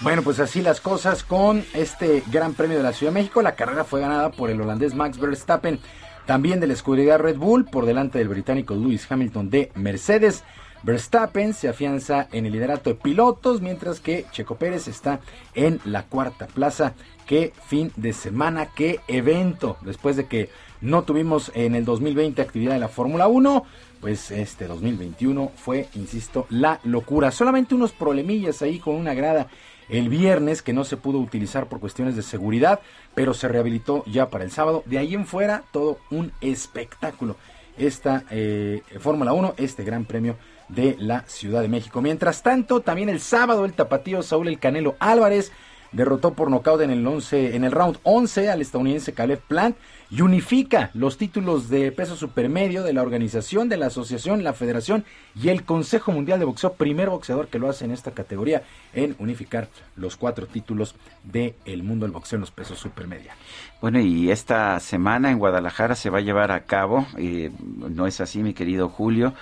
Bueno, 0.00 0.22
pues 0.22 0.40
así 0.40 0.62
las 0.62 0.80
cosas 0.80 1.22
con 1.22 1.64
este 1.74 2.24
Gran 2.32 2.54
Premio 2.54 2.76
de 2.76 2.82
la 2.82 2.92
Ciudad 2.92 3.12
de 3.12 3.20
México. 3.20 3.40
La 3.40 3.54
carrera 3.54 3.84
fue 3.84 4.00
ganada 4.00 4.32
por 4.32 4.50
el 4.50 4.60
holandés 4.60 4.94
Max 4.96 5.18
Verstappen, 5.18 5.78
también 6.26 6.58
de 6.58 6.66
la 6.66 6.72
escudería 6.72 7.18
Red 7.18 7.36
Bull, 7.36 7.66
por 7.66 7.86
delante 7.86 8.18
del 8.18 8.28
británico 8.28 8.74
Lewis 8.74 9.06
Hamilton 9.10 9.48
de 9.48 9.70
Mercedes. 9.76 10.42
Verstappen 10.82 11.54
se 11.54 11.68
afianza 11.68 12.26
en 12.32 12.46
el 12.46 12.52
liderato 12.52 12.90
de 12.90 12.96
pilotos, 12.96 13.60
mientras 13.60 14.00
que 14.00 14.26
Checo 14.32 14.56
Pérez 14.56 14.88
está 14.88 15.20
en 15.54 15.80
la 15.84 16.02
cuarta 16.02 16.48
plaza. 16.48 16.94
Qué 17.24 17.52
fin 17.66 17.92
de 17.94 18.12
semana, 18.12 18.70
qué 18.74 18.98
evento. 19.06 19.76
Después 19.82 20.16
de 20.16 20.26
que 20.26 20.50
no 20.82 21.04
tuvimos 21.04 21.50
en 21.54 21.74
el 21.74 21.84
2020 21.84 22.42
actividad 22.42 22.74
de 22.74 22.80
la 22.80 22.88
Fórmula 22.88 23.28
1, 23.28 23.64
pues 24.00 24.30
este 24.32 24.66
2021 24.66 25.52
fue, 25.54 25.88
insisto, 25.94 26.46
la 26.50 26.80
locura. 26.82 27.30
Solamente 27.30 27.74
unos 27.74 27.92
problemillas 27.92 28.60
ahí 28.62 28.80
con 28.80 28.96
una 28.96 29.14
grada 29.14 29.46
el 29.88 30.08
viernes 30.08 30.62
que 30.62 30.72
no 30.72 30.84
se 30.84 30.96
pudo 30.96 31.18
utilizar 31.18 31.68
por 31.68 31.78
cuestiones 31.78 32.16
de 32.16 32.22
seguridad, 32.22 32.80
pero 33.14 33.32
se 33.32 33.46
rehabilitó 33.46 34.04
ya 34.06 34.28
para 34.28 34.44
el 34.44 34.50
sábado. 34.50 34.82
De 34.86 34.98
ahí 34.98 35.14
en 35.14 35.26
fuera, 35.26 35.64
todo 35.70 35.98
un 36.10 36.32
espectáculo. 36.40 37.36
Esta 37.78 38.24
eh, 38.30 38.82
Fórmula 38.98 39.32
1, 39.32 39.54
este 39.58 39.84
Gran 39.84 40.04
Premio 40.04 40.36
de 40.68 40.96
la 40.98 41.24
Ciudad 41.26 41.62
de 41.62 41.68
México. 41.68 42.02
Mientras 42.02 42.42
tanto, 42.42 42.80
también 42.80 43.08
el 43.08 43.20
sábado 43.20 43.64
el 43.64 43.74
tapatío 43.74 44.22
Saúl 44.22 44.48
El 44.48 44.58
Canelo 44.58 44.96
Álvarez 44.98 45.52
derrotó 45.92 46.32
por 46.32 46.50
nocaut 46.50 46.80
en 46.80 46.90
el 46.90 47.06
11 47.06 47.54
en 47.54 47.64
el 47.64 47.72
round 47.72 47.98
11 48.02 48.50
al 48.50 48.62
estadounidense 48.62 49.12
Caleb 49.12 49.40
Plant 49.40 49.76
y 50.12 50.20
unifica 50.20 50.90
los 50.92 51.16
títulos 51.16 51.70
de 51.70 51.90
peso 51.90 52.16
supermedio 52.16 52.82
de 52.82 52.92
la 52.92 53.00
organización, 53.00 53.70
de 53.70 53.78
la 53.78 53.86
asociación, 53.86 54.44
la 54.44 54.52
federación 54.52 55.06
y 55.34 55.48
el 55.48 55.64
Consejo 55.64 56.12
Mundial 56.12 56.38
de 56.38 56.44
Boxeo, 56.44 56.74
primer 56.74 57.08
boxeador 57.08 57.48
que 57.48 57.58
lo 57.58 57.70
hace 57.70 57.86
en 57.86 57.92
esta 57.92 58.10
categoría 58.10 58.62
en 58.92 59.16
unificar 59.18 59.68
los 59.96 60.18
cuatro 60.18 60.46
títulos 60.46 60.94
del 61.24 61.54
el 61.64 61.82
mundo 61.82 62.04
del 62.04 62.12
boxeo 62.12 62.36
en 62.36 62.42
los 62.42 62.50
pesos 62.50 62.78
supermedia. 62.78 63.34
Bueno, 63.80 64.00
y 64.00 64.30
esta 64.30 64.78
semana 64.80 65.30
en 65.30 65.38
Guadalajara 65.38 65.94
se 65.94 66.10
va 66.10 66.18
a 66.18 66.22
llevar 66.22 66.52
a 66.52 66.64
cabo, 66.64 67.06
eh, 67.16 67.50
no 67.58 68.06
es 68.06 68.20
así 68.20 68.42
mi 68.42 68.52
querido 68.52 68.90
Julio, 68.90 69.32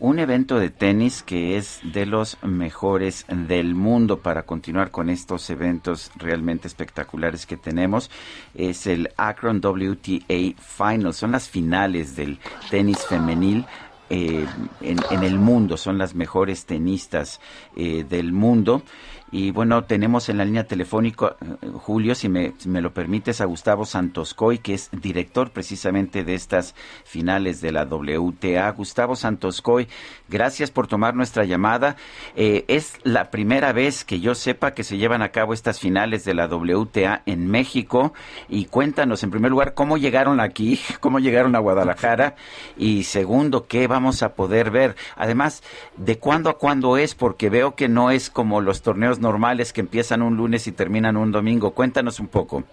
un 0.00 0.18
evento 0.20 0.58
de 0.58 0.70
tenis 0.70 1.22
que 1.22 1.56
es 1.56 1.80
de 1.82 2.06
los 2.06 2.38
mejores 2.42 3.26
del 3.28 3.74
mundo 3.74 4.20
para 4.20 4.44
continuar 4.44 4.90
con 4.90 5.10
estos 5.10 5.50
eventos 5.50 6.12
realmente 6.16 6.68
espectaculares 6.68 7.46
que 7.46 7.56
tenemos. 7.56 8.10
Es 8.54 8.86
el 8.86 9.10
Akron 9.16 9.60
WTA 9.60 10.54
Finals, 10.56 11.16
son 11.16 11.32
las 11.32 11.48
finales 11.48 12.14
del 12.14 12.38
tenis 12.70 12.98
femenil. 13.06 13.66
Eh, 14.10 14.46
en, 14.80 14.98
en, 15.10 15.22
el 15.22 15.38
mundo, 15.38 15.76
son 15.76 15.98
las 15.98 16.14
mejores 16.14 16.64
tenistas 16.64 17.42
eh, 17.76 18.06
del 18.08 18.32
mundo. 18.32 18.82
Y 19.30 19.50
bueno, 19.50 19.84
tenemos 19.84 20.28
en 20.30 20.38
la 20.38 20.44
línea 20.44 20.64
telefónica, 20.64 21.36
Julio, 21.74 22.14
si 22.14 22.30
me, 22.30 22.54
me 22.64 22.80
lo 22.80 22.94
permites, 22.94 23.42
a 23.42 23.44
Gustavo 23.44 23.84
Santoscoy, 23.84 24.58
que 24.58 24.72
es 24.72 24.88
director 24.90 25.50
precisamente 25.50 26.24
de 26.24 26.34
estas 26.34 26.74
finales 27.04 27.60
de 27.60 27.72
la 27.72 27.84
WTA. 27.84 28.70
Gustavo 28.70 29.16
Santoscoy, 29.16 29.86
gracias 30.28 30.70
por 30.70 30.86
tomar 30.86 31.14
nuestra 31.14 31.44
llamada. 31.44 31.96
Eh, 32.36 32.64
es 32.68 32.94
la 33.02 33.30
primera 33.30 33.72
vez 33.72 34.04
que 34.04 34.20
yo 34.20 34.34
sepa 34.34 34.72
que 34.72 34.82
se 34.82 34.96
llevan 34.96 35.20
a 35.20 35.28
cabo 35.28 35.52
estas 35.52 35.78
finales 35.78 36.24
de 36.24 36.32
la 36.32 36.46
WTA 36.46 37.22
en 37.26 37.50
México. 37.50 38.14
Y 38.48 38.64
cuéntanos, 38.64 39.22
en 39.22 39.30
primer 39.30 39.50
lugar, 39.50 39.74
cómo 39.74 39.98
llegaron 39.98 40.40
aquí, 40.40 40.80
cómo 41.00 41.18
llegaron 41.18 41.54
a 41.54 41.58
Guadalajara. 41.58 42.34
Y 42.78 43.04
segundo, 43.04 43.66
qué 43.66 43.88
vamos 43.88 44.22
a 44.22 44.34
poder 44.34 44.70
ver. 44.70 44.96
Además, 45.16 45.62
¿de 45.98 46.18
cuándo 46.18 46.48
a 46.48 46.56
cuándo 46.56 46.96
es? 46.96 47.14
Porque 47.14 47.50
veo 47.50 47.74
que 47.74 47.88
no 47.88 48.10
es 48.10 48.30
como 48.30 48.62
los 48.62 48.80
torneos 48.80 49.17
normales 49.20 49.72
que 49.72 49.80
empiezan 49.80 50.22
un 50.22 50.36
lunes 50.36 50.66
y 50.66 50.72
terminan 50.72 51.16
un 51.16 51.32
domingo. 51.32 51.72
Cuéntanos 51.72 52.20
un 52.20 52.28
poco. 52.28 52.64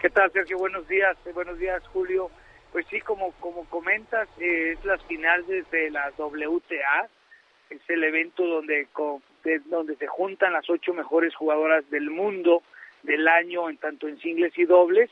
¿Qué 0.00 0.10
tal, 0.10 0.30
Sergio? 0.32 0.58
Buenos 0.58 0.88
días. 0.88 1.16
Eh, 1.26 1.32
buenos 1.32 1.58
días, 1.58 1.86
Julio. 1.88 2.30
Pues 2.72 2.86
sí, 2.88 3.00
como, 3.00 3.32
como 3.40 3.64
comentas, 3.66 4.28
eh, 4.38 4.72
es 4.72 4.84
las 4.84 5.02
finales 5.04 5.70
de 5.70 5.90
la 5.90 6.12
WTA. 6.16 7.08
Es 7.68 7.80
el 7.88 8.04
evento 8.04 8.44
donde, 8.46 8.88
de, 9.44 9.58
donde 9.66 9.96
se 9.96 10.06
juntan 10.06 10.52
las 10.52 10.68
ocho 10.70 10.94
mejores 10.94 11.34
jugadoras 11.34 11.88
del 11.90 12.10
mundo 12.10 12.62
del 13.02 13.28
año, 13.28 13.68
en 13.68 13.76
tanto 13.76 14.08
en 14.08 14.18
singles 14.20 14.56
y 14.58 14.64
dobles. 14.64 15.10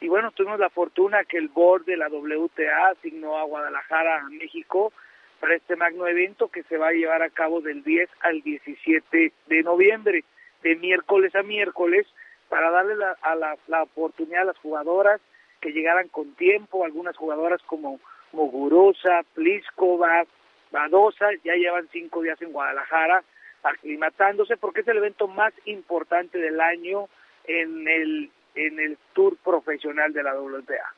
Y 0.00 0.08
bueno, 0.08 0.30
tuvimos 0.32 0.60
la 0.60 0.70
fortuna 0.70 1.24
que 1.24 1.38
el 1.38 1.48
board 1.48 1.84
de 1.84 1.96
la 1.96 2.08
WTA 2.08 2.88
asignó 2.92 3.36
a 3.36 3.44
Guadalajara, 3.44 4.24
México, 4.30 4.92
para 5.40 5.54
este 5.54 5.76
magno 5.76 6.06
evento 6.06 6.48
que 6.48 6.62
se 6.64 6.76
va 6.76 6.88
a 6.88 6.92
llevar 6.92 7.22
a 7.22 7.30
cabo 7.30 7.60
del 7.60 7.82
10 7.82 8.08
al 8.20 8.42
17 8.42 9.32
de 9.46 9.62
noviembre, 9.62 10.24
de 10.62 10.76
miércoles 10.76 11.34
a 11.34 11.42
miércoles, 11.42 12.06
para 12.48 12.70
darle 12.70 12.96
la, 12.96 13.16
a 13.22 13.34
la, 13.34 13.56
la 13.66 13.82
oportunidad 13.82 14.42
a 14.42 14.46
las 14.46 14.58
jugadoras 14.58 15.20
que 15.60 15.72
llegaran 15.72 16.08
con 16.08 16.34
tiempo, 16.34 16.84
algunas 16.84 17.16
jugadoras 17.16 17.60
como 17.62 18.00
Mogurosa, 18.32 19.22
Pliskova, 19.34 20.24
Badosa, 20.70 21.26
ya 21.44 21.54
llevan 21.54 21.88
cinco 21.92 22.22
días 22.22 22.40
en 22.42 22.52
Guadalajara 22.52 23.22
aclimatándose 23.62 24.56
porque 24.56 24.80
es 24.80 24.88
el 24.88 24.98
evento 24.98 25.28
más 25.28 25.52
importante 25.64 26.38
del 26.38 26.60
año 26.60 27.08
en 27.44 27.88
el, 27.88 28.30
en 28.54 28.78
el 28.78 28.98
tour 29.14 29.36
profesional 29.38 30.12
de 30.12 30.22
la 30.22 30.38
WTA. 30.38 30.94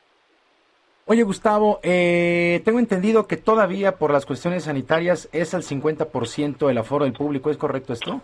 Oye, 1.11 1.23
Gustavo, 1.23 1.81
eh, 1.83 2.61
tengo 2.63 2.79
entendido 2.79 3.27
que 3.27 3.35
todavía 3.35 3.97
por 3.97 4.13
las 4.13 4.25
cuestiones 4.25 4.63
sanitarias 4.63 5.27
es 5.33 5.53
el 5.53 5.61
50% 5.61 6.69
el 6.69 6.77
aforo 6.77 7.03
del 7.03 7.13
público, 7.13 7.51
¿es 7.51 7.57
correcto 7.57 7.91
esto? 7.91 8.21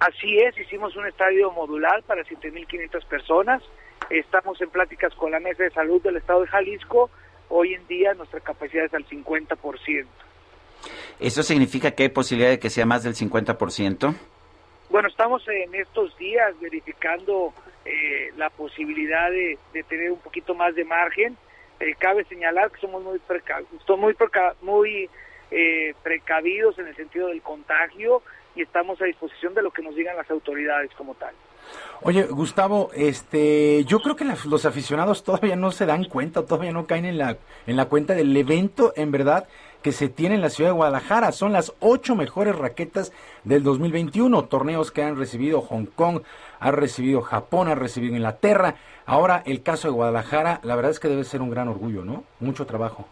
Así 0.00 0.38
es, 0.38 0.54
hicimos 0.58 0.94
un 0.96 1.06
estadio 1.06 1.50
modular 1.50 2.02
para 2.02 2.22
7.500 2.22 3.06
personas. 3.06 3.62
Estamos 4.10 4.60
en 4.60 4.68
pláticas 4.68 5.14
con 5.14 5.30
la 5.30 5.40
Mesa 5.40 5.62
de 5.62 5.70
Salud 5.70 6.02
del 6.02 6.18
Estado 6.18 6.42
de 6.42 6.48
Jalisco. 6.48 7.08
Hoy 7.48 7.72
en 7.72 7.86
día 7.86 8.12
nuestra 8.12 8.40
capacidad 8.40 8.84
es 8.84 8.92
al 8.92 9.06
50%. 9.06 10.04
¿Eso 11.20 11.42
significa 11.42 11.92
que 11.92 12.02
hay 12.02 12.08
posibilidad 12.10 12.50
de 12.50 12.58
que 12.58 12.68
sea 12.68 12.84
más 12.84 13.02
del 13.02 13.14
50%? 13.14 14.14
Bueno, 14.90 15.08
estamos 15.08 15.42
en 15.48 15.74
estos 15.74 16.14
días 16.18 16.52
verificando 16.60 17.54
eh, 17.86 18.30
la 18.36 18.50
posibilidad 18.50 19.30
de, 19.30 19.58
de, 19.72 19.82
tener 19.84 20.12
un 20.12 20.18
poquito 20.18 20.54
más 20.54 20.74
de 20.74 20.84
margen. 20.84 21.38
Eh, 21.80 21.94
cabe 21.98 22.24
señalar 22.24 22.70
que 22.70 22.80
somos 22.80 23.02
muy, 23.02 23.18
preca 23.20 24.54
muy, 24.60 25.08
eh, 25.50 25.94
precavidos 26.02 26.78
en 26.78 26.88
el 26.88 26.94
sentido 26.94 27.28
del 27.28 27.42
contagio 27.42 28.22
y 28.54 28.62
estamos 28.62 29.00
a 29.00 29.06
disposición 29.06 29.54
de 29.54 29.62
lo 29.62 29.70
que 29.70 29.82
nos 29.82 29.94
digan 29.94 30.16
las 30.16 30.30
autoridades 30.30 30.90
como 30.94 31.14
tal. 31.14 31.34
Oye, 32.02 32.24
Gustavo, 32.24 32.90
este, 32.94 33.84
yo 33.84 34.00
creo 34.00 34.16
que 34.16 34.24
la, 34.24 34.36
los 34.46 34.64
aficionados 34.64 35.24
todavía 35.24 35.56
no 35.56 35.70
se 35.70 35.86
dan 35.86 36.04
cuenta, 36.04 36.44
todavía 36.44 36.72
no 36.72 36.86
caen 36.86 37.04
en 37.04 37.18
la, 37.18 37.36
en 37.66 37.76
la 37.76 37.86
cuenta 37.86 38.14
del 38.14 38.36
evento, 38.36 38.92
en 38.96 39.10
verdad, 39.10 39.48
que 39.82 39.92
se 39.92 40.08
tiene 40.08 40.34
en 40.34 40.40
la 40.40 40.50
ciudad 40.50 40.70
de 40.70 40.76
Guadalajara. 40.76 41.32
Son 41.32 41.52
las 41.52 41.74
ocho 41.80 42.14
mejores 42.14 42.56
raquetas 42.56 43.12
del 43.44 43.62
2021, 43.62 44.44
torneos 44.44 44.90
que 44.90 45.02
han 45.02 45.16
recibido 45.16 45.60
Hong 45.62 45.86
Kong, 45.86 46.22
ha 46.58 46.70
recibido 46.70 47.22
Japón, 47.22 47.68
ha 47.68 47.74
recibido 47.74 48.14
Inglaterra. 48.14 48.76
Ahora 49.06 49.42
el 49.46 49.62
caso 49.62 49.88
de 49.88 49.94
Guadalajara, 49.94 50.60
la 50.62 50.76
verdad 50.76 50.90
es 50.90 51.00
que 51.00 51.08
debe 51.08 51.24
ser 51.24 51.42
un 51.42 51.50
gran 51.50 51.68
orgullo, 51.68 52.04
¿no? 52.04 52.24
Mucho 52.40 52.66
trabajo. 52.66 53.08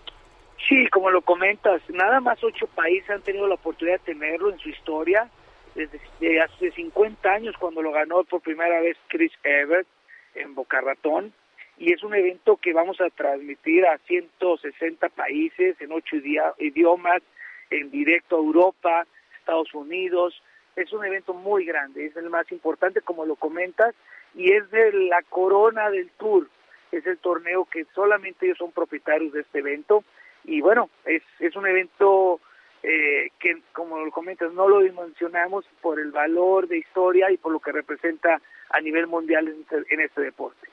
Sí, 0.68 0.86
como 0.88 1.10
lo 1.10 1.22
comentas, 1.22 1.80
nada 1.88 2.20
más 2.20 2.42
ocho 2.42 2.66
países 2.66 3.08
han 3.10 3.22
tenido 3.22 3.46
la 3.46 3.54
oportunidad 3.54 3.98
de 4.00 4.12
tenerlo 4.12 4.50
en 4.50 4.58
su 4.58 4.68
historia. 4.68 5.30
Desde, 5.74 6.40
hace 6.40 6.72
50 6.72 7.30
años, 7.30 7.54
cuando 7.58 7.82
lo 7.82 7.92
ganó 7.92 8.24
por 8.24 8.40
primera 8.40 8.80
vez 8.80 8.96
Chris 9.06 9.32
Evert 9.44 9.86
en 10.34 10.54
Boca 10.54 10.80
Ratón, 10.80 11.32
y 11.78 11.92
es 11.92 12.02
un 12.02 12.14
evento 12.14 12.56
que 12.56 12.72
vamos 12.72 13.00
a 13.00 13.08
transmitir 13.10 13.86
a 13.86 13.98
160 13.98 15.08
países 15.10 15.80
en 15.80 15.92
ocho 15.92 16.16
idiomas, 16.58 17.22
en 17.70 17.90
directo 17.90 18.36
a 18.36 18.40
Europa, 18.40 19.06
Estados 19.38 19.72
Unidos. 19.74 20.42
Es 20.74 20.92
un 20.92 21.04
evento 21.04 21.34
muy 21.34 21.64
grande, 21.64 22.06
es 22.06 22.16
el 22.16 22.30
más 22.30 22.50
importante, 22.50 23.00
como 23.00 23.24
lo 23.24 23.36
comentas, 23.36 23.94
y 24.34 24.52
es 24.52 24.68
de 24.70 24.92
la 24.92 25.22
corona 25.22 25.88
del 25.90 26.10
tour. 26.10 26.48
Es 26.90 27.06
el 27.06 27.18
torneo 27.18 27.64
que 27.66 27.86
solamente 27.94 28.46
ellos 28.46 28.58
son 28.58 28.72
propietarios 28.72 29.32
de 29.32 29.42
este 29.42 29.60
evento. 29.60 30.02
Y 30.44 30.60
bueno, 30.60 30.90
es, 31.04 31.22
es 31.38 31.54
un 31.54 31.66
evento 31.66 32.40
eh, 32.82 33.30
que, 33.38 33.60
como 33.72 34.04
lo 34.04 34.10
comentas, 34.10 34.52
no 34.52 34.68
lo 34.68 34.80
dimensionamos 34.80 35.64
por 35.80 36.00
el 36.00 36.10
valor 36.10 36.66
de 36.66 36.78
historia 36.78 37.30
y 37.30 37.36
por 37.36 37.52
lo 37.52 37.60
que 37.60 37.72
representa 37.72 38.40
a 38.70 38.80
nivel 38.80 39.06
mundial 39.06 39.48
en 39.48 39.60
este, 39.60 39.94
en 39.94 40.00
este 40.00 40.20
deporte. 40.22 40.68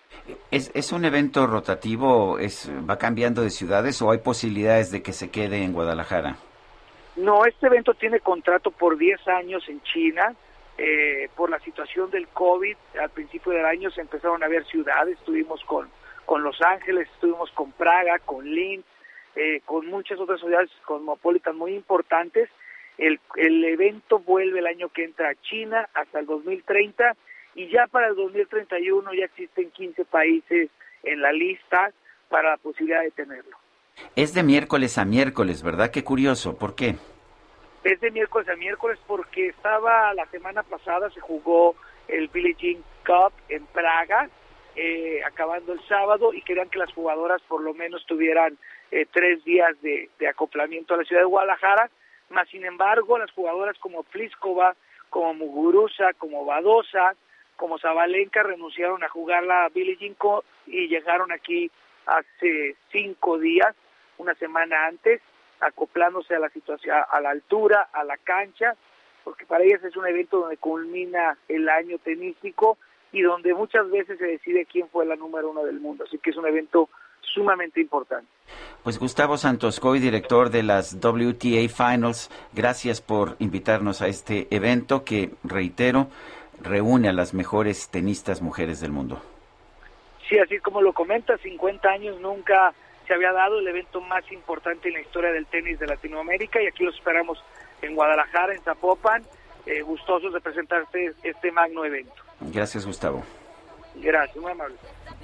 ¿Es, 0.51 0.71
¿Es, 0.73 0.91
un 0.91 1.05
evento 1.05 1.47
rotativo? 1.47 2.39
¿Es, 2.39 2.69
¿Va 2.89 2.97
cambiando 2.97 3.41
de 3.41 3.49
ciudades 3.49 4.01
o 4.01 4.11
hay 4.11 4.19
posibilidades 4.19 4.91
de 4.91 5.01
que 5.01 5.13
se 5.13 5.29
quede 5.29 5.63
en 5.63 5.73
Guadalajara? 5.73 6.37
No, 7.15 7.45
este 7.45 7.67
evento 7.67 7.93
tiene 7.93 8.19
contrato 8.19 8.71
por 8.71 8.97
10 8.97 9.27
años 9.27 9.63
en 9.69 9.81
China. 9.83 10.35
Eh, 10.77 11.29
por 11.37 11.49
la 11.49 11.59
situación 11.59 12.11
del 12.11 12.27
COVID, 12.27 12.75
al 13.01 13.09
principio 13.09 13.53
del 13.53 13.65
año 13.65 13.89
se 13.91 14.01
empezaron 14.01 14.43
a 14.43 14.47
ver 14.47 14.65
ciudades. 14.65 15.17
Estuvimos 15.17 15.63
con, 15.63 15.89
con 16.25 16.43
Los 16.43 16.61
Ángeles, 16.61 17.07
estuvimos 17.13 17.49
con 17.51 17.71
Praga, 17.71 18.19
con 18.19 18.45
Linz, 18.45 18.85
eh, 19.35 19.61
con 19.63 19.87
muchas 19.87 20.19
otras 20.19 20.41
ciudades 20.41 20.69
cosmopolitas 20.85 21.55
muy 21.55 21.73
importantes. 21.73 22.49
El, 22.97 23.19
el 23.35 23.63
evento 23.63 24.19
vuelve 24.19 24.59
el 24.59 24.67
año 24.67 24.89
que 24.89 25.05
entra 25.05 25.29
a 25.29 25.35
China 25.35 25.87
hasta 25.93 26.19
el 26.19 26.25
2030 26.25 27.15
y 27.55 27.69
ya 27.69 27.87
para 27.87 28.07
el 28.07 28.15
2031 28.15 29.13
ya 29.13 29.25
existen 29.25 29.71
15 29.71 30.05
países 30.05 30.69
en 31.03 31.21
la 31.21 31.31
lista 31.31 31.91
para 32.29 32.51
la 32.51 32.57
posibilidad 32.57 33.01
de 33.01 33.11
tenerlo. 33.11 33.57
Es 34.15 34.33
de 34.33 34.43
miércoles 34.43 34.97
a 34.97 35.05
miércoles, 35.05 35.63
¿verdad? 35.63 35.89
Qué 35.89 36.03
curioso, 36.03 36.57
¿por 36.57 36.75
qué? 36.75 36.95
Es 37.83 38.01
de 38.01 38.11
miércoles 38.11 38.49
a 38.49 38.55
miércoles 38.55 38.99
porque 39.07 39.47
estaba 39.47 40.13
la 40.13 40.25
semana 40.27 40.63
pasada, 40.63 41.09
se 41.11 41.21
jugó 41.21 41.75
el 42.09 42.27
Billie 42.27 42.55
Jean 42.59 42.83
Cup 43.05 43.33
en 43.47 43.65
Praga, 43.67 44.29
eh, 44.75 45.21
acabando 45.23 45.71
el 45.71 45.81
sábado, 45.87 46.33
y 46.33 46.41
querían 46.41 46.69
que 46.69 46.79
las 46.79 46.91
jugadoras 46.93 47.41
por 47.43 47.61
lo 47.61 47.73
menos 47.73 48.05
tuvieran 48.05 48.57
eh, 48.91 49.05
tres 49.11 49.43
días 49.45 49.79
de, 49.81 50.09
de, 50.19 50.27
acoplamiento 50.27 50.93
a 50.93 50.97
la 50.97 51.03
ciudad 51.05 51.21
de 51.21 51.27
Guadalajara, 51.27 51.89
más 52.29 52.49
sin 52.49 52.65
embargo 52.65 53.17
las 53.17 53.31
jugadoras 53.31 53.77
como 53.79 54.03
Pliskova, 54.03 54.75
como 55.09 55.33
Muguruza, 55.35 56.11
como 56.17 56.43
Badosa, 56.43 57.15
como 57.55 57.79
Zabalenka 57.79 58.43
renunciaron 58.43 59.03
a 59.03 59.09
jugar 59.09 59.43
la 59.43 59.69
Billie 59.69 59.97
Jean 59.97 60.15
y 60.67 60.87
llegaron 60.87 61.31
aquí 61.31 61.71
hace 62.05 62.75
cinco 62.91 63.37
días, 63.37 63.75
una 64.17 64.35
semana 64.35 64.87
antes, 64.87 65.21
acoplándose 65.59 66.35
a 66.35 66.39
la 66.39 66.49
situación, 66.49 66.95
a 67.09 67.21
la 67.21 67.31
altura, 67.31 67.89
a 67.93 68.03
la 68.03 68.17
cancha, 68.17 68.75
porque 69.23 69.45
para 69.45 69.63
ellas 69.63 69.83
es 69.83 69.95
un 69.95 70.07
evento 70.07 70.39
donde 70.39 70.57
culmina 70.57 71.37
el 71.47 71.67
año 71.69 71.97
tenístico 71.99 72.77
y 73.11 73.21
donde 73.21 73.53
muchas 73.53 73.89
veces 73.89 74.17
se 74.19 74.25
decide 74.25 74.65
quién 74.65 74.89
fue 74.89 75.05
la 75.05 75.15
número 75.15 75.49
uno 75.49 75.63
del 75.63 75.79
mundo. 75.79 76.03
Así 76.05 76.17
que 76.19 76.31
es 76.31 76.37
un 76.37 76.45
evento 76.45 76.89
sumamente 77.21 77.81
importante. 77.81 78.27
Pues 78.83 78.99
Gustavo 78.99 79.37
Santos 79.37 79.79
Coy, 79.79 79.99
director 79.99 80.51
de 80.51 80.61
las 80.61 80.95
WTA 81.03 81.67
Finals, 81.69 82.29
gracias 82.53 83.01
por 83.01 83.35
invitarnos 83.39 84.01
a 84.01 84.07
este 84.07 84.47
evento 84.51 85.03
que, 85.03 85.31
reitero, 85.43 86.07
reúne 86.61 87.09
a 87.09 87.13
las 87.13 87.33
mejores 87.33 87.89
tenistas 87.89 88.41
mujeres 88.41 88.79
del 88.79 88.91
mundo. 88.91 89.21
Sí, 90.27 90.39
así 90.39 90.59
como 90.59 90.81
lo 90.81 90.93
comenta, 90.93 91.37
50 91.37 91.87
años 91.89 92.19
nunca 92.19 92.73
se 93.07 93.13
había 93.13 93.31
dado 93.31 93.59
el 93.59 93.67
evento 93.67 94.01
más 94.01 94.29
importante 94.31 94.87
en 94.87 94.95
la 94.95 95.01
historia 95.01 95.31
del 95.31 95.45
tenis 95.45 95.79
de 95.79 95.87
Latinoamérica 95.87 96.61
y 96.61 96.67
aquí 96.67 96.83
los 96.83 96.95
esperamos 96.95 97.43
en 97.81 97.93
Guadalajara, 97.95 98.53
en 98.53 98.61
Zapopan, 98.61 99.23
eh, 99.65 99.81
gustosos 99.81 100.33
de 100.33 100.41
presentarte 100.41 101.13
este 101.23 101.51
magno 101.51 101.85
evento. 101.85 102.15
Gracias, 102.41 102.85
Gustavo. 102.85 103.23
Gracias, 104.01 104.37
muy 104.37 104.51
amable. 104.51 104.75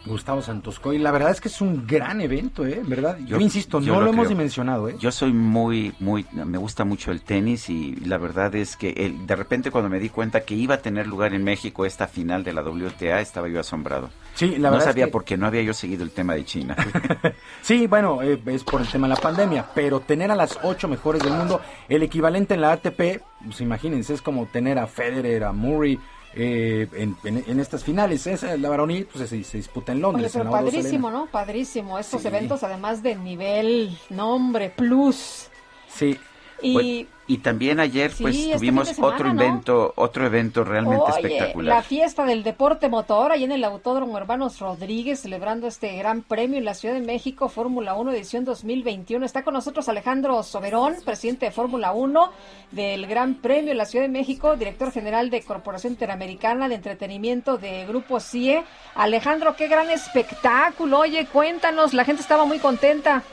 Gustavo 0.06 0.42
Santos 0.42 0.80
Coy, 0.80 0.98
la 0.98 1.12
verdad 1.12 1.30
es 1.30 1.40
que 1.40 1.48
es 1.48 1.62
un 1.62 1.86
gran 1.86 2.22
evento, 2.22 2.66
¿eh? 2.66 2.82
¿Verdad? 2.84 3.18
Yo, 3.20 3.38
yo 3.38 3.40
insisto, 3.40 3.80
yo 3.80 3.94
no 3.94 4.00
lo, 4.00 4.06
lo 4.08 4.14
hemos 4.14 4.30
dimensionado, 4.30 4.90
¿eh? 4.90 4.96
Yo 4.98 5.12
soy 5.12 5.32
muy, 5.32 5.94
muy, 6.00 6.26
me 6.32 6.58
gusta 6.58 6.86
mucho 6.86 7.12
el 7.12 7.22
tenis 7.22 7.70
y 7.70 7.96
la 7.98 8.18
verdad 8.18 8.56
es 8.56 8.76
que 8.76 8.90
el, 8.90 9.28
de 9.28 9.36
repente 9.36 9.70
cuando 9.70 9.90
me 9.90 10.00
di 10.00 10.10
cuenta 10.10 10.42
que 10.42 10.56
iba 10.56 10.76
a 10.76 10.78
tener 10.80 11.06
lugar 11.06 11.34
en 11.36 11.44
México 11.44 11.86
esta 11.86 12.08
final 12.08 12.44
de 12.44 12.54
la 12.54 12.64
WTA, 12.64 13.22
estaba 13.22 13.48
yo 13.48 13.60
asombrado. 13.60 14.10
Sí, 14.34 14.58
la 14.58 14.70
no 14.70 14.78
verdad 14.78 14.88
sabía 14.88 15.04
es 15.06 15.08
que... 15.10 15.12
porque 15.12 15.38
no 15.38 15.46
había 15.46 15.62
yo 15.62 15.74
seguido 15.74 16.04
el 16.04 16.12
tema 16.12 16.34
de 16.34 16.46
China. 16.46 16.76
sí, 17.62 17.86
bueno, 17.86 18.24
eh, 18.24 18.42
es 18.48 18.64
por 18.64 18.82
el 18.82 18.88
tema 18.88 19.08
de 19.08 19.14
la 19.14 19.22
pandemia, 19.22 19.68
pero 19.76 20.00
tener 20.00 20.32
a 20.32 20.36
las 20.36 20.58
ocho 20.64 20.88
mejores 20.88 21.22
del 21.22 21.34
mundo, 21.34 21.62
el 21.88 22.02
equivalente 22.02 22.56
en 22.56 22.62
la 22.62 22.72
ATP, 22.72 23.22
pues 23.46 23.62
imagínense, 23.62 24.16
es 24.16 24.22
como 24.24 24.48
tener 24.48 24.80
a 24.80 24.88
Federer, 24.88 25.44
a 25.44 25.52
Murray, 25.52 26.00
eh, 26.34 26.88
en, 26.94 27.16
en, 27.24 27.44
en, 27.48 27.60
estas 27.60 27.84
finales. 27.84 28.26
Esa, 28.28 28.56
la 28.58 28.70
varonil 28.70 29.06
pues, 29.06 29.30
se, 29.30 29.44
se, 29.44 29.58
disputa 29.58 29.92
en 29.92 30.02
Londres. 30.02 30.36
Oye, 30.36 30.44
pero 30.44 30.58
en 30.58 30.66
padrísimo, 30.66 31.12
¿no? 31.12 31.26
Padrísimo. 31.28 32.00
Estos 32.00 32.22
sí. 32.22 32.28
eventos, 32.28 32.64
además 32.64 33.04
de 33.04 33.16
nivel, 33.16 33.98
nombre, 34.10 34.70
plus. 34.70 35.50
Sí. 35.94 36.18
Y, 36.62 36.74
bueno, 36.74 37.10
y 37.28 37.38
también 37.38 37.80
ayer 37.80 38.12
pues 38.20 38.36
sí, 38.36 38.52
tuvimos 38.54 38.90
este 38.90 38.96
semana, 38.96 39.16
otro 39.16 39.30
evento, 39.30 39.94
¿no? 39.96 40.04
otro 40.04 40.26
evento 40.26 40.64
realmente 40.66 41.06
Oye, 41.06 41.28
espectacular. 41.28 41.78
La 41.78 41.82
fiesta 41.82 42.26
del 42.26 42.44
deporte 42.44 42.90
motor 42.90 43.32
ahí 43.32 43.46
en 43.46 43.54
el 43.54 43.64
Autódromo 43.64 44.18
Hermanos 44.18 44.60
Rodríguez 44.60 45.22
celebrando 45.22 45.66
este 45.66 45.96
gran 45.96 46.24
premio 46.24 46.58
en 46.58 46.66
la 46.66 46.74
Ciudad 46.74 46.94
de 46.94 47.02
México, 47.02 47.48
Fórmula 47.48 47.94
1 47.94 48.12
edición 48.12 48.44
2021. 48.44 49.26
Está 49.26 49.44
con 49.44 49.54
nosotros 49.54 49.88
Alejandro 49.88 50.44
Soberón, 50.44 50.96
presidente 51.06 51.46
de 51.46 51.52
Fórmula 51.52 51.94
1 51.94 52.32
del 52.72 53.08
Gran 53.08 53.36
Premio 53.36 53.72
en 53.72 53.78
la 53.78 53.86
Ciudad 53.86 54.04
de 54.04 54.12
México, 54.12 54.58
director 54.58 54.92
general 54.92 55.30
de 55.30 55.42
Corporación 55.42 55.94
Interamericana 55.94 56.68
de 56.68 56.76
Entretenimiento 56.76 57.58
de 57.58 57.86
Grupo 57.86 58.20
CIE. 58.20 58.66
Alejandro, 58.96 59.56
qué 59.56 59.70
gran 59.70 59.90
espectáculo. 59.90 61.00
Oye, 61.00 61.26
cuéntanos, 61.32 61.94
la 61.94 62.04
gente 62.04 62.22
estaba 62.22 62.46
muy 62.46 62.60
contenta. 62.60 63.24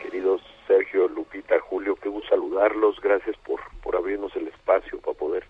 Queridos 0.00 0.40
Sergio, 0.66 1.08
Lupita, 1.48 1.60
Julio, 1.60 1.94
qué 1.96 2.08
gusto 2.08 2.28
saludarlos, 2.30 3.00
gracias 3.00 3.36
por, 3.38 3.60
por 3.82 3.94
abrirnos 3.94 4.34
el 4.34 4.48
espacio 4.48 4.98
para 5.00 5.16
poder 5.16 5.44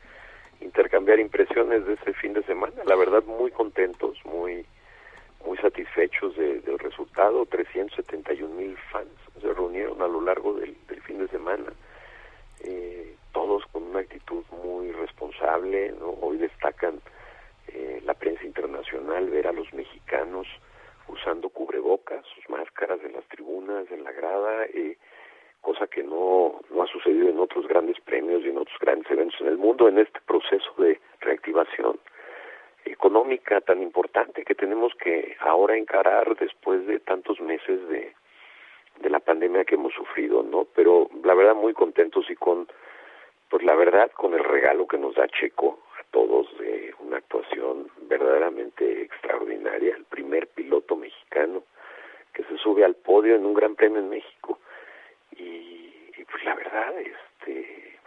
intercambiar 0.60 1.18
impresiones 1.18 1.86
de 1.86 1.94
este 1.94 2.12
fin 2.14 2.34
de 2.34 2.42
semana. 2.42 2.74
La 2.84 2.96
verdad, 2.96 3.22
muy 3.24 3.50
contentos, 3.50 4.18
muy 4.24 4.66
muy 5.46 5.56
satisfechos 5.58 6.36
de- 6.36 6.60
del 6.60 6.78
resultado. 6.80 7.46
371 7.46 8.54
mil 8.56 8.76
fans 8.92 9.08
se 9.40 9.52
reunieron 9.54 10.02
a 10.02 10.08
lo 10.08 10.20
largo 10.20 10.52
del, 10.54 10.74
fin 11.06 11.18
de 11.18 11.28
semana, 11.28 11.72
eh, 12.64 13.14
todos 13.32 13.64
con 13.72 13.84
una 13.84 14.00
actitud 14.00 14.44
muy 14.64 14.90
responsable. 14.92 15.92
¿no? 16.00 16.10
Hoy 16.20 16.36
destacan 16.38 17.00
eh, 17.68 18.02
la 18.04 18.12
prensa 18.14 18.44
internacional 18.44 19.30
ver 19.30 19.46
a 19.46 19.52
los 19.52 19.72
mexicanos 19.72 20.46
usando 21.08 21.48
cubrebocas, 21.48 22.26
sus 22.34 22.50
máscaras 22.50 22.98
en 23.04 23.12
las 23.14 23.24
tribunas, 23.28 23.88
en 23.92 24.02
la 24.04 24.10
grada, 24.12 24.64
eh, 24.66 24.98
cosa 25.66 25.88
que 25.88 26.04
no, 26.04 26.60
no 26.70 26.82
ha 26.84 26.86
sucedido 26.86 27.28
en 27.28 27.40
otros 27.40 27.66
grandes 27.66 27.98
premios 27.98 28.44
y 28.44 28.50
en 28.50 28.58
otros 28.58 28.78
grandes 28.78 29.10
eventos 29.10 29.40
en 29.40 29.48
el 29.48 29.58
mundo 29.58 29.88
en 29.88 29.98
este 29.98 30.20
proceso 30.24 30.72
de 30.78 31.00
reactivación 31.18 31.98
económica 32.84 33.60
tan 33.62 33.82
importante 33.82 34.44
que 34.44 34.54
tenemos 34.54 34.94
que 34.94 35.36
ahora 35.40 35.76
encarar 35.76 36.36
después 36.36 36.86
de 36.86 37.00
tantos 37.00 37.40
meses 37.40 37.80
de, 37.88 38.14
de 39.00 39.10
la 39.10 39.18
pandemia 39.18 39.64
que 39.64 39.74
hemos 39.74 39.92
sufrido, 39.92 40.44
¿no? 40.44 40.68
Pero 40.72 41.10
la 41.24 41.34
verdad 41.34 41.56
muy 41.56 41.72
contentos 41.72 42.30
y 42.30 42.36
con, 42.36 42.68
pues 43.48 43.64
la 43.64 43.74
verdad 43.74 44.12
con 44.12 44.34
el 44.34 44.44
regalo 44.44 44.86
que 44.86 44.98
nos 44.98 45.16
da 45.16 45.26
Checo 45.26 45.80
a 45.98 46.04
todos 46.12 46.46
de 46.58 46.94
una 47.00 47.16
actuación 47.16 47.90
verdaderamente 48.02 49.02
extraordinaria, 49.02 49.96
el 49.96 50.04
primer 50.04 50.46
piloto 50.46 50.94
mexicano 50.94 51.64
que 52.32 52.44
se 52.44 52.56
sube 52.58 52.84
al 52.84 52.94
podio 52.94 53.34
en 53.34 53.44
un 53.44 53.54
Gran 53.54 53.74
Premio 53.74 53.98
en 53.98 54.10
México 54.10 54.60
y, 55.38 56.24
pues 56.30 56.44
la 56.44 56.54
verdad, 56.54 56.94
este, 56.98 57.98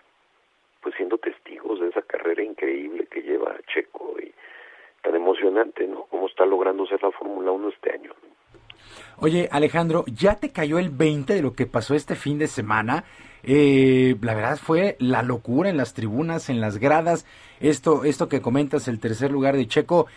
pues 0.82 0.96
siendo 0.96 1.18
testigos 1.18 1.80
de 1.80 1.90
esa 1.90 2.02
carrera 2.02 2.44
increíble 2.44 3.08
que 3.08 3.22
lleva 3.22 3.56
Checo 3.74 4.16
y 4.20 4.34
tan 5.02 5.16
emocionante, 5.16 5.88
¿no? 5.88 6.06
Cómo 6.06 6.28
está 6.28 6.46
logrando 6.46 6.86
ser 6.86 7.02
la 7.02 7.12
Fórmula 7.12 7.52
1 7.52 7.70
este 7.70 7.92
año. 7.94 8.14
Oye, 9.18 9.50
Alejandro, 9.52 10.06
¿ya 10.08 10.36
te 10.36 10.52
cayó 10.52 10.80
el 10.80 10.90
20 10.90 11.34
de 11.34 11.42
lo 11.42 11.54
que 11.54 11.66
pasó 11.66 11.94
este 11.94 12.16
fin 12.16 12.40
de 12.40 12.48
semana? 12.48 13.04
Eh, 13.44 14.16
la 14.22 14.34
verdad 14.34 14.58
fue 14.58 14.96
la 15.00 15.24
locura 15.24 15.70
en 15.70 15.78
las 15.78 15.94
tribunas, 15.94 16.50
en 16.50 16.62
las 16.62 16.78
gradas, 16.78 17.26
esto, 17.60 18.04
esto 18.06 18.30
que 18.30 18.42
comentas, 18.42 18.88
el 18.88 19.00
tercer 19.00 19.32
lugar 19.32 19.56
de 19.56 19.68
Checo, 19.68 20.08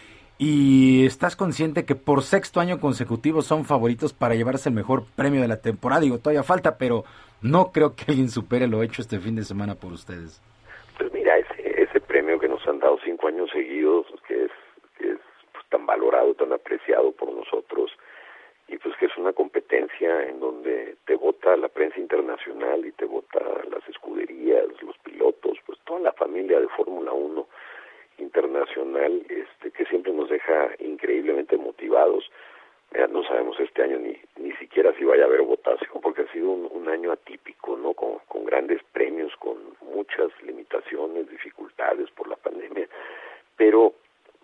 y 0.45 1.07
estás 1.07 1.37
consciente 1.37 1.85
que 1.85 1.95
por 1.95 2.23
sexto 2.23 2.59
año 2.59 2.81
consecutivo 2.81 3.43
son 3.43 3.65
favoritos 3.65 4.13
para 4.13 4.35
llevarse 4.35 4.71
el 4.71 4.75
mejor 4.75 5.05
premio 5.15 5.41
de 5.41 5.47
la 5.47 5.61
temporada. 5.61 6.01
Digo, 6.01 6.19
todavía 6.19 6.43
falta, 6.43 6.79
pero 6.79 7.05
no 7.43 7.71
creo 7.71 7.95
que 7.95 8.07
alguien 8.09 8.29
supere 8.29 8.67
lo 8.67 8.83
hecho 8.83 9.03
este 9.03 9.21
fin 9.21 9.37
de 9.37 9.45
semana 9.45 9.77
por 9.77 9.93
ustedes. 9.93 10.43
Pues 10.99 11.13
mira, 11.13 11.39
ese, 11.39 11.83
ese 11.83 12.01
premio 12.01 12.41
que 12.41 12.49
nos 12.49 12.67
han 12.67 12.81
dado 12.81 12.99
cinco 13.05 13.29
años 13.29 13.51
seguidos, 13.53 14.05
que 14.27 14.47
es, 14.47 14.51
que 14.99 15.13
es 15.13 15.19
pues, 15.53 15.65
tan 15.71 15.87
valorado, 15.87 16.35
tan 16.35 16.53
apreciado 16.53 17.13
por 17.13 17.33
nosotros, 17.33 17.93
y 18.67 18.79
pues 18.79 18.97
que 18.97 19.07
es 19.07 19.17
una 19.17 19.33
competencia 19.33 20.29
en 20.29 20.41
donde 20.41 20.97
te 21.05 21.15
vota 21.15 21.57
la 21.57 21.69
prensa 21.69 22.01
internacional 22.01 22.85
y 22.85 22.91
te 22.91 23.05
vota 23.05 23.39
las 23.71 23.89
escuderías, 23.89 24.67
los 24.83 24.99
pilotos, 25.05 25.57
pues 25.67 25.79
toda 25.85 26.01
la 26.01 26.13
familia 26.15 26.59
de 26.59 26.67
Fórmula 26.67 27.13
1 27.13 27.47
internacional, 28.19 29.25
este, 29.29 29.71
que 29.71 29.85
siempre 29.87 30.13
nos 30.13 30.29
deja 30.29 30.71
increíblemente 30.79 31.57
motivados. 31.57 32.31
No 33.11 33.25
sabemos 33.25 33.59
este 33.59 33.83
año 33.83 33.99
ni, 33.99 34.19
ni 34.37 34.53
siquiera 34.57 34.93
si 34.99 35.05
vaya 35.05 35.25
a 35.25 35.27
haber 35.27 35.43
votación, 35.43 36.01
porque 36.03 36.23
ha 36.23 36.33
sido 36.33 36.51
un, 36.51 36.69
un 36.71 36.89
año 36.89 37.13
atípico, 37.13 37.77
¿no? 37.77 37.95
Con, 37.95 38.19
con 38.29 38.45
grandes 38.45 38.83
premios, 38.93 39.35
con 39.37 39.59
muchas 39.81 40.31
limitaciones, 40.43 41.29
dificultades 41.31 42.11
por 42.11 42.29
la 42.29 42.37
pandemia. 42.37 42.87
Pero 43.57 43.95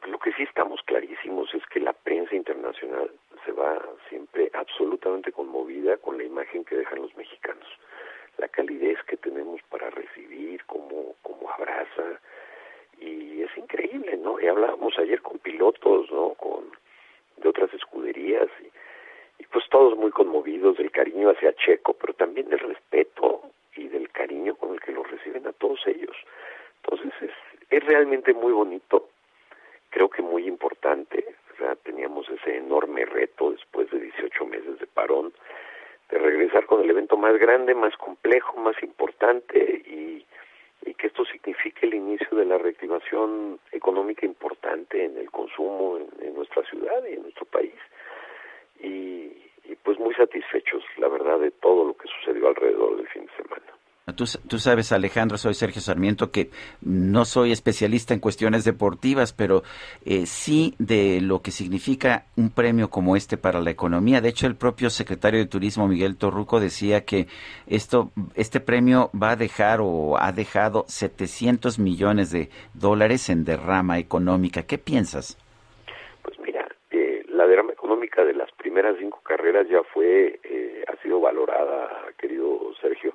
lo 0.06 0.18
que 0.18 0.32
sí 0.32 0.42
estamos 0.44 0.80
clarísimos 0.82 1.52
es 1.54 1.64
que 1.66 1.80
la 1.80 1.92
prensa 1.92 2.34
internacional 2.34 3.10
se 3.44 3.52
va 3.52 3.82
siempre 4.08 4.50
absolutamente 4.54 5.32
conmovida 5.32 5.96
con 5.98 6.16
la 6.18 6.24
imagen 6.24 6.64
que 6.64 6.76
dejan 6.76 7.02
los 7.02 7.14
mexicanos, 7.16 7.66
la 8.38 8.48
calidez 8.48 9.02
que 9.04 9.16
tenemos 9.16 9.60
para 9.70 9.90
recibir, 9.90 10.64
cómo, 10.66 11.16
cómo 11.22 11.50
abraza, 11.50 12.20
y 13.00 13.42
es 13.42 13.56
increíble, 13.56 14.16
¿no? 14.16 14.40
Y 14.40 14.46
hablábamos 14.46 14.98
ayer 14.98 15.20
con 15.22 15.38
pilotos, 15.38 16.10
¿no? 16.10 16.34
Con 16.34 16.64
de 17.42 17.48
otras 17.48 17.72
escuderías 17.74 18.48
y, 19.38 19.44
pues 19.46 19.64
todos 19.70 19.96
muy 19.96 20.10
conmovidos 20.10 20.76
del 20.76 20.90
cariño 20.90 21.30
hacia 21.30 21.54
Checo, 21.54 21.94
pero 21.94 22.12
también 22.12 22.48
del 22.48 22.58
respeto 22.58 23.42
y 23.76 23.88
del 23.88 24.10
cariño 24.10 24.56
con 24.56 24.74
el 24.74 24.80
que 24.80 24.92
los 24.92 25.10
reciben 25.10 25.46
a 25.46 25.52
todos 25.52 25.80
ellos. 25.86 26.16
Entonces 26.82 27.12
es, 27.22 27.30
es 27.70 27.84
realmente 27.84 28.34
muy 28.34 28.52
bonito, 28.52 29.08
creo 29.90 30.10
que 30.10 30.22
muy 30.22 30.46
importante, 30.46 31.24
o 31.54 31.56
sea, 31.56 31.76
teníamos 31.76 32.28
ese 32.28 32.56
enorme 32.56 33.04
reto 33.06 33.52
después 33.52 33.90
de 33.90 34.00
18 34.00 34.44
meses 34.46 34.78
de 34.80 34.86
parón, 34.86 35.32
de 36.10 36.18
regresar 36.18 36.66
con 36.66 36.82
el 36.82 36.90
evento 36.90 37.16
más 37.16 37.38
grande, 37.38 37.74
más 37.74 37.96
complejo, 37.96 38.58
más 38.58 38.80
importante 38.82 39.58
y, 39.86 40.26
y 40.84 40.94
que 40.94 41.08
esto 41.08 41.24
signifique 41.24 41.86
el 41.86 41.94
inicio 41.94 42.36
de 42.36 42.44
la 42.44 42.58
reactivación 42.58 43.58
económica 43.72 44.26
importante 44.26 45.04
en 45.04 45.16
el 45.18 45.30
consumo 45.30 45.98
en, 46.20 46.34
nuestra 46.34 46.62
ciudad 46.64 47.02
y 47.04 47.14
en 47.14 47.22
nuestro 47.22 47.46
país. 47.46 47.74
Y, 48.80 49.32
y 49.64 49.76
pues 49.82 49.98
muy 49.98 50.14
satisfechos, 50.14 50.84
la 50.98 51.08
verdad, 51.08 51.40
de 51.40 51.50
todo 51.50 51.84
lo 51.84 51.96
que 51.96 52.08
sucedió 52.08 52.48
alrededor 52.48 52.96
del 52.96 53.08
fin 53.08 53.26
de 53.26 53.42
semana. 53.42 53.77
Tú, 54.16 54.24
tú, 54.48 54.58
sabes, 54.58 54.92
Alejandro, 54.92 55.36
soy 55.36 55.54
Sergio 55.54 55.82
Sarmiento, 55.82 56.30
que 56.30 56.50
no 56.80 57.24
soy 57.24 57.52
especialista 57.52 58.14
en 58.14 58.20
cuestiones 58.20 58.64
deportivas, 58.64 59.32
pero 59.32 59.62
eh, 60.04 60.26
sí 60.26 60.74
de 60.78 61.20
lo 61.20 61.42
que 61.42 61.50
significa 61.50 62.24
un 62.36 62.50
premio 62.50 62.88
como 62.88 63.16
este 63.16 63.36
para 63.36 63.60
la 63.60 63.70
economía. 63.70 64.20
De 64.20 64.30
hecho, 64.30 64.46
el 64.46 64.56
propio 64.56 64.88
secretario 64.90 65.40
de 65.40 65.46
Turismo, 65.46 65.88
Miguel 65.88 66.16
Torruco, 66.16 66.58
decía 66.60 67.04
que 67.04 67.26
esto, 67.66 68.10
este 68.34 68.60
premio 68.60 69.10
va 69.20 69.32
a 69.32 69.36
dejar 69.36 69.80
o 69.82 70.16
ha 70.18 70.32
dejado 70.32 70.84
700 70.88 71.78
millones 71.78 72.30
de 72.30 72.48
dólares 72.74 73.28
en 73.28 73.44
derrama 73.44 73.98
económica. 73.98 74.62
¿Qué 74.62 74.78
piensas? 74.78 75.36
Pues 76.22 76.38
mira, 76.40 76.66
eh, 76.90 77.24
la 77.28 77.46
derrama 77.46 77.72
económica 77.72 78.24
de 78.24 78.34
las 78.34 78.50
primeras 78.52 78.96
cinco 78.98 79.20
carreras 79.22 79.68
ya 79.68 79.82
fue, 79.92 80.40
eh, 80.42 80.84
ha 80.88 81.02
sido 81.02 81.20
valorada, 81.20 81.88
querido 82.18 82.72
Sergio 82.80 83.14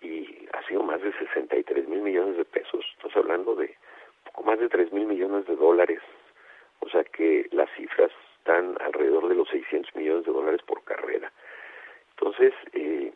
y 0.00 0.46
ha 0.52 0.66
sido 0.66 0.82
más 0.82 1.00
de 1.02 1.12
63 1.12 1.88
mil 1.88 2.02
millones 2.02 2.36
de 2.36 2.44
pesos. 2.44 2.84
Estás 2.96 3.16
hablando 3.16 3.54
de 3.54 3.74
poco 4.24 4.42
más 4.44 4.58
de 4.58 4.68
3 4.68 4.92
mil 4.92 5.06
millones 5.06 5.46
de 5.46 5.56
dólares. 5.56 6.00
O 6.80 6.88
sea 6.88 7.04
que 7.04 7.46
las 7.52 7.70
cifras 7.76 8.10
están 8.38 8.76
alrededor 8.80 9.28
de 9.28 9.34
los 9.34 9.48
600 9.48 9.94
millones 9.94 10.24
de 10.24 10.32
dólares 10.32 10.60
por 10.66 10.82
carrera. 10.84 11.30
Entonces, 12.16 12.52
eh, 12.72 13.12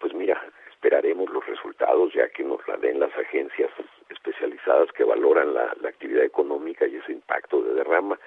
pues 0.00 0.14
mira, 0.14 0.42
esperaremos 0.70 1.30
los 1.30 1.44
resultados 1.46 2.12
ya 2.12 2.28
que 2.28 2.44
nos 2.44 2.66
la 2.68 2.76
den 2.76 3.00
las 3.00 3.14
agencias 3.16 3.70
especializadas 4.10 4.92
que 4.92 5.04
valoran 5.04 5.54
la, 5.54 5.74
la 5.80 5.88
actividad 5.88 6.24
económica 6.24 6.86
y 6.86 6.96
ese 6.96 7.12
impacto 7.12 7.62
de 7.62 7.74
derrama. 7.74 8.18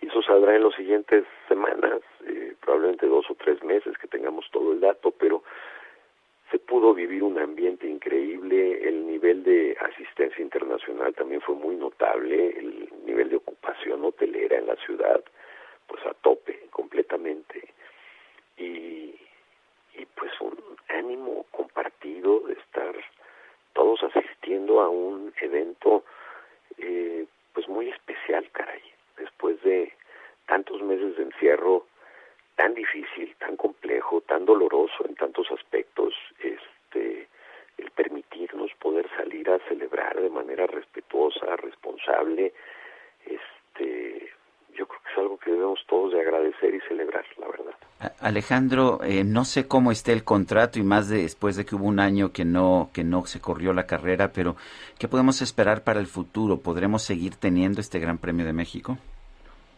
Y 0.00 0.08
eso 0.08 0.22
saldrá 0.22 0.56
en 0.56 0.64
las 0.64 0.74
siguientes 0.74 1.24
semanas, 1.48 2.00
eh, 2.26 2.54
probablemente 2.60 3.06
dos 3.06 3.30
o 3.30 3.34
tres 3.36 3.62
meses 3.62 3.96
que 3.98 4.08
tengamos 4.08 4.48
todo 4.50 4.72
el 4.72 4.80
dato, 4.80 5.12
pero 5.12 5.42
se 6.52 6.58
pudo 6.58 6.92
vivir 6.92 7.22
un 7.22 7.38
ambiente 7.38 7.88
increíble, 7.88 8.86
el 8.86 9.06
nivel 9.06 9.42
de 9.42 9.74
asistencia 9.80 10.42
internacional 10.42 11.14
también 11.14 11.40
fue 11.40 11.54
muy 11.54 11.74
notable, 11.76 12.50
el 12.58 12.90
nivel 13.06 13.30
de 13.30 13.36
ocupación 13.36 14.04
hotelera 14.04 14.58
en 14.58 14.66
la 14.66 14.76
ciudad, 14.76 15.24
pues 15.86 16.04
a 16.04 16.12
tope 16.12 16.66
completamente, 16.70 17.72
y, 18.58 19.14
y 19.94 20.06
pues 20.14 20.30
un 20.42 20.58
ánimo 20.88 21.46
compartido 21.50 22.40
de 22.40 22.52
estar 22.52 22.94
todos 23.72 24.02
asistiendo 24.02 24.82
a 24.82 24.90
un 24.90 25.32
evento 25.40 26.04
eh, 26.76 27.24
pues 27.54 27.66
muy 27.66 27.88
especial, 27.88 28.46
caray, 28.52 28.82
después 29.16 29.60
de 29.62 29.90
tantos 30.46 30.82
meses 30.82 31.16
de 31.16 31.22
encierro, 31.22 31.86
tan 32.62 32.74
difícil, 32.74 33.34
tan 33.40 33.56
complejo, 33.56 34.20
tan 34.20 34.44
doloroso 34.44 35.04
en 35.08 35.16
tantos 35.16 35.50
aspectos, 35.50 36.14
este, 36.38 37.26
el 37.76 37.90
permitirnos 37.90 38.70
poder 38.78 39.08
salir 39.16 39.50
a 39.50 39.58
celebrar 39.68 40.20
de 40.20 40.30
manera 40.30 40.68
respetuosa, 40.68 41.56
responsable, 41.56 42.52
este, 43.26 44.30
yo 44.74 44.86
creo 44.86 45.00
que 45.02 45.10
es 45.10 45.18
algo 45.18 45.38
que 45.38 45.50
debemos 45.50 45.80
todos 45.88 46.12
de 46.12 46.20
agradecer 46.20 46.72
y 46.72 46.80
celebrar, 46.82 47.24
la 47.38 47.48
verdad. 47.48 47.74
Alejandro, 48.20 49.00
eh, 49.02 49.24
no 49.24 49.44
sé 49.44 49.66
cómo 49.66 49.90
esté 49.90 50.12
el 50.12 50.22
contrato 50.22 50.78
y 50.78 50.84
más 50.84 51.08
de, 51.08 51.22
después 51.22 51.56
de 51.56 51.64
que 51.64 51.74
hubo 51.74 51.86
un 51.86 51.98
año 51.98 52.32
que 52.32 52.44
no 52.44 52.90
que 52.94 53.02
no 53.02 53.26
se 53.26 53.40
corrió 53.40 53.72
la 53.72 53.86
carrera, 53.86 54.30
pero 54.32 54.54
¿qué 55.00 55.08
podemos 55.08 55.42
esperar 55.42 55.82
para 55.82 55.98
el 55.98 56.06
futuro? 56.06 56.58
¿Podremos 56.58 57.02
seguir 57.02 57.34
teniendo 57.34 57.80
este 57.80 57.98
Gran 57.98 58.18
Premio 58.18 58.46
de 58.46 58.52
México? 58.52 58.98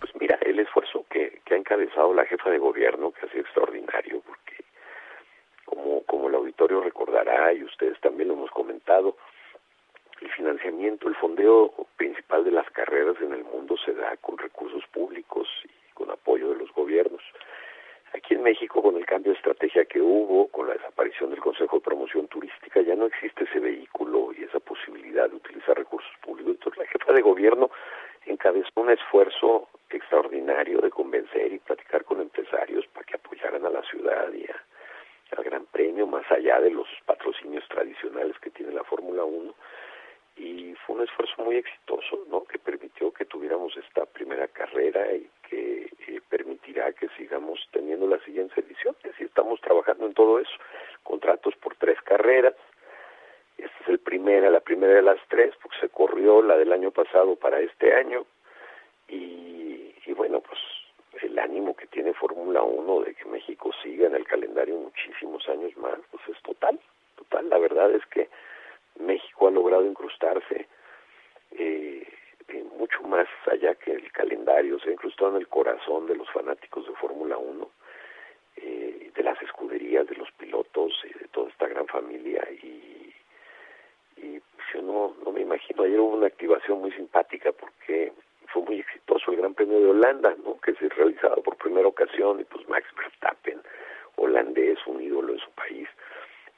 Pues 0.00 0.12
mira, 0.20 0.38
el 0.42 0.58
esfuerzo 0.58 1.06
que, 1.08 1.40
la 1.96 2.24
jefa 2.26 2.50
de 2.50 2.58
gobierno, 2.58 3.12
que 3.12 3.26
ha 3.26 3.28
sido 3.30 3.42
extraordinario, 3.42 4.20
porque 4.26 4.64
como, 5.64 6.02
como 6.04 6.28
el 6.28 6.34
auditorio 6.34 6.80
recordará, 6.80 7.52
y 7.52 7.62
ustedes 7.64 7.98
también 8.00 8.28
lo 8.28 8.34
hemos 8.34 8.50
comentado, 8.50 9.16
el 10.20 10.30
financiamiento, 10.30 11.08
el 11.08 11.16
fondeo 11.16 11.72
principal 11.96 12.44
de 12.44 12.50
las 12.50 12.68
carreras 12.70 13.16
en 13.20 13.32
el 13.32 13.44
mundo 13.44 13.76
se 13.84 13.92
da 13.94 14.16
con 14.18 14.38
recursos 14.38 14.84
públicos 14.92 15.48
y 15.64 15.92
con 15.92 16.10
apoyo 16.10 16.50
de 16.50 16.56
los 16.56 16.72
gobiernos. 16.72 17.22
Aquí 18.14 18.34
en 18.34 18.42
México, 18.42 18.80
con 18.80 18.96
el 18.96 19.06
cambio 19.06 19.32
de 19.32 19.38
estrategia 19.38 19.84
que 19.84 20.00
hubo, 20.00 20.48
con 20.48 20.68
la 20.68 20.74
desaparición 20.74 21.30
del 21.30 21.40
Consejo 21.40 21.76
de 21.76 21.82
Promoción 21.82 22.28
Turística, 22.28 22.80
ya 22.80 22.94
no 22.94 23.06
existe 23.06 23.44
ese 23.44 23.58
vehículo 23.58 24.30
y 24.36 24.44
esa 24.44 24.60
posibilidad 24.60 25.28
de 25.28 25.36
utilizar 25.36 25.76
recursos 25.76 26.12
públicos. 26.22 26.54
Entonces, 26.54 26.78
la 26.78 26.86
jefa 26.86 27.12
de 27.12 27.22
gobierno 27.22 27.70
encabezó 28.26 28.70
un 28.76 28.90
esfuerzo 28.90 29.68
extraordinario 29.90 30.80
de 30.80 30.90
convencer 30.90 31.52
y 31.52 31.58
platicar 31.58 32.04
con 32.04 32.20
empresarios 32.20 32.86
para 32.88 33.04
que 33.04 33.16
apoyaran 33.16 33.64
a 33.64 33.70
la 33.70 33.82
ciudad 33.82 34.32
y 34.32 34.46
al 35.36 35.44
Gran 35.44 35.66
Premio, 35.66 36.06
más 36.06 36.30
allá 36.30 36.60
de 36.60 36.70
los 36.70 36.88
patrocinios 37.06 37.66
tradicionales 37.68 38.38
que 38.40 38.50
tiene 38.50 38.72
la 38.72 38.84
Fórmula 38.84 39.24
1 39.24 39.54
y 40.36 40.74
fue 40.84 40.96
un 40.96 41.02
esfuerzo 41.02 41.44
muy 41.44 41.56
exitoso, 41.56 42.24
¿no? 42.28 42.44
Que 42.44 42.58
permitió 42.58 43.12
que 43.12 43.24
tuviéramos 43.24 43.76
esta 43.76 44.04
primera 44.06 44.48
carrera 44.48 45.12
y 45.14 45.30
que 45.48 45.90
eh, 46.08 46.20
permitirá 46.28 46.92
que 46.92 47.08
sigamos 47.16 47.60
teniendo 47.72 48.08
las 48.08 48.22
siguientes 48.22 48.56
ediciones. 48.58 49.00
Y 49.18 49.24
estamos 49.24 49.60
trabajando 49.60 50.06
en 50.06 50.14
todo 50.14 50.40
eso, 50.40 50.52
contratos 51.04 51.54
por 51.56 51.76
tres 51.76 52.00
carreras. 52.02 52.54
Esta 53.56 53.76
es 53.82 53.88
el 53.88 54.00
primera, 54.00 54.50
la 54.50 54.60
primera 54.60 54.94
de 54.94 55.02
las 55.02 55.20
tres, 55.28 55.54
porque 55.62 55.73
corrió 55.94 56.42
la 56.42 56.56
del 56.56 56.72
año 56.72 56.90
pasado 56.90 57.36
para 57.36 57.60
este 57.60 57.94
año. 57.94 58.26
Y, 59.08 59.94
y 60.06 60.12
bueno, 60.12 60.40
pues 60.40 60.58
el 61.22 61.38
ánimo 61.38 61.74
que 61.76 61.86
tiene 61.86 62.12
Fórmula 62.12 62.62
1 62.62 63.00
de 63.00 63.14
que 63.14 63.24
México 63.26 63.70
siga 63.82 64.06
en 64.06 64.14
el 64.14 64.26
calendario 64.26 64.76
muchísimos 64.76 65.48
años 65.48 65.76
más, 65.76 65.98
pues 66.10 66.22
es 66.28 66.42
total, 66.42 66.78
total. 67.16 67.48
La 67.48 67.58
verdad 67.58 67.90
es 67.92 68.04
que 68.06 68.28
México 68.98 69.48
ha 69.48 69.50
logrado 69.50 69.84
incrustarse 69.84 70.66
eh, 71.52 72.06
mucho 72.78 73.02
más 73.04 73.26
allá 73.50 73.74
que 73.76 73.92
el 73.92 74.10
calendario, 74.12 74.78
se 74.80 74.90
ha 74.90 74.92
incrustado 74.92 75.30
en 75.30 75.36
el 75.38 75.48
corazón 75.48 76.06
de 76.06 76.16
los 76.16 76.30
fanáticos 76.30 76.86
de 76.86 76.94
Fórmula 76.94 77.38
1, 77.38 77.70
eh, 78.56 79.10
de 79.14 79.22
las 79.22 79.40
escuderías, 79.42 80.06
de 80.06 80.16
los 80.16 80.30
pilotos, 80.32 80.92
y 81.04 81.18
de 81.18 81.28
toda 81.28 81.48
esta 81.48 81.66
gran 81.66 81.86
familia 81.86 82.46
y, 82.62 83.14
y 84.16 84.40
pues, 84.40 84.66
yo 84.74 84.82
no, 84.82 85.14
no 85.24 85.32
me 85.32 85.40
imagino, 85.40 85.82
ayer 85.82 85.98
hubo 85.98 86.16
una 86.16 86.26
activación 86.26 86.80
muy 86.80 86.92
simpática 86.92 87.52
porque 87.52 88.12
fue 88.52 88.62
muy 88.62 88.80
exitoso 88.80 89.32
el 89.32 89.38
Gran 89.38 89.54
Premio 89.54 89.80
de 89.80 89.90
Holanda, 89.90 90.34
¿no? 90.44 90.60
que 90.60 90.74
se 90.74 90.86
ha 90.86 90.88
realizado 90.90 91.42
y 92.40 92.44
pues 92.44 92.68
Max 92.68 92.86
Verstappen, 92.96 93.60
holandés, 94.16 94.78
un 94.86 95.00
ídolo 95.02 95.32
en 95.32 95.38
su 95.38 95.50
país, 95.52 95.88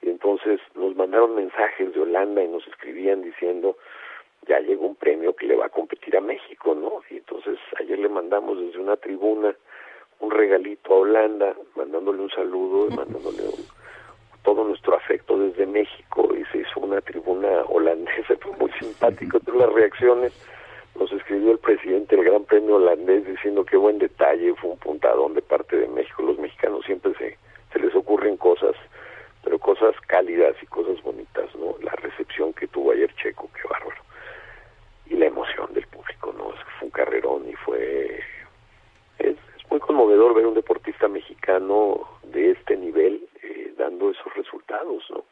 y 0.03 0.11
entonces 0.11 0.61
nos 0.75 0.95
mandaron 0.95 1.35
mensajes 1.35 1.93
de 1.93 2.01
Holanda 2.01 2.43
y 2.43 2.49
nos 2.49 2.67
escribían 2.69 3.23
diciendo 3.23 3.77
ya 4.47 4.61
llegó 4.61 4.87
un 4.87 4.95
premio 4.95 5.35
que 5.35 5.47
le 5.47 5.57
va 5.57 5.67
a 5.67 5.71
competir 5.71 6.17
a 6.17 6.21
México, 6.21 6.75
¿no? 6.75 7.03
Y 7.11 7.17
entonces 7.17 7.59
ayer 7.81 7.99
le 7.99 8.09
mandamos 8.09 8.61
desde 8.61 8.79
una 8.79 8.97
tribuna 8.97 9.57
un 10.21 10.31
regalito 10.31 10.95
a 10.95 10.99
Holanda, 10.99 11.55
mandándole 11.75 12.23
un 12.23 12.31
saludo 12.31 12.87
y 12.89 12.97
mandándole 12.97 13.43
todo 14.45 14.63
nuestro 14.63 14.95
afecto 14.95 15.37
desde 15.37 15.67
México 15.67 16.29
y 16.37 16.45
se 16.53 16.59
hizo 16.59 16.79
una 16.81 17.01
tribuna 17.01 17.63
holandesa, 17.69 18.37
fue 18.41 18.53
muy 18.53 18.71
simpático, 18.79 19.41
todas 19.41 19.63
las 19.63 19.73
reacciones. 19.73 20.33
Nos 20.95 21.13
escribió 21.13 21.51
el 21.51 21.59
presidente 21.59 22.15
del 22.15 22.25
Gran 22.25 22.45
Premio 22.45 22.77
holandés 22.77 23.27
diciendo 23.27 23.65
qué 23.65 23.77
buen 23.77 23.99
detalle, 23.99 24.55
fue 24.55 24.71
un 24.71 24.79
puntadón 24.79 25.35
de 25.35 25.43
parte 25.43 25.77
de 25.77 25.89
México. 25.89 26.23
Los 26.23 26.39
mexicanos 26.39 26.85
siempre 26.87 27.13
se, 27.19 27.37
se 27.73 27.79
les 27.81 27.95
ocurren 27.97 28.37
cosas 28.37 28.77
pero 29.47 29.61
cosas 29.61 29.95
cálidas 30.09 30.57
y 30.61 30.67
cosas 30.67 31.01
bonitas, 31.05 31.55
¿no? 31.55 31.77
La 31.81 31.93
recepción 31.93 32.53
que 32.53 32.67
tuvo 32.67 32.91
ayer 32.91 33.15
Checo, 33.15 33.49
qué 33.55 33.69
bárbaro. 33.69 34.03
Y 35.07 35.15
la 35.15 35.27
emoción 35.27 35.73
del 35.73 35.87
público, 35.87 36.35
¿no? 36.37 36.53
Es 36.53 36.59
que 36.59 36.71
fue 36.81 36.87
un 36.87 36.91
carrerón 36.91 37.49
y 37.49 37.55
fue... 37.55 38.21
Es, 39.21 39.37
muy 39.71 39.79
conmovedor 39.79 40.35
ver 40.35 40.47
un 40.47 40.55
deportista 40.55 41.07
mexicano 41.07 42.09
de 42.25 42.51
este 42.51 42.77
nivel 42.77 43.29
eh, 43.41 43.73
dando 43.79 44.11
esos 44.11 44.35
resultados, 44.35 45.05
¿no? 45.11 45.23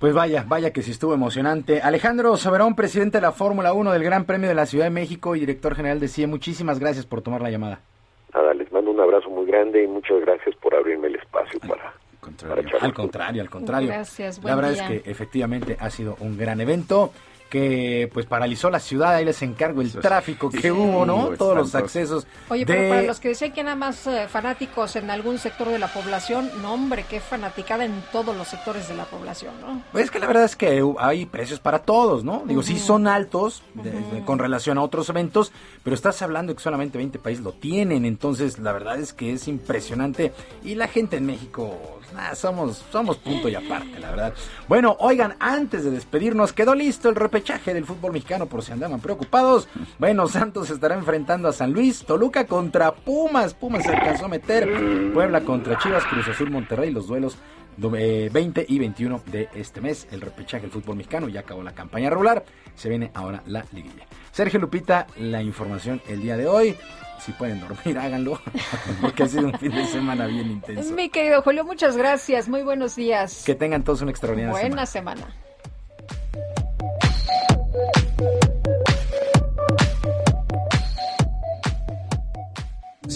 Pues 0.00 0.05
vaya, 0.16 0.44
vaya 0.48 0.72
que 0.72 0.82
sí 0.82 0.90
estuvo 0.90 1.14
emocionante. 1.14 1.80
Alejandro 1.82 2.36
Soberón, 2.36 2.74
presidente 2.74 3.18
de 3.18 3.22
la 3.22 3.32
Fórmula 3.32 3.72
1 3.72 3.92
del 3.92 4.02
Gran 4.02 4.24
Premio 4.24 4.48
de 4.48 4.54
la 4.54 4.66
Ciudad 4.66 4.86
de 4.86 4.90
México 4.90 5.36
y 5.36 5.40
director 5.40 5.76
general 5.76 6.00
de 6.00 6.08
CIE, 6.08 6.26
muchísimas 6.26 6.80
gracias 6.80 7.06
por 7.06 7.20
tomar 7.22 7.42
la 7.42 7.50
llamada. 7.50 7.80
Nada, 8.34 8.54
les 8.54 8.72
mando 8.72 8.90
un 8.90 9.00
abrazo 9.00 9.28
muy 9.30 9.46
grande 9.46 9.84
y 9.84 9.86
muchas 9.86 10.20
gracias 10.22 10.56
por 10.56 10.74
abrirme 10.74 11.08
el 11.08 11.16
espacio 11.16 11.60
para 11.60 11.94
al 12.80 12.92
contrario, 12.92 13.42
al 13.42 13.50
contrario. 13.50 13.88
Gracias, 13.88 14.42
La 14.42 14.56
verdad 14.56 14.72
es 14.72 14.82
que 14.82 15.10
efectivamente 15.10 15.76
ha 15.78 15.90
sido 15.90 16.16
un 16.20 16.36
gran 16.36 16.60
evento 16.60 17.12
que 17.50 18.10
pues 18.12 18.26
paralizó 18.26 18.70
la 18.70 18.80
ciudad, 18.80 19.14
ahí 19.14 19.24
les 19.24 19.40
encargo 19.42 19.80
el 19.80 19.92
tráfico 19.92 20.50
que 20.50 20.72
hubo, 20.72 21.06
¿no? 21.06 21.28
Todos 21.36 21.56
los 21.56 21.74
accesos. 21.74 22.26
Oye, 22.48 22.66
pero 22.66 22.88
para 22.88 23.02
los 23.02 23.20
que 23.20 23.28
dicen 23.28 23.52
que 23.52 23.62
nada 23.62 23.76
más 23.76 24.06
eh, 24.06 24.26
fanáticos 24.28 24.96
en 24.96 25.10
algún 25.10 25.38
sector 25.38 25.68
de 25.68 25.78
la 25.78 25.88
población, 25.88 26.50
no 26.60 26.74
hombre, 26.74 27.04
qué 27.08 27.20
fanaticada 27.20 27.84
en 27.84 28.02
todos 28.12 28.36
los 28.36 28.48
sectores 28.48 28.88
de 28.88 28.94
la 28.94 29.04
población, 29.04 29.54
¿no? 29.60 29.82
Pues 29.92 30.06
es 30.06 30.10
que 30.10 30.18
la 30.18 30.26
verdad 30.26 30.44
es 30.44 30.56
que 30.56 30.82
hay 30.98 31.26
precios 31.26 31.60
para 31.60 31.80
todos, 31.80 32.24
¿no? 32.24 32.42
Digo, 32.46 32.62
sí 32.62 32.78
son 32.78 33.06
altos 33.06 33.62
con 34.24 34.38
relación 34.38 34.78
a 34.78 34.82
otros 34.82 35.08
eventos, 35.08 35.52
pero 35.82 35.94
estás 35.94 36.22
hablando 36.22 36.54
que 36.54 36.62
solamente 36.62 36.98
20 36.98 37.18
países 37.18 37.44
lo 37.44 37.52
tienen, 37.52 38.04
entonces 38.04 38.58
la 38.58 38.72
verdad 38.72 38.98
es 38.98 39.12
que 39.12 39.32
es 39.32 39.48
impresionante 39.48 40.32
y 40.64 40.74
la 40.74 40.88
gente 40.88 41.16
en 41.16 41.26
México 41.26 41.96
somos, 42.34 42.84
somos 42.90 43.16
punto 43.18 43.48
y 43.48 43.54
aparte, 43.54 43.98
la 44.00 44.10
verdad. 44.10 44.34
Bueno, 44.68 44.96
oigan, 45.00 45.36
antes 45.38 45.84
de 45.84 45.90
despedirnos, 45.90 46.52
quedó 46.52 46.74
listo 46.74 47.08
el 47.08 47.14
repechaje 47.14 47.74
del 47.74 47.84
fútbol 47.84 48.12
mexicano 48.12 48.46
por 48.46 48.62
si 48.62 48.72
andaban 48.72 49.00
preocupados. 49.00 49.68
Bueno, 49.98 50.26
Santos 50.36 50.70
estará 50.70 50.94
enfrentando 50.94 51.48
a 51.48 51.52
San 51.52 51.72
Luis, 51.72 52.04
Toluca 52.04 52.46
contra 52.46 52.94
Pumas, 52.94 53.54
Pumas 53.54 53.84
se 53.84 53.90
alcanzó 53.90 54.26
a 54.26 54.28
meter, 54.28 55.12
Puebla 55.12 55.42
contra 55.42 55.78
Chivas, 55.78 56.04
Cruz 56.04 56.28
Azul, 56.28 56.50
Monterrey, 56.50 56.90
los 56.90 57.06
duelos 57.06 57.36
20 57.76 58.60
eh, 58.60 58.66
y 58.68 58.78
21 58.78 59.22
de 59.26 59.48
este 59.54 59.80
mes, 59.80 60.06
el 60.10 60.20
repechaje 60.20 60.62
del 60.62 60.70
fútbol 60.70 60.96
mexicano, 60.96 61.28
ya 61.28 61.40
acabó 61.40 61.62
la 61.62 61.74
campaña 61.74 62.10
regular, 62.10 62.44
se 62.74 62.88
viene 62.88 63.10
ahora 63.14 63.42
la 63.46 63.64
liguilla. 63.72 64.06
Sergio 64.32 64.58
Lupita, 64.58 65.06
la 65.18 65.42
información 65.42 66.00
el 66.08 66.22
día 66.22 66.36
de 66.36 66.46
hoy 66.46 66.76
si 67.18 67.32
pueden 67.32 67.60
dormir, 67.60 67.98
háganlo, 67.98 68.40
porque 69.00 69.24
ha 69.24 69.28
sido 69.28 69.46
un 69.46 69.58
fin 69.58 69.72
de 69.72 69.86
semana 69.86 70.26
bien 70.26 70.50
intenso. 70.50 70.94
Mi 70.94 71.08
querido 71.08 71.42
Julio, 71.42 71.64
muchas 71.64 71.96
gracias, 71.96 72.48
muy 72.48 72.62
buenos 72.62 72.96
días. 72.96 73.42
Que 73.44 73.54
tengan 73.54 73.82
todos 73.82 74.02
una 74.02 74.10
extraordinaria 74.10 74.52
Buena 74.52 74.86
semana. 74.86 75.22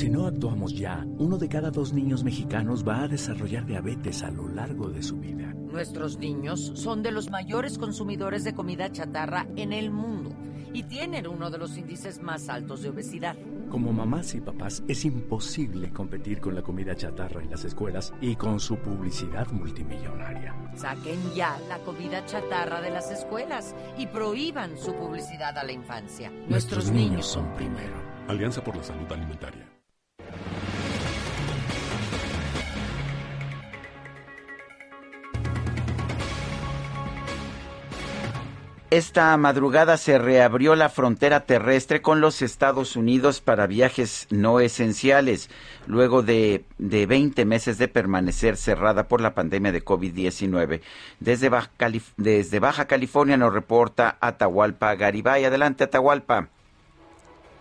Si 0.00 0.08
no 0.08 0.26
actuamos 0.26 0.72
ya, 0.72 1.06
uno 1.18 1.36
de 1.36 1.46
cada 1.46 1.70
dos 1.70 1.92
niños 1.92 2.24
mexicanos 2.24 2.88
va 2.88 3.02
a 3.02 3.06
desarrollar 3.08 3.66
diabetes 3.66 4.22
a 4.22 4.30
lo 4.30 4.48
largo 4.48 4.88
de 4.88 5.02
su 5.02 5.18
vida. 5.18 5.52
Nuestros 5.52 6.16
niños 6.16 6.72
son 6.74 7.02
de 7.02 7.12
los 7.12 7.28
mayores 7.28 7.76
consumidores 7.76 8.42
de 8.42 8.54
comida 8.54 8.90
chatarra 8.90 9.46
en 9.56 9.74
el 9.74 9.90
mundo 9.90 10.34
y 10.72 10.84
tienen 10.84 11.26
uno 11.26 11.50
de 11.50 11.58
los 11.58 11.76
índices 11.76 12.22
más 12.22 12.48
altos 12.48 12.80
de 12.80 12.88
obesidad. 12.88 13.36
Como 13.68 13.92
mamás 13.92 14.34
y 14.34 14.40
papás 14.40 14.82
es 14.88 15.04
imposible 15.04 15.92
competir 15.92 16.40
con 16.40 16.54
la 16.54 16.62
comida 16.62 16.96
chatarra 16.96 17.42
en 17.42 17.50
las 17.50 17.66
escuelas 17.66 18.14
y 18.22 18.36
con 18.36 18.58
su 18.58 18.78
publicidad 18.78 19.48
multimillonaria. 19.48 20.72
Saquen 20.76 21.20
ya 21.34 21.60
la 21.68 21.76
comida 21.80 22.24
chatarra 22.24 22.80
de 22.80 22.88
las 22.88 23.10
escuelas 23.10 23.74
y 23.98 24.06
prohíban 24.06 24.78
su 24.78 24.94
publicidad 24.94 25.58
a 25.58 25.62
la 25.62 25.72
infancia. 25.72 26.32
Nuestros, 26.48 26.90
niños 26.90 27.26
son 27.26 27.52
primero. 27.54 28.00
Alianza 28.28 28.64
por 28.64 28.76
la 28.76 28.82
Salud 28.82 29.12
Alimentaria. 29.12 29.79
Esta 38.90 39.36
madrugada 39.36 39.96
se 39.96 40.18
reabrió 40.18 40.74
la 40.74 40.88
frontera 40.88 41.44
terrestre 41.46 42.02
con 42.02 42.20
los 42.20 42.42
Estados 42.42 42.96
Unidos 42.96 43.40
para 43.40 43.68
viajes 43.68 44.26
no 44.32 44.58
esenciales, 44.58 45.48
luego 45.86 46.22
de, 46.22 46.64
de 46.76 47.06
20 47.06 47.44
meses 47.44 47.78
de 47.78 47.86
permanecer 47.86 48.56
cerrada 48.56 49.06
por 49.06 49.20
la 49.20 49.32
pandemia 49.32 49.70
de 49.70 49.84
COVID-19. 49.84 50.80
Desde, 51.20 51.50
desde 52.16 52.58
Baja 52.58 52.88
California 52.88 53.36
nos 53.36 53.54
reporta 53.54 54.18
Atahualpa 54.20 54.96
Garibay. 54.96 55.44
Adelante, 55.44 55.84
Atahualpa. 55.84 56.48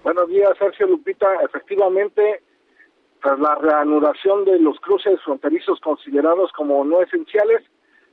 Buenos 0.03 0.29
días, 0.29 0.49
Sergio 0.57 0.87
Lupita. 0.87 1.27
Efectivamente, 1.45 2.41
tras 3.21 3.39
la 3.39 3.55
reanudación 3.55 4.45
de 4.45 4.59
los 4.59 4.79
cruces 4.79 5.19
fronterizos 5.23 5.79
considerados 5.81 6.51
como 6.53 6.83
no 6.83 7.01
esenciales, 7.01 7.63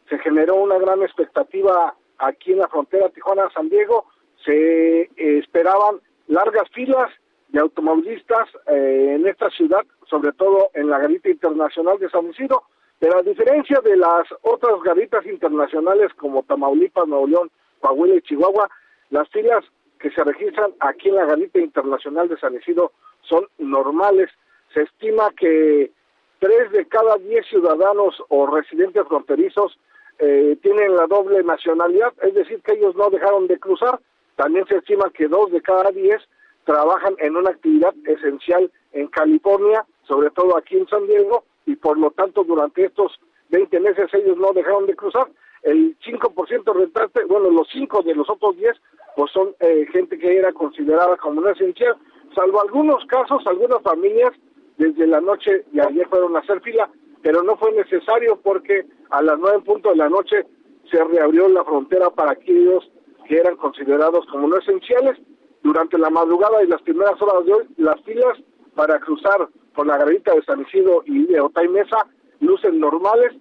se 0.09 0.19
generó 0.19 0.57
una 0.57 0.78
gran 0.78 1.03
expectativa 1.03 1.95
aquí 2.19 2.53
en 2.53 2.59
la 2.59 2.69
frontera 2.69 3.09
Tijuana-San 3.11 3.69
Diego, 3.69 4.07
se 4.45 5.03
eh, 5.03 5.11
esperaban 5.16 6.01
largas 6.28 6.69
filas 6.70 7.11
de 7.49 7.61
automovilistas 7.61 8.49
eh, 8.66 9.15
en 9.16 9.27
esta 9.27 9.51
ciudad, 9.51 9.85
sobre 10.09 10.33
todo 10.33 10.70
en 10.74 10.89
la 10.89 10.99
garita 10.99 11.28
internacional 11.28 11.99
de 11.99 12.11
San 12.11 12.28
Isidro. 12.31 12.65
Pero 12.99 13.19
a 13.19 13.23
diferencia 13.23 13.81
de 13.85 13.97
las 13.97 14.27
otras 14.43 14.83
garitas 14.83 15.27
internacionales 15.27 16.12
como 16.15 16.43
Tamaulipas, 16.45 17.07
Nuevo 17.07 17.27
León, 17.27 17.51
Coahuila 17.81 18.16
y 18.16 18.23
Chihuahua, 18.23 18.69
las 19.11 19.28
filas 19.28 19.65
que 19.99 20.11
se 20.11 20.24
registran 20.24 20.73
aquí 20.81 21.09
en 21.09 21.16
la 21.16 21.27
garita 21.27 21.59
internacional 21.59 22.28
de 22.28 22.39
San 22.39 22.55
Isidro 22.55 22.93
son 23.23 23.47
normales. 23.59 24.31
Se 24.77 24.82
estima 24.82 25.31
que 25.31 25.90
tres 26.39 26.70
de 26.70 26.86
cada 26.86 27.16
diez 27.16 27.47
ciudadanos 27.47 28.23
o 28.28 28.47
residentes 28.47 29.09
fronterizos 29.09 29.78
eh, 30.19 30.59
tienen 30.61 30.94
la 30.94 31.07
doble 31.07 31.43
nacionalidad, 31.43 32.12
es 32.20 32.35
decir, 32.35 32.61
que 32.61 32.74
ellos 32.74 32.94
no 32.94 33.09
dejaron 33.09 33.47
de 33.47 33.59
cruzar. 33.59 33.98
También 34.35 34.66
se 34.66 34.77
estima 34.77 35.09
que 35.15 35.28
dos 35.28 35.51
de 35.51 35.62
cada 35.62 35.90
diez 35.93 36.20
trabajan 36.65 37.15
en 37.20 37.36
una 37.36 37.53
actividad 37.53 37.94
esencial 38.05 38.70
en 38.93 39.07
California, 39.07 39.86
sobre 40.07 40.28
todo 40.28 40.59
aquí 40.59 40.77
en 40.77 40.86
San 40.89 41.07
Diego, 41.07 41.44
y 41.65 41.77
por 41.77 41.97
lo 41.97 42.11
tanto 42.11 42.44
durante 42.44 42.85
estos 42.85 43.19
20 43.48 43.81
meses 43.81 44.12
ellos 44.12 44.36
no 44.36 44.53
dejaron 44.53 44.85
de 44.85 44.94
cruzar. 44.94 45.28
El 45.62 45.97
5% 46.01 46.74
restante, 46.74 47.24
bueno, 47.24 47.48
los 47.48 47.66
5 47.73 48.03
de 48.03 48.15
los 48.15 48.28
otros 48.28 48.59
10, 48.59 48.77
pues 49.16 49.32
son 49.32 49.55
eh, 49.61 49.86
gente 49.90 50.19
que 50.19 50.36
era 50.36 50.53
considerada 50.53 51.16
como 51.16 51.40
no 51.40 51.48
esencial, 51.48 51.97
salvo 52.35 52.61
algunos 52.61 53.07
casos, 53.07 53.43
algunas 53.47 53.81
familias 53.81 54.35
desde 54.78 55.07
la 55.07 55.20
noche 55.20 55.65
de 55.73 55.82
ayer 55.82 56.07
fueron 56.09 56.36
a 56.36 56.40
hacer 56.40 56.61
fila, 56.61 56.89
pero 57.23 57.43
no 57.43 57.57
fue 57.57 57.73
necesario 57.73 58.39
porque 58.43 58.86
a 59.11 59.23
las 59.23 59.39
nueve 59.39 59.59
en 59.59 59.65
punto 59.65 59.90
de 59.90 59.97
la 59.97 60.09
noche 60.09 60.44
se 60.90 61.03
reabrió 61.03 61.48
la 61.48 61.65
frontera 61.65 62.11
para 62.11 62.32
aquellos 62.32 62.90
que 63.27 63.36
eran 63.36 63.57
considerados 63.57 64.27
como 64.27 64.48
no 64.48 64.59
esenciales. 64.59 65.19
Durante 65.62 65.98
la 65.98 66.11
madrugada 66.11 66.62
y 66.62 66.69
las 66.69 66.81
primeras 66.82 67.20
horas 67.20 67.44
de 67.44 67.53
hoy, 67.53 67.65
las 67.77 68.01
filas 68.03 68.39
para 68.74 69.01
cruzar 69.01 69.48
por 69.74 69.86
la 69.86 69.98
garita 69.98 70.35
de 70.35 70.43
San 70.43 70.61
Isidro 70.61 71.03
y 71.07 71.27
de 71.27 71.40
Otay 71.40 71.69
Mesa 71.69 72.07
lucen 72.40 72.78
normales. 72.78 73.32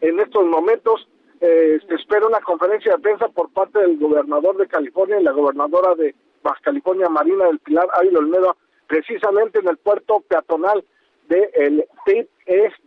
En 0.00 0.18
estos 0.20 0.46
momentos 0.46 1.06
eh, 1.40 1.78
se 1.86 1.94
espera 1.96 2.26
una 2.26 2.40
conferencia 2.40 2.92
de 2.92 3.02
prensa 3.02 3.28
por 3.28 3.50
parte 3.50 3.80
del 3.80 3.98
gobernador 3.98 4.56
de 4.56 4.66
California 4.66 5.20
y 5.20 5.24
la 5.24 5.32
gobernadora 5.32 5.94
de 5.94 6.14
Baja 6.42 6.60
California, 6.62 7.08
Marina 7.08 7.46
del 7.46 7.58
Pilar 7.58 7.88
Ávila 7.94 8.18
Olmedo, 8.20 8.56
precisamente 8.94 9.58
en 9.58 9.66
el 9.66 9.76
puerto 9.76 10.20
peatonal 10.20 10.84
del 11.28 11.50
de 11.50 11.88
State 12.06 12.28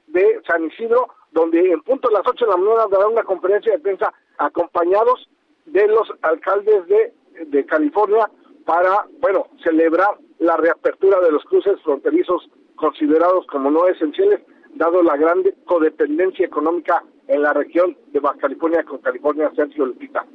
de 0.08 0.42
San 0.48 0.64
Isidro, 0.68 1.10
donde 1.34 1.60
en 1.70 1.82
punto 1.82 2.08
a 2.08 2.14
las 2.14 2.22
8 2.26 2.46
de 2.46 2.52
la 2.52 2.58
mañana 2.58 2.88
dará 2.90 3.08
una 3.08 3.24
conferencia 3.24 3.74
de 3.74 3.80
prensa 3.80 4.14
acompañados 4.38 5.28
de 5.66 5.86
los 5.88 6.08
alcaldes 6.22 6.88
de, 6.88 7.14
de 7.46 7.66
California 7.66 8.30
para, 8.66 9.06
bueno, 9.20 9.48
celebrar 9.66 10.12
la 10.40 10.56
reapertura 10.56 11.20
de 11.20 11.32
los 11.32 11.44
cruces 11.44 11.76
fronterizos 11.84 12.50
considerados 12.78 13.46
como 13.48 13.70
no 13.70 13.86
esenciales, 13.88 14.40
dado 14.76 15.04
la 15.04 15.18
gran 15.18 15.44
codependencia 15.66 16.46
económica 16.46 17.04
en 17.28 17.42
la 17.42 17.52
región 17.52 17.98
de 18.14 18.22
Baja 18.22 18.38
California 18.40 18.84
con 18.84 19.00
California, 19.00 19.52
Sergio 19.58 19.88
Lupita. 19.88 20.26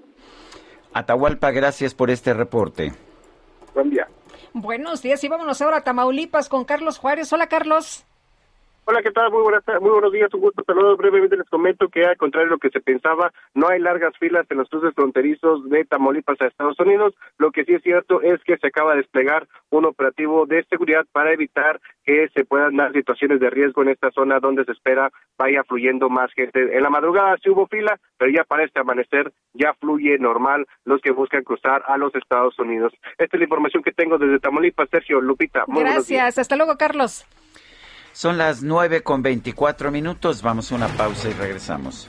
Atahualpa, 0.92 1.50
gracias 1.50 1.94
por 1.94 2.10
este 2.10 2.34
reporte. 2.34 2.92
Buen 3.72 3.88
día. 3.88 4.06
Buenos 4.54 5.00
días 5.00 5.24
y 5.24 5.28
vámonos 5.28 5.62
ahora 5.62 5.78
a 5.78 5.80
Tamaulipas 5.80 6.50
con 6.50 6.66
Carlos 6.66 6.98
Juárez. 6.98 7.32
Hola, 7.32 7.48
Carlos. 7.48 8.04
Hola, 8.84 9.00
¿qué 9.00 9.12
tal? 9.12 9.30
Muy, 9.30 9.42
buenas, 9.42 9.62
muy 9.80 9.90
buenos 9.90 10.10
días, 10.10 10.34
un 10.34 10.40
gusto 10.40 10.64
saludos. 10.66 10.98
Brevemente 10.98 11.36
les 11.36 11.48
comento 11.48 11.88
que, 11.88 12.04
al 12.04 12.16
contrario 12.16 12.48
de 12.48 12.54
lo 12.56 12.58
que 12.58 12.70
se 12.70 12.80
pensaba, 12.80 13.32
no 13.54 13.68
hay 13.68 13.78
largas 13.78 14.12
filas 14.18 14.44
en 14.50 14.58
los 14.58 14.68
cruces 14.68 14.92
fronterizos 14.92 15.70
de 15.70 15.84
Tamaulipas 15.84 16.40
a 16.40 16.46
Estados 16.46 16.80
Unidos. 16.80 17.14
Lo 17.38 17.52
que 17.52 17.64
sí 17.64 17.74
es 17.74 17.82
cierto 17.84 18.20
es 18.22 18.42
que 18.42 18.56
se 18.56 18.66
acaba 18.66 18.90
de 18.92 19.02
desplegar 19.02 19.46
un 19.70 19.84
operativo 19.84 20.46
de 20.46 20.64
seguridad 20.64 21.06
para 21.12 21.32
evitar 21.32 21.80
que 22.04 22.28
se 22.34 22.44
puedan 22.44 22.74
dar 22.74 22.92
situaciones 22.92 23.38
de 23.38 23.50
riesgo 23.50 23.82
en 23.82 23.90
esta 23.90 24.10
zona 24.10 24.40
donde 24.40 24.64
se 24.64 24.72
espera 24.72 25.12
vaya 25.38 25.62
fluyendo 25.62 26.08
más 26.10 26.32
gente. 26.32 26.76
En 26.76 26.82
la 26.82 26.90
madrugada 26.90 27.36
sí 27.40 27.50
hubo 27.50 27.68
fila, 27.68 28.00
pero 28.18 28.32
ya 28.32 28.42
para 28.42 28.64
este 28.64 28.80
amanecer 28.80 29.32
ya 29.54 29.74
fluye 29.74 30.18
normal 30.18 30.66
los 30.84 31.00
que 31.00 31.12
buscan 31.12 31.44
cruzar 31.44 31.84
a 31.86 31.96
los 31.98 32.12
Estados 32.16 32.58
Unidos. 32.58 32.92
Esta 33.16 33.36
es 33.36 33.38
la 33.38 33.44
información 33.44 33.84
que 33.84 33.92
tengo 33.92 34.18
desde 34.18 34.40
Tamaulipas. 34.40 34.88
Sergio, 34.90 35.20
Lupita. 35.20 35.66
Muy 35.68 35.84
Gracias. 35.84 36.36
Hasta 36.36 36.56
luego, 36.56 36.76
Carlos. 36.76 37.24
Son 38.12 38.36
las 38.38 38.62
9 38.62 39.02
con 39.02 39.22
24 39.22 39.90
minutos. 39.90 40.42
Vamos 40.42 40.70
a 40.70 40.74
una 40.74 40.88
pausa 40.88 41.28
y 41.30 41.32
regresamos. 41.32 42.08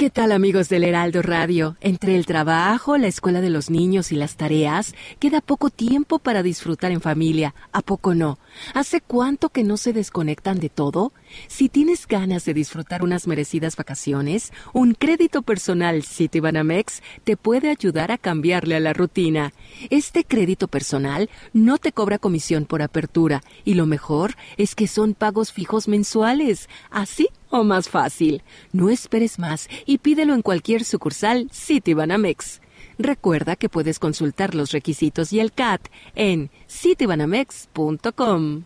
¿Qué 0.00 0.08
tal 0.08 0.32
amigos 0.32 0.70
del 0.70 0.84
Heraldo 0.84 1.20
Radio? 1.20 1.76
Entre 1.82 2.16
el 2.16 2.24
trabajo, 2.24 2.96
la 2.96 3.06
escuela 3.06 3.42
de 3.42 3.50
los 3.50 3.68
niños 3.68 4.12
y 4.12 4.16
las 4.16 4.38
tareas, 4.38 4.94
queda 5.18 5.42
poco 5.42 5.68
tiempo 5.68 6.18
para 6.18 6.42
disfrutar 6.42 6.90
en 6.90 7.02
familia. 7.02 7.54
¿A 7.70 7.82
poco 7.82 8.14
no? 8.14 8.38
¿Hace 8.72 9.02
cuánto 9.02 9.50
que 9.50 9.62
no 9.62 9.76
se 9.76 9.92
desconectan 9.92 10.58
de 10.58 10.70
todo? 10.70 11.12
Si 11.48 11.68
tienes 11.68 12.06
ganas 12.06 12.46
de 12.46 12.54
disfrutar 12.54 13.02
unas 13.02 13.26
merecidas 13.26 13.76
vacaciones, 13.76 14.54
un 14.72 14.94
crédito 14.94 15.42
personal 15.42 16.02
Citibanamex 16.02 17.02
te 17.24 17.36
puede 17.36 17.68
ayudar 17.68 18.10
a 18.10 18.16
cambiarle 18.16 18.76
a 18.76 18.80
la 18.80 18.94
rutina. 18.94 19.52
Este 19.90 20.24
crédito 20.24 20.66
personal 20.66 21.28
no 21.52 21.76
te 21.76 21.92
cobra 21.92 22.16
comisión 22.16 22.64
por 22.64 22.80
apertura 22.80 23.42
y 23.66 23.74
lo 23.74 23.84
mejor 23.84 24.34
es 24.56 24.74
que 24.74 24.86
son 24.86 25.12
pagos 25.12 25.52
fijos 25.52 25.88
mensuales. 25.88 26.70
Así 26.88 27.28
o 27.50 27.64
más 27.64 27.88
fácil. 27.88 28.42
No 28.72 28.88
esperes 28.88 29.38
más 29.38 29.68
y 29.86 29.98
pídelo 29.98 30.34
en 30.34 30.42
cualquier 30.42 30.84
sucursal 30.84 31.50
Citibanamex. 31.52 32.60
Recuerda 32.98 33.56
que 33.56 33.68
puedes 33.68 33.98
consultar 33.98 34.54
los 34.54 34.72
requisitos 34.72 35.32
y 35.32 35.40
el 35.40 35.52
CAT 35.52 35.88
en 36.14 36.50
citibanamex.com. 36.68 38.64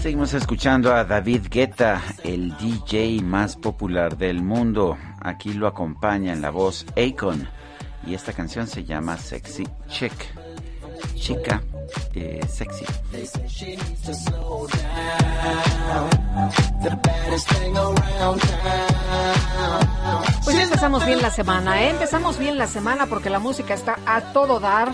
Seguimos 0.00 0.34
escuchando 0.34 0.94
a 0.94 1.04
David 1.04 1.46
Guetta, 1.50 2.02
el 2.24 2.56
DJ 2.56 3.22
más 3.22 3.56
popular 3.56 4.16
del 4.16 4.42
mundo. 4.42 4.96
Aquí 5.20 5.52
lo 5.52 5.66
acompaña 5.66 6.32
en 6.32 6.42
la 6.42 6.50
voz 6.50 6.86
Akon 6.96 7.48
y 8.06 8.14
esta 8.14 8.32
canción 8.32 8.66
se 8.66 8.84
llama 8.84 9.16
Sexy 9.16 9.68
Chick. 9.88 10.14
Chica 11.14 11.62
eh, 12.14 12.40
sexy. 12.48 12.84
Pues 20.44 20.56
ya 20.56 20.62
empezamos 20.62 21.06
bien 21.06 21.22
la 21.22 21.30
semana, 21.30 21.82
¿eh? 21.82 21.90
Empezamos 21.90 22.38
bien 22.38 22.58
la 22.58 22.66
semana 22.66 23.06
porque 23.06 23.30
la 23.30 23.38
música 23.38 23.74
está 23.74 23.98
a 24.06 24.32
todo 24.32 24.60
dar 24.60 24.92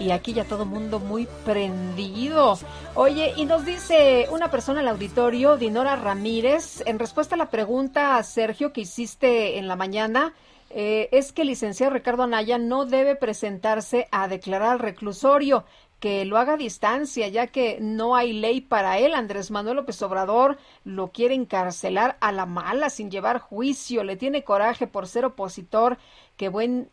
y 0.00 0.12
aquí 0.12 0.32
ya 0.32 0.44
todo 0.44 0.64
mundo 0.64 1.00
muy 1.00 1.26
prendido. 1.44 2.58
Oye, 2.94 3.34
y 3.36 3.44
nos 3.44 3.64
dice 3.64 4.26
una 4.30 4.50
persona 4.50 4.80
al 4.80 4.88
auditorio, 4.88 5.56
Dinora 5.56 5.96
Ramírez, 5.96 6.82
en 6.86 6.98
respuesta 6.98 7.34
a 7.34 7.38
la 7.38 7.50
pregunta, 7.50 8.22
Sergio, 8.22 8.72
que 8.72 8.82
hiciste 8.82 9.58
en 9.58 9.68
la 9.68 9.76
mañana, 9.76 10.34
eh, 10.70 11.08
es 11.12 11.32
que 11.32 11.42
el 11.42 11.48
licenciado 11.48 11.92
Ricardo 11.92 12.24
Anaya 12.24 12.58
no 12.58 12.84
debe 12.84 13.16
presentarse 13.16 14.06
a 14.10 14.28
declarar 14.28 14.72
al 14.72 14.78
reclusorio 14.78 15.64
que 16.00 16.24
lo 16.24 16.38
haga 16.38 16.54
a 16.54 16.56
distancia, 16.56 17.28
ya 17.28 17.48
que 17.48 17.78
no 17.80 18.14
hay 18.14 18.32
ley 18.32 18.60
para 18.60 18.98
él. 18.98 19.14
Andrés 19.14 19.50
Manuel 19.50 19.76
López 19.76 20.00
Obrador 20.02 20.58
lo 20.84 21.08
quiere 21.08 21.34
encarcelar 21.34 22.16
a 22.20 22.32
la 22.32 22.46
mala, 22.46 22.90
sin 22.90 23.10
llevar 23.10 23.38
juicio. 23.38 24.04
Le 24.04 24.16
tiene 24.16 24.44
coraje 24.44 24.86
por 24.86 25.08
ser 25.08 25.24
opositor. 25.24 25.98
Que 26.36 26.48
buen 26.48 26.88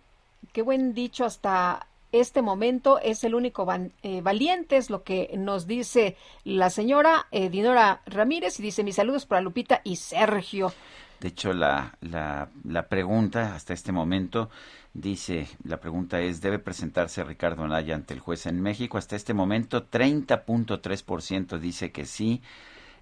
qué 0.53 0.61
buen 0.61 0.94
dicho 0.94 1.26
hasta 1.26 1.88
este 2.11 2.41
momento 2.41 2.99
es 2.99 3.23
el 3.23 3.36
único 3.36 3.68
eh, 4.03 4.22
valiente, 4.22 4.77
es 4.77 4.90
lo 4.90 5.03
que 5.03 5.32
nos 5.38 5.68
dice 5.68 6.15
la 6.44 6.69
señora 6.69 7.27
eh, 7.32 7.49
Dinora 7.49 8.02
Ramírez 8.06 8.60
y 8.60 8.64
dice 8.64 8.84
mis 8.84 8.95
saludos 8.95 9.26
para 9.26 9.41
Lupita 9.41 9.82
y 9.84 9.98
Sergio. 9.98 10.72
De 11.19 11.29
hecho, 11.29 11.53
la, 11.53 11.97
la, 12.01 12.87
pregunta 12.87 13.55
hasta 13.55 13.73
este 13.73 13.91
momento 13.91 14.49
dice, 14.93 15.47
la 15.63 15.79
pregunta 15.79 16.19
es, 16.19 16.41
¿debe 16.41 16.59
presentarse 16.59 17.23
Ricardo 17.23 17.63
Anaya 17.63 17.95
ante 17.95 18.13
el 18.13 18.19
juez 18.19 18.45
en 18.45 18.61
México? 18.61 18.97
Hasta 18.97 19.15
este 19.15 19.33
momento, 19.33 19.89
30.3% 19.89 21.57
dice 21.57 21.91
que 21.91 22.05
sí, 22.05 22.41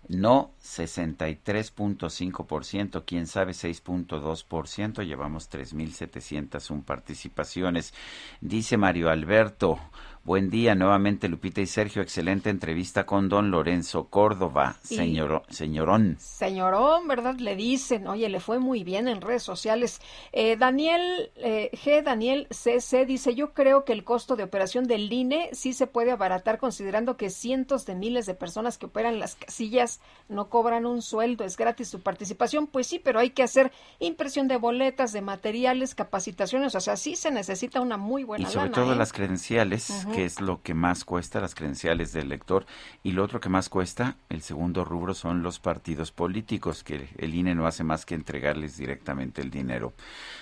no 0.08 0.52
63.5%, 0.62 3.04
quién 3.06 3.28
sabe 3.28 3.52
6.2%, 3.54 5.06
llevamos 5.06 5.50
3.701 5.50 6.84
participaciones. 6.84 7.94
Dice 8.42 8.76
Mario 8.78 9.10
Alberto, 9.10 9.80
Buen 10.26 10.50
día 10.50 10.74
nuevamente 10.74 11.28
Lupita 11.28 11.60
y 11.60 11.66
Sergio, 11.66 12.02
excelente 12.02 12.50
entrevista 12.50 13.06
con 13.06 13.28
don 13.28 13.52
Lorenzo 13.52 14.06
Córdoba, 14.06 14.78
señor, 14.82 15.44
señorón. 15.50 16.16
Señorón, 16.18 17.10
¿verdad? 17.10 17.36
Le 17.36 17.58
dicen, 17.58 18.08
oye, 18.08 18.30
le 18.30 18.40
fue 18.40 18.58
muy 18.58 18.86
bien 18.86 19.10
en 19.10 19.20
redes 19.20 19.44
sociales. 19.44 20.00
Eh, 20.32 20.56
Daniel 20.56 21.30
eh, 21.36 21.72
G. 21.74 22.04
Daniel 22.04 22.48
CC 22.52 23.06
dice, 23.06 23.36
yo 23.36 23.54
creo 23.54 23.84
que 23.84 23.92
el 23.92 24.06
costo 24.06 24.38
de 24.38 24.44
operación 24.44 24.86
del 24.86 25.12
INE 25.12 25.50
sí 25.52 25.74
se 25.74 25.88
puede 25.88 26.12
abaratar 26.12 26.58
considerando 26.58 27.18
que 27.18 27.30
cientos 27.30 27.86
de 27.86 27.96
miles 27.96 28.26
de 28.26 28.34
personas 28.34 28.78
que 28.78 28.86
operan 28.86 29.20
las 29.20 29.36
casillas 29.36 30.00
no 30.30 30.48
cobran 30.48 30.86
un 30.86 31.02
sueldo, 31.02 31.44
es 31.44 31.58
gratis 31.58 31.90
su 31.90 32.00
participación. 32.00 32.68
Pues 32.68 32.88
sí, 32.88 32.98
pero 32.98 33.20
hay 33.20 33.32
que 33.32 33.44
hacer 33.44 33.74
impresión 34.00 34.48
de 34.48 34.56
boletas, 34.56 35.12
de 35.12 35.20
materiales, 35.20 35.96
capacitaciones, 35.96 36.76
o 36.76 36.80
sea, 36.80 36.96
sí 36.96 37.18
se 37.18 37.30
necesita 37.30 37.82
una 37.82 37.98
muy 37.98 38.24
buena 38.24 38.48
Y 38.48 38.50
sobre 38.50 38.70
todo 38.70 38.94
¿eh? 38.94 38.96
las 38.96 39.12
credenciales 39.12 40.08
que 40.14 40.26
es 40.26 40.40
lo 40.40 40.62
que 40.62 40.74
más 40.74 41.06
cuesta, 41.06 41.42
las 41.42 41.56
credenciales 41.56 42.14
del 42.14 42.26
elector. 42.26 42.66
Y 43.04 43.12
lo 43.12 43.24
otro 43.24 43.40
que 43.40 43.50
más 43.50 43.70
cuesta, 43.70 44.16
el 44.30 44.42
segundo 44.42 44.86
rubro, 44.86 45.14
son 45.14 45.44
los 45.44 45.60
partidos 45.60 46.12
políticos, 46.12 46.84
que 46.84 47.10
el 47.18 47.36
INE 47.36 47.56
no 47.56 47.68
hace 47.68 47.84
más 47.84 48.06
que 48.06 48.16
entregarles 48.16 48.78
directamente 48.78 49.42
el 49.42 49.50
dinero. 49.50 49.94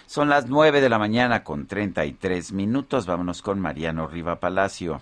Son 0.06 0.30
las 0.30 0.48
nueve 0.48 0.82
de 0.82 0.90
la 0.90 1.00
mañana 1.00 1.44
con 1.44 1.68
treinta 1.68 2.06
y 2.06 2.14
tres 2.14 2.52
minutos. 2.52 3.06
Vámonos 3.06 3.42
con 3.42 3.60
Mariano 3.60 4.08
Riva 4.08 4.40
Palacio. 4.40 5.02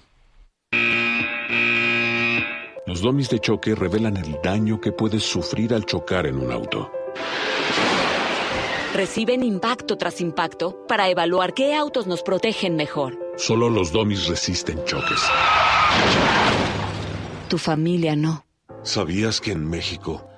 Los 2.85 3.01
domis 3.01 3.29
de 3.29 3.39
choque 3.39 3.75
revelan 3.75 4.17
el 4.17 4.39
daño 4.43 4.81
que 4.81 4.91
puedes 4.91 5.23
sufrir 5.23 5.73
al 5.73 5.85
chocar 5.85 6.25
en 6.25 6.39
un 6.39 6.51
auto. 6.51 6.91
Reciben 8.93 9.43
impacto 9.43 9.97
tras 9.97 10.19
impacto 10.19 10.83
para 10.87 11.09
evaluar 11.09 11.53
qué 11.53 11.75
autos 11.75 12.07
nos 12.07 12.23
protegen 12.23 12.75
mejor. 12.75 13.17
Solo 13.37 13.69
los 13.69 13.91
domis 13.91 14.27
resisten 14.27 14.83
choques. 14.85 15.21
Tu 17.49 17.57
familia 17.57 18.15
no. 18.15 18.45
¿Sabías 18.83 19.41
que 19.41 19.51
en 19.51 19.69
México 19.69 20.28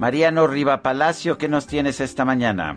Mariano 0.00 0.46
Riva 0.46 0.80
Palacio, 0.80 1.36
¿qué 1.36 1.46
nos 1.46 1.66
tienes 1.66 2.00
esta 2.00 2.24
mañana? 2.24 2.76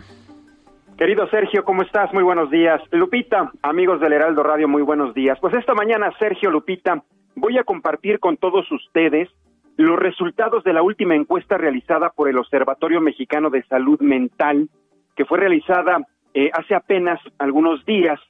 Querido 0.98 1.26
Sergio, 1.30 1.64
¿cómo 1.64 1.80
estás? 1.80 2.12
Muy 2.12 2.22
buenos 2.22 2.50
días. 2.50 2.82
Lupita, 2.92 3.50
amigos 3.62 3.98
del 4.02 4.12
Heraldo 4.12 4.42
Radio, 4.42 4.68
muy 4.68 4.82
buenos 4.82 5.14
días. 5.14 5.38
Pues 5.40 5.54
esta 5.54 5.72
mañana, 5.72 6.12
Sergio 6.18 6.50
Lupita, 6.50 7.02
voy 7.34 7.56
a 7.56 7.64
compartir 7.64 8.20
con 8.20 8.36
todos 8.36 8.70
ustedes 8.70 9.30
los 9.78 9.98
resultados 9.98 10.64
de 10.64 10.74
la 10.74 10.82
última 10.82 11.14
encuesta 11.14 11.56
realizada 11.56 12.10
por 12.10 12.28
el 12.28 12.36
Observatorio 12.36 13.00
Mexicano 13.00 13.48
de 13.48 13.62
Salud 13.62 13.98
Mental, 14.02 14.68
que 15.16 15.24
fue 15.24 15.38
realizada 15.38 16.06
eh, 16.34 16.50
hace 16.52 16.74
apenas 16.74 17.18
algunos 17.38 17.86
días, 17.86 18.20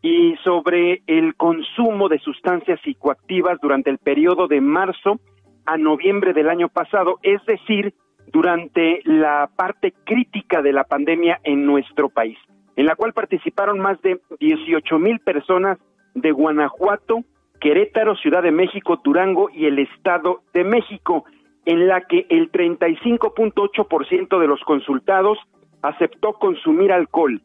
y 0.00 0.36
sobre 0.44 1.02
el 1.08 1.34
consumo 1.34 2.08
de 2.08 2.20
sustancias 2.20 2.78
psicoactivas 2.84 3.58
durante 3.60 3.90
el 3.90 3.98
periodo 3.98 4.46
de 4.46 4.60
marzo 4.60 5.18
a 5.66 5.76
noviembre 5.76 6.32
del 6.32 6.48
año 6.48 6.68
pasado, 6.68 7.18
es 7.24 7.44
decir, 7.46 7.94
durante 8.32 9.00
la 9.04 9.50
parte 9.54 9.92
crítica 10.04 10.62
de 10.62 10.72
la 10.72 10.84
pandemia 10.84 11.40
en 11.44 11.66
nuestro 11.66 12.08
país, 12.08 12.38
en 12.76 12.86
la 12.86 12.96
cual 12.96 13.12
participaron 13.12 13.78
más 13.78 14.00
de 14.02 14.20
18 14.40 14.98
mil 14.98 15.20
personas 15.20 15.78
de 16.14 16.32
Guanajuato, 16.32 17.22
Querétaro, 17.60 18.16
Ciudad 18.16 18.42
de 18.42 18.50
México, 18.52 19.00
Durango 19.02 19.48
y 19.50 19.64
el 19.66 19.78
Estado 19.78 20.42
de 20.52 20.64
México, 20.64 21.24
en 21.64 21.88
la 21.88 22.02
que 22.02 22.26
el 22.28 22.52
35.8% 22.52 24.38
de 24.38 24.46
los 24.46 24.60
consultados 24.60 25.38
aceptó 25.82 26.34
consumir 26.34 26.92
alcohol, 26.92 27.40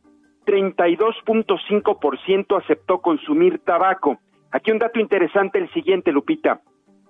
32.5% 0.46 2.62
aceptó 2.62 3.00
consumir 3.00 3.60
tabaco. 3.60 4.20
Aquí 4.52 4.72
un 4.72 4.80
dato 4.80 5.00
interesante, 5.00 5.60
el 5.60 5.72
siguiente, 5.74 6.12
Lupita. 6.12 6.60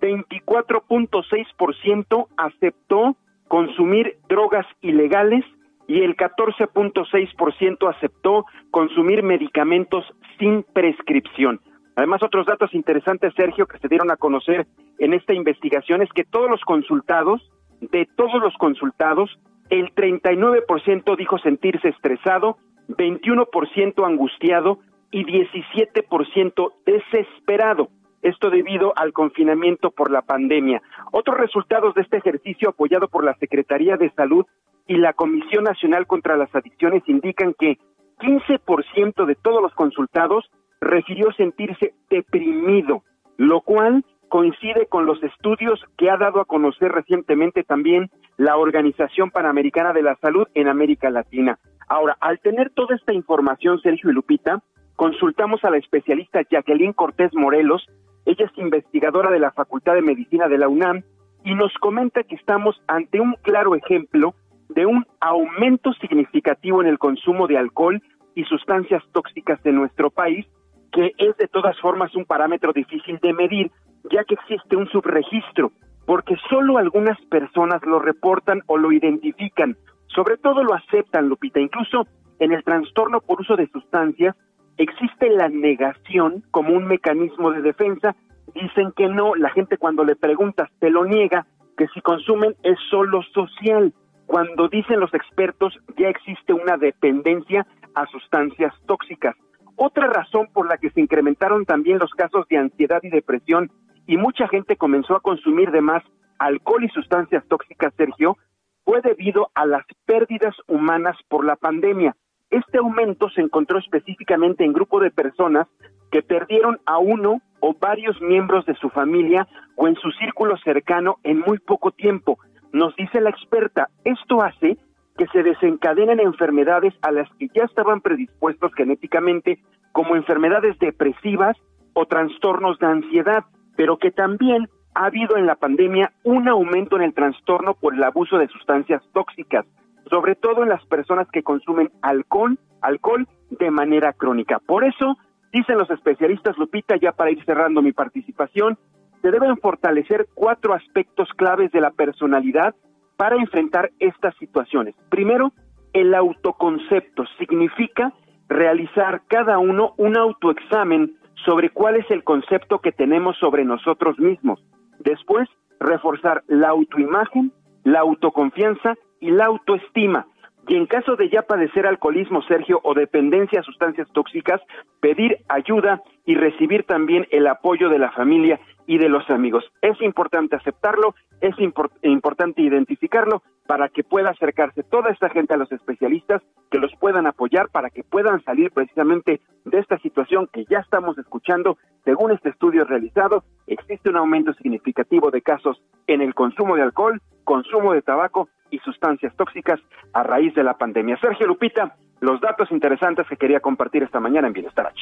24.6% 0.02 2.28
aceptó 2.38 3.16
consumir 3.50 4.18
drogas 4.30 4.66
ilegales 4.80 5.44
y 5.88 6.04
el 6.04 6.16
14.6% 6.16 7.90
aceptó 7.90 8.46
consumir 8.72 9.24
medicamentos 9.24 10.06
sin 10.38 10.64
prescripción. 10.64 11.60
Además, 11.96 12.24
otros 12.24 12.46
datos 12.46 12.74
interesantes, 12.74 13.34
Sergio, 13.36 13.66
que 13.66 13.80
se 13.80 13.90
dieron 13.90 14.10
a 14.12 14.16
conocer 14.16 14.68
en 15.00 15.14
esta 15.14 15.34
investigación 15.34 16.02
es 16.02 16.10
que 16.14 16.24
todos 16.24 16.50
los 16.50 16.62
consultados, 16.62 17.42
de 17.82 18.08
todos 18.16 18.42
los 18.42 18.54
consultados, 18.58 19.38
el 19.70 19.94
39% 19.96 21.18
dijo 21.18 21.40
sentirse 21.40 21.90
estresado, 21.90 22.58
21% 22.88 24.06
angustiado 24.06 24.80
y 25.12 25.26
17% 25.26 26.72
desesperado. 26.86 27.90
Esto 28.22 28.50
debido 28.50 28.94
al 28.96 29.14
confinamiento 29.14 29.92
por 29.92 30.12
la 30.12 30.22
pandemia. 30.22 30.82
Otros 31.12 31.38
resultados 31.38 31.94
de 31.96 32.02
este 32.02 32.18
ejercicio 32.18 32.70
apoyado 32.70 33.08
por 33.08 33.24
la 33.24 33.36
Secretaría 33.36 33.98
de 33.98 34.12
Salud 34.12 34.46
y 34.88 34.98
la 34.98 35.14
Comisión 35.14 35.64
Nacional 35.64 36.08
contra 36.08 36.36
las 36.36 36.54
Adicciones 36.54 37.04
indican 37.08 37.54
que 37.58 37.78
15% 38.20 39.26
de 39.26 39.36
todos 39.36 39.62
los 39.62 39.74
consultados 39.74 40.50
refirió 40.82 41.32
sentirse 41.34 41.94
deprimido, 42.10 43.04
lo 43.38 43.62
cual 43.62 44.04
coincide 44.30 44.86
con 44.88 45.06
los 45.06 45.22
estudios 45.24 45.84
que 45.98 46.10
ha 46.10 46.18
dado 46.18 46.40
a 46.40 46.46
conocer 46.46 46.92
recientemente 46.92 47.64
también 47.64 48.10
la 48.38 48.58
Organización 48.58 49.32
Panamericana 49.32 49.92
de 49.92 50.04
la 50.04 50.16
Salud 50.18 50.48
en 50.54 50.68
América 50.68 51.10
Latina. 51.10 51.60
Ahora, 51.88 52.16
al 52.22 52.40
tener 52.40 52.70
toda 52.70 52.96
esta 52.96 53.14
información, 53.14 53.82
Sergio 53.82 54.12
y 54.12 54.14
Lupita, 54.14 54.62
consultamos 54.96 55.64
a 55.64 55.72
la 55.72 55.78
especialista 55.78 56.42
Jacqueline 56.50 56.94
Cortés 56.94 57.34
Morelos, 57.34 57.88
ella 58.30 58.46
es 58.46 58.58
investigadora 58.60 59.32
de 59.32 59.40
la 59.40 59.52
Facultad 59.52 59.96
de 59.96 60.04
Medicina 60.04 60.48
de 60.48 60.60
la 60.60 60.68
UNAM 60.68 61.02
y 61.44 61.56
nos 61.56 61.74
comenta 61.80 62.22
que 62.24 62.36
estamos 62.36 62.80
ante 62.88 63.20
un 63.20 63.34
claro 63.42 63.74
ejemplo 63.76 64.36
de 64.70 64.86
un 64.86 65.04
aumento 65.20 65.94
significativo 65.94 66.80
en 66.82 66.88
el 66.88 67.00
consumo 67.00 67.48
de 67.48 67.58
alcohol 67.58 68.00
y 68.36 68.44
sustancias 68.44 69.02
tóxicas 69.14 69.60
en 69.66 69.78
nuestro 69.78 70.12
país, 70.12 70.46
que 70.92 71.12
es 71.18 71.36
de 71.38 71.48
todas 71.48 71.80
formas 71.80 72.16
un 72.16 72.26
parámetro 72.26 72.72
difícil 72.72 73.18
de 73.20 73.34
medir, 73.34 73.72
ya 74.12 74.24
que 74.26 74.36
existe 74.36 74.76
un 74.76 74.88
subregistro, 74.90 75.72
porque 76.06 76.36
solo 76.52 76.78
algunas 76.78 77.20
personas 77.32 77.82
lo 77.84 77.98
reportan 77.98 78.62
o 78.68 78.78
lo 78.78 78.92
identifican, 78.92 79.76
sobre 80.08 80.38
todo 80.38 80.64
lo 80.64 80.76
aceptan, 80.76 81.30
Lupita, 81.30 81.60
incluso 81.60 82.06
en 82.38 82.52
el 82.52 82.64
trastorno 82.64 83.22
por 83.22 83.42
uso 83.42 83.56
de 83.56 83.68
sustancias, 83.70 84.36
existe 84.80 85.30
la 85.30 85.50
negación 85.50 86.44
como 86.52 86.74
un 86.74 86.88
mecanismo 86.88 87.52
de 87.52 87.62
defensa. 87.62 88.16
Dicen 88.56 88.92
que 88.96 89.08
no, 89.08 89.36
la 89.36 89.50
gente 89.52 89.78
cuando 89.78 90.04
le 90.04 90.16
preguntas 90.16 90.70
te 90.80 90.90
lo 90.90 91.06
niega, 91.06 91.46
que 91.78 91.88
si 91.90 92.02
consumen 92.02 92.56
es 92.64 92.80
solo 92.90 93.22
social. 93.34 93.94
Cuando 94.26 94.70
dicen 94.70 95.00
los 95.00 95.14
expertos 95.14 95.78
ya 95.98 96.08
existe 96.08 96.54
una 96.54 96.78
dependencia 96.78 97.68
a 97.94 98.06
sustancias 98.08 98.74
tóxicas. 98.88 99.36
Otra 99.76 100.08
razón 100.08 100.48
por 100.54 100.68
la 100.68 100.78
que 100.78 100.90
se 100.92 101.02
incrementaron 101.02 101.66
también 101.66 102.00
los 102.00 102.12
casos 102.12 102.48
de 102.50 102.58
ansiedad 102.58 103.02
y 103.04 103.10
depresión 103.10 103.72
y 104.08 104.18
mucha 104.18 104.48
gente 104.48 104.78
comenzó 104.78 105.16
a 105.16 105.22
consumir 105.22 105.72
de 105.72 105.82
más 105.82 106.04
alcohol 106.38 106.84
y 106.84 106.90
sustancias 106.90 107.44
tóxicas, 107.48 107.94
Sergio, 107.96 108.38
fue 108.86 109.02
debido 109.02 109.52
a 109.56 109.66
las 109.66 109.84
pérdidas 110.06 110.56
humanas 110.68 111.18
por 111.28 111.46
la 111.46 111.58
pandemia. 111.58 112.16
Este 112.50 112.80
aumento 112.80 113.30
se 113.30 113.42
encontró 113.42 113.78
específicamente 113.78 114.64
en 114.64 114.74
grupo 114.74 115.00
de 115.00 115.12
personas 115.12 115.68
que 116.12 116.24
perdieron 116.24 116.80
a 116.86 116.98
uno 116.98 117.42
o 117.60 117.76
varios 117.80 118.20
miembros 118.22 118.66
de 118.66 118.76
su 118.76 118.90
familia 118.90 119.48
o 119.76 119.88
en 119.88 119.96
su 119.96 120.12
círculo 120.12 120.58
cercano 120.58 121.18
en 121.24 121.40
muy 121.40 121.60
poco 121.60 121.92
tiempo. 121.92 122.40
Nos 122.72 122.96
dice 122.96 123.22
la 123.22 123.30
experta, 123.30 123.90
esto 124.04 124.42
hace 124.42 124.78
que 125.18 125.28
se 125.28 125.44
desencadenen 125.44 126.20
enfermedades 126.20 126.94
a 127.02 127.12
las 127.12 127.30
que 127.38 127.50
ya 127.54 127.66
estaban 127.66 128.02
predispuestos 128.02 128.72
genéticamente, 128.74 129.60
como 129.92 130.16
enfermedades 130.16 130.80
depresivas 130.80 131.58
o 131.94 132.06
trastornos 132.06 132.80
de 132.80 132.88
ansiedad, 132.88 133.44
pero 133.76 133.98
que 133.98 134.12
también 134.12 134.70
ha 134.96 135.06
habido 135.06 135.38
en 135.38 135.46
la 135.46 135.56
pandemia 135.56 136.14
un 136.24 136.48
aumento 136.48 136.96
en 136.96 137.04
el 137.04 137.14
trastorno 137.14 137.74
por 137.74 137.94
el 137.94 138.04
abuso 138.04 138.38
de 138.38 138.48
sustancias 138.48 139.04
tóxicas, 139.14 139.66
sobre 140.10 140.36
todo 140.36 140.64
en 140.64 140.70
las 140.70 140.86
personas 140.86 141.28
que 141.32 141.44
consumen 141.44 141.92
alcohol, 142.02 142.58
alcohol 142.82 143.28
de 143.50 143.72
manera 143.72 144.14
crónica. 144.14 144.60
Por 144.60 144.84
eso, 144.84 145.18
dicen 145.52 145.78
los 145.78 145.90
especialistas, 145.90 146.58
Lupita, 146.58 146.96
ya 146.98 147.12
para 147.12 147.32
ir 147.32 147.44
cerrando 147.46 147.82
mi 147.82 147.92
participación, 147.92 148.78
se 149.22 149.32
deben 149.32 149.58
fortalecer 149.58 150.28
cuatro 150.34 150.74
aspectos 150.74 151.28
claves 151.36 151.72
de 151.72 151.82
la 151.82 151.92
personalidad 151.92 152.76
para 153.18 153.36
enfrentar 153.36 153.92
estas 154.00 154.36
situaciones. 154.38 154.96
Primero, 155.10 155.52
el 155.94 156.14
autoconcepto 156.16 157.26
significa 157.38 158.14
realizar 158.48 159.24
cada 159.28 159.58
uno 159.58 159.94
un 159.98 160.18
autoexamen 160.18 161.18
sobre 161.46 161.70
cuál 161.70 161.98
es 161.98 162.10
el 162.12 162.24
concepto 162.24 162.80
que 162.80 162.92
tenemos 162.92 163.38
sobre 163.38 163.66
nosotros 163.66 164.18
mismos. 164.20 164.64
Después, 165.00 165.48
reforzar 165.80 166.44
la 166.48 166.70
autoimagen, 166.70 167.52
la 167.84 168.00
autoconfianza 168.00 168.96
y 169.20 169.32
la 169.32 169.46
autoestima. 169.46 170.28
Y 170.68 170.76
en 170.76 170.86
caso 170.86 171.16
de 171.16 171.30
ya 171.30 171.42
padecer 171.42 171.88
alcoholismo, 171.88 172.42
Sergio, 172.44 172.80
o 172.84 172.94
dependencia 172.94 173.60
a 173.60 173.64
sustancias 173.64 174.08
tóxicas, 174.14 174.62
pedir 175.00 175.38
ayuda 175.48 176.02
y 176.26 176.36
recibir 176.36 176.84
también 176.84 177.28
el 177.32 177.48
apoyo 177.48 177.90
de 177.90 178.00
la 178.00 178.12
familia 178.12 178.60
y 178.86 178.98
de 178.98 179.08
los 179.08 179.30
amigos. 179.30 179.64
Es 179.82 180.02
importante 180.02 180.56
aceptarlo, 180.56 181.14
es 181.42 181.56
importante 182.02 182.62
identificarlo 182.62 183.44
para 183.68 183.88
que 183.90 184.04
pueda 184.04 184.32
acercarse 184.32 184.82
toda 184.82 185.12
esta 185.12 185.30
gente 185.30 185.54
a 185.54 185.58
los 185.58 185.72
especialistas, 185.72 186.42
que 186.72 186.80
los 186.80 186.92
puedan 187.00 187.28
apoyar 187.28 187.70
para 187.70 187.92
que 187.92 188.04
puedan 188.04 188.44
salir 188.44 188.72
precisamente 188.72 189.42
de 189.66 189.78
esta 189.78 190.00
situación 190.00 190.50
que 190.52 190.66
ya 190.66 190.80
estamos 190.80 191.20
escuchando. 191.20 191.78
Según 192.04 192.32
este 192.32 192.50
estudio 192.50 192.84
realizado, 192.84 193.44
existe 193.68 194.10
un 194.10 194.18
aumento 194.18 194.54
significativo 194.54 195.30
de 195.30 195.44
casos 195.44 195.80
en 196.08 196.22
el 196.22 196.34
consumo 196.34 196.76
de 196.76 196.82
alcohol, 196.82 197.22
consumo 197.44 197.94
de 197.94 198.02
tabaco 198.02 198.50
y 198.72 198.80
sustancias 198.80 199.36
tóxicas 199.36 199.80
a 200.14 200.24
raíz 200.24 200.56
de 200.56 200.64
la 200.64 200.74
pandemia. 200.80 201.20
Sergio 201.22 201.46
Lupita, 201.46 201.96
los 202.22 202.42
datos 202.42 202.72
interesantes 202.72 203.28
que 203.28 203.38
quería 203.38 203.60
compartir 203.60 204.02
esta 204.02 204.20
mañana 204.20 204.48
en 204.48 204.54
Bienestar 204.54 204.88
H. 204.88 205.00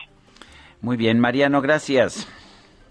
Muy 0.82 0.98
bien, 0.98 1.20
Mariano, 1.20 1.62
gracias. 1.62 2.28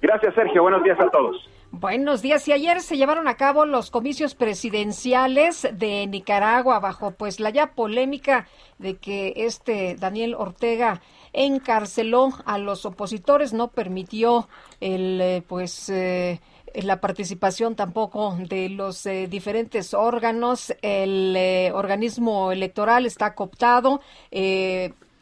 Gracias, 0.00 0.34
Sergio. 0.34 0.62
Buenos 0.62 0.82
días 0.82 0.98
a 1.00 1.08
todos. 1.10 1.48
Buenos 1.72 2.22
días. 2.22 2.46
Y 2.48 2.52
ayer 2.52 2.80
se 2.80 2.96
llevaron 2.96 3.28
a 3.28 3.36
cabo 3.36 3.66
los 3.66 3.90
comicios 3.90 4.34
presidenciales 4.34 5.68
de 5.72 6.06
Nicaragua 6.06 6.78
bajo 6.80 7.10
pues 7.10 7.38
la 7.38 7.50
ya 7.50 7.72
polémica 7.72 8.46
de 8.78 8.96
que 8.96 9.34
este 9.36 9.96
Daniel 9.96 10.34
Ortega 10.34 11.02
encarceló 11.32 12.30
a 12.46 12.56
los 12.58 12.86
opositores, 12.86 13.52
no 13.52 13.68
permitió 13.68 14.48
el 14.80 15.20
eh, 15.20 15.42
pues 15.46 15.90
eh, 15.90 16.40
la 16.74 17.00
participación 17.00 17.74
tampoco 17.74 18.38
de 18.38 18.70
los 18.70 19.04
eh, 19.04 19.26
diferentes 19.28 19.92
órganos. 19.92 20.74
El 20.80 21.36
organismo 21.74 22.52
electoral 22.52 23.04
está 23.04 23.34
cooptado 23.34 24.00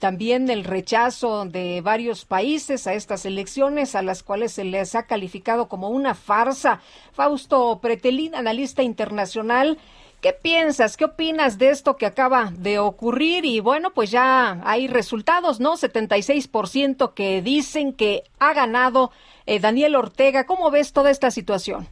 también 0.05 0.51
el 0.51 0.65
rechazo 0.65 1.47
de 1.47 1.81
varios 1.81 2.27
países 2.27 2.87
a 2.87 2.93
estas 2.93 3.25
elecciones, 3.25 3.95
a 3.95 4.03
las 4.03 4.23
cuales 4.23 4.53
se 4.53 4.63
les 4.63 4.95
ha 4.95 5.07
calificado 5.07 5.67
como 5.67 5.89
una 5.89 6.15
farsa. 6.15 6.83
Fausto 7.15 7.79
Pretelín, 7.81 8.35
analista 8.35 8.83
internacional, 8.83 9.79
¿qué 10.21 10.35
piensas? 10.35 10.99
¿Qué 10.99 11.07
opinas 11.07 11.57
de 11.57 11.71
esto 11.71 11.97
que 11.97 12.05
acaba 12.05 12.53
de 12.55 12.79
ocurrir? 12.79 13.47
Y 13.47 13.61
bueno, 13.61 13.95
pues 13.95 14.11
ya 14.11 14.61
hay 14.65 14.89
resultados, 14.89 15.59
¿no? 15.59 15.73
76% 15.73 17.15
que 17.15 17.41
dicen 17.41 17.95
que 17.95 18.25
ha 18.39 18.53
ganado 18.53 19.11
eh, 19.47 19.59
Daniel 19.59 19.97
Ortega. 19.97 20.45
¿Cómo 20.45 20.71
ves 20.71 20.93
toda 20.93 21.11
esta 21.11 21.31
situación? 21.31 21.87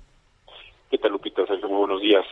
¿Qué 0.90 0.98
tal, 0.98 1.12
Lupita? 1.12 1.44
Muy 1.62 1.78
buenos 1.78 2.02
días. 2.02 2.26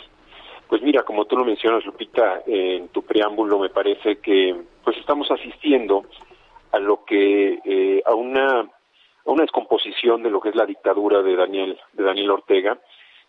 Pues 0.70 0.82
mira, 0.82 1.02
como 1.02 1.24
tú 1.24 1.36
lo 1.36 1.44
mencionas, 1.44 1.84
Lupita, 1.84 2.44
en 2.46 2.90
tu 2.90 3.02
preámbulo 3.02 3.58
me 3.58 3.70
parece 3.70 4.18
que 4.20 4.54
pues 4.84 4.96
estamos 4.98 5.28
asistiendo 5.28 6.04
a 6.70 6.78
lo 6.78 7.04
que 7.04 7.58
eh, 7.64 8.00
a 8.06 8.14
una 8.14 8.60
a 8.60 9.30
una 9.30 9.42
descomposición 9.42 10.22
de 10.22 10.30
lo 10.30 10.40
que 10.40 10.50
es 10.50 10.54
la 10.54 10.66
dictadura 10.66 11.22
de 11.22 11.34
Daniel 11.34 11.76
de 11.92 12.04
Daniel 12.04 12.30
Ortega. 12.30 12.78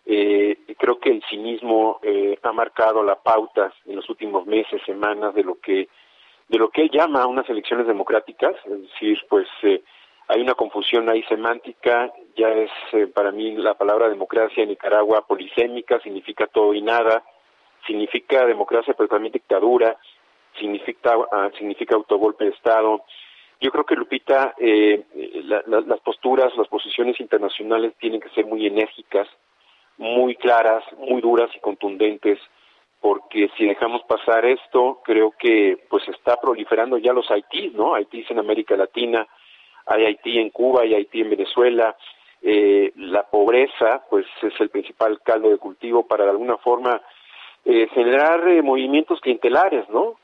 Eh, 0.06 0.56
creo 0.78 1.00
que 1.00 1.10
el 1.10 1.22
cinismo 1.28 1.98
eh, 2.04 2.38
ha 2.44 2.52
marcado 2.52 3.02
la 3.02 3.16
pauta 3.16 3.72
en 3.86 3.96
los 3.96 4.08
últimos 4.08 4.46
meses, 4.46 4.80
semanas 4.86 5.34
de 5.34 5.42
lo 5.42 5.58
que 5.58 5.88
de 6.48 6.58
lo 6.58 6.70
que 6.70 6.82
él 6.82 6.90
llama 6.92 7.26
unas 7.26 7.50
elecciones 7.50 7.88
democráticas, 7.88 8.54
es 8.66 8.82
decir, 8.82 9.18
pues 9.28 9.48
eh, 9.64 9.82
hay 10.28 10.40
una 10.40 10.54
confusión 10.54 11.08
ahí 11.08 11.22
semántica, 11.24 12.12
ya 12.36 12.48
es 12.48 12.70
eh, 12.92 13.06
para 13.06 13.32
mí 13.32 13.52
la 13.56 13.74
palabra 13.74 14.08
democracia 14.08 14.62
en 14.62 14.70
Nicaragua 14.70 15.26
polisémica, 15.26 16.00
significa 16.00 16.46
todo 16.46 16.72
y 16.74 16.80
nada, 16.80 17.22
significa 17.86 18.46
democracia 18.46 18.94
pero 18.96 19.08
también 19.08 19.32
dictadura, 19.32 19.96
significa, 20.58 21.16
uh, 21.16 21.50
significa 21.56 21.94
autogolpe 21.94 22.44
de 22.44 22.50
Estado. 22.50 23.04
Yo 23.60 23.70
creo 23.70 23.84
que, 23.84 23.94
Lupita, 23.94 24.54
eh, 24.58 25.04
las 25.44 26.00
posturas, 26.00 26.56
las 26.56 26.66
posiciones 26.66 27.20
internacionales 27.20 27.94
tienen 28.00 28.20
que 28.20 28.28
ser 28.30 28.44
muy 28.44 28.66
enérgicas, 28.66 29.28
muy 29.98 30.34
claras, 30.34 30.82
muy 30.98 31.20
duras 31.20 31.48
y 31.54 31.60
contundentes, 31.60 32.40
porque 33.00 33.50
si 33.56 33.66
dejamos 33.66 34.02
pasar 34.02 34.44
esto, 34.44 35.00
creo 35.04 35.32
que 35.38 35.78
pues 35.88 36.06
está 36.08 36.36
proliferando 36.40 36.98
ya 36.98 37.12
los 37.12 37.30
Haití, 37.30 37.70
¿no? 37.70 37.94
Haití 37.94 38.24
en 38.28 38.40
América 38.40 38.76
Latina, 38.76 39.28
hay 39.86 40.06
Haití 40.06 40.38
en 40.38 40.50
Cuba, 40.50 40.82
hay 40.82 40.94
Haití 40.94 41.20
en 41.20 41.30
Venezuela, 41.30 41.96
eh, 42.42 42.92
la 42.96 43.22
pobreza 43.22 44.02
pues 44.10 44.26
es 44.42 44.52
el 44.60 44.70
principal 44.70 45.20
caldo 45.22 45.50
de 45.50 45.58
cultivo 45.58 46.06
para 46.06 46.24
de 46.24 46.30
alguna 46.30 46.56
forma 46.56 47.00
eh, 47.64 47.88
generar 47.94 48.46
eh, 48.48 48.62
movimientos 48.62 49.20
clientelares, 49.20 49.88
¿no? 49.88 50.16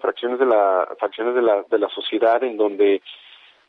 fracciones 0.00 0.38
de 0.38 0.46
la 0.46 0.88
fracciones 0.98 1.34
de 1.34 1.42
la 1.42 1.64
de 1.68 1.78
la 1.78 1.88
sociedad 1.88 2.42
en 2.44 2.56
donde 2.56 3.02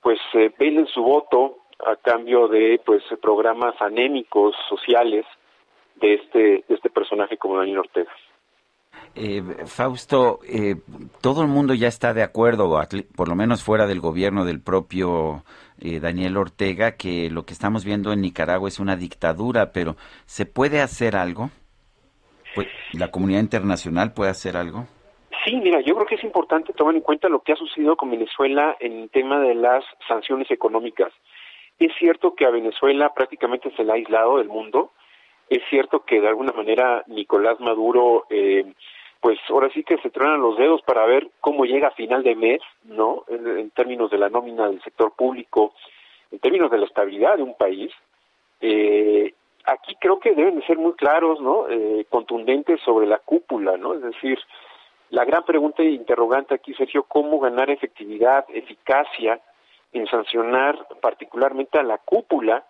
pues 0.02 0.20
eh, 0.34 0.52
su 0.94 1.02
voto 1.02 1.58
a 1.86 1.96
cambio 1.96 2.48
de 2.48 2.80
pues 2.86 3.04
programas 3.22 3.76
anémicos 3.82 4.56
sociales 4.70 5.26
de 5.96 6.14
este 6.16 6.66
este 6.70 6.90
personaje 6.90 7.38
como 7.38 7.58
Daniel 7.58 7.80
Ortega. 7.80 8.12
Eh, 9.18 9.42
Fausto, 9.66 10.40
eh, 10.46 10.76
todo 11.22 11.42
el 11.42 11.48
mundo 11.48 11.74
ya 11.74 11.88
está 11.88 12.14
de 12.14 12.22
acuerdo, 12.24 12.78
por 13.16 13.30
lo 13.30 13.36
menos 13.36 13.64
fuera 13.64 13.88
del 13.88 14.02
gobierno 14.02 14.44
del 14.44 14.60
propio 14.60 15.46
eh, 15.80 16.00
Daniel 16.00 16.36
Ortega, 16.36 16.94
que 16.94 17.30
lo 17.30 17.46
que 17.46 17.54
estamos 17.54 17.86
viendo 17.86 18.12
en 18.12 18.22
Nicaragua 18.22 18.68
es 18.68 18.80
una 18.80 18.98
dictadura, 18.98 19.72
pero 19.72 19.96
¿se 20.26 20.46
puede 20.46 20.82
hacer 20.82 21.16
algo? 21.16 21.50
Pues, 22.56 22.68
¿La 22.94 23.12
comunidad 23.12 23.42
internacional 23.42 24.14
puede 24.14 24.32
hacer 24.32 24.58
algo? 24.58 24.88
Sí, 25.44 25.56
mira, 25.58 25.82
yo 25.82 25.94
creo 25.94 26.08
que 26.08 26.16
es 26.16 26.24
importante 26.24 26.74
tomar 26.74 26.96
en 26.96 27.02
cuenta 27.02 27.30
lo 27.30 27.42
que 27.42 27.52
ha 27.54 27.56
sucedido 27.56 27.96
con 27.96 28.10
Venezuela 28.10 28.76
en 28.80 29.04
el 29.04 29.10
tema 29.10 29.40
de 29.40 29.54
las 29.54 29.84
sanciones 30.08 30.50
económicas. 30.50 31.12
Es 31.78 31.92
cierto 32.00 32.34
que 32.34 32.46
a 32.46 32.50
Venezuela 32.50 33.14
prácticamente 33.14 33.70
se 33.76 33.84
la 33.84 33.94
ha 33.94 33.96
aislado 33.98 34.38
del 34.38 34.48
mundo. 34.48 34.92
Es 35.50 35.62
cierto 35.70 36.04
que 36.06 36.22
de 36.22 36.30
alguna 36.30 36.54
manera 36.54 37.04
Nicolás 37.08 37.60
Maduro 37.60 38.26
eh, 38.30 38.66
pues 39.26 39.40
ahora 39.50 39.70
sí 39.74 39.84
que 39.84 39.98
se 39.98 40.10
truenan 40.10 40.42
los 40.42 40.58
dedos 40.58 40.82
para 40.84 41.06
ver 41.06 41.30
cómo 41.42 41.66
llega 41.66 41.90
a 41.90 41.96
final 41.96 42.24
de 42.24 42.36
mes, 42.36 42.62
¿no? 42.84 43.26
En, 43.28 43.70
términos 43.72 44.10
de 44.12 44.18
la 44.18 44.30
nómina 44.30 44.68
del 44.68 44.82
sector 44.84 45.14
público, 45.16 45.74
en 46.32 46.40
términos 46.40 46.72
de 46.72 46.78
la 46.78 46.86
estabilidad 46.86 47.38
de 47.38 47.44
un 47.44 47.56
país. 47.56 47.92
Eh, 48.62 49.34
aquí 49.66 49.96
creo 50.00 50.20
que 50.20 50.34
deben 50.34 50.60
de 50.60 50.66
ser 50.66 50.78
muy 50.78 50.94
claros, 50.94 51.42
¿no? 51.42 51.68
Eh, 51.70 52.06
contundentes 52.10 52.80
sobre 52.82 53.08
la 53.08 53.18
cúpula, 53.20 53.78
¿no? 53.78 53.94
Es 53.94 54.02
decir, 54.02 54.40
la 55.10 55.26
gran 55.26 55.44
pregunta 55.44 55.84
e 55.84 55.92
interrogante 55.92 56.56
aquí, 56.56 56.74
Sergio, 56.74 57.04
¿cómo 57.04 57.40
ganar 57.40 57.70
efectividad, 57.70 58.46
eficacia 58.50 59.40
en 59.94 60.08
sancionar 60.08 60.88
particularmente 61.02 61.80
a 61.80 61.84
la 61.84 61.98
cúpula 62.00 62.66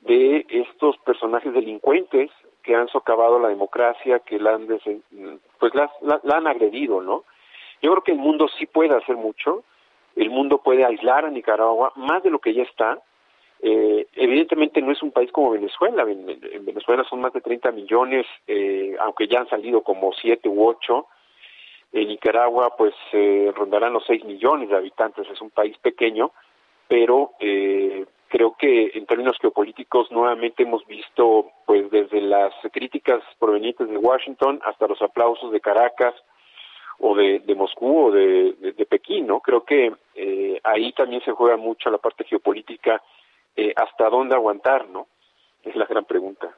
de 0.00 0.46
estos 0.48 0.96
personajes 0.98 1.52
delincuentes 1.52 2.30
que 2.62 2.74
han 2.74 2.88
socavado 2.88 3.38
la 3.38 3.48
democracia, 3.48 4.20
que 4.20 4.38
la 4.38 4.54
han, 4.54 4.66
pues 5.58 5.74
la, 5.74 5.90
han 6.32 6.46
agredido, 6.46 7.02
¿no? 7.02 7.24
Yo 7.82 7.90
creo 7.92 8.02
que 8.02 8.12
el 8.12 8.18
mundo 8.18 8.48
sí 8.58 8.66
puede 8.66 8.96
hacer 8.96 9.16
mucho, 9.16 9.64
el 10.16 10.30
mundo 10.30 10.58
puede 10.58 10.84
aislar 10.84 11.26
a 11.26 11.30
Nicaragua 11.30 11.92
más 11.96 12.22
de 12.22 12.30
lo 12.30 12.38
que 12.38 12.54
ya 12.54 12.62
está. 12.62 12.98
Eh, 13.66 14.06
evidentemente 14.16 14.82
no 14.82 14.92
es 14.92 15.02
un 15.02 15.10
país 15.10 15.32
como 15.32 15.52
Venezuela, 15.52 16.02
en, 16.02 16.26
Venezuela 16.66 17.02
son 17.08 17.22
más 17.22 17.32
de 17.32 17.40
30 17.40 17.72
millones, 17.72 18.26
eh, 18.46 18.94
aunque 19.00 19.26
ya 19.26 19.40
han 19.40 19.48
salido 19.48 19.82
como 19.82 20.12
7 20.12 20.46
u 20.50 20.66
8. 20.68 21.06
En 21.94 22.08
Nicaragua 22.08 22.76
pues 22.76 22.92
eh, 23.12 23.50
rondarán 23.56 23.94
los 23.94 24.04
6 24.06 24.22
millones 24.26 24.68
de 24.68 24.76
habitantes, 24.76 25.26
es 25.30 25.40
un 25.40 25.48
país 25.48 25.78
pequeño, 25.78 26.32
pero 26.88 27.30
eh, 27.40 28.04
creo 28.28 28.54
que 28.58 28.90
en 28.92 29.06
términos 29.06 29.38
geopolíticos 29.40 30.10
nuevamente 30.10 30.64
hemos 30.64 30.86
visto, 30.86 31.50
pues 31.64 31.90
desde 31.90 32.20
las 32.20 32.52
críticas 32.70 33.22
provenientes 33.38 33.88
de 33.88 33.96
Washington 33.96 34.60
hasta 34.66 34.88
los 34.88 35.00
aplausos 35.00 35.50
de 35.52 35.60
Caracas 35.62 36.14
o 36.98 37.16
de, 37.16 37.38
de 37.38 37.54
Moscú 37.54 38.08
o 38.08 38.10
de, 38.10 38.52
de, 38.76 38.84
Pekín, 38.84 39.26
¿no? 39.26 39.40
Creo 39.40 39.64
que 39.64 39.90
eh, 40.16 40.60
ahí 40.64 40.92
también 40.92 41.22
se 41.24 41.32
juega 41.32 41.56
mucho 41.56 41.90
la 41.90 41.98
parte 41.98 42.24
geopolítica, 42.24 43.00
eh, 43.56 43.72
hasta 43.76 44.08
dónde 44.08 44.34
aguantar, 44.34 44.88
¿no? 44.88 45.06
Es 45.62 45.74
la 45.76 45.86
gran 45.86 46.04
pregunta. 46.04 46.54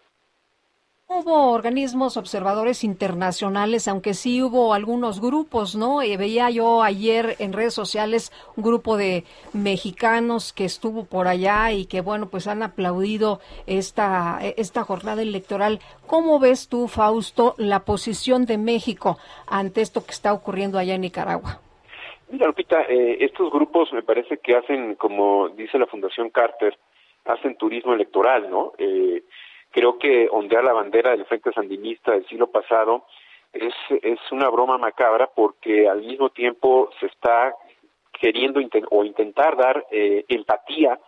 Hubo 1.08 1.52
organismos 1.52 2.16
observadores 2.16 2.82
internacionales, 2.82 3.86
aunque 3.86 4.12
sí 4.12 4.42
hubo 4.42 4.74
algunos 4.74 5.20
grupos, 5.20 5.76
¿no? 5.76 6.02
Eh, 6.02 6.16
veía 6.16 6.50
yo 6.50 6.82
ayer 6.82 7.36
en 7.38 7.52
redes 7.52 7.74
sociales 7.74 8.32
un 8.56 8.64
grupo 8.64 8.96
de 8.96 9.22
mexicanos 9.52 10.52
que 10.52 10.64
estuvo 10.64 11.04
por 11.04 11.28
allá 11.28 11.70
y 11.70 11.86
que, 11.86 12.00
bueno, 12.00 12.26
pues 12.28 12.48
han 12.48 12.64
aplaudido 12.64 13.38
esta, 13.66 14.40
esta 14.56 14.82
jornada 14.82 15.22
electoral. 15.22 15.78
¿Cómo 16.08 16.40
ves 16.40 16.66
tú, 16.66 16.88
Fausto, 16.88 17.54
la 17.56 17.84
posición 17.84 18.44
de 18.44 18.58
México 18.58 19.16
ante 19.46 19.82
esto 19.82 20.04
que 20.04 20.10
está 20.10 20.32
ocurriendo 20.32 20.76
allá 20.76 20.96
en 20.96 21.02
Nicaragua? 21.02 21.60
Mira, 22.28 22.46
Lupita, 22.46 22.82
eh, 22.82 23.18
estos 23.20 23.50
grupos 23.52 23.92
me 23.92 24.02
parece 24.02 24.38
que 24.38 24.56
hacen, 24.56 24.96
como 24.96 25.48
dice 25.50 25.78
la 25.78 25.86
Fundación 25.86 26.30
Carter, 26.30 26.76
hacen 27.24 27.56
turismo 27.56 27.94
electoral, 27.94 28.50
¿no? 28.50 28.72
Eh, 28.78 29.22
Creo 29.76 29.98
que 29.98 30.26
ondear 30.30 30.64
la 30.64 30.72
bandera 30.72 31.10
del 31.10 31.26
Frente 31.26 31.52
Sandinista 31.52 32.12
del 32.12 32.26
siglo 32.28 32.46
pasado 32.46 33.04
es, 33.52 33.74
es 34.02 34.18
una 34.32 34.48
broma 34.48 34.78
macabra 34.78 35.28
porque 35.34 35.86
al 35.86 36.00
mismo 36.00 36.30
tiempo 36.30 36.88
se 36.98 37.04
está 37.04 37.54
queriendo 38.10 38.58
o 38.90 39.04
intentar 39.04 39.54
dar 39.54 39.84
eh, 39.90 40.24
empatía 40.28 40.98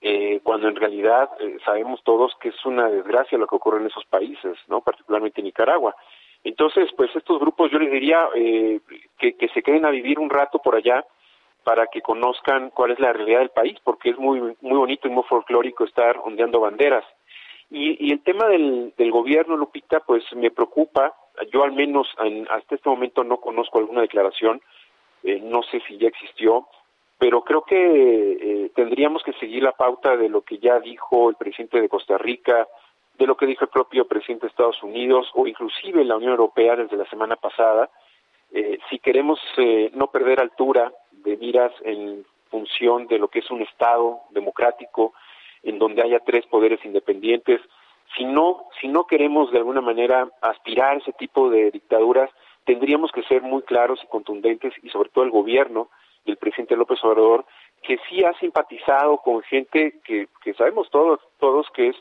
eh, 0.00 0.40
cuando 0.42 0.66
en 0.66 0.74
realidad 0.74 1.30
eh, 1.38 1.58
sabemos 1.64 2.02
todos 2.02 2.34
que 2.40 2.48
es 2.48 2.66
una 2.66 2.88
desgracia 2.88 3.38
lo 3.38 3.46
que 3.46 3.54
ocurre 3.54 3.78
en 3.78 3.86
esos 3.86 4.04
países, 4.06 4.58
no 4.66 4.80
particularmente 4.80 5.40
en 5.40 5.44
Nicaragua. 5.44 5.94
Entonces, 6.44 6.90
pues 6.96 7.14
estos 7.14 7.38
grupos 7.38 7.70
yo 7.70 7.78
les 7.78 7.92
diría 7.92 8.28
que, 8.34 9.34
que 9.34 9.48
se 9.48 9.62
queden 9.62 9.84
a 9.86 9.90
vivir 9.90 10.18
un 10.18 10.30
rato 10.30 10.58
por 10.58 10.74
allá 10.74 11.04
para 11.64 11.86
que 11.86 12.00
conozcan 12.00 12.70
cuál 12.70 12.90
es 12.90 12.98
la 12.98 13.12
realidad 13.12 13.40
del 13.40 13.50
país, 13.50 13.78
porque 13.84 14.10
es 14.10 14.18
muy 14.18 14.40
muy 14.40 14.78
bonito 14.78 15.06
y 15.06 15.10
muy 15.10 15.22
folclórico 15.24 15.84
estar 15.84 16.18
ondeando 16.18 16.60
banderas. 16.60 17.04
Y, 17.74 18.12
el 18.12 18.22
tema 18.22 18.48
del, 18.48 18.92
gobierno, 19.10 19.56
Lupita, 19.56 20.00
pues 20.00 20.22
me 20.34 20.50
preocupa. 20.50 21.14
Yo 21.50 21.64
al 21.64 21.72
menos 21.72 22.06
hasta 22.50 22.74
este 22.74 22.88
momento 22.88 23.24
no 23.24 23.38
conozco 23.38 23.78
alguna 23.78 24.02
declaración, 24.02 24.60
eh, 25.24 25.40
no 25.42 25.62
sé 25.62 25.80
si 25.88 25.96
ya 25.96 26.08
existió, 26.08 26.66
pero 27.16 27.42
creo 27.42 27.62
que 27.62 27.76
eh, 27.76 28.70
tendríamos 28.74 29.22
que 29.22 29.32
seguir 29.34 29.62
la 29.62 29.72
pauta 29.72 30.16
de 30.18 30.28
lo 30.28 30.42
que 30.42 30.58
ya 30.58 30.80
dijo 30.80 31.30
el 31.30 31.36
presidente 31.36 31.80
de 31.80 31.88
Costa 31.88 32.18
Rica, 32.18 32.68
de 33.18 33.26
lo 33.26 33.36
que 33.36 33.46
dijo 33.46 33.64
el 33.64 33.70
propio 33.70 34.06
presidente 34.06 34.46
de 34.46 34.50
Estados 34.50 34.82
Unidos 34.82 35.30
o 35.34 35.46
inclusive 35.46 36.04
la 36.04 36.16
Unión 36.16 36.32
Europea 36.32 36.76
desde 36.76 36.96
la 36.96 37.08
semana 37.08 37.36
pasada. 37.36 37.90
Eh, 38.52 38.78
si 38.90 38.98
queremos 38.98 39.38
no 39.92 40.08
perder 40.08 40.40
altura 40.40 40.92
de 41.10 41.36
miras 41.36 41.72
en 41.84 42.24
función 42.50 43.06
de 43.06 43.18
lo 43.18 43.28
que 43.28 43.38
es 43.38 43.50
un 43.50 43.62
Estado 43.62 44.20
democrático, 44.30 45.14
en 45.62 45.78
donde 45.78 46.02
haya 46.02 46.20
tres 46.20 46.44
poderes 46.46 46.84
independientes. 46.84 47.60
Si 48.16 48.24
no, 48.24 48.66
si 48.80 48.88
no 48.88 49.06
queremos 49.06 49.50
de 49.50 49.58
alguna 49.58 49.80
manera 49.80 50.28
aspirar 50.40 50.96
a 50.96 50.98
ese 50.98 51.12
tipo 51.12 51.48
de 51.48 51.70
dictaduras, 51.70 52.30
tendríamos 52.64 53.10
que 53.12 53.22
ser 53.22 53.42
muy 53.42 53.62
claros 53.62 54.00
y 54.02 54.06
contundentes 54.08 54.74
y 54.82 54.90
sobre 54.90 55.08
todo 55.08 55.24
el 55.24 55.30
gobierno 55.30 55.88
del 56.24 56.36
presidente 56.36 56.76
López 56.76 57.02
Obrador 57.02 57.44
que 57.82 57.98
sí 58.08 58.22
ha 58.24 58.32
simpatizado 58.38 59.18
con 59.18 59.42
gente 59.42 60.00
que, 60.04 60.28
que 60.44 60.54
sabemos 60.54 60.88
todos 60.90 61.18
todos 61.40 61.68
que 61.74 61.88
es 61.88 61.96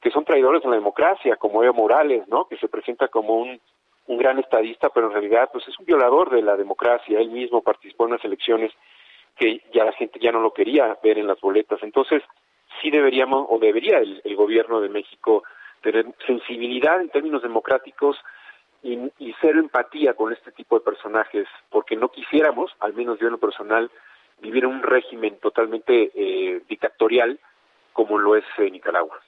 que 0.00 0.10
son 0.10 0.24
traidores 0.24 0.62
de 0.62 0.68
la 0.68 0.76
democracia 0.76 1.36
como 1.36 1.62
Evo 1.62 1.74
Morales 1.74 2.26
no 2.28 2.46
que 2.46 2.56
se 2.56 2.68
presenta 2.68 3.08
como 3.08 3.36
un 3.36 3.60
un 4.06 4.18
gran 4.18 4.38
estadista 4.38 4.90
pero 4.90 5.06
en 5.06 5.12
realidad 5.12 5.48
pues 5.52 5.66
es 5.68 5.78
un 5.78 5.86
violador 5.86 6.30
de 6.30 6.42
la 6.42 6.56
democracia. 6.56 7.20
Él 7.20 7.30
mismo 7.30 7.62
participó 7.62 8.04
en 8.04 8.12
unas 8.12 8.24
elecciones 8.24 8.72
que 9.36 9.62
ya 9.72 9.84
la 9.84 9.92
gente 9.92 10.18
ya 10.20 10.32
no 10.32 10.40
lo 10.40 10.52
quería 10.52 10.98
ver 11.02 11.18
en 11.18 11.28
las 11.28 11.40
boletas. 11.40 11.80
Entonces 11.82 12.22
sí 12.82 12.90
deberíamos 12.90 13.46
o 13.48 13.58
debería 13.58 13.98
el, 13.98 14.36
gobierno 14.36 14.80
de 14.80 14.88
México 14.88 15.44
tener 15.80 16.06
sensibilidad 16.26 17.00
en 17.00 17.10
términos 17.10 17.42
democráticos 17.42 18.16
y, 18.82 18.98
y 19.18 19.32
ser 19.34 19.56
empatía 19.56 20.14
con 20.14 20.32
este 20.32 20.52
tipo 20.52 20.78
de 20.78 20.84
personajes, 20.84 21.46
porque 21.70 21.96
no 21.96 22.08
quisiéramos, 22.08 22.74
al 22.80 22.94
menos 22.94 23.18
yo 23.18 23.26
en 23.26 23.32
lo 23.32 23.38
personal, 23.38 23.90
vivir 24.40 24.64
en 24.64 24.70
un 24.70 24.82
régimen 24.82 25.38
totalmente 25.38 26.10
eh, 26.14 26.62
dictatorial 26.68 27.38
como 27.92 28.18
lo 28.18 28.36
es 28.36 28.44
eh, 28.58 28.70
Nicaragua. 28.70 29.20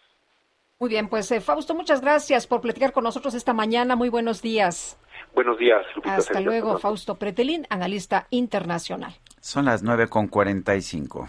Muy 0.83 0.89
bien, 0.89 1.07
pues 1.07 1.31
eh, 1.31 1.41
Fausto, 1.41 1.77
muchas 1.77 2.01
gracias 2.01 2.49
por 2.49 2.61
platicar 2.61 2.91
con 2.91 3.05
nosotros 3.05 3.35
esta 3.35 3.53
mañana. 3.53 3.95
Muy 3.95 4.09
buenos 4.09 4.43
días. 4.43 4.99
Buenos 5.33 5.57
días, 5.57 5.87
Hasta 6.03 6.41
luego, 6.41 6.77
Fausto 6.77 7.15
Pretelín, 7.15 7.69
analista 7.71 8.27
internacional. 8.31 9.15
Son 9.41 9.67
las 9.67 9.85
9.45. 9.85 11.29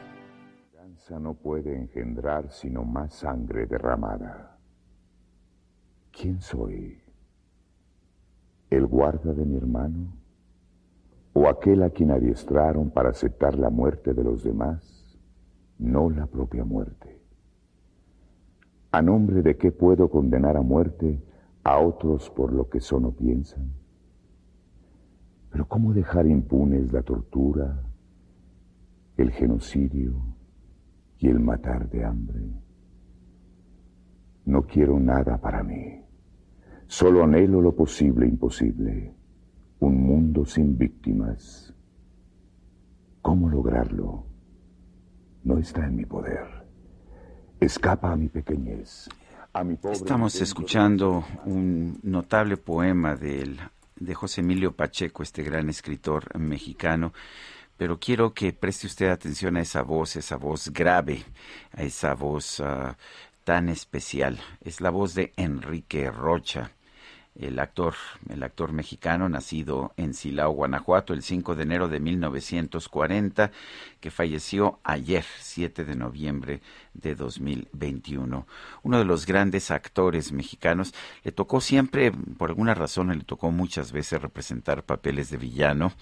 no 1.19 1.33
puede 1.33 1.75
engendrar 1.75 2.51
sino 2.51 2.83
más 2.83 3.13
sangre 3.13 3.65
derramada. 3.65 4.57
¿Quién 6.11 6.41
soy? 6.41 6.99
¿El 8.69 8.85
guarda 8.85 9.33
de 9.33 9.45
mi 9.45 9.57
hermano? 9.57 10.13
¿O 11.33 11.47
aquel 11.47 11.83
a 11.83 11.89
quien 11.89 12.11
adiestraron 12.11 12.91
para 12.91 13.09
aceptar 13.09 13.57
la 13.57 13.69
muerte 13.69 14.13
de 14.13 14.23
los 14.23 14.43
demás, 14.43 15.17
no 15.77 16.09
la 16.09 16.27
propia 16.27 16.63
muerte? 16.63 17.21
¿A 18.91 19.01
nombre 19.01 19.41
de 19.41 19.57
qué 19.57 19.71
puedo 19.71 20.09
condenar 20.09 20.57
a 20.57 20.61
muerte 20.61 21.23
a 21.63 21.79
otros 21.79 22.29
por 22.29 22.51
lo 22.51 22.69
que 22.69 22.81
son 22.81 23.05
o 23.05 23.11
piensan? 23.11 23.71
Pero 25.49 25.67
¿cómo 25.67 25.93
dejar 25.93 26.27
impunes 26.27 26.91
la 26.91 27.01
tortura, 27.01 27.83
el 29.17 29.31
genocidio, 29.31 30.13
y 31.21 31.27
el 31.27 31.39
matar 31.39 31.87
de 31.89 32.03
hambre. 32.03 32.41
No 34.45 34.63
quiero 34.63 34.99
nada 34.99 35.37
para 35.39 35.63
mí, 35.63 36.03
solo 36.87 37.23
anhelo 37.23 37.61
lo 37.61 37.75
posible 37.75 38.25
imposible, 38.27 39.15
un 39.79 40.01
mundo 40.01 40.45
sin 40.45 40.77
víctimas. 40.77 41.73
¿Cómo 43.21 43.49
lograrlo? 43.49 44.25
No 45.43 45.59
está 45.59 45.85
en 45.85 45.95
mi 45.95 46.05
poder. 46.05 46.47
Escapa 47.59 48.11
a 48.11 48.15
mi 48.15 48.27
pequeñez. 48.27 49.07
A 49.53 49.63
mi 49.63 49.75
pobre 49.75 49.97
Estamos 49.97 50.41
escuchando 50.41 51.23
un 51.45 51.99
notable 52.01 52.57
poema 52.57 53.15
de 53.15 54.13
José 54.15 54.41
Emilio 54.41 54.71
Pacheco, 54.71 55.21
este 55.21 55.43
gran 55.43 55.69
escritor 55.69 56.35
mexicano, 56.39 57.13
pero 57.81 57.99
quiero 57.99 58.35
que 58.35 58.53
preste 58.53 58.85
usted 58.85 59.09
atención 59.09 59.57
a 59.57 59.61
esa 59.61 59.81
voz, 59.81 60.15
esa 60.15 60.35
voz 60.35 60.69
grave, 60.69 61.25
a 61.75 61.81
esa 61.81 62.13
voz 62.13 62.59
ah, 62.59 62.95
tan 63.43 63.69
especial. 63.69 64.39
Es 64.63 64.81
la 64.81 64.91
voz 64.91 65.15
de 65.15 65.33
Enrique 65.35 66.11
Rocha, 66.11 66.73
el 67.33 67.57
actor, 67.57 67.95
el 68.29 68.43
actor 68.43 68.71
mexicano 68.71 69.29
nacido 69.29 69.93
en 69.97 70.13
Silao, 70.13 70.51
Guanajuato, 70.51 71.11
el 71.15 71.23
5 71.23 71.55
de 71.55 71.63
enero 71.63 71.87
de 71.87 71.99
1940, 71.99 73.51
que 73.99 74.11
falleció 74.11 74.79
ayer, 74.83 75.25
7 75.39 75.83
de 75.83 75.95
noviembre 75.95 76.61
de 76.93 77.15
2021. 77.15 78.45
Uno 78.83 78.97
de 78.99 79.05
los 79.05 79.25
grandes 79.25 79.71
actores 79.71 80.31
mexicanos. 80.31 80.93
Le 81.23 81.31
tocó 81.31 81.61
siempre, 81.61 82.11
por 82.11 82.51
alguna 82.51 82.75
razón, 82.75 83.07
le 83.09 83.23
tocó 83.23 83.49
muchas 83.49 83.91
veces 83.91 84.21
representar 84.21 84.83
papeles 84.83 85.31
de 85.31 85.37
villano. 85.37 85.93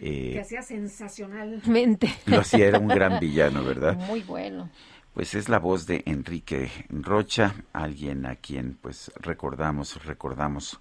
Eh, 0.00 0.32
que 0.32 0.40
hacía 0.40 0.62
sensacionalmente. 0.62 2.08
Lo 2.26 2.40
hacía, 2.40 2.66
era 2.66 2.78
un 2.78 2.88
gran 2.88 3.18
villano, 3.20 3.64
¿verdad? 3.64 3.96
Muy 3.96 4.22
bueno. 4.22 4.70
Pues 5.14 5.34
es 5.34 5.48
la 5.48 5.58
voz 5.58 5.86
de 5.86 6.02
Enrique 6.04 6.70
Rocha, 6.90 7.54
alguien 7.72 8.26
a 8.26 8.36
quien 8.36 8.76
pues 8.80 9.10
recordamos, 9.16 10.04
recordamos 10.04 10.78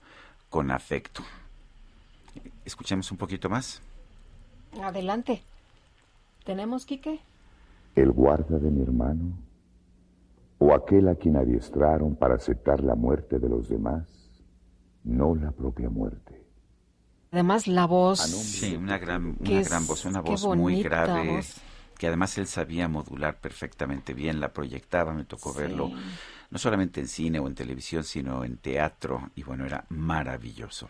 con 0.49 0.71
afecto. 0.71 1.23
Escuchemos 2.65 3.09
un 3.11 3.17
poquito 3.17 3.49
más. 3.49 3.81
Adelante. 4.81 5.41
¿Tenemos, 6.43 6.85
Quique? 6.85 7.21
¿El 7.95 8.11
guarda 8.11 8.59
de 8.59 8.69
mi 8.69 8.83
hermano? 8.83 9.37
¿O 10.59 10.73
aquel 10.73 11.07
a 11.07 11.15
quien 11.15 11.37
adiestraron 11.37 12.15
para 12.15 12.35
aceptar 12.35 12.83
la 12.83 12.95
muerte 12.95 13.39
de 13.39 13.47
los 13.47 13.69
demás, 13.69 14.05
no 15.03 15.33
la 15.35 15.51
propia 15.51 15.89
muerte? 15.89 16.44
Además, 17.35 17.67
la 17.67 17.85
voz. 17.85 18.21
Sí, 18.21 18.77
una 18.77 18.97
gran, 18.97 19.35
que 19.35 19.51
una 19.51 19.59
es- 19.59 19.67
gran 19.69 19.85
voz, 19.85 20.05
una 20.05 20.21
voz 20.21 20.45
muy 20.55 20.81
grave, 20.81 21.27
voz. 21.35 21.55
que 21.97 22.07
además 22.07 22.37
él 22.37 22.47
sabía 22.47 22.87
modular 22.87 23.35
perfectamente 23.41 24.13
bien, 24.13 24.39
la 24.39 24.53
proyectaba, 24.53 25.11
me 25.13 25.25
tocó 25.25 25.53
verlo, 25.53 25.91
no 26.49 26.57
solamente 26.57 27.01
en 27.01 27.09
cine 27.09 27.39
o 27.39 27.47
en 27.47 27.53
televisión, 27.53 28.05
sino 28.05 28.45
en 28.45 28.55
teatro, 28.55 29.31
y 29.35 29.43
bueno, 29.43 29.65
era 29.65 29.83
maravilloso. 29.89 30.87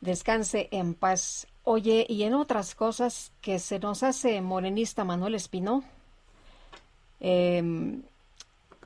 Descanse 0.00 0.68
en 0.70 0.94
paz. 0.94 1.46
Oye, 1.64 2.06
y 2.08 2.22
en 2.22 2.32
otras 2.32 2.74
cosas 2.74 3.32
que 3.42 3.58
se 3.58 3.78
nos 3.78 4.02
hace 4.02 4.40
morenista 4.40 5.04
Manuel 5.04 5.34
Espino, 5.34 5.84
em, 7.20 8.02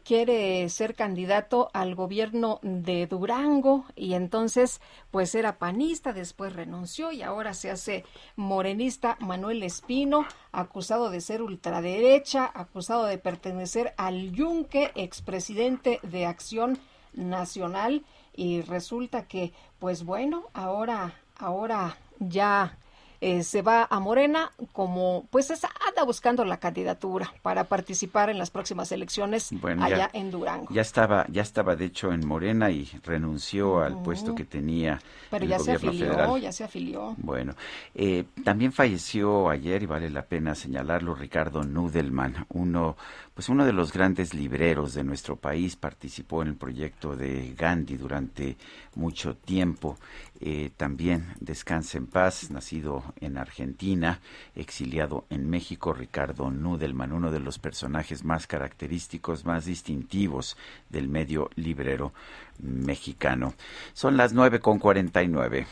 quiere 0.08 0.66
ser 0.70 0.94
candidato 0.94 1.68
al 1.74 1.94
gobierno 1.94 2.60
de 2.62 3.06
Durango 3.06 3.84
y 3.94 4.14
entonces 4.14 4.80
pues 5.10 5.34
era 5.34 5.58
panista, 5.58 6.14
después 6.14 6.54
renunció 6.54 7.12
y 7.12 7.20
ahora 7.20 7.52
se 7.52 7.70
hace 7.70 8.06
morenista 8.34 9.18
Manuel 9.20 9.62
Espino, 9.62 10.24
acusado 10.50 11.10
de 11.10 11.20
ser 11.20 11.42
ultraderecha, 11.42 12.50
acusado 12.54 13.04
de 13.04 13.18
pertenecer 13.18 13.92
al 13.98 14.32
Yunque, 14.32 14.92
expresidente 14.94 16.00
de 16.02 16.24
Acción 16.24 16.78
Nacional. 17.12 18.02
Y 18.34 18.62
resulta 18.62 19.28
que 19.28 19.52
pues 19.78 20.04
bueno, 20.04 20.44
ahora 20.54 21.12
ahora 21.36 21.98
ya 22.18 22.78
eh, 23.20 23.42
se 23.42 23.62
va 23.62 23.86
a 23.90 23.98
Morena 24.00 24.50
como 24.72 25.26
pues 25.30 25.50
es- 25.50 25.64
anda 25.64 26.04
buscando 26.04 26.44
la 26.44 26.58
candidatura 26.58 27.32
para 27.42 27.64
participar 27.64 28.30
en 28.30 28.38
las 28.38 28.50
próximas 28.50 28.92
elecciones 28.92 29.48
Bueno, 29.52 29.84
allá 29.84 29.96
ya- 29.96 30.10
en 30.12 30.30
Durango. 30.30 30.68
Ya 30.72 30.82
estaba, 30.82 31.26
ya 31.28 31.42
estaba 31.42 31.74
de 31.76 31.86
hecho 31.86 32.12
en 32.12 32.26
Morena 32.26 32.70
y 32.70 32.84
renunció 33.04 33.80
al 33.80 34.02
puesto 34.02 34.34
que 34.34 34.44
tenía 34.44 35.00
Pero 35.30 35.44
el 35.44 35.50
ya 35.50 35.58
se 35.58 35.62
gobierno 35.76 35.88
afilió, 35.90 36.08
federal. 36.12 36.40
ya 36.40 36.52
se 36.52 36.64
afilió. 36.64 37.14
Bueno, 37.18 37.54
eh, 37.94 38.24
también 38.44 38.72
falleció 38.72 39.48
ayer 39.50 39.82
y 39.82 39.86
vale 39.86 40.10
la 40.10 40.22
pena 40.22 40.54
señalarlo 40.54 41.14
Ricardo 41.14 41.64
Nudelman, 41.64 42.46
uno, 42.50 42.96
pues 43.38 43.48
uno 43.50 43.64
de 43.64 43.72
los 43.72 43.92
grandes 43.92 44.34
libreros 44.34 44.94
de 44.94 45.04
nuestro 45.04 45.36
país, 45.36 45.76
participó 45.76 46.42
en 46.42 46.48
el 46.48 46.56
proyecto 46.56 47.14
de 47.14 47.54
Gandhi 47.56 47.96
durante 47.96 48.56
mucho 48.96 49.36
tiempo. 49.36 49.96
Eh, 50.40 50.72
también 50.76 51.36
descansa 51.38 51.98
en 51.98 52.08
paz, 52.08 52.50
nacido 52.50 53.04
en 53.20 53.38
Argentina, 53.38 54.18
exiliado 54.56 55.24
en 55.30 55.48
México, 55.48 55.92
Ricardo 55.92 56.50
Nudelman, 56.50 57.12
uno 57.12 57.30
de 57.30 57.38
los 57.38 57.60
personajes 57.60 58.24
más 58.24 58.48
característicos, 58.48 59.44
más 59.44 59.66
distintivos 59.66 60.56
del 60.88 61.06
medio 61.06 61.48
librero 61.54 62.12
mexicano. 62.58 63.54
Son 63.92 64.16
las 64.16 64.32
nueve 64.32 64.58
con 64.58 64.80
cuarenta 64.80 65.22
y 65.22 65.28
nueve. 65.28 65.68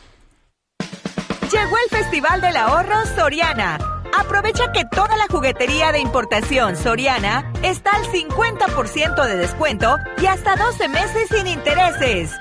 Llegó 1.51 1.75
el 1.83 1.89
Festival 1.89 2.39
del 2.39 2.55
Ahorro 2.55 3.05
Soriana. 3.17 3.96
Aprovecha 4.13 4.71
que 4.71 4.85
toda 4.85 5.15
la 5.17 5.27
juguetería 5.29 5.91
de 5.91 5.99
importación 5.99 6.75
Soriana 6.75 7.51
está 7.63 7.91
al 7.91 8.05
50% 8.05 9.25
de 9.25 9.37
descuento 9.37 9.97
y 10.21 10.25
hasta 10.25 10.55
12 10.55 10.89
meses 10.89 11.27
sin 11.29 11.47
intereses. 11.47 12.31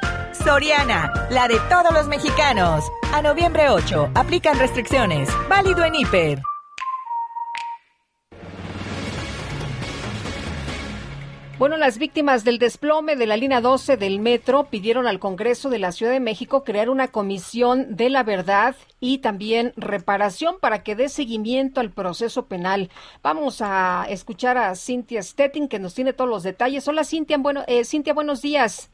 Soriana, 0.44 1.12
la 1.30 1.48
de 1.48 1.58
todos 1.68 1.92
los 1.92 2.08
mexicanos. 2.08 2.84
A 3.12 3.22
noviembre 3.22 3.70
8, 3.70 4.10
aplican 4.14 4.58
restricciones. 4.58 5.28
Válido 5.48 5.84
en 5.84 5.94
Hiper. 5.94 6.55
Bueno, 11.58 11.78
las 11.78 11.98
víctimas 11.98 12.44
del 12.44 12.58
desplome 12.58 13.16
de 13.16 13.26
la 13.26 13.38
línea 13.38 13.62
12 13.62 13.96
del 13.96 14.20
metro 14.20 14.64
pidieron 14.64 15.06
al 15.06 15.18
Congreso 15.18 15.70
de 15.70 15.78
la 15.78 15.90
Ciudad 15.90 16.12
de 16.12 16.20
México 16.20 16.64
crear 16.64 16.90
una 16.90 17.08
comisión 17.08 17.96
de 17.96 18.10
la 18.10 18.22
verdad 18.24 18.76
y 19.00 19.18
también 19.18 19.72
reparación 19.74 20.56
para 20.60 20.82
que 20.82 20.94
dé 20.94 21.08
seguimiento 21.08 21.80
al 21.80 21.90
proceso 21.90 22.44
penal. 22.44 22.90
Vamos 23.22 23.62
a 23.62 24.04
escuchar 24.10 24.58
a 24.58 24.74
Cintia 24.74 25.22
Stettin 25.22 25.66
que 25.66 25.78
nos 25.78 25.94
tiene 25.94 26.12
todos 26.12 26.28
los 26.28 26.42
detalles. 26.42 26.86
Hola 26.88 27.04
Cintia, 27.04 27.38
bueno, 27.38 27.64
eh, 27.68 27.84
Cintia, 27.86 28.12
buenos 28.12 28.42
días. 28.42 28.92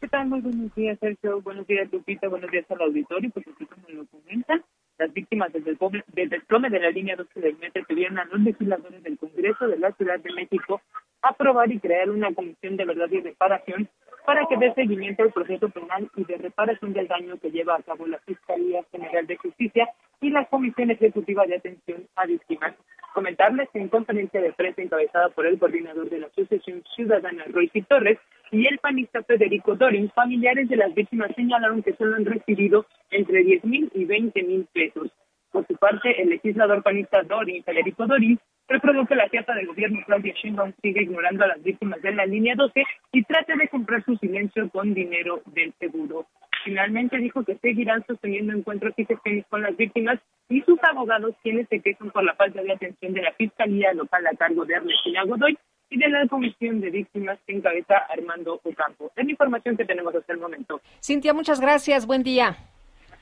¿Qué 0.00 0.06
tal? 0.06 0.28
Muy 0.28 0.40
buenos 0.42 0.72
días, 0.76 0.96
Sergio. 1.00 1.40
Buenos 1.42 1.66
días, 1.66 1.88
Lupita. 1.90 2.28
Buenos 2.28 2.52
días 2.52 2.70
al 2.70 2.82
auditorio. 2.82 3.30
Pues 3.30 3.46
así 3.52 3.66
como 3.66 3.88
lo 3.88 4.06
comentan, 4.06 4.62
las 4.98 5.12
víctimas 5.12 5.52
del 5.52 5.64
desplome, 5.64 6.04
del 6.08 6.28
desplome 6.28 6.70
de 6.70 6.80
la 6.80 6.90
línea 6.90 7.16
12 7.16 7.40
del 7.40 7.56
metro 7.58 7.84
pidieron 7.84 8.18
a 8.18 8.24
los 8.24 8.40
legisladores 8.40 9.02
del 9.02 9.18
Congreso 9.18 9.68
de 9.68 9.78
la 9.78 9.92
Ciudad 9.92 10.18
de 10.20 10.32
México 10.32 10.80
aprobar 11.22 11.70
y 11.70 11.80
crear 11.80 12.10
una 12.10 12.32
comisión 12.32 12.76
de 12.76 12.84
verdad 12.84 13.08
y 13.10 13.20
reparación 13.20 13.88
para 14.24 14.46
que 14.46 14.56
dé 14.56 14.74
seguimiento 14.74 15.22
al 15.22 15.32
proceso 15.32 15.68
penal 15.68 16.10
y 16.16 16.24
de 16.24 16.36
reparación 16.36 16.92
del 16.92 17.06
daño 17.06 17.38
que 17.38 17.50
lleva 17.50 17.76
a 17.76 17.82
cabo 17.82 18.06
la 18.06 18.18
Fiscalía 18.18 18.84
General 18.90 19.26
de 19.26 19.36
Justicia 19.36 19.88
y 20.20 20.30
la 20.30 20.44
Comisión 20.46 20.90
Ejecutiva 20.90 21.46
de 21.46 21.56
Atención 21.56 22.06
a 22.16 22.26
Víctimas. 22.26 22.74
Comentarles 23.14 23.68
que 23.70 23.78
en 23.78 23.88
conferencia 23.88 24.40
de 24.40 24.52
prensa 24.52 24.82
encabezada 24.82 25.28
por 25.30 25.46
el 25.46 25.58
coordinador 25.58 26.10
de 26.10 26.18
la 26.18 26.26
Asociación 26.26 26.82
Ciudadana, 26.94 27.44
Royce 27.48 27.82
Torres, 27.82 28.18
y 28.50 28.66
el 28.66 28.78
panista 28.78 29.22
Federico 29.22 29.74
Dorin, 29.74 30.10
familiares 30.10 30.68
de 30.68 30.76
las 30.76 30.94
víctimas 30.94 31.30
señalaron 31.34 31.82
que 31.82 31.94
solo 31.94 32.16
han 32.16 32.24
recibido 32.24 32.86
entre 33.10 33.42
10 33.42 33.64
mil 33.64 33.90
y 33.94 34.04
20 34.04 34.42
mil 34.44 34.66
pesos. 34.72 35.10
Por 35.50 35.66
su 35.66 35.74
parte, 35.76 36.20
el 36.20 36.30
legislador 36.30 36.82
panista 36.82 37.22
Dorin, 37.22 37.64
Federico 37.64 38.06
Dorin, 38.06 38.38
reprodujo 38.68 39.06
que 39.06 39.14
la 39.14 39.28
jefa 39.28 39.54
de 39.54 39.64
gobierno 39.64 40.02
Claudia 40.06 40.34
Sheinbaum 40.34 40.72
sigue 40.82 41.02
ignorando 41.02 41.44
a 41.44 41.48
las 41.48 41.62
víctimas 41.62 42.02
de 42.02 42.12
la 42.12 42.26
línea 42.26 42.54
12 42.56 42.84
y 43.12 43.22
trata 43.24 43.56
de 43.56 43.68
comprar 43.68 44.04
su 44.04 44.16
silencio 44.16 44.68
con 44.70 44.92
dinero 44.92 45.42
del 45.46 45.72
seguro. 45.78 46.26
Finalmente 46.64 47.18
dijo 47.18 47.44
que 47.44 47.56
seguirán 47.58 48.04
sosteniendo 48.06 48.52
encuentros 48.52 48.92
y 48.96 49.42
con 49.44 49.62
las 49.62 49.76
víctimas 49.76 50.18
y 50.48 50.62
sus 50.62 50.82
abogados 50.82 51.34
quienes 51.42 51.68
se 51.68 51.80
quejan 51.80 52.10
por 52.10 52.24
la 52.24 52.34
falta 52.34 52.60
de 52.60 52.72
atención 52.72 53.12
de 53.12 53.22
la 53.22 53.32
Fiscalía 53.32 53.92
Local 53.92 54.26
a 54.26 54.36
cargo 54.36 54.64
de 54.64 54.74
Ernestina 54.74 55.24
Godoy 55.24 55.56
y 55.90 55.98
de 55.98 56.08
la 56.08 56.26
Comisión 56.28 56.80
de 56.80 56.90
Víctimas 56.90 57.38
que 57.46 57.54
encabeza 57.54 57.96
Armando 58.10 58.60
Ocampo. 58.62 59.12
Es 59.16 59.24
la 59.24 59.30
información 59.30 59.76
que 59.76 59.84
tenemos 59.84 60.14
hasta 60.14 60.32
el 60.32 60.40
momento. 60.40 60.80
Cintia, 61.02 61.32
muchas 61.32 61.60
gracias. 61.60 62.06
Buen 62.06 62.22
día. 62.22 62.56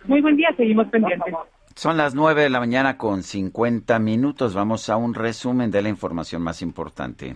Muy 0.06 0.20
buen 0.20 0.36
día, 0.36 0.48
seguimos 0.56 0.88
pendientes. 0.88 1.34
Son 1.74 1.96
las 1.96 2.14
9 2.14 2.42
de 2.42 2.50
la 2.50 2.60
mañana 2.60 2.96
con 2.96 3.22
50 3.22 3.98
minutos. 3.98 4.54
Vamos 4.54 4.88
a 4.88 4.96
un 4.96 5.14
resumen 5.14 5.70
de 5.70 5.82
la 5.82 5.88
información 5.88 6.42
más 6.42 6.62
importante. 6.62 7.34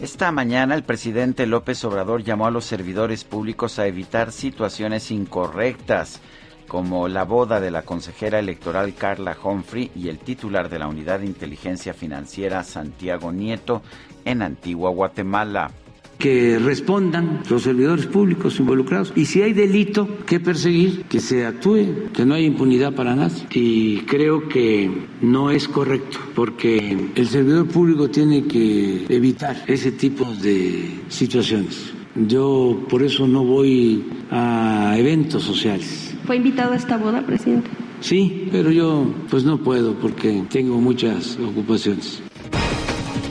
Esta 0.00 0.30
mañana 0.30 0.74
el 0.74 0.84
presidente 0.84 1.46
López 1.46 1.84
Obrador 1.84 2.22
llamó 2.22 2.46
a 2.46 2.50
los 2.50 2.64
servidores 2.64 3.24
públicos 3.24 3.78
a 3.78 3.86
evitar 3.86 4.30
situaciones 4.30 5.10
incorrectas 5.10 6.22
como 6.66 7.08
la 7.08 7.24
boda 7.24 7.60
de 7.60 7.70
la 7.70 7.82
consejera 7.82 8.38
electoral 8.38 8.94
Carla 8.94 9.36
Humphrey 9.42 9.90
y 9.94 10.08
el 10.08 10.18
titular 10.18 10.68
de 10.68 10.78
la 10.78 10.88
Unidad 10.88 11.20
de 11.20 11.26
Inteligencia 11.26 11.94
Financiera 11.94 12.62
Santiago 12.64 13.32
Nieto 13.32 13.82
en 14.24 14.42
Antigua 14.42 14.90
Guatemala. 14.90 15.70
que 16.18 16.58
respondan 16.58 17.42
los 17.50 17.62
servidores 17.62 18.06
públicos 18.06 18.58
involucrados 18.58 19.12
y 19.14 19.26
si 19.26 19.42
hay 19.42 19.52
delito 19.52 20.08
que 20.24 20.40
perseguir, 20.40 21.04
que 21.04 21.20
se 21.20 21.44
actúe, 21.44 22.10
que 22.14 22.24
no 22.24 22.34
haya 22.34 22.46
impunidad 22.46 22.94
para 22.94 23.14
nadie. 23.14 23.42
Y 23.52 23.98
creo 24.06 24.48
que 24.48 24.90
no 25.20 25.50
es 25.50 25.68
correcto 25.68 26.18
porque 26.34 27.10
el 27.14 27.28
servidor 27.28 27.68
público 27.68 28.08
tiene 28.08 28.46
que 28.46 29.04
evitar 29.10 29.62
ese 29.66 29.92
tipo 29.92 30.24
de 30.24 31.00
situaciones. 31.08 31.92
Yo 32.14 32.82
por 32.88 33.02
eso 33.02 33.28
no 33.28 33.44
voy 33.44 34.02
a 34.30 34.94
eventos 34.96 35.42
sociales. 35.42 36.05
¿Fue 36.26 36.36
invitado 36.36 36.72
a 36.72 36.76
esta 36.76 36.96
boda, 36.96 37.22
presidente? 37.22 37.70
Sí, 38.00 38.48
pero 38.50 38.70
yo 38.70 39.06
pues 39.30 39.44
no 39.44 39.58
puedo 39.58 39.94
porque 39.94 40.42
tengo 40.50 40.76
muchas 40.78 41.38
ocupaciones. 41.38 42.20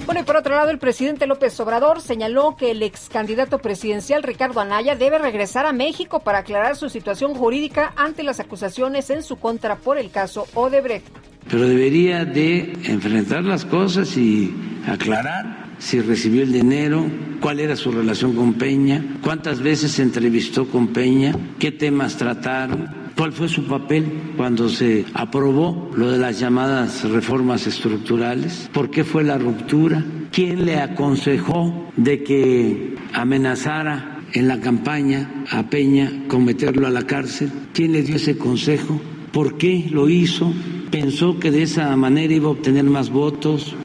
Bueno, 0.06 0.22
y 0.22 0.24
por 0.24 0.38
otro 0.38 0.56
lado, 0.56 0.70
el 0.70 0.78
presidente 0.78 1.28
López 1.28 1.60
Obrador 1.60 2.00
señaló 2.00 2.56
que 2.56 2.72
el 2.72 2.82
ex 2.84 3.10
candidato 3.10 3.58
presidencial 3.60 4.24
Ricardo 4.24 4.60
Anaya 4.60 4.96
debe 4.96 5.18
regresar 5.18 5.66
a 5.66 5.74
México 5.74 6.20
para 6.20 6.40
aclarar 6.40 6.76
su 6.76 6.90
situación 6.90 7.34
jurídica 7.34 7.92
ante 7.98 8.24
las 8.24 8.40
acusaciones 8.40 9.10
en 9.10 9.24
su 9.24 9.36
contra 9.38 9.76
por 9.76 9.98
el 9.98 10.12
caso 10.12 10.48
Odebrecht. 10.54 11.06
pero 11.50 11.68
debería 11.68 12.24
de 12.24 12.74
enfrentar 12.86 13.44
las 13.44 13.66
cosas 13.66 14.16
y 14.16 14.54
aclarar 14.88 15.65
si 15.80 16.00
recibió 16.02 16.44
el 16.44 16.52
dinero, 16.52 17.06
cuál 17.40 17.60
era 17.60 17.76
su 17.76 17.92
relación 17.92 18.34
con 18.34 18.54
Peña, 18.54 19.18
cuántas 19.22 19.62
veces 19.62 19.92
se 19.92 20.04
entrevistó 20.04 20.68
con 20.68 20.88
Peña, 20.88 21.36
qué 21.60 21.72
temas 21.72 22.18
trataron, 22.18 22.88
cuál 23.16 23.32
fue 23.32 23.48
su 23.48 23.66
papel 23.66 24.06
cuando 24.38 24.70
se 24.70 25.06
aprobó 25.14 25.92
lo 25.96 26.12
de 26.12 26.18
las 26.18 26.40
llamadas 26.40 27.10
reformas 27.10 27.68
estructurales, 27.68 28.70
por 28.74 28.90
qué 28.90 29.04
fue 29.04 29.24
la 29.24 29.38
ruptura, 29.38 30.04
quién 30.32 30.66
le 30.66 30.80
aconsejó 30.80 31.92
de 31.96 32.24
que 32.24 32.96
amenazara 33.14 34.20
en 34.34 34.48
la 34.48 34.60
campaña 34.60 35.46
a 35.50 35.70
Peña 35.70 36.26
con 36.28 36.44
meterlo 36.44 36.88
a 36.88 36.92
la 36.92 37.04
cárcel, 37.04 37.52
quién 37.74 37.94
le 37.94 38.02
dio 38.02 38.18
ese 38.18 38.38
consejo, 38.38 39.00
por 39.32 39.58
qué 39.58 39.88
lo 39.90 40.10
hizo, 40.10 40.54
pensó 40.92 41.40
que 41.40 41.52
de 41.52 41.64
esa 41.64 41.96
manera 41.96 42.34
iba 42.34 42.48
a 42.48 42.52
obtener 42.52 42.84
más 42.86 43.10
votos. 43.10 43.76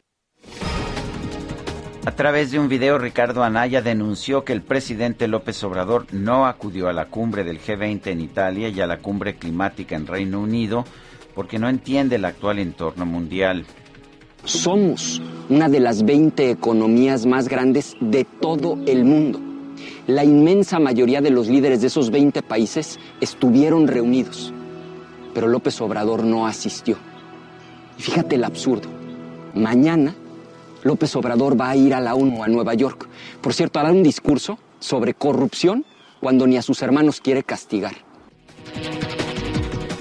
A 2.03 2.09
través 2.09 2.49
de 2.49 2.57
un 2.57 2.67
video, 2.67 2.97
Ricardo 2.97 3.43
Anaya 3.43 3.83
denunció 3.83 4.43
que 4.43 4.53
el 4.53 4.63
presidente 4.63 5.27
López 5.27 5.63
Obrador 5.63 6.07
no 6.11 6.47
acudió 6.47 6.89
a 6.89 6.93
la 6.93 7.05
cumbre 7.05 7.43
del 7.43 7.61
G20 7.61 8.07
en 8.07 8.21
Italia 8.21 8.69
y 8.69 8.81
a 8.81 8.87
la 8.87 8.97
cumbre 8.97 9.35
climática 9.35 9.95
en 9.95 10.07
Reino 10.07 10.41
Unido 10.41 10.83
porque 11.35 11.59
no 11.59 11.69
entiende 11.69 12.15
el 12.15 12.25
actual 12.25 12.57
entorno 12.57 13.05
mundial. 13.05 13.65
Somos 14.45 15.21
una 15.47 15.69
de 15.69 15.79
las 15.79 16.03
20 16.03 16.49
economías 16.49 17.27
más 17.27 17.47
grandes 17.47 17.95
de 17.99 18.25
todo 18.25 18.79
el 18.87 19.05
mundo. 19.05 19.39
La 20.07 20.23
inmensa 20.23 20.79
mayoría 20.79 21.21
de 21.21 21.29
los 21.29 21.49
líderes 21.49 21.81
de 21.81 21.87
esos 21.87 22.09
20 22.09 22.41
países 22.41 22.99
estuvieron 23.21 23.87
reunidos, 23.87 24.51
pero 25.35 25.47
López 25.47 25.79
Obrador 25.81 26.23
no 26.23 26.47
asistió. 26.47 26.97
Y 27.99 28.01
fíjate 28.01 28.37
el 28.37 28.43
absurdo. 28.43 28.89
Mañana 29.53 30.15
López 30.83 31.15
Obrador 31.15 31.59
va 31.59 31.69
a 31.69 31.75
ir 31.75 31.93
a 31.93 31.99
la 31.99 32.15
ONU 32.15 32.43
a 32.43 32.47
Nueva 32.47 32.73
York. 32.73 33.07
Por 33.41 33.53
cierto, 33.53 33.79
a 33.79 33.83
dar 33.83 33.91
un 33.91 34.03
discurso 34.03 34.57
sobre 34.79 35.13
corrupción 35.13 35.85
cuando 36.19 36.47
ni 36.47 36.57
a 36.57 36.61
sus 36.61 36.81
hermanos 36.81 37.21
quiere 37.21 37.43
castigar. 37.43 37.93